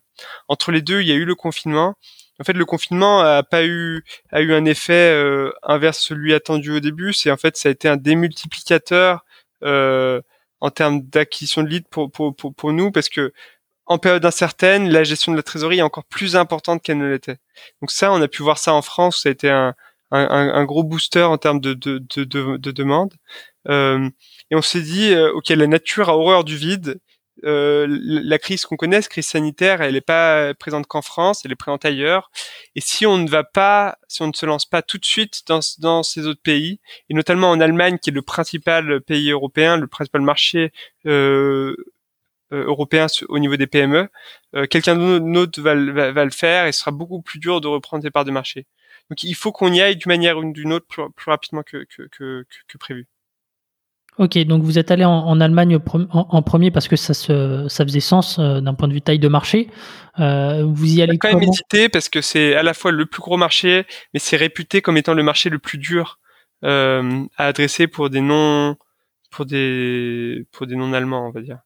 Entre 0.48 0.72
les 0.72 0.80
deux, 0.80 1.02
il 1.02 1.08
y 1.08 1.12
a 1.12 1.16
eu 1.16 1.26
le 1.26 1.34
confinement 1.34 1.96
en 2.40 2.44
fait, 2.44 2.52
le 2.52 2.64
confinement 2.64 3.20
a 3.20 3.42
pas 3.42 3.64
eu 3.64 4.04
a 4.30 4.40
eu 4.40 4.54
un 4.54 4.64
effet 4.64 5.12
euh, 5.12 5.50
inverse 5.62 5.98
celui 5.98 6.34
attendu 6.34 6.70
au 6.72 6.80
début. 6.80 7.12
C'est 7.12 7.30
en 7.30 7.36
fait 7.36 7.56
ça 7.56 7.68
a 7.68 7.72
été 7.72 7.88
un 7.88 7.96
démultiplicateur 7.96 9.24
euh, 9.64 10.20
en 10.60 10.70
termes 10.70 11.02
d'acquisition 11.02 11.62
de 11.62 11.68
leads 11.68 11.88
pour, 11.90 12.10
pour, 12.10 12.34
pour, 12.34 12.72
nous 12.72 12.90
parce 12.92 13.08
que 13.08 13.32
en 13.86 13.98
période 13.98 14.24
incertaine, 14.24 14.88
la 14.90 15.04
gestion 15.04 15.32
de 15.32 15.36
la 15.36 15.42
trésorerie 15.42 15.78
est 15.78 15.82
encore 15.82 16.04
plus 16.04 16.36
importante 16.36 16.82
qu'elle 16.82 16.98
ne 16.98 17.08
l'était. 17.10 17.38
Donc 17.80 17.90
ça, 17.90 18.12
on 18.12 18.20
a 18.22 18.28
pu 18.28 18.42
voir 18.42 18.58
ça 18.58 18.74
en 18.74 18.82
France. 18.82 19.22
Ça 19.22 19.30
a 19.30 19.32
été 19.32 19.50
un, 19.50 19.74
un, 20.10 20.64
gros 20.64 20.84
booster 20.84 21.22
en 21.22 21.38
termes 21.38 21.60
de, 21.60 21.74
de, 21.74 21.98
de, 21.98 22.24
de, 22.24 22.56
de 22.56 22.70
demande. 22.70 23.14
Euh, 23.68 24.08
et 24.50 24.56
on 24.56 24.62
s'est 24.62 24.82
dit, 24.82 25.12
euh, 25.12 25.32
ok, 25.32 25.48
la 25.50 25.66
nature 25.66 26.08
a 26.08 26.16
horreur 26.16 26.44
du 26.44 26.56
vide 26.56 27.00
euh, 27.44 27.86
la 27.88 28.38
crise 28.38 28.64
qu'on 28.64 28.76
connaît, 28.76 29.02
cette 29.02 29.10
crise 29.10 29.26
sanitaire, 29.26 29.80
elle 29.82 29.94
n'est 29.94 30.00
pas 30.00 30.54
présente 30.54 30.86
qu'en 30.86 31.02
France, 31.02 31.42
elle 31.44 31.52
est 31.52 31.56
présente 31.56 31.84
ailleurs. 31.84 32.30
Et 32.74 32.80
si 32.80 33.06
on 33.06 33.18
ne 33.18 33.28
va 33.28 33.44
pas, 33.44 33.98
si 34.08 34.22
on 34.22 34.28
ne 34.28 34.32
se 34.32 34.46
lance 34.46 34.66
pas 34.66 34.82
tout 34.82 34.98
de 34.98 35.04
suite 35.04 35.42
dans, 35.46 35.60
dans 35.78 36.02
ces 36.02 36.26
autres 36.26 36.42
pays, 36.42 36.80
et 37.08 37.14
notamment 37.14 37.50
en 37.50 37.60
Allemagne, 37.60 37.98
qui 37.98 38.10
est 38.10 38.12
le 38.12 38.22
principal 38.22 39.00
pays 39.02 39.30
européen, 39.30 39.76
le 39.76 39.86
principal 39.86 40.22
marché 40.22 40.72
euh, 41.06 41.76
euh 42.52 42.64
européen 42.64 43.06
au 43.28 43.38
niveau 43.38 43.56
des 43.56 43.66
PME, 43.66 44.08
euh, 44.54 44.66
quelqu'un 44.66 44.96
d'autre 45.20 45.60
va, 45.60 45.74
va, 45.74 46.12
va, 46.12 46.24
le 46.24 46.30
faire 46.30 46.66
et 46.66 46.72
ce 46.72 46.80
sera 46.80 46.90
beaucoup 46.90 47.20
plus 47.22 47.38
dur 47.38 47.60
de 47.60 47.68
reprendre 47.68 48.02
des 48.02 48.10
parts 48.10 48.24
de 48.24 48.30
marché. 48.30 48.66
Donc 49.10 49.22
il 49.22 49.34
faut 49.34 49.52
qu'on 49.52 49.72
y 49.72 49.80
aille 49.80 49.96
d'une 49.96 50.10
manière 50.10 50.38
ou 50.38 50.52
d'une 50.52 50.72
autre 50.72 50.86
plus, 50.86 51.02
plus 51.14 51.30
rapidement 51.30 51.62
que, 51.62 51.84
que, 51.84 52.02
que, 52.08 52.46
que 52.68 52.78
prévu. 52.78 53.06
Ok, 54.18 54.36
donc 54.38 54.64
vous 54.64 54.80
êtes 54.80 54.90
allé 54.90 55.04
en, 55.04 55.40
Allemagne 55.40 55.78
en, 56.10 56.42
premier 56.42 56.72
parce 56.72 56.88
que 56.88 56.96
ça, 56.96 57.14
se, 57.14 57.66
ça 57.68 57.84
faisait 57.84 58.00
sens 58.00 58.40
euh, 58.40 58.60
d'un 58.60 58.74
point 58.74 58.88
de 58.88 58.92
vue 58.92 59.00
taille 59.00 59.20
de 59.20 59.28
marché. 59.28 59.70
Euh, 60.18 60.64
vous 60.64 60.92
y 60.92 61.02
allez 61.02 61.18
quand 61.18 61.28
même 61.32 61.42
hésité 61.42 61.88
parce 61.88 62.08
que 62.08 62.20
c'est 62.20 62.56
à 62.56 62.64
la 62.64 62.74
fois 62.74 62.90
le 62.90 63.06
plus 63.06 63.22
gros 63.22 63.36
marché, 63.36 63.86
mais 64.12 64.18
c'est 64.18 64.36
réputé 64.36 64.82
comme 64.82 64.96
étant 64.96 65.14
le 65.14 65.22
marché 65.22 65.50
le 65.50 65.60
plus 65.60 65.78
dur 65.78 66.18
euh, 66.64 67.24
à 67.36 67.46
adresser 67.46 67.86
pour 67.86 68.10
des 68.10 68.20
non 68.20 68.76
pour 69.30 69.46
des 69.46 70.46
pour 70.50 70.66
des 70.66 70.74
non 70.74 70.92
allemands, 70.92 71.28
on 71.28 71.30
va 71.30 71.40
dire. 71.40 71.60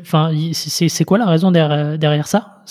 Enfin, 0.00 0.32
c'est 0.54 1.04
quoi 1.04 1.18
la 1.18 1.26
raison 1.26 1.50
derrière, 1.50 1.98
derrière 1.98 2.28
ça? 2.28 2.64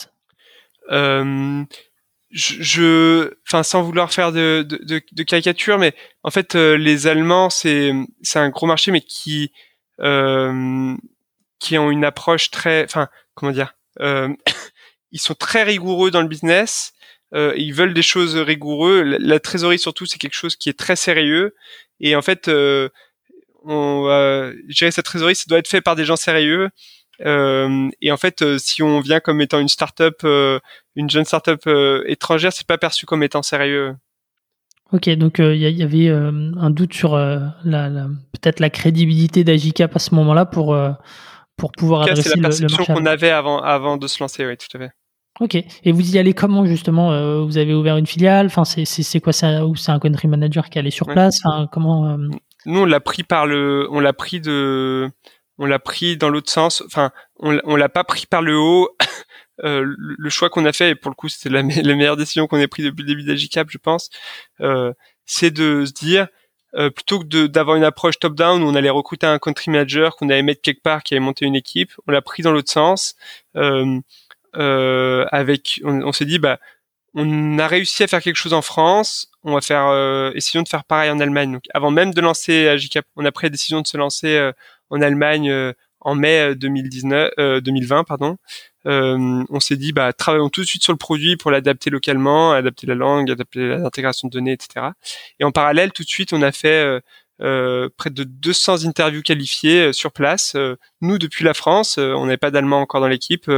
Je, 2.32 3.34
enfin, 3.48 3.64
sans 3.64 3.84
vouloir 3.84 4.12
faire 4.12 4.32
de, 4.32 4.66
de, 4.68 5.02
de, 5.12 5.24
caricature, 5.24 5.78
mais 5.78 5.94
en 6.24 6.32
fait, 6.32 6.56
euh, 6.56 6.78
les 6.78 7.08
Allemands, 7.08 7.50
c'est 7.50 7.92
c'est 8.22 8.40
un 8.40 8.50
gros 8.50 8.68
marché, 8.68 8.92
mais 8.92 9.02
qui 9.02 9.52
euh, 10.00 10.96
qui 11.62 11.78
ont 11.78 11.92
une 11.92 12.04
approche 12.04 12.50
très, 12.52 12.84
enfin, 12.84 13.08
comment 13.36 13.52
dire, 13.52 13.76
euh, 14.02 14.28
ils 15.12 15.22
sont 15.22 15.36
très 15.36 15.64
rigoureux 15.64 16.12
dans 16.12 16.22
le 16.22 16.28
business. 16.28 16.94
Euh, 17.34 17.54
ils 17.56 17.74
veulent 17.74 17.94
des 17.94 18.02
choses 18.02 18.36
rigoureuses. 18.36 19.16
La, 19.20 19.40
trésorerie 19.40 19.80
surtout, 19.80 20.06
c'est 20.06 20.18
quelque 20.18 20.36
chose 20.36 20.58
qui 20.58 20.70
est 20.70 20.78
très 20.78 20.98
sérieux. 20.98 21.56
Et 22.02 22.16
en 22.16 22.22
fait, 22.22 22.48
euh, 22.48 22.90
on 23.64 24.02
va 24.02 24.52
gérer 24.68 24.92
cette 24.92 25.06
trésorerie, 25.06 25.36
ça 25.36 25.46
doit 25.48 25.60
être 25.60 25.68
fait 25.68 25.82
par 25.82 25.96
des 25.96 26.04
gens 26.04 26.18
sérieux. 26.18 26.70
Euh, 27.26 27.90
et 28.02 28.12
en 28.12 28.18
fait, 28.18 28.42
euh, 28.42 28.58
si 28.58 28.82
on 28.84 29.00
vient 29.00 29.20
comme 29.20 29.42
étant 29.42 29.60
une 29.60 29.68
startup, 29.68 30.16
euh, 30.24 30.60
une 30.96 31.10
jeune 31.10 31.26
startup 31.26 31.68
étrangère, 32.06 32.54
c'est 32.54 32.68
pas 32.68 32.78
perçu 32.78 33.06
comme 33.06 33.24
étant 33.24 33.42
sérieux. 33.42 33.96
Ok, 34.92 35.10
donc 35.12 35.40
il 35.40 35.56
y, 35.56 35.84
avait 35.84 36.10
un 36.10 36.70
doute 36.70 36.94
sur 36.94 37.16
la, 37.16 37.48
peut-être 38.34 38.60
la 38.60 38.70
crédibilité 38.70 39.46
d'Agicap 39.46 39.96
à 39.96 40.00
ce 40.00 40.14
moment-là 40.16 40.46
pour 40.46 40.78
pour 41.56 41.72
pouvoir 41.72 42.02
adresser 42.02 42.36
la 42.36 42.50
perception 42.50 42.84
qu'on 42.84 43.06
avait 43.06 43.30
avant 43.30 43.62
avant 43.62 43.96
de 43.96 44.06
se 44.08 44.22
lancer, 44.22 44.46
oui, 44.46 44.58
tout 44.58 44.78
à 44.78 44.80
fait. 44.80 44.92
Ok. 45.40 45.56
Et 45.56 45.92
vous 45.94 46.14
y 46.14 46.20
allez 46.20 46.34
comment 46.34 46.66
justement 46.66 47.46
Vous 47.46 47.58
avez 47.58 47.74
ouvert 47.74 47.96
une 47.96 48.06
filiale? 48.06 48.48
Enfin, 48.48 48.66
c'est 48.66 48.84
c'est 48.84 49.22
quoi 49.22 49.32
ça 49.32 49.66
Ou 49.66 49.78
c'est 49.78 49.94
un 49.94 50.00
country 50.00 50.28
manager 50.28 50.70
qui 50.70 50.78
allait 50.78 50.92
sur 50.92 51.08
place? 51.08 51.40
Enfin, 51.46 51.70
comment 51.72 52.18
Nous, 52.66 52.80
on 52.82 52.86
l'a 52.86 53.00
pris 53.00 53.24
par 53.24 53.48
le, 53.48 53.88
on 53.92 54.02
l'a 54.02 54.12
pris 54.12 54.42
de 54.42 55.10
on 55.58 55.66
l'a 55.66 55.80
pris 55.80 56.18
dans 56.18 56.30
l'autre 56.30 56.52
sens. 56.52 56.82
Enfin, 56.86 57.12
on, 57.38 57.60
on 57.64 57.76
l'a 57.76 57.90
pas 57.90 58.04
pris 58.04 58.26
par 58.26 58.42
le 58.42 58.58
haut. 58.58 58.90
Euh, 59.64 59.94
le, 59.98 60.30
choix 60.30 60.50
qu'on 60.50 60.66
a 60.66 60.74
fait, 60.74 60.92
et 60.92 60.96
pour 60.96 61.12
le 61.12 61.16
coup, 61.16 61.30
c'était 61.30 61.50
la, 61.50 61.62
meilleure 61.62 62.18
décision 62.18 62.48
qu'on 62.48 62.58
ait 62.58 62.68
pris 62.68 62.84
depuis 62.84 63.02
le 63.04 63.08
début 63.08 63.24
d'Agicap, 63.24 63.70
je 63.70 63.78
pense, 63.78 64.10
euh, 64.60 64.94
c'est 65.26 65.52
de 65.52 65.86
se 65.86 65.92
dire, 65.92 66.28
euh, 66.76 66.90
plutôt 66.90 67.20
que 67.20 67.48
d'avoir 67.48 67.78
une 67.78 67.84
approche 67.84 68.18
top-down 68.18 68.64
où 68.64 68.66
on 68.66 68.76
allait 68.76 68.90
recruter 68.90 69.28
un 69.28 69.40
country 69.40 69.70
manager 69.72 70.16
qu'on 70.16 70.30
allait 70.30 70.42
mettre 70.42 70.62
quelque 70.62 70.82
part, 70.82 71.04
qui 71.04 71.14
allait 71.14 71.24
monter 71.24 71.46
une 71.46 71.56
équipe, 71.56 71.92
on 72.08 72.12
l'a 72.12 72.22
pris 72.22 72.44
dans 72.44 72.52
l'autre 72.52 72.72
sens. 72.72 73.16
avec, 74.54 75.82
on, 75.84 76.12
s'est 76.12 76.26
dit, 76.26 76.40
bah, 76.40 76.60
on 77.14 77.60
a 77.60 77.68
réussi 77.68 78.04
à 78.04 78.08
faire 78.08 78.22
quelque 78.22 78.38
chose 78.38 78.54
en 78.54 78.62
France, 78.62 79.28
on 79.44 79.54
va 79.54 79.62
faire, 79.62 80.32
essayons 80.36 80.64
de 80.64 80.70
faire 80.70 80.86
pareil 80.86 81.10
en 81.10 81.20
Allemagne. 81.20 81.54
Donc, 81.54 81.64
avant 81.74 81.92
même 81.92 82.14
de 82.14 82.22
lancer 82.22 82.68
Agicap, 82.68 83.06
on 83.16 83.26
a 83.26 83.32
pris 83.32 83.48
la 83.48 83.50
décision 83.50 83.82
de 83.82 83.88
se 83.88 83.98
lancer 83.98 84.52
en 84.92 85.02
Allemagne 85.02 85.50
euh, 85.50 85.74
en 86.02 86.16
mai 86.16 86.56
2019, 86.56 87.32
euh, 87.40 87.62
2020, 87.62 88.00
euh, 88.00 88.04
pardon. 88.04 88.38
on 88.86 89.60
s'est 89.60 89.78
dit, 89.78 89.94
bah, 89.94 90.14
travaillons 90.14 90.50
tout 90.50 90.62
de 90.62 90.66
suite 90.66 90.84
sur 90.84 90.94
le 90.94 90.98
produit 90.98 91.38
pour 91.38 91.52
l'adapter 91.52 91.90
localement, 91.90 92.54
adapter 92.54 92.88
la 92.88 92.96
langue, 92.96 93.32
adapter 93.32 93.68
l'intégration 93.68 94.28
de 94.28 94.34
données, 94.34 94.54
etc. 94.54 94.88
Et 95.40 95.44
en 95.44 95.52
parallèle, 95.52 95.92
tout 95.92 96.04
de 96.04 96.10
suite, 96.10 96.34
on 96.34 96.42
a 96.42 96.52
fait 96.52 97.02
euh, 97.42 97.90
près 97.98 98.10
de 98.10 98.24
200 98.24 98.86
interviews 98.86 99.22
qualifiées 99.22 99.94
sur 99.94 100.12
place. 100.12 100.56
nous, 101.02 101.18
depuis 101.18 101.44
la 101.44 101.54
France, 101.54 101.98
on 101.98 102.26
n'avait 102.26 102.38
pas 102.38 102.52
d'allemand 102.52 102.82
encore 102.82 103.02
dans 103.02 103.08
l'équipe, 103.08 103.50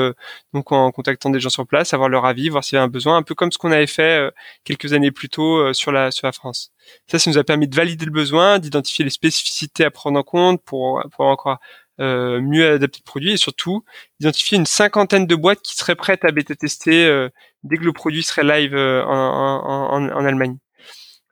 donc 0.54 0.72
en 0.72 0.92
contactant 0.92 1.30
des 1.30 1.40
gens 1.40 1.50
sur 1.50 1.68
place, 1.68 1.94
avoir 1.94 2.10
leur 2.10 2.26
avis, 2.26 2.50
voir 2.50 2.64
s'il 2.64 2.76
y 2.76 2.78
avait 2.78 2.86
un 2.86 2.90
besoin, 2.90 3.18
un 3.18 3.24
peu 3.24 3.36
comme 3.36 3.52
ce 3.52 3.58
qu'on 3.58 3.72
avait 3.72 3.88
fait 3.88 4.32
quelques 4.64 4.94
années 4.94 5.12
plus 5.12 5.30
tôt 5.30 5.74
sur 5.74 5.92
la 5.92 6.12
France. 6.34 6.72
Ça, 7.08 7.20
ça 7.20 7.30
nous 7.30 7.38
a 7.38 7.44
permis 7.44 7.68
de 7.68 7.76
valider 7.76 8.06
le 8.06 8.12
besoin, 8.12 8.60
d'identifier 8.60 9.06
les 9.06 9.12
spécificités 9.12 9.86
à 9.86 9.92
prendre 9.92 10.20
en 10.20 10.24
compte 10.24 10.62
pour, 10.64 11.02
pour 11.16 11.26
encore 11.26 11.60
euh, 12.00 12.42
mieux 12.42 12.72
adapter 12.72 13.02
le 13.06 13.08
produit 13.08 13.34
et 13.34 13.38
surtout 13.38 13.86
d'identifier 14.20 14.58
une 14.58 14.66
cinquantaine 14.66 15.28
de 15.28 15.36
boîtes 15.36 15.62
qui 15.62 15.76
seraient 15.76 15.96
prêtes 15.96 16.26
à 16.26 16.32
bêta 16.32 16.56
tester 16.56 17.06
euh, 17.06 17.30
dès 17.62 17.78
que 17.78 17.84
le 17.84 17.94
produit 17.94 18.24
serait 18.24 18.44
live 18.44 18.74
euh, 18.74 19.04
en, 19.04 20.26
Allemagne. 20.26 20.58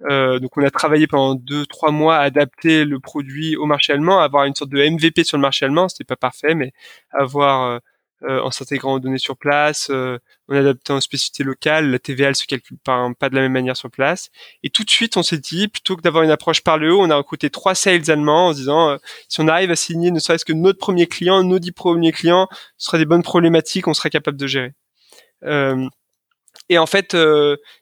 Euh, 0.09 0.39
donc 0.39 0.57
on 0.57 0.63
a 0.63 0.71
travaillé 0.71 1.07
pendant 1.07 1.35
deux 1.35 1.65
trois 1.65 1.91
mois 1.91 2.17
à 2.17 2.21
adapter 2.21 2.85
le 2.85 2.99
produit 2.99 3.55
au 3.55 3.65
marché 3.65 3.93
allemand, 3.93 4.19
avoir 4.19 4.45
une 4.45 4.55
sorte 4.55 4.71
de 4.71 4.77
MVP 4.77 5.23
sur 5.23 5.37
le 5.37 5.41
marché 5.41 5.65
allemand, 5.65 5.89
c'était 5.89 6.03
pas 6.03 6.15
parfait, 6.15 6.55
mais 6.55 6.73
avoir 7.11 7.81
euh, 8.23 8.39
en 8.39 8.51
s'intégrant 8.51 8.93
aux 8.93 8.99
données 8.99 9.17
sur 9.17 9.35
place, 9.35 9.87
euh, 9.89 10.19
en 10.47 10.55
adaptant 10.55 10.97
aux 10.97 11.01
spécificités 11.01 11.43
locales. 11.43 11.89
La 11.89 11.97
TVA, 11.97 12.27
elle 12.27 12.35
se 12.35 12.45
calcule 12.45 12.77
pas, 12.77 13.09
pas 13.19 13.29
de 13.29 13.35
la 13.35 13.41
même 13.41 13.51
manière 13.51 13.75
sur 13.75 13.89
place. 13.89 14.29
Et 14.61 14.69
tout 14.69 14.83
de 14.83 14.91
suite, 14.91 15.17
on 15.17 15.23
s'est 15.23 15.39
dit, 15.39 15.67
plutôt 15.67 15.95
que 15.95 16.03
d'avoir 16.03 16.23
une 16.23 16.29
approche 16.29 16.61
par 16.61 16.77
le 16.77 16.93
haut, 16.93 17.01
on 17.01 17.09
a 17.09 17.15
recruté 17.15 17.49
trois 17.49 17.73
sales 17.73 18.11
allemands 18.11 18.49
en 18.49 18.53
se 18.53 18.57
disant, 18.59 18.89
euh, 18.91 18.97
si 19.27 19.41
on 19.41 19.47
arrive 19.47 19.71
à 19.71 19.75
signer 19.75 20.11
ne 20.11 20.19
serait-ce 20.19 20.45
que 20.45 20.53
notre 20.53 20.77
premier 20.77 21.07
client, 21.07 21.43
nos 21.43 21.57
dix 21.57 21.71
premiers 21.71 22.11
clients, 22.11 22.47
ce 22.77 22.85
sera 22.85 22.99
des 22.99 23.05
bonnes 23.05 23.23
problématiques, 23.23 23.87
on 23.87 23.95
serait 23.95 24.11
capable 24.11 24.37
de 24.37 24.45
gérer. 24.45 24.73
Et 26.69 26.77
en 26.77 26.85
fait, 26.85 27.15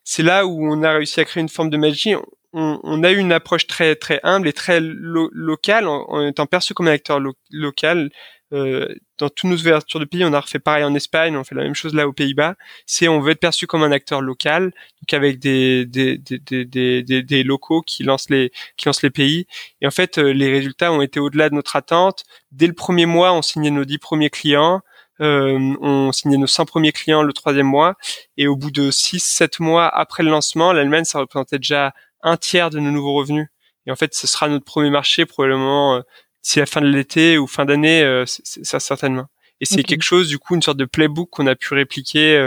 c'est 0.03 0.23
là 0.23 0.45
où 0.45 0.71
on 0.71 0.83
a 0.83 0.93
réussi 0.93 1.19
à 1.19 1.25
créer 1.25 1.41
une 1.41 1.49
forme 1.49 1.69
de 1.69 1.77
magie. 1.77 2.15
On, 2.53 2.79
on, 2.83 3.03
a 3.03 3.11
eu 3.11 3.17
une 3.17 3.31
approche 3.31 3.67
très 3.67 3.95
très 3.95 4.19
humble 4.23 4.47
et 4.47 4.53
très 4.53 4.79
locale 4.81 5.87
en, 5.87 6.25
étant 6.25 6.47
perçu 6.47 6.73
comme 6.73 6.87
un 6.87 6.93
acteur 6.93 7.19
local 7.51 8.09
dans 8.51 9.29
toutes 9.29 9.43
nos 9.43 9.57
ouvertures 9.57 9.99
de 9.99 10.05
pays, 10.05 10.25
on 10.25 10.33
a 10.33 10.39
refait 10.39 10.59
pareil 10.59 10.83
en 10.83 10.95
Espagne, 10.95 11.37
on 11.37 11.43
fait 11.43 11.53
la 11.53 11.63
même 11.63 11.75
chose 11.75 11.93
là 11.93 12.07
aux 12.07 12.13
Pays-Bas. 12.13 12.55
C'est 12.85 13.07
on 13.07 13.19
veut 13.19 13.31
être 13.31 13.39
perçu 13.39 13.67
comme 13.67 13.83
un 13.83 13.91
acteur 13.91 14.21
local, 14.21 14.65
donc 14.65 15.13
avec 15.13 15.39
des 15.39 15.85
des, 15.85 16.17
des, 16.17 16.39
des, 16.39 17.03
des, 17.03 17.23
des 17.23 17.43
locaux 17.43 17.81
qui 17.81 18.03
lancent 18.03 18.29
les 18.29 18.51
qui 18.77 18.87
lancent 18.87 19.03
les 19.03 19.11
pays. 19.11 19.45
Et 19.81 19.87
en 19.87 19.91
fait, 19.91 20.17
les 20.17 20.49
résultats 20.49 20.91
ont 20.91 21.01
été 21.01 21.19
au-delà 21.19 21.49
de 21.49 21.55
notre 21.55 21.75
attente. 21.75 22.23
Dès 22.51 22.67
le 22.67 22.73
premier 22.73 23.05
mois, 23.05 23.33
on 23.33 23.41
signait 23.41 23.71
nos 23.71 23.85
dix 23.85 23.99
premiers 23.99 24.29
clients. 24.31 24.81
Euh, 25.21 25.75
on 25.81 26.11
signait 26.11 26.37
nos 26.37 26.47
100 26.47 26.65
premiers 26.65 26.91
clients 26.91 27.23
le 27.23 27.33
troisième 27.33 27.67
mois 27.67 27.95
et 28.37 28.47
au 28.47 28.55
bout 28.55 28.71
de 28.71 28.89
6-7 28.89 29.61
mois 29.61 29.87
après 29.87 30.23
le 30.23 30.29
lancement, 30.29 30.71
l'Allemagne 30.71 31.03
ça 31.03 31.19
représentait 31.19 31.57
déjà 31.57 31.93
un 32.21 32.37
tiers 32.37 32.69
de 32.69 32.79
nos 32.79 32.91
nouveaux 32.91 33.13
revenus. 33.13 33.47
Et 33.85 33.91
en 33.91 33.95
fait, 33.95 34.13
ce 34.13 34.27
sera 34.27 34.47
notre 34.49 34.65
premier 34.65 34.89
marché 34.89 35.25
probablement 35.25 35.95
euh, 35.95 36.01
d'ici 36.43 36.59
la 36.59 36.65
fin 36.65 36.81
de 36.81 36.87
l'été 36.87 37.37
ou 37.37 37.47
fin 37.47 37.65
d'année, 37.65 38.01
euh, 38.03 38.25
ça 38.25 38.79
certainement. 38.79 39.27
Et 39.61 39.65
c'est 39.65 39.83
quelque 39.83 40.03
chose 40.03 40.29
du 40.29 40.39
coup 40.39 40.55
une 40.55 40.61
sorte 40.61 40.77
de 40.77 40.85
playbook 40.85 41.29
qu'on 41.29 41.47
a 41.47 41.55
pu 41.55 41.73
répliquer 41.73 42.37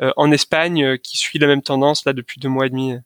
euh, 0.00 0.12
en 0.16 0.32
Espagne 0.32 0.98
qui 0.98 1.16
suit 1.16 1.38
la 1.38 1.46
même 1.46 1.62
tendance 1.62 2.04
là 2.04 2.12
depuis 2.12 2.40
deux 2.40 2.48
mois 2.48 2.66
et 2.66 2.70
demi. 2.70 2.96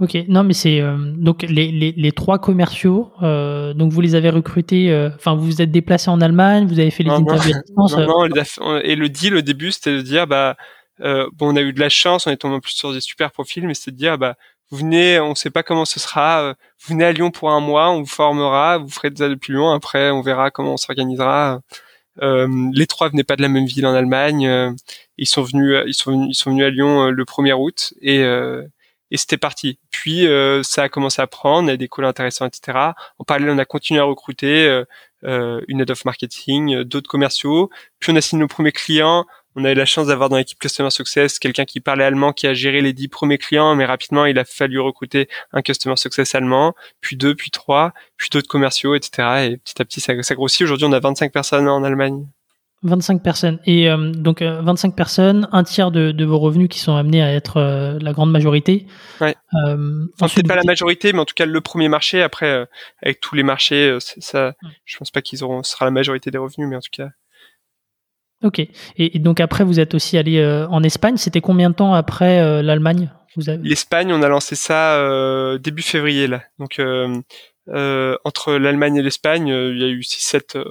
Ok, 0.00 0.16
non 0.28 0.44
mais 0.44 0.52
c'est 0.52 0.80
euh, 0.80 0.96
donc 1.16 1.42
les, 1.42 1.72
les, 1.72 1.90
les, 1.90 2.12
trois 2.12 2.38
commerciaux, 2.38 3.10
euh, 3.22 3.74
donc 3.74 3.90
vous 3.90 4.00
les 4.00 4.14
avez 4.14 4.30
recrutés, 4.30 4.92
euh, 4.92 5.10
enfin 5.16 5.34
vous 5.34 5.44
vous 5.44 5.60
êtes 5.60 5.72
déplacé 5.72 6.08
en 6.08 6.20
Allemagne, 6.20 6.68
vous 6.68 6.78
avez 6.78 6.92
fait 6.92 7.02
les 7.02 7.10
interviews 7.10 7.56
à 7.56 7.60
distance. 7.60 7.96
Non, 7.96 8.28
non, 8.28 8.76
et 8.78 8.94
le 8.94 9.08
deal 9.08 9.34
au 9.34 9.40
début 9.40 9.72
c'était 9.72 9.96
de 9.96 10.02
dire 10.02 10.28
bah 10.28 10.56
bon 11.00 11.52
on 11.52 11.56
a 11.56 11.62
eu 11.62 11.72
de 11.72 11.80
la 11.80 11.88
chance, 11.88 12.28
on 12.28 12.30
est 12.30 12.36
tombé 12.36 12.54
en 12.54 12.60
plus 12.60 12.74
sur 12.74 12.92
des 12.92 13.00
super 13.00 13.32
profils, 13.32 13.66
mais 13.66 13.74
c'était 13.74 13.90
de 13.90 13.96
dire 13.96 14.18
bah 14.18 14.36
vous 14.70 14.76
venez, 14.76 15.18
on 15.18 15.34
sait 15.34 15.50
pas 15.50 15.64
comment 15.64 15.84
ce 15.84 15.98
sera, 15.98 16.54
vous 16.80 16.94
venez 16.94 17.04
à 17.04 17.10
Lyon 17.10 17.32
pour 17.32 17.50
un 17.50 17.60
mois, 17.60 17.90
on 17.90 18.00
vous 18.00 18.06
formera, 18.06 18.78
vous 18.78 18.90
ferez 18.90 19.10
ça 19.16 19.28
depuis 19.28 19.52
Lyon, 19.52 19.72
après 19.72 20.10
on 20.12 20.20
verra 20.20 20.52
comment 20.52 20.74
on 20.74 20.76
s'organisera. 20.76 21.60
les 22.22 22.86
trois 22.86 23.08
venaient 23.08 23.24
pas 23.24 23.34
de 23.34 23.42
la 23.42 23.48
même 23.48 23.66
ville 23.66 23.86
en 23.86 23.94
Allemagne, 23.94 24.76
ils 25.16 25.26
sont 25.26 25.42
venus, 25.42 25.76
ils 25.88 25.94
sont 25.94 26.12
venus, 26.12 26.28
ils 26.30 26.34
sont 26.38 26.50
venus 26.50 26.66
à 26.66 26.70
Lyon 26.70 27.10
le 27.10 27.24
1er 27.24 27.54
août 27.54 27.94
et 28.00 28.22
et 29.10 29.16
c'était 29.16 29.36
parti. 29.36 29.78
Puis 29.90 30.26
euh, 30.26 30.62
ça 30.62 30.84
a 30.84 30.88
commencé 30.88 31.22
à 31.22 31.26
prendre, 31.26 31.68
il 31.68 31.72
y 31.72 31.74
a 31.74 31.76
des 31.76 31.88
calls 31.88 32.04
intéressants, 32.04 32.46
etc. 32.46 32.78
En 33.18 33.24
parallèle, 33.24 33.50
on 33.50 33.58
a 33.58 33.64
continué 33.64 34.00
à 34.00 34.04
recruter 34.04 34.66
euh, 34.66 34.84
euh 35.24 35.60
une 35.68 35.80
head 35.80 35.90
of 35.90 36.04
marketing, 36.04 36.74
euh, 36.74 36.84
d'autres 36.84 37.08
commerciaux. 37.08 37.70
Puis 38.00 38.12
on 38.12 38.16
a 38.16 38.20
signé 38.20 38.40
nos 38.40 38.48
premiers 38.48 38.72
clients. 38.72 39.26
On 39.56 39.64
a 39.64 39.72
eu 39.72 39.74
la 39.74 39.86
chance 39.86 40.06
d'avoir 40.06 40.28
dans 40.28 40.36
l'équipe 40.36 40.58
Customer 40.58 40.90
Success 40.90 41.38
quelqu'un 41.38 41.64
qui 41.64 41.80
parlait 41.80 42.04
allemand, 42.04 42.32
qui 42.32 42.46
a 42.46 42.54
géré 42.54 42.80
les 42.80 42.92
dix 42.92 43.08
premiers 43.08 43.38
clients, 43.38 43.74
mais 43.74 43.86
rapidement 43.86 44.24
il 44.26 44.38
a 44.38 44.44
fallu 44.44 44.78
recruter 44.78 45.28
un 45.52 45.62
Customer 45.62 45.96
Success 45.96 46.34
allemand, 46.36 46.74
puis 47.00 47.16
deux, 47.16 47.34
puis 47.34 47.50
trois, 47.50 47.92
puis 48.16 48.28
d'autres 48.30 48.48
commerciaux, 48.48 48.94
etc. 48.94 49.50
Et 49.50 49.56
petit 49.56 49.82
à 49.82 49.84
petit 49.84 50.00
ça, 50.00 50.22
ça 50.22 50.34
grossit. 50.36 50.62
Aujourd'hui, 50.62 50.86
on 50.86 50.92
a 50.92 51.00
25 51.00 51.32
personnes 51.32 51.68
en 51.68 51.82
Allemagne. 51.82 52.28
25 52.82 53.22
personnes. 53.22 53.58
Et 53.66 53.88
euh, 53.90 54.12
donc 54.12 54.42
25 54.42 54.88
euh, 54.88 54.94
personnes, 54.94 55.48
un 55.52 55.64
tiers 55.64 55.90
de, 55.90 56.12
de, 56.12 56.24
vos 56.24 56.38
revenus 56.38 56.68
qui 56.68 56.78
sont 56.78 56.94
amenés 56.94 57.22
à 57.22 57.32
être 57.32 57.56
euh, 57.56 57.98
la 58.00 58.12
grande 58.12 58.30
majorité. 58.30 58.86
Ouais. 59.20 59.34
enfin, 59.52 60.28
peut-être 60.34 60.46
pas 60.46 60.56
la 60.56 60.64
majorité, 60.64 61.12
mais 61.12 61.18
en 61.18 61.24
tout 61.24 61.34
cas 61.34 61.46
le 61.46 61.60
premier 61.60 61.88
marché. 61.88 62.22
Après, 62.22 62.66
avec 63.02 63.20
tous 63.20 63.34
les 63.34 63.42
marchés, 63.42 63.96
ça, 64.00 64.54
je 64.84 64.96
pense 64.96 65.10
pas 65.10 65.22
qu'ils 65.22 65.42
auront, 65.42 65.62
ce 65.62 65.72
sera 65.72 65.84
la 65.84 65.90
majorité 65.90 66.30
des 66.30 66.38
revenus, 66.38 66.68
mais 66.68 66.76
en 66.76 66.80
tout 66.80 66.90
cas. 66.92 67.08
Ok. 68.44 68.60
Et, 68.96 69.18
donc 69.18 69.40
après, 69.40 69.64
vous 69.64 69.80
êtes 69.80 69.94
aussi 69.94 70.16
allé 70.16 70.44
en 70.70 70.82
Espagne. 70.84 71.16
C'était 71.16 71.40
combien 71.40 71.70
de 71.70 71.74
temps 71.74 71.94
après 71.94 72.62
l'Allemagne? 72.62 73.10
L'Espagne, 73.62 74.12
on 74.12 74.22
a 74.22 74.28
lancé 74.28 74.54
ça 74.54 75.58
début 75.58 75.82
février 75.82 76.28
là. 76.28 76.42
Donc 76.60 76.80
entre 78.24 78.52
l'Allemagne 78.54 78.96
et 78.96 79.02
l'Espagne, 79.02 79.48
il 79.48 79.78
y 79.78 79.84
a 79.84 79.88
eu 79.88 80.00
6-7 80.00 80.62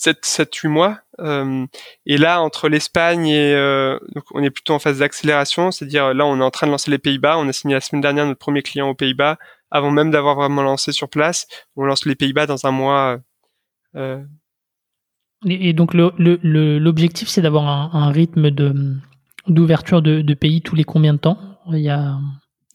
7 0.00 0.24
7 0.24 0.54
8 0.54 0.68
mois 0.68 0.98
euh, 1.18 1.66
et 2.06 2.16
là 2.16 2.40
entre 2.40 2.70
l'Espagne 2.70 3.26
et 3.26 3.54
euh, 3.54 3.98
donc 4.14 4.24
on 4.32 4.42
est 4.42 4.48
plutôt 4.48 4.72
en 4.72 4.78
phase 4.78 5.00
d'accélération, 5.00 5.70
c'est-à-dire 5.70 6.14
là 6.14 6.24
on 6.24 6.40
est 6.40 6.42
en 6.42 6.50
train 6.50 6.66
de 6.66 6.72
lancer 6.72 6.90
les 6.90 6.98
Pays-Bas, 6.98 7.36
on 7.36 7.46
a 7.48 7.52
signé 7.52 7.74
la 7.74 7.82
semaine 7.82 8.00
dernière 8.00 8.24
notre 8.24 8.38
premier 8.38 8.62
client 8.62 8.88
aux 8.88 8.94
Pays-Bas 8.94 9.36
avant 9.70 9.90
même 9.90 10.10
d'avoir 10.10 10.36
vraiment 10.36 10.62
lancé 10.62 10.92
sur 10.92 11.10
place, 11.10 11.46
on 11.76 11.84
lance 11.84 12.06
les 12.06 12.14
Pays-Bas 12.14 12.46
dans 12.46 12.66
un 12.66 12.70
mois 12.70 13.18
euh, 13.94 14.24
et, 15.44 15.74
donc 15.74 15.92
l'objectif 15.92 17.28
c'est 17.28 17.42
d'avoir 17.42 17.68
un, 17.68 17.90
un, 17.92 18.10
rythme 18.10 18.50
de 18.50 18.96
d'ouverture 19.48 20.00
de, 20.00 20.22
de 20.22 20.34
pays 20.34 20.62
tous 20.62 20.76
les 20.76 20.84
combien 20.84 21.12
de 21.12 21.18
temps? 21.18 21.38
Il 21.72 21.80
y 21.80 21.90
a 21.90 22.16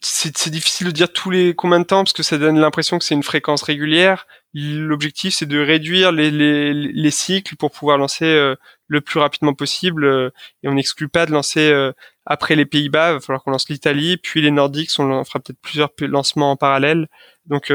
c'est 0.01 0.49
difficile 0.49 0.87
de 0.87 0.91
dire 0.91 1.11
tous 1.11 1.29
les 1.31 1.55
combien 1.55 1.79
de 1.79 1.85
temps 1.85 2.03
parce 2.03 2.13
que 2.13 2.23
ça 2.23 2.37
donne 2.37 2.59
l'impression 2.59 2.99
que 2.99 3.05
c'est 3.05 3.15
une 3.15 3.23
fréquence 3.23 3.63
régulière. 3.63 4.27
L'objectif 4.53 5.33
c'est 5.35 5.45
de 5.45 5.59
réduire 5.59 6.11
les, 6.11 6.31
les, 6.31 6.73
les, 6.73 7.11
cycles 7.11 7.55
pour 7.55 7.71
pouvoir 7.71 7.97
lancer 7.97 8.25
euh, 8.25 8.55
le 8.87 9.01
plus 9.01 9.19
rapidement 9.19 9.53
possible 9.53 10.05
euh, 10.05 10.29
et 10.63 10.67
on 10.67 10.73
n'exclut 10.73 11.09
pas 11.09 11.25
de 11.25 11.31
lancer 11.31 11.71
euh, 11.71 11.91
après 12.25 12.55
les 12.55 12.65
Pays-Bas, 12.65 13.11
il 13.11 13.13
va 13.15 13.19
falloir 13.19 13.43
qu'on 13.43 13.51
lance 13.51 13.69
l'Italie, 13.69 14.17
puis 14.17 14.41
les 14.41 14.51
Nordiques, 14.51 14.91
on 14.97 15.23
fera 15.23 15.39
peut-être 15.39 15.59
plusieurs 15.61 15.89
lancements 15.99 16.51
en 16.51 16.55
parallèle. 16.55 17.07
Donc 17.45 17.71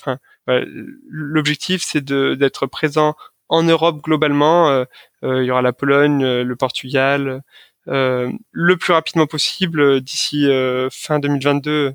enfin 0.00 0.18
l'objectif 0.46 1.82
c'est 1.84 2.04
d'être 2.04 2.66
présent 2.66 3.14
en 3.48 3.62
Europe 3.62 4.00
globalement, 4.02 4.84
il 5.22 5.44
y 5.44 5.50
aura 5.50 5.62
la 5.62 5.72
Pologne, 5.72 6.24
le 6.24 6.56
Portugal, 6.56 7.28
euh, 7.28 7.40
le 7.86 8.76
plus 8.76 8.92
rapidement 8.92 9.26
possible 9.26 9.80
euh, 9.80 10.00
d'ici 10.00 10.46
euh, 10.46 10.88
fin 10.90 11.18
2022. 11.18 11.94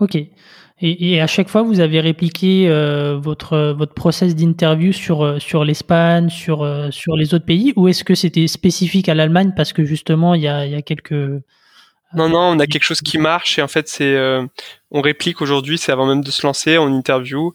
Ok. 0.00 0.16
Et, 0.16 0.30
et, 0.80 1.20
à 1.20 1.26
chaque 1.26 1.48
fois, 1.48 1.62
vous 1.62 1.80
avez 1.80 1.98
répliqué 1.98 2.68
votre 3.20 3.74
votre 3.76 3.94
process 3.94 4.36
d'interview 4.36 4.92
sur 4.92 5.42
sur 5.42 5.64
l'Espagne, 5.64 6.28
sur 6.28 6.58
sur 6.92 7.16
les 7.16 7.34
autres 7.34 7.46
pays, 7.46 7.72
ou 7.74 7.88
est-ce 7.88 8.04
que 8.04 8.14
c'était 8.14 8.46
spécifique 8.46 9.08
à 9.08 9.14
l'Allemagne 9.14 9.54
parce 9.56 9.72
que 9.72 9.84
justement 9.84 10.34
il 10.34 10.42
y 10.42 10.46
a 10.46 10.66
il 10.66 10.70
y 10.70 10.76
a 10.76 10.82
quelques 10.82 11.42
non, 12.14 12.30
non, 12.30 12.38
on 12.38 12.58
a 12.60 12.66
quelque 12.68 12.84
chose 12.84 13.02
qui 13.02 13.18
marche 13.18 13.58
et 13.58 13.62
en 13.62 13.66
fait 13.66 13.88
c'est 13.88 14.16
on 14.92 15.00
réplique 15.00 15.42
aujourd'hui, 15.42 15.78
c'est 15.78 15.90
avant 15.90 16.06
même 16.06 16.22
de 16.22 16.30
se 16.30 16.46
lancer, 16.46 16.78
on 16.78 16.86
interview 16.96 17.52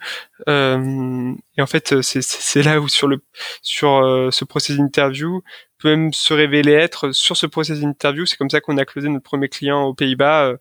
euh, 0.50 1.34
et 1.58 1.62
en 1.62 1.66
fait 1.66 2.02
c'est 2.02 2.22
c'est 2.22 2.62
là 2.62 2.82
où 2.82 2.89
sur 2.89 3.08
le 3.08 3.24
sur 3.62 4.02
ce 4.34 4.44
process 4.44 4.76
d'interview 4.76 5.44
peut 5.84 5.89
même 5.89 6.13
se 6.13 6.34
révéler 6.34 6.71
être 6.71 7.11
sur 7.11 7.36
ce 7.36 7.45
process 7.45 7.81
d'interview. 7.81 8.25
C'est 8.25 8.38
comme 8.38 8.49
ça 8.49 8.61
qu'on 8.61 8.77
a 8.77 8.86
closé 8.86 9.09
notre 9.09 9.25
premier 9.25 9.49
client 9.49 9.84
aux 9.84 9.93
Pays-Bas 9.93 10.45
euh, 10.45 10.57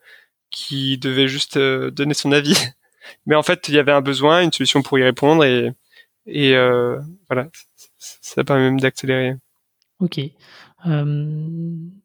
qui 0.50 0.98
devait 0.98 1.28
juste 1.28 1.56
euh, 1.56 1.92
donner 1.92 2.12
son 2.12 2.32
avis. 2.32 2.56
Mais 3.26 3.36
en 3.36 3.44
fait, 3.44 3.68
il 3.68 3.74
y 3.74 3.78
avait 3.78 3.92
un 3.92 4.00
besoin, 4.00 4.42
une 4.42 4.52
solution 4.52 4.82
pour 4.82 4.98
y 4.98 5.04
répondre 5.04 5.44
et, 5.44 5.70
et 6.26 6.56
euh, 6.56 6.98
voilà, 7.30 7.48
ça 7.98 8.42
permet 8.42 8.62
même 8.62 8.80
d'accélérer. 8.80 9.36
Ok. 10.00 10.20
Euh, 10.86 11.26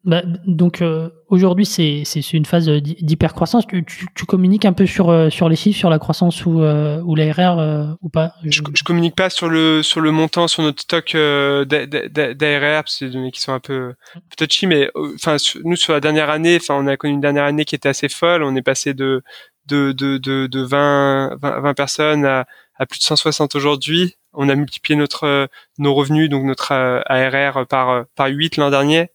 bah, 0.04 0.22
donc 0.46 0.82
euh, 0.82 1.10
aujourd'hui 1.28 1.66
c'est 1.66 2.02
une 2.32 2.44
phase 2.44 2.68
d'hypercroissance. 2.68 3.66
Tu, 3.66 3.84
tu, 3.84 4.06
tu, 4.14 4.24
communiques 4.24 4.64
un 4.64 4.72
peu 4.72 4.86
sur 4.86 5.10
euh, 5.10 5.30
sur 5.30 5.48
les 5.48 5.56
chiffres, 5.56 5.78
sur 5.78 5.90
la 5.90 5.98
croissance 5.98 6.46
ou 6.46 6.60
ou 6.60 7.14
l'ARR 7.14 7.96
ou 8.00 8.08
pas? 8.08 8.32
Je, 8.44 8.62
je, 8.74 8.82
communique 8.84 9.16
pas 9.16 9.30
sur 9.30 9.48
le 9.48 9.82
sur 9.82 10.00
le 10.00 10.12
montant 10.12 10.46
sur 10.46 10.62
notre 10.62 10.82
stock 10.82 11.12
d'ARR 11.12 12.82
parce 12.84 12.98
que 12.98 13.04
des 13.06 13.10
données 13.10 13.32
qui 13.32 13.40
sont 13.40 13.52
un 13.52 13.60
peu 13.60 13.94
touchy, 14.36 14.66
mais 14.66 14.90
enfin 15.14 15.36
nous 15.64 15.76
sur 15.76 15.92
la 15.92 16.00
dernière 16.00 16.30
année, 16.30 16.58
enfin 16.60 16.76
on 16.78 16.86
a 16.86 16.96
connu 16.96 17.14
une 17.14 17.20
dernière 17.20 17.44
année 17.44 17.64
qui 17.64 17.74
était 17.74 17.88
assez 17.88 18.08
folle. 18.08 18.42
On 18.42 18.54
est 18.54 18.62
passé 18.62 18.94
de 18.94 19.22
de 19.66 19.92
de 19.92 20.18
de, 20.18 20.46
de 20.46 20.60
20, 20.62 21.36
20 21.40 21.60
20 21.60 21.74
personnes 21.74 22.24
à 22.24 22.46
à 22.78 22.86
plus 22.86 22.98
de 22.98 23.04
160 23.04 23.54
aujourd'hui 23.54 24.16
on 24.32 24.48
a 24.48 24.54
multiplié 24.54 24.96
notre 24.96 25.24
euh, 25.24 25.46
nos 25.78 25.94
revenus 25.94 26.30
donc 26.30 26.44
notre 26.44 26.72
euh, 26.72 27.00
ARR 27.06 27.66
par 27.66 27.90
euh, 27.90 28.02
par 28.14 28.28
8 28.28 28.56
l'an 28.56 28.70
dernier. 28.70 29.10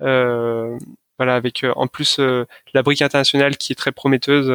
voilà 0.00 1.34
avec 1.34 1.64
en 1.74 1.88
plus 1.88 2.20
la 2.74 2.82
brique 2.82 3.02
internationale 3.02 3.56
qui 3.56 3.72
est 3.72 3.74
très 3.74 3.92
prometteuse. 3.92 4.48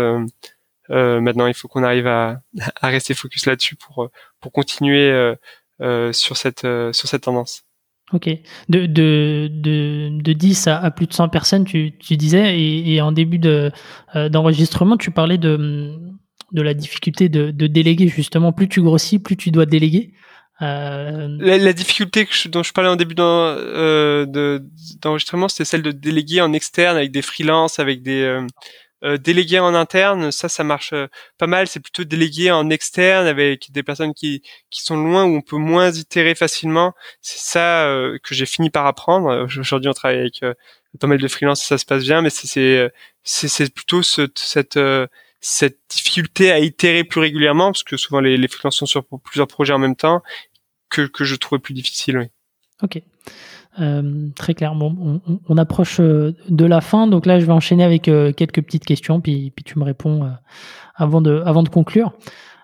maintenant, 0.89 1.47
il 1.47 1.53
faut 1.53 1.67
qu'on 1.67 1.83
arrive 1.83 2.07
à, 2.07 2.41
à 2.81 2.87
rester 2.87 3.13
focus 3.13 3.45
là-dessus 3.47 3.75
pour 3.75 4.09
pour 4.39 4.51
continuer 4.53 5.35
sur 6.13 6.37
cette 6.37 6.61
sur 6.93 7.07
cette 7.09 7.23
tendance. 7.23 7.65
Ok. 8.13 8.29
De, 8.69 8.85
de, 8.85 9.49
de, 9.51 10.09
de 10.21 10.33
10 10.33 10.67
à, 10.67 10.91
plus 10.91 11.07
de 11.07 11.13
100 11.13 11.29
personnes, 11.29 11.65
tu, 11.65 11.97
tu 11.97 12.15
disais, 12.15 12.57
et, 12.59 12.93
et 12.93 13.01
en 13.01 13.11
début 13.11 13.39
de, 13.39 13.71
d'enregistrement, 14.29 14.97
tu 14.97 15.09
parlais 15.09 15.39
de, 15.39 15.99
de 16.53 16.61
la 16.61 16.73
difficulté 16.73 17.29
de, 17.29 17.51
de, 17.51 17.67
déléguer 17.67 18.07
justement. 18.07 18.53
Plus 18.53 18.69
tu 18.69 18.81
grossis, 18.81 19.19
plus 19.19 19.35
tu 19.35 19.51
dois 19.51 19.65
déléguer. 19.65 20.13
Euh... 20.61 21.27
La, 21.39 21.57
la, 21.57 21.73
difficulté 21.73 22.25
que 22.25 22.33
je, 22.33 22.47
dont 22.47 22.63
je 22.63 22.71
parlais 22.71 22.89
en 22.89 22.95
début 22.95 23.15
euh, 23.19 24.59
d'enregistrement, 25.01 25.47
c'était 25.49 25.65
celle 25.65 25.81
de 25.81 25.91
déléguer 25.91 26.41
en 26.41 26.53
externe 26.53 26.95
avec 26.95 27.11
des 27.11 27.23
freelances, 27.23 27.79
avec 27.79 28.03
des 28.03 28.21
euh, 28.21 28.45
euh 29.03 29.17
déléguer 29.17 29.59
en 29.59 29.73
interne. 29.73 30.31
Ça, 30.31 30.49
ça 30.49 30.63
marche 30.63 30.93
euh, 30.93 31.07
pas 31.39 31.47
mal. 31.47 31.67
C'est 31.67 31.79
plutôt 31.79 32.03
déléguer 32.03 32.51
en 32.51 32.69
externe 32.69 33.25
avec 33.25 33.71
des 33.71 33.81
personnes 33.81 34.13
qui 34.13 34.43
qui 34.69 34.83
sont 34.83 34.95
loin 34.95 35.25
où 35.25 35.35
on 35.37 35.41
peut 35.41 35.57
moins 35.57 35.91
itérer 35.91 36.35
facilement. 36.35 36.93
C'est 37.21 37.39
ça 37.39 37.87
euh, 37.87 38.19
que 38.23 38.35
j'ai 38.35 38.45
fini 38.45 38.69
par 38.69 38.85
apprendre. 38.85 39.47
Aujourd'hui, 39.59 39.89
on 39.89 39.93
travaille 39.93 40.19
avec 40.19 40.41
pas 40.99 41.07
mal 41.07 41.19
de 41.19 41.27
freelance, 41.27 41.63
ça 41.63 41.79
se 41.79 41.85
passe 41.85 42.03
bien, 42.03 42.21
mais 42.21 42.29
c'est 42.29 42.91
c'est 43.23 43.73
plutôt 43.73 44.03
ce, 44.03 44.27
cette 44.35 44.77
cette 45.43 45.79
difficulté 45.89 46.51
à 46.51 46.59
itérer 46.59 47.03
plus 47.03 47.19
régulièrement, 47.19 47.67
parce 47.67 47.83
que 47.83 47.97
souvent 47.97 48.21
les, 48.21 48.37
les 48.37 48.47
freelances 48.47 48.77
sont 48.77 48.85
sur 48.85 49.05
plusieurs 49.05 49.47
projets 49.47 49.73
en 49.73 49.79
même 49.79 49.95
temps, 49.95 50.23
que, 50.89 51.01
que 51.01 51.25
je 51.25 51.35
trouvais 51.35 51.59
plus 51.59 51.73
difficile. 51.73 52.17
Oui. 52.17 52.25
Ok. 52.81 53.01
Euh, 53.79 54.29
très 54.35 54.53
clair. 54.53 54.75
Bon, 54.75 55.21
on, 55.49 55.57
approche 55.57 55.99
euh, 55.99 56.33
de 56.47 56.65
la 56.65 56.79
fin, 56.79 57.07
donc 57.07 57.25
là 57.25 57.39
je 57.39 57.45
vais 57.45 57.51
enchaîner 57.51 57.83
avec 57.83 58.07
euh, 58.07 58.31
quelques 58.31 58.61
petites 58.61 58.85
questions, 58.85 59.19
puis, 59.19 59.51
puis 59.51 59.63
tu 59.63 59.79
me 59.79 59.83
réponds 59.83 60.31
avant, 60.95 61.21
de, 61.21 61.41
avant 61.45 61.63
de 61.63 61.69
conclure. 61.69 62.13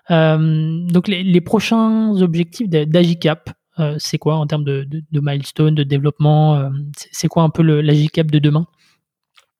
donc 0.08 1.08
les, 1.08 1.40
prochains 1.40 2.10
objectifs 2.20 2.68
d'Agicap, 2.68 3.50
c'est 3.98 4.18
quoi 4.18 4.36
en 4.36 4.46
termes 4.46 4.64
de, 4.64 4.84
de, 4.84 5.02
de 5.10 5.20
milestone, 5.22 5.74
de 5.74 5.82
développement 5.82 6.70
C'est 7.12 7.28
quoi 7.28 7.42
un 7.42 7.50
peu 7.50 7.62
l'Agicap 7.62 8.30
de 8.30 8.38
demain? 8.38 8.66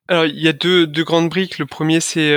Alors 0.09 0.27
il 0.27 0.41
y 0.41 0.49
a 0.49 0.53
deux, 0.53 0.87
deux 0.87 1.05
grandes 1.05 1.29
briques. 1.31 1.59
Le 1.59 1.67
premier 1.67 2.01
c'est 2.01 2.33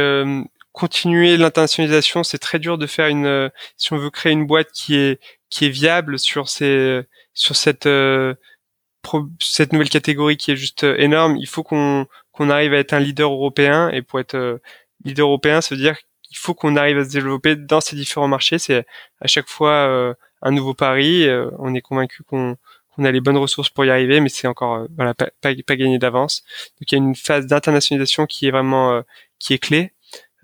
continuer 0.74 1.38
l'internationalisation. 1.38 2.24
C'est 2.24 2.40
très 2.40 2.60
dur 2.60 2.78
de 2.78 2.88
faire 2.88 3.08
une 3.08 3.50
si 3.78 3.94
on 3.94 3.98
veut 3.98 4.10
créer 4.10 4.34
une 4.34 4.46
boîte 4.46 4.72
qui 4.74 4.96
est 4.96 5.20
qui 5.50 5.66
est 5.66 5.70
viable 5.70 6.20
sur 6.20 6.50
ces 6.50 7.04
sur 7.34 7.56
cette 7.56 7.88
cette 9.40 9.74
nouvelle 9.74 9.90
catégorie 9.90 10.38
qui 10.38 10.52
est 10.52 10.56
juste 10.56 10.84
euh, 10.84 10.96
énorme, 10.98 11.38
il 11.38 11.48
faut 11.48 11.64
qu'on 11.64 12.08
qu'on 12.32 12.50
arrive 12.50 12.74
à 12.74 12.78
être 12.80 12.94
un 12.94 13.00
leader 13.00 13.32
européen 13.32 13.90
et 13.90 14.02
pour 14.02 14.20
être 14.20 14.36
euh, 14.36 14.58
leader 15.06 15.28
européen, 15.28 15.62
ça 15.62 15.76
veut 15.76 15.82
dire 15.82 15.98
qu'il 16.24 16.38
faut 16.38 16.54
qu'on 16.54 16.76
arrive 16.76 16.98
à 16.98 17.06
se 17.06 17.12
développer 17.12 17.56
dans 17.56 17.82
ces 17.82 17.96
différents 17.96 18.28
marchés. 18.28 18.58
C'est 18.60 18.86
à 19.22 19.28
chaque 19.28 19.48
fois 19.48 19.72
euh, 19.88 20.14
un 20.42 20.52
nouveau 20.52 20.74
pari. 20.74 21.28
on 21.60 21.74
est 21.76 21.82
convaincu 21.82 22.24
qu'on 22.24 22.58
qu'on 22.96 23.06
a 23.06 23.12
les 23.12 23.22
bonnes 23.22 23.38
ressources 23.38 23.70
pour 23.70 23.86
y 23.86 23.90
arriver, 23.90 24.20
mais 24.20 24.30
c'est 24.30 24.48
encore 24.48 24.88
voilà 24.96 25.14
pas, 25.14 25.30
pas, 25.42 25.54
pas 25.66 25.76
gagné 25.76 26.00
d'avance. 26.00 26.44
Donc 26.80 26.92
il 26.92 26.96
y 26.96 26.96
a 26.96 27.04
une 27.04 27.16
phase 27.16 27.48
d'internationalisation 27.48 28.26
qui 28.28 28.48
est 28.48 28.52
vraiment 28.52 29.04
qui 29.40 29.54
est 29.54 29.60
clé. 29.60 29.94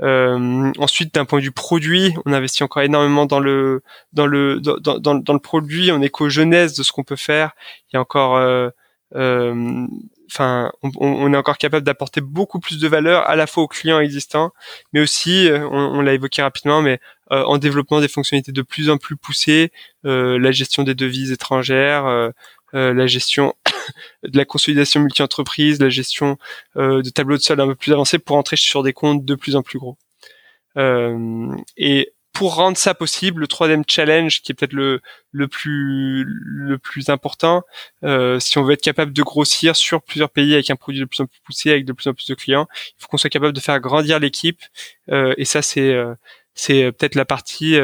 Euh, 0.01 0.71
ensuite, 0.77 1.13
d'un 1.13 1.25
point 1.25 1.39
de 1.39 1.45
vue 1.45 1.51
produit, 1.51 2.13
on 2.25 2.33
investit 2.33 2.63
encore 2.63 2.83
énormément 2.83 3.25
dans 3.25 3.39
le 3.39 3.81
dans 4.13 4.27
le 4.27 4.59
dans, 4.59 4.77
dans, 4.77 5.15
dans 5.15 5.33
le 5.33 5.39
produit. 5.39 5.91
On 5.91 6.01
est 6.01 6.09
qu'aux 6.09 6.29
jeunesse 6.29 6.73
de 6.73 6.83
ce 6.83 6.91
qu'on 6.91 7.03
peut 7.03 7.15
faire. 7.15 7.51
Il 7.91 7.95
y 7.95 7.97
a 7.97 8.01
encore, 8.01 8.37
euh, 8.37 8.69
euh, 9.15 9.85
enfin, 10.31 10.71
on, 10.83 10.91
on, 10.99 11.33
est 11.33 11.37
encore 11.37 11.57
capable 11.57 11.85
d'apporter 11.85 12.21
beaucoup 12.21 12.59
plus 12.59 12.79
de 12.79 12.87
valeur 12.87 13.29
à 13.29 13.35
la 13.35 13.47
fois 13.47 13.63
aux 13.63 13.67
clients 13.67 13.99
existants, 13.99 14.51
mais 14.93 15.01
aussi, 15.01 15.49
on, 15.51 15.71
on 15.71 16.01
l'a 16.01 16.13
évoqué 16.13 16.41
rapidement, 16.41 16.81
mais 16.81 16.99
en 17.31 17.59
développement 17.59 18.01
des 18.01 18.07
fonctionnalités 18.07 18.51
de 18.51 18.63
plus 18.63 18.89
en 18.89 18.97
plus 18.97 19.15
poussées, 19.15 19.71
la 20.03 20.51
gestion 20.51 20.83
des 20.83 20.95
devises 20.95 21.31
étrangères, 21.31 22.31
la 22.73 23.07
gestion 23.07 23.55
de 24.23 24.37
la 24.37 24.45
consolidation 24.45 25.01
multi-entreprise, 25.01 25.79
la 25.79 25.89
gestion 25.89 26.37
euh, 26.77 27.01
de 27.01 27.09
tableaux 27.09 27.37
de 27.37 27.41
solde 27.41 27.59
un 27.59 27.67
peu 27.67 27.75
plus 27.75 27.91
avancés 27.91 28.19
pour 28.19 28.35
entrer 28.35 28.55
sur 28.55 28.83
des 28.83 28.93
comptes 28.93 29.25
de 29.25 29.35
plus 29.35 29.55
en 29.55 29.63
plus 29.63 29.79
gros. 29.79 29.97
Euh, 30.77 31.55
et 31.77 32.13
pour 32.31 32.55
rendre 32.55 32.77
ça 32.77 32.93
possible, 32.93 33.41
le 33.41 33.47
troisième 33.47 33.83
challenge, 33.85 34.41
qui 34.41 34.51
est 34.51 34.55
peut-être 34.55 34.73
le, 34.73 35.01
le 35.31 35.47
plus 35.47 36.23
le 36.25 36.77
plus 36.77 37.09
important, 37.09 37.63
euh, 38.03 38.39
si 38.39 38.57
on 38.57 38.63
veut 38.63 38.73
être 38.73 38.81
capable 38.81 39.11
de 39.11 39.23
grossir 39.23 39.75
sur 39.75 40.01
plusieurs 40.01 40.29
pays 40.29 40.53
avec 40.53 40.69
un 40.69 40.75
produit 40.75 41.01
de 41.01 41.05
plus 41.05 41.21
en 41.21 41.25
plus 41.25 41.39
poussé, 41.43 41.71
avec 41.71 41.85
de 41.85 41.91
plus 41.91 42.07
en 42.07 42.13
plus 42.13 42.27
de 42.27 42.35
clients, 42.35 42.67
il 42.71 43.01
faut 43.01 43.07
qu'on 43.07 43.17
soit 43.17 43.29
capable 43.29 43.53
de 43.53 43.59
faire 43.59 43.79
grandir 43.79 44.19
l'équipe. 44.19 44.61
et 45.09 45.45
ça, 45.45 45.61
c'est 45.61 45.93
c'est 46.53 46.91
peut-être 46.93 47.15
la 47.15 47.25
partie 47.25 47.77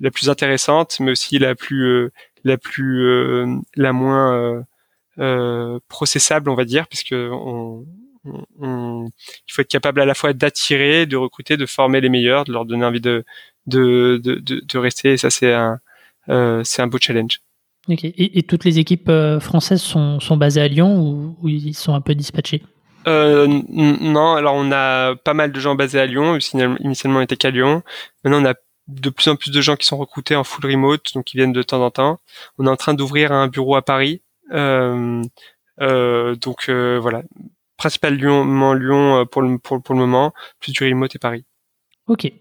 la 0.00 0.10
plus 0.10 0.30
intéressante, 0.30 0.98
mais 1.00 1.10
aussi 1.10 1.38
la 1.38 1.54
plus 1.54 2.10
la 2.44 2.58
plus 2.58 3.46
la 3.76 3.92
moins 3.92 4.64
euh, 5.20 5.78
processable, 5.88 6.48
on 6.48 6.54
va 6.54 6.64
dire, 6.64 6.86
puisque 6.88 7.14
on, 7.14 7.84
on, 8.58 9.06
il 9.48 9.52
faut 9.52 9.60
être 9.60 9.68
capable 9.68 10.00
à 10.00 10.06
la 10.06 10.14
fois 10.14 10.32
d'attirer, 10.32 11.04
de 11.04 11.16
recruter, 11.16 11.56
de 11.56 11.66
former 11.66 12.00
les 12.00 12.08
meilleurs, 12.08 12.44
de 12.44 12.52
leur 12.52 12.64
donner 12.64 12.84
envie 12.84 13.00
de 13.00 13.24
de, 13.66 14.20
de, 14.22 14.36
de, 14.38 14.78
rester. 14.78 15.12
Et 15.12 15.16
ça, 15.16 15.28
c'est 15.28 15.52
un 15.52 15.78
euh, 16.28 16.62
c'est 16.64 16.80
un 16.80 16.86
beau 16.86 16.98
challenge. 16.98 17.40
Et, 17.88 18.38
et, 18.38 18.42
toutes 18.44 18.64
les 18.64 18.78
équipes 18.78 19.08
euh, 19.08 19.40
françaises 19.40 19.82
sont, 19.82 20.20
sont 20.20 20.36
basées 20.36 20.60
à 20.60 20.68
Lyon 20.68 21.00
ou, 21.00 21.36
ou 21.42 21.48
ils 21.48 21.74
sont 21.74 21.94
un 21.94 22.00
peu 22.00 22.14
dispatchés? 22.14 22.62
Euh, 23.08 23.46
non, 23.68 24.34
alors 24.34 24.54
on 24.54 24.70
a 24.70 25.16
pas 25.16 25.34
mal 25.34 25.50
de 25.50 25.58
gens 25.58 25.74
basés 25.74 25.98
à 25.98 26.06
Lyon. 26.06 26.38
Initialement, 26.80 27.18
on 27.18 27.22
était 27.22 27.36
qu'à 27.36 27.50
Lyon. 27.50 27.82
Maintenant, 28.22 28.42
on 28.42 28.50
a 28.50 28.54
de 28.90 29.10
plus 29.10 29.28
en 29.28 29.36
plus 29.36 29.50
de 29.50 29.60
gens 29.60 29.76
qui 29.76 29.86
sont 29.86 29.96
recrutés 29.96 30.36
en 30.36 30.44
full 30.44 30.70
remote, 30.70 31.04
donc 31.14 31.24
qui 31.24 31.36
viennent 31.36 31.52
de 31.52 31.62
temps 31.62 31.84
en 31.84 31.90
temps. 31.90 32.20
On 32.58 32.66
est 32.66 32.70
en 32.70 32.76
train 32.76 32.94
d'ouvrir 32.94 33.32
un 33.32 33.48
bureau 33.48 33.76
à 33.76 33.82
Paris 33.82 34.22
euh, 34.52 35.22
euh, 35.80 36.36
donc 36.36 36.68
euh, 36.68 36.98
voilà, 37.00 37.22
principalement 37.76 38.74
Lyon 38.74 39.26
pour 39.30 39.42
le, 39.42 39.58
pour, 39.58 39.80
le 39.90 39.94
moment, 39.94 40.32
plus 40.60 40.72
du 40.72 40.84
remote 40.84 41.14
et 41.14 41.18
Paris. 41.18 41.44
Ok. 42.06 42.32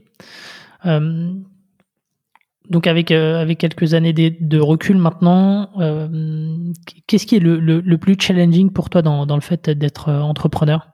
donc 2.69 2.88
avec, 2.88 3.07
quelques 3.07 3.93
années 3.93 4.13
de, 4.13 4.59
recul 4.59 4.97
maintenant, 4.97 5.69
qu'est-ce 7.07 7.26
qui 7.26 7.35
est 7.35 7.39
le, 7.39 7.97
plus 7.97 8.15
challenging 8.19 8.71
pour 8.71 8.89
toi 8.89 9.01
dans 9.01 9.35
le 9.35 9.41
fait 9.41 9.69
d'être 9.69 10.11
entrepreneur? 10.11 10.88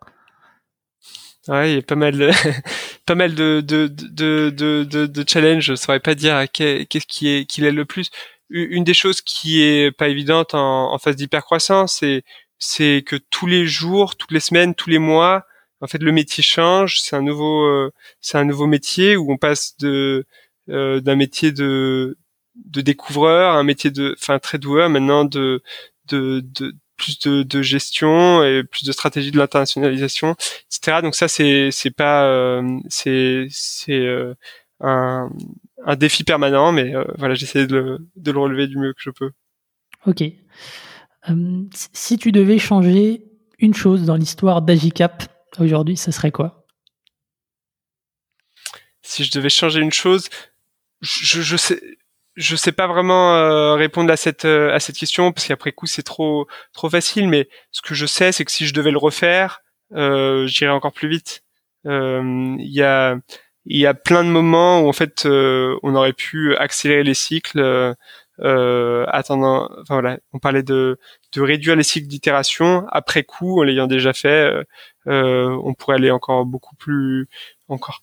Ouais, 1.47 1.71
il 1.71 1.75
y 1.75 1.77
a 1.77 1.81
pas 1.83 1.95
mal, 1.95 2.17
de, 2.17 2.31
pas 3.05 3.15
mal 3.15 3.35
de, 3.35 3.61
de, 3.61 3.87
de, 3.87 4.49
de, 4.49 4.83
de, 5.05 5.25
challenges. 5.27 5.65
Je 5.65 5.75
saurais 5.75 5.99
pas 5.99 6.15
dire 6.15 6.45
qu'est-ce 6.51 7.05
qui 7.05 7.29
est, 7.29 7.45
qui 7.45 7.63
est 7.63 7.71
le 7.71 7.85
plus 7.85 8.09
une 8.49 8.83
des 8.83 8.93
choses 8.93 9.21
qui 9.21 9.61
est 9.61 9.91
pas 9.91 10.07
évidente 10.07 10.53
en, 10.53 10.93
en 10.93 10.97
phase 10.99 11.15
d'hypercroissance, 11.15 11.97
c'est 11.99 12.23
c'est 12.59 13.03
que 13.05 13.17
tous 13.17 13.47
les 13.47 13.67
jours, 13.67 14.15
toutes 14.15 14.31
les 14.31 14.39
semaines, 14.39 14.75
tous 14.75 14.89
les 14.89 14.99
mois, 14.99 15.45
en 15.81 15.87
fait, 15.87 16.01
le 16.01 16.11
métier 16.11 16.43
change. 16.43 16.99
C'est 17.01 17.15
un 17.15 17.21
nouveau, 17.21 17.63
euh, 17.65 17.91
c'est 18.21 18.37
un 18.37 18.45
nouveau 18.45 18.65
métier 18.67 19.17
où 19.17 19.31
on 19.31 19.37
passe 19.37 19.77
de 19.77 20.25
euh, 20.69 21.01
d'un 21.01 21.15
métier 21.15 21.51
de 21.51 22.17
de 22.55 22.81
découvreur 22.81 23.51
à 23.53 23.57
un 23.59 23.63
métier 23.63 23.91
de, 23.91 24.15
enfin, 24.19 24.39
très 24.39 24.57
doueur 24.59 24.89
maintenant 24.89 25.25
de 25.25 25.61
de, 26.09 26.41
de 26.43 26.73
plus 26.97 27.19
de, 27.19 27.43
de, 27.43 27.61
gestion 27.61 28.43
et 28.43 28.63
plus 28.63 28.85
de 28.85 28.91
stratégie 28.91 29.31
de 29.31 29.37
l'internationalisation, 29.37 30.35
etc. 30.71 31.01
Donc 31.01 31.15
ça, 31.15 31.27
c'est 31.27 31.69
c'est 31.71 31.91
pas 31.91 32.25
euh, 32.25 32.79
c'est 32.89 33.47
c'est 33.49 34.07
un 34.79 35.29
un 35.85 35.95
défi 35.95 36.23
permanent, 36.23 36.71
mais 36.71 36.95
euh, 36.95 37.05
voilà, 37.17 37.35
j'essaie 37.35 37.67
de 37.67 37.75
le, 37.75 38.07
de 38.15 38.31
le 38.31 38.39
relever 38.39 38.67
du 38.67 38.77
mieux 38.77 38.93
que 38.93 39.01
je 39.01 39.11
peux. 39.11 39.31
Ok. 40.05 40.23
Euh, 41.29 41.63
si 41.93 42.17
tu 42.17 42.31
devais 42.31 42.57
changer 42.57 43.23
une 43.59 43.73
chose 43.73 44.03
dans 44.03 44.15
l'histoire 44.15 44.61
d'Agicap 44.61 45.23
aujourd'hui, 45.59 45.95
ce 45.95 46.11
serait 46.11 46.31
quoi? 46.31 46.65
Si 49.01 49.23
je 49.23 49.31
devais 49.31 49.49
changer 49.49 49.79
une 49.79 49.93
chose, 49.93 50.29
je, 51.01 51.41
je 51.41 51.55
sais, 51.55 51.79
je 52.35 52.55
sais 52.55 52.71
pas 52.71 52.87
vraiment 52.87 53.35
euh, 53.35 53.75
répondre 53.75 54.11
à 54.11 54.17
cette 54.17 54.45
à 54.45 54.79
cette 54.79 54.97
question 54.97 55.31
parce 55.31 55.47
qu'après 55.47 55.71
coup 55.71 55.87
c'est 55.87 56.03
trop 56.03 56.47
trop 56.73 56.89
facile. 56.89 57.27
Mais 57.29 57.49
ce 57.71 57.81
que 57.81 57.93
je 57.95 58.05
sais, 58.05 58.31
c'est 58.31 58.45
que 58.45 58.51
si 58.51 58.65
je 58.67 58.73
devais 58.73 58.91
le 58.91 58.97
refaire, 58.97 59.61
euh, 59.93 60.47
j'irais 60.47 60.71
encore 60.71 60.93
plus 60.93 61.09
vite. 61.09 61.43
Il 61.85 62.57
y 62.59 62.81
a 62.81 63.17
il 63.65 63.77
y 63.79 63.85
a 63.87 63.93
plein 63.93 64.23
de 64.23 64.29
moments 64.29 64.81
où 64.81 64.87
en 64.89 64.93
fait 64.93 65.25
euh, 65.25 65.77
on 65.83 65.95
aurait 65.95 66.13
pu 66.13 66.55
accélérer 66.57 67.03
les 67.03 67.13
cycles 67.13 67.59
euh, 67.59 67.93
euh, 68.41 69.05
attendant 69.09 69.69
enfin 69.81 69.95
voilà 69.95 70.19
on 70.33 70.39
parlait 70.39 70.63
de 70.63 70.99
de 71.33 71.41
réduire 71.41 71.75
les 71.75 71.83
cycles 71.83 72.07
d'itération 72.07 72.85
après 72.91 73.23
coup 73.23 73.59
en 73.59 73.63
l'ayant 73.63 73.87
déjà 73.87 74.13
fait 74.13 74.63
euh, 75.07 75.57
on 75.63 75.73
pourrait 75.73 75.95
aller 75.95 76.11
encore 76.11 76.45
beaucoup 76.45 76.75
plus 76.75 77.27
encore 77.69 78.01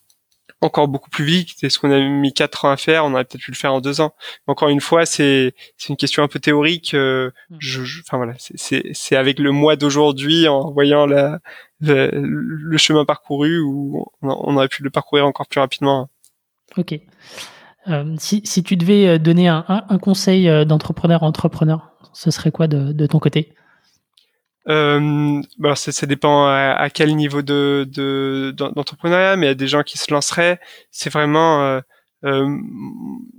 encore 0.63 0.87
beaucoup 0.87 1.09
plus 1.09 1.25
vite. 1.25 1.49
C'est 1.57 1.69
ce 1.69 1.79
qu'on 1.79 1.91
a 1.91 1.99
mis 1.99 2.33
quatre 2.33 2.65
ans 2.65 2.71
à 2.71 2.77
faire, 2.77 3.05
on 3.05 3.13
aurait 3.13 3.25
peut-être 3.25 3.43
pu 3.43 3.51
le 3.51 3.57
faire 3.57 3.73
en 3.73 3.81
deux 3.81 4.01
ans. 4.01 4.13
encore 4.47 4.69
une 4.69 4.81
fois, 4.81 5.05
c'est 5.05 5.53
c'est 5.77 5.89
une 5.89 5.97
question 5.97 6.23
un 6.23 6.27
peu 6.27 6.39
théorique. 6.39 6.93
Euh, 6.93 7.31
mm. 7.49 7.55
je, 7.59 8.01
enfin 8.01 8.17
voilà, 8.17 8.33
c'est 8.37 8.83
c'est 8.93 9.15
avec 9.15 9.39
le 9.39 9.51
mois 9.51 9.75
d'aujourd'hui, 9.75 10.47
en 10.47 10.71
voyant 10.71 11.05
la, 11.05 11.39
le 11.81 12.77
chemin 12.77 13.05
parcouru, 13.05 13.59
où 13.59 14.05
on, 14.21 14.55
aurait 14.55 14.69
pu 14.69 14.83
le 14.83 14.89
parcourir 14.89 15.25
encore 15.25 15.47
plus 15.47 15.59
rapidement. 15.59 16.09
Ok. 16.77 16.99
Euh, 17.89 18.15
si, 18.17 18.41
si 18.45 18.63
tu 18.63 18.77
devais 18.77 19.07
euh, 19.07 19.17
donner 19.19 19.49
un, 19.49 19.65
un, 19.67 19.97
conseil 19.97 20.47
d'entrepreneur 20.65 21.23
entrepreneur, 21.23 21.91
ce 22.13 22.31
serait 22.31 22.51
quoi 22.51 22.67
de, 22.67 22.93
de 22.93 23.05
ton 23.05 23.19
côté? 23.19 23.53
Euh, 24.69 25.41
bah, 25.57 25.75
ça, 25.75 25.91
ça, 25.91 26.05
dépend 26.05 26.47
à, 26.47 26.89
quel 26.89 27.15
niveau 27.15 27.41
de, 27.41 27.85
d'entrepreneuriat, 28.55 29.35
mais 29.35 29.47
il 29.47 29.49
y 29.49 29.51
a 29.51 29.55
des 29.55 29.67
gens 29.67 29.83
qui 29.83 29.97
se 29.97 30.11
lanceraient. 30.11 30.59
C'est 30.91 31.11
vraiment 31.11 31.61
euh, 31.63 31.81
euh, 32.25 32.57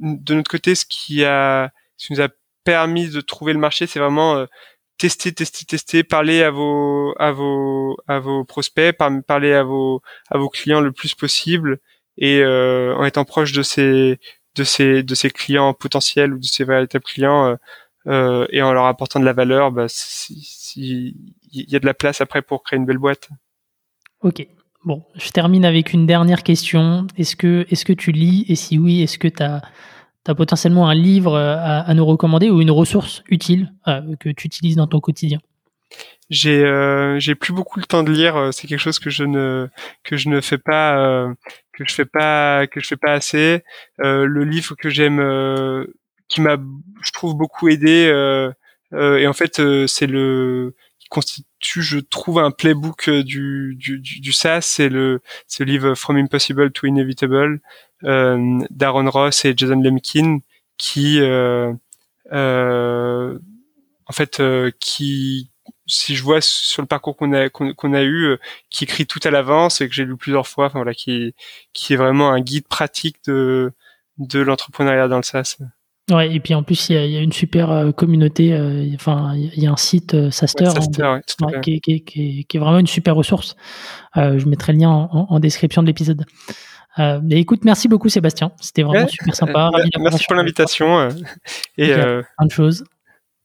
de 0.00 0.34
notre 0.34 0.50
côté 0.50 0.74
ce 0.74 0.84
qui 0.84 1.24
a, 1.24 1.72
ce 1.96 2.08
qui 2.08 2.12
nous 2.12 2.20
a 2.20 2.28
permis 2.64 3.08
de 3.08 3.20
trouver 3.20 3.52
le 3.52 3.58
marché, 3.58 3.86
c'est 3.86 3.98
vraiment 3.98 4.36
euh, 4.36 4.46
tester, 4.98 5.32
tester, 5.32 5.64
tester, 5.64 6.04
parler 6.04 6.42
à 6.42 6.50
vos, 6.50 7.14
à 7.18 7.32
vos, 7.32 7.96
à 8.06 8.18
vos 8.18 8.44
prospects, 8.44 8.96
parler 9.26 9.52
à 9.52 9.62
vos, 9.62 10.02
à 10.30 10.38
vos 10.38 10.48
clients 10.48 10.80
le 10.80 10.92
plus 10.92 11.14
possible, 11.14 11.80
et 12.18 12.40
euh, 12.40 12.94
en 12.96 13.04
étant 13.04 13.24
proche 13.24 13.52
de 13.52 13.62
ces, 13.62 14.18
de 14.54 14.64
ces, 14.64 15.02
de 15.02 15.14
ces 15.14 15.30
clients 15.30 15.74
potentiels 15.74 16.34
ou 16.34 16.38
de 16.38 16.44
ces 16.44 16.64
véritables 16.64 17.04
clients. 17.04 17.56
Euh, 18.06 18.46
et 18.50 18.62
en 18.62 18.72
leur 18.72 18.86
apportant 18.86 19.20
de 19.20 19.24
la 19.24 19.32
valeur, 19.32 19.72
bah, 19.72 19.86
il 20.76 21.14
y 21.50 21.76
a 21.76 21.78
de 21.78 21.86
la 21.86 21.94
place 21.94 22.20
après 22.20 22.42
pour 22.42 22.62
créer 22.62 22.78
une 22.78 22.86
belle 22.86 22.98
boîte. 22.98 23.30
Ok. 24.22 24.46
Bon, 24.84 25.02
je 25.14 25.30
termine 25.30 25.64
avec 25.64 25.92
une 25.94 26.06
dernière 26.06 26.42
question. 26.42 27.06
Est-ce 27.16 27.36
que, 27.36 27.66
est-ce 27.70 27.84
que 27.84 27.94
tu 27.94 28.12
lis? 28.12 28.44
Et 28.48 28.54
si 28.54 28.78
oui, 28.78 29.02
est-ce 29.02 29.18
que 29.18 29.28
tu 29.28 29.42
as 29.42 29.62
as 30.26 30.34
potentiellement 30.34 30.88
un 30.88 30.94
livre 30.94 31.36
à, 31.38 31.92
nous 31.92 32.06
recommander 32.06 32.48
ou 32.48 32.62
une 32.62 32.70
ressource 32.70 33.22
utile 33.28 33.74
que 33.84 34.30
tu 34.30 34.46
utilises 34.46 34.76
dans 34.76 34.86
ton 34.86 34.98
quotidien? 34.98 35.38
J'ai 36.30 36.64
j'ai 37.18 37.34
plus 37.34 37.52
beaucoup 37.52 37.78
le 37.78 37.84
temps 37.84 38.02
de 38.02 38.10
lire 38.10 38.48
c'est 38.50 38.66
quelque 38.66 38.80
chose 38.80 38.98
que 38.98 39.10
je 39.10 39.24
ne 39.24 39.68
que 40.02 40.16
je 40.16 40.30
ne 40.30 40.40
fais 40.40 40.56
pas 40.56 41.28
que 41.74 41.84
je 41.86 41.92
fais 41.92 42.06
pas 42.06 42.66
que 42.66 42.80
je 42.80 42.86
fais 42.86 42.96
pas 42.96 43.12
assez 43.12 43.62
le 43.98 44.44
livre 44.44 44.74
que 44.76 44.88
j'aime 44.88 45.20
qui 46.28 46.40
m'a 46.40 46.56
je 47.02 47.12
trouve 47.12 47.34
beaucoup 47.34 47.68
aidé 47.68 48.10
et 48.92 49.26
en 49.26 49.32
fait 49.32 49.60
c'est 49.86 50.06
le 50.06 50.74
constitue, 51.14 51.82
je 51.82 51.98
trouve, 51.98 52.40
un 52.40 52.50
playbook 52.50 53.08
euh, 53.08 53.22
du, 53.22 53.76
du, 53.78 54.00
du, 54.00 54.32
SaaS. 54.32 54.62
C'est 54.62 54.88
le, 54.88 55.20
ce 55.46 55.62
livre 55.62 55.94
From 55.94 56.16
Impossible 56.16 56.72
to 56.72 56.86
Inevitable 56.86 57.60
euh, 58.02 58.58
d'Aaron 58.70 59.08
Ross 59.08 59.44
et 59.44 59.54
Jason 59.56 59.80
Lemkin 59.80 60.40
qui, 60.76 61.20
euh, 61.20 61.72
euh, 62.32 63.38
en 64.06 64.12
fait, 64.12 64.40
euh, 64.40 64.72
qui, 64.80 65.50
si 65.86 66.16
je 66.16 66.22
vois 66.24 66.40
sur 66.40 66.82
le 66.82 66.88
parcours 66.88 67.16
qu'on 67.16 67.32
a 67.32 67.48
qu'on 67.48 67.94
a 67.94 68.02
eu, 68.02 68.24
euh, 68.24 68.36
qui 68.70 68.84
écrit 68.84 69.06
tout 69.06 69.20
à 69.22 69.30
l'avance 69.30 69.80
et 69.80 69.88
que 69.88 69.94
j'ai 69.94 70.04
lu 70.04 70.16
plusieurs 70.16 70.48
fois, 70.48 70.66
enfin 70.66 70.80
voilà, 70.80 70.94
qui 70.94 71.34
qui 71.72 71.92
est 71.94 71.96
vraiment 71.96 72.30
un 72.30 72.40
guide 72.40 72.66
pratique 72.66 73.18
de 73.26 73.72
de 74.18 74.40
l'entrepreneuriat 74.40 75.08
dans 75.08 75.18
le 75.18 75.22
SaaS. 75.22 75.58
Ouais, 76.10 76.34
et 76.34 76.40
puis 76.40 76.54
en 76.54 76.62
plus, 76.62 76.90
il 76.90 76.96
y, 76.96 77.16
a, 77.16 77.20
une 77.20 77.32
super 77.32 77.70
euh, 77.70 77.90
communauté. 77.90 78.52
euh, 78.52 78.86
Enfin, 78.94 79.32
il 79.34 79.62
y 79.62 79.66
a 79.66 79.72
un 79.72 79.76
site 79.76 80.12
euh, 80.12 80.30
Saster, 80.30 80.70
qui, 81.62 81.80
est 81.80 82.58
vraiment 82.58 82.78
une 82.78 82.86
super 82.86 83.16
ressource. 83.16 83.56
Je 84.14 84.46
mettrai 84.46 84.74
le 84.74 84.80
lien 84.80 84.90
en, 84.90 85.40
description 85.40 85.82
de 85.82 85.86
l'épisode. 85.86 86.26
Euh, 86.98 87.20
écoute, 87.30 87.64
merci 87.64 87.88
beaucoup 87.88 88.10
Sébastien. 88.10 88.52
C'était 88.60 88.82
vraiment 88.82 89.08
super 89.08 89.34
sympa. 89.34 89.70
merci 89.98 90.24
pour 90.26 90.36
l'invitation. 90.36 91.08
et 91.78 91.94
plein 91.94 92.46
de 92.46 92.50
choses. 92.50 92.84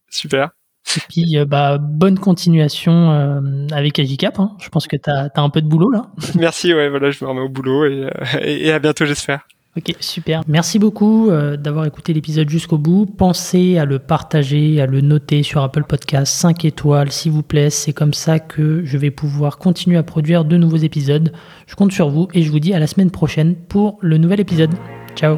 Super. 0.09 0.49
Et 0.97 1.01
puis, 1.07 1.37
bah, 1.47 1.77
bonne 1.79 2.19
continuation 2.19 3.39
avec 3.71 3.99
Agicap. 3.99 4.37
Hein. 4.37 4.57
Je 4.59 4.67
pense 4.67 4.85
que 4.87 4.97
tu 4.97 5.09
as, 5.09 5.29
as, 5.33 5.41
un 5.41 5.49
peu 5.49 5.61
de 5.61 5.67
boulot 5.67 5.91
là. 5.91 6.07
Merci, 6.35 6.73
ouais, 6.73 6.89
voilà, 6.89 7.09
je 7.09 7.23
me 7.23 7.29
remets 7.29 7.41
au 7.41 7.49
boulot 7.49 7.85
et, 7.85 8.09
et 8.41 8.71
à 8.73 8.79
bientôt, 8.79 9.05
j'espère. 9.05 9.47
Ok, 9.77 9.95
super. 9.99 10.41
Merci 10.47 10.79
beaucoup 10.79 11.29
euh, 11.29 11.55
d'avoir 11.55 11.85
écouté 11.85 12.11
l'épisode 12.11 12.49
jusqu'au 12.49 12.79
bout. 12.79 13.05
Pensez 13.05 13.77
à 13.77 13.85
le 13.85 13.99
partager, 13.99 14.81
à 14.81 14.87
le 14.87 14.99
noter 15.01 15.43
sur 15.43 15.61
Apple 15.61 15.83
Podcast 15.83 16.33
5 16.33 16.65
étoiles, 16.65 17.11
s'il 17.11 17.31
vous 17.31 17.43
plaît. 17.43 17.69
C'est 17.69 17.93
comme 17.93 18.13
ça 18.13 18.39
que 18.39 18.83
je 18.83 18.97
vais 18.97 19.11
pouvoir 19.11 19.59
continuer 19.59 19.97
à 19.97 20.03
produire 20.03 20.43
de 20.43 20.57
nouveaux 20.57 20.77
épisodes. 20.77 21.31
Je 21.67 21.75
compte 21.75 21.91
sur 21.91 22.09
vous 22.09 22.27
et 22.33 22.41
je 22.41 22.51
vous 22.51 22.59
dis 22.59 22.73
à 22.73 22.79
la 22.79 22.87
semaine 22.87 23.11
prochaine 23.11 23.55
pour 23.55 23.99
le 24.01 24.17
nouvel 24.17 24.39
épisode. 24.39 24.73
Ciao. 25.15 25.37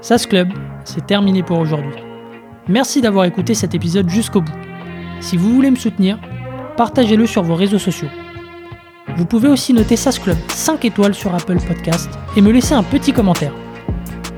SAS 0.00 0.26
Club, 0.26 0.48
c'est 0.84 1.06
terminé 1.06 1.44
pour 1.44 1.58
aujourd'hui. 1.58 1.94
Merci 2.68 3.02
d'avoir 3.02 3.24
écouté 3.24 3.54
cet 3.54 3.74
épisode 3.74 4.08
jusqu'au 4.08 4.40
bout. 4.40 4.52
Si 5.20 5.36
vous 5.36 5.54
voulez 5.54 5.70
me 5.70 5.76
soutenir, 5.76 6.18
partagez-le 6.76 7.26
sur 7.26 7.44
vos 7.44 7.54
réseaux 7.54 7.78
sociaux. 7.78 8.08
Vous 9.16 9.26
pouvez 9.26 9.48
aussi 9.48 9.72
noter 9.72 9.96
SAS 9.96 10.18
Club 10.18 10.36
5 10.48 10.84
étoiles 10.84 11.14
sur 11.14 11.34
Apple 11.34 11.58
Podcast 11.66 12.10
et 12.36 12.40
me 12.40 12.50
laisser 12.50 12.74
un 12.74 12.82
petit 12.82 13.12
commentaire. 13.12 13.52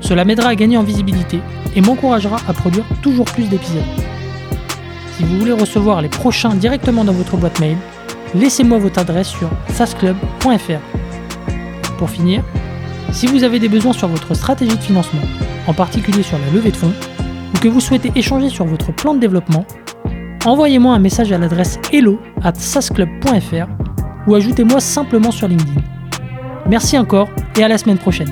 Cela 0.01 0.23
m'aidera 0.23 0.49
à 0.49 0.55
gagner 0.55 0.77
en 0.77 0.83
visibilité 0.83 1.39
et 1.75 1.81
m'encouragera 1.81 2.37
à 2.47 2.53
produire 2.53 2.85
toujours 3.01 3.25
plus 3.25 3.49
d'épisodes. 3.49 3.81
Si 5.17 5.23
vous 5.23 5.39
voulez 5.39 5.51
recevoir 5.51 6.01
les 6.01 6.09
prochains 6.09 6.53
directement 6.53 7.03
dans 7.03 7.13
votre 7.13 7.37
boîte 7.37 7.59
mail, 7.59 7.77
laissez-moi 8.35 8.77
votre 8.77 8.99
adresse 8.99 9.29
sur 9.29 9.49
sasclub.fr. 9.69 10.81
Pour 11.97 12.09
finir, 12.09 12.43
si 13.11 13.25
vous 13.25 13.43
avez 13.43 13.57
des 13.57 13.69
besoins 13.69 13.93
sur 13.93 14.07
votre 14.07 14.35
stratégie 14.35 14.77
de 14.77 14.81
financement, 14.81 15.21
en 15.65 15.73
particulier 15.73 16.21
sur 16.21 16.37
la 16.37 16.51
levée 16.53 16.71
de 16.71 16.77
fonds, 16.77 16.93
ou 17.55 17.57
que 17.59 17.67
vous 17.67 17.79
souhaitez 17.79 18.11
échanger 18.15 18.49
sur 18.49 18.65
votre 18.65 18.93
plan 18.93 19.15
de 19.15 19.19
développement, 19.19 19.65
envoyez-moi 20.45 20.93
un 20.93 20.99
message 20.99 21.31
à 21.31 21.39
l'adresse 21.39 21.79
hello 21.91 22.19
at 22.43 22.53
sasclub.fr 22.53 23.67
ou 24.27 24.35
ajoutez-moi 24.35 24.79
simplement 24.79 25.31
sur 25.31 25.47
LinkedIn. 25.47 25.81
Merci 26.69 26.97
encore 26.97 27.29
et 27.57 27.63
à 27.63 27.67
la 27.67 27.77
semaine 27.77 27.97
prochaine. 27.97 28.31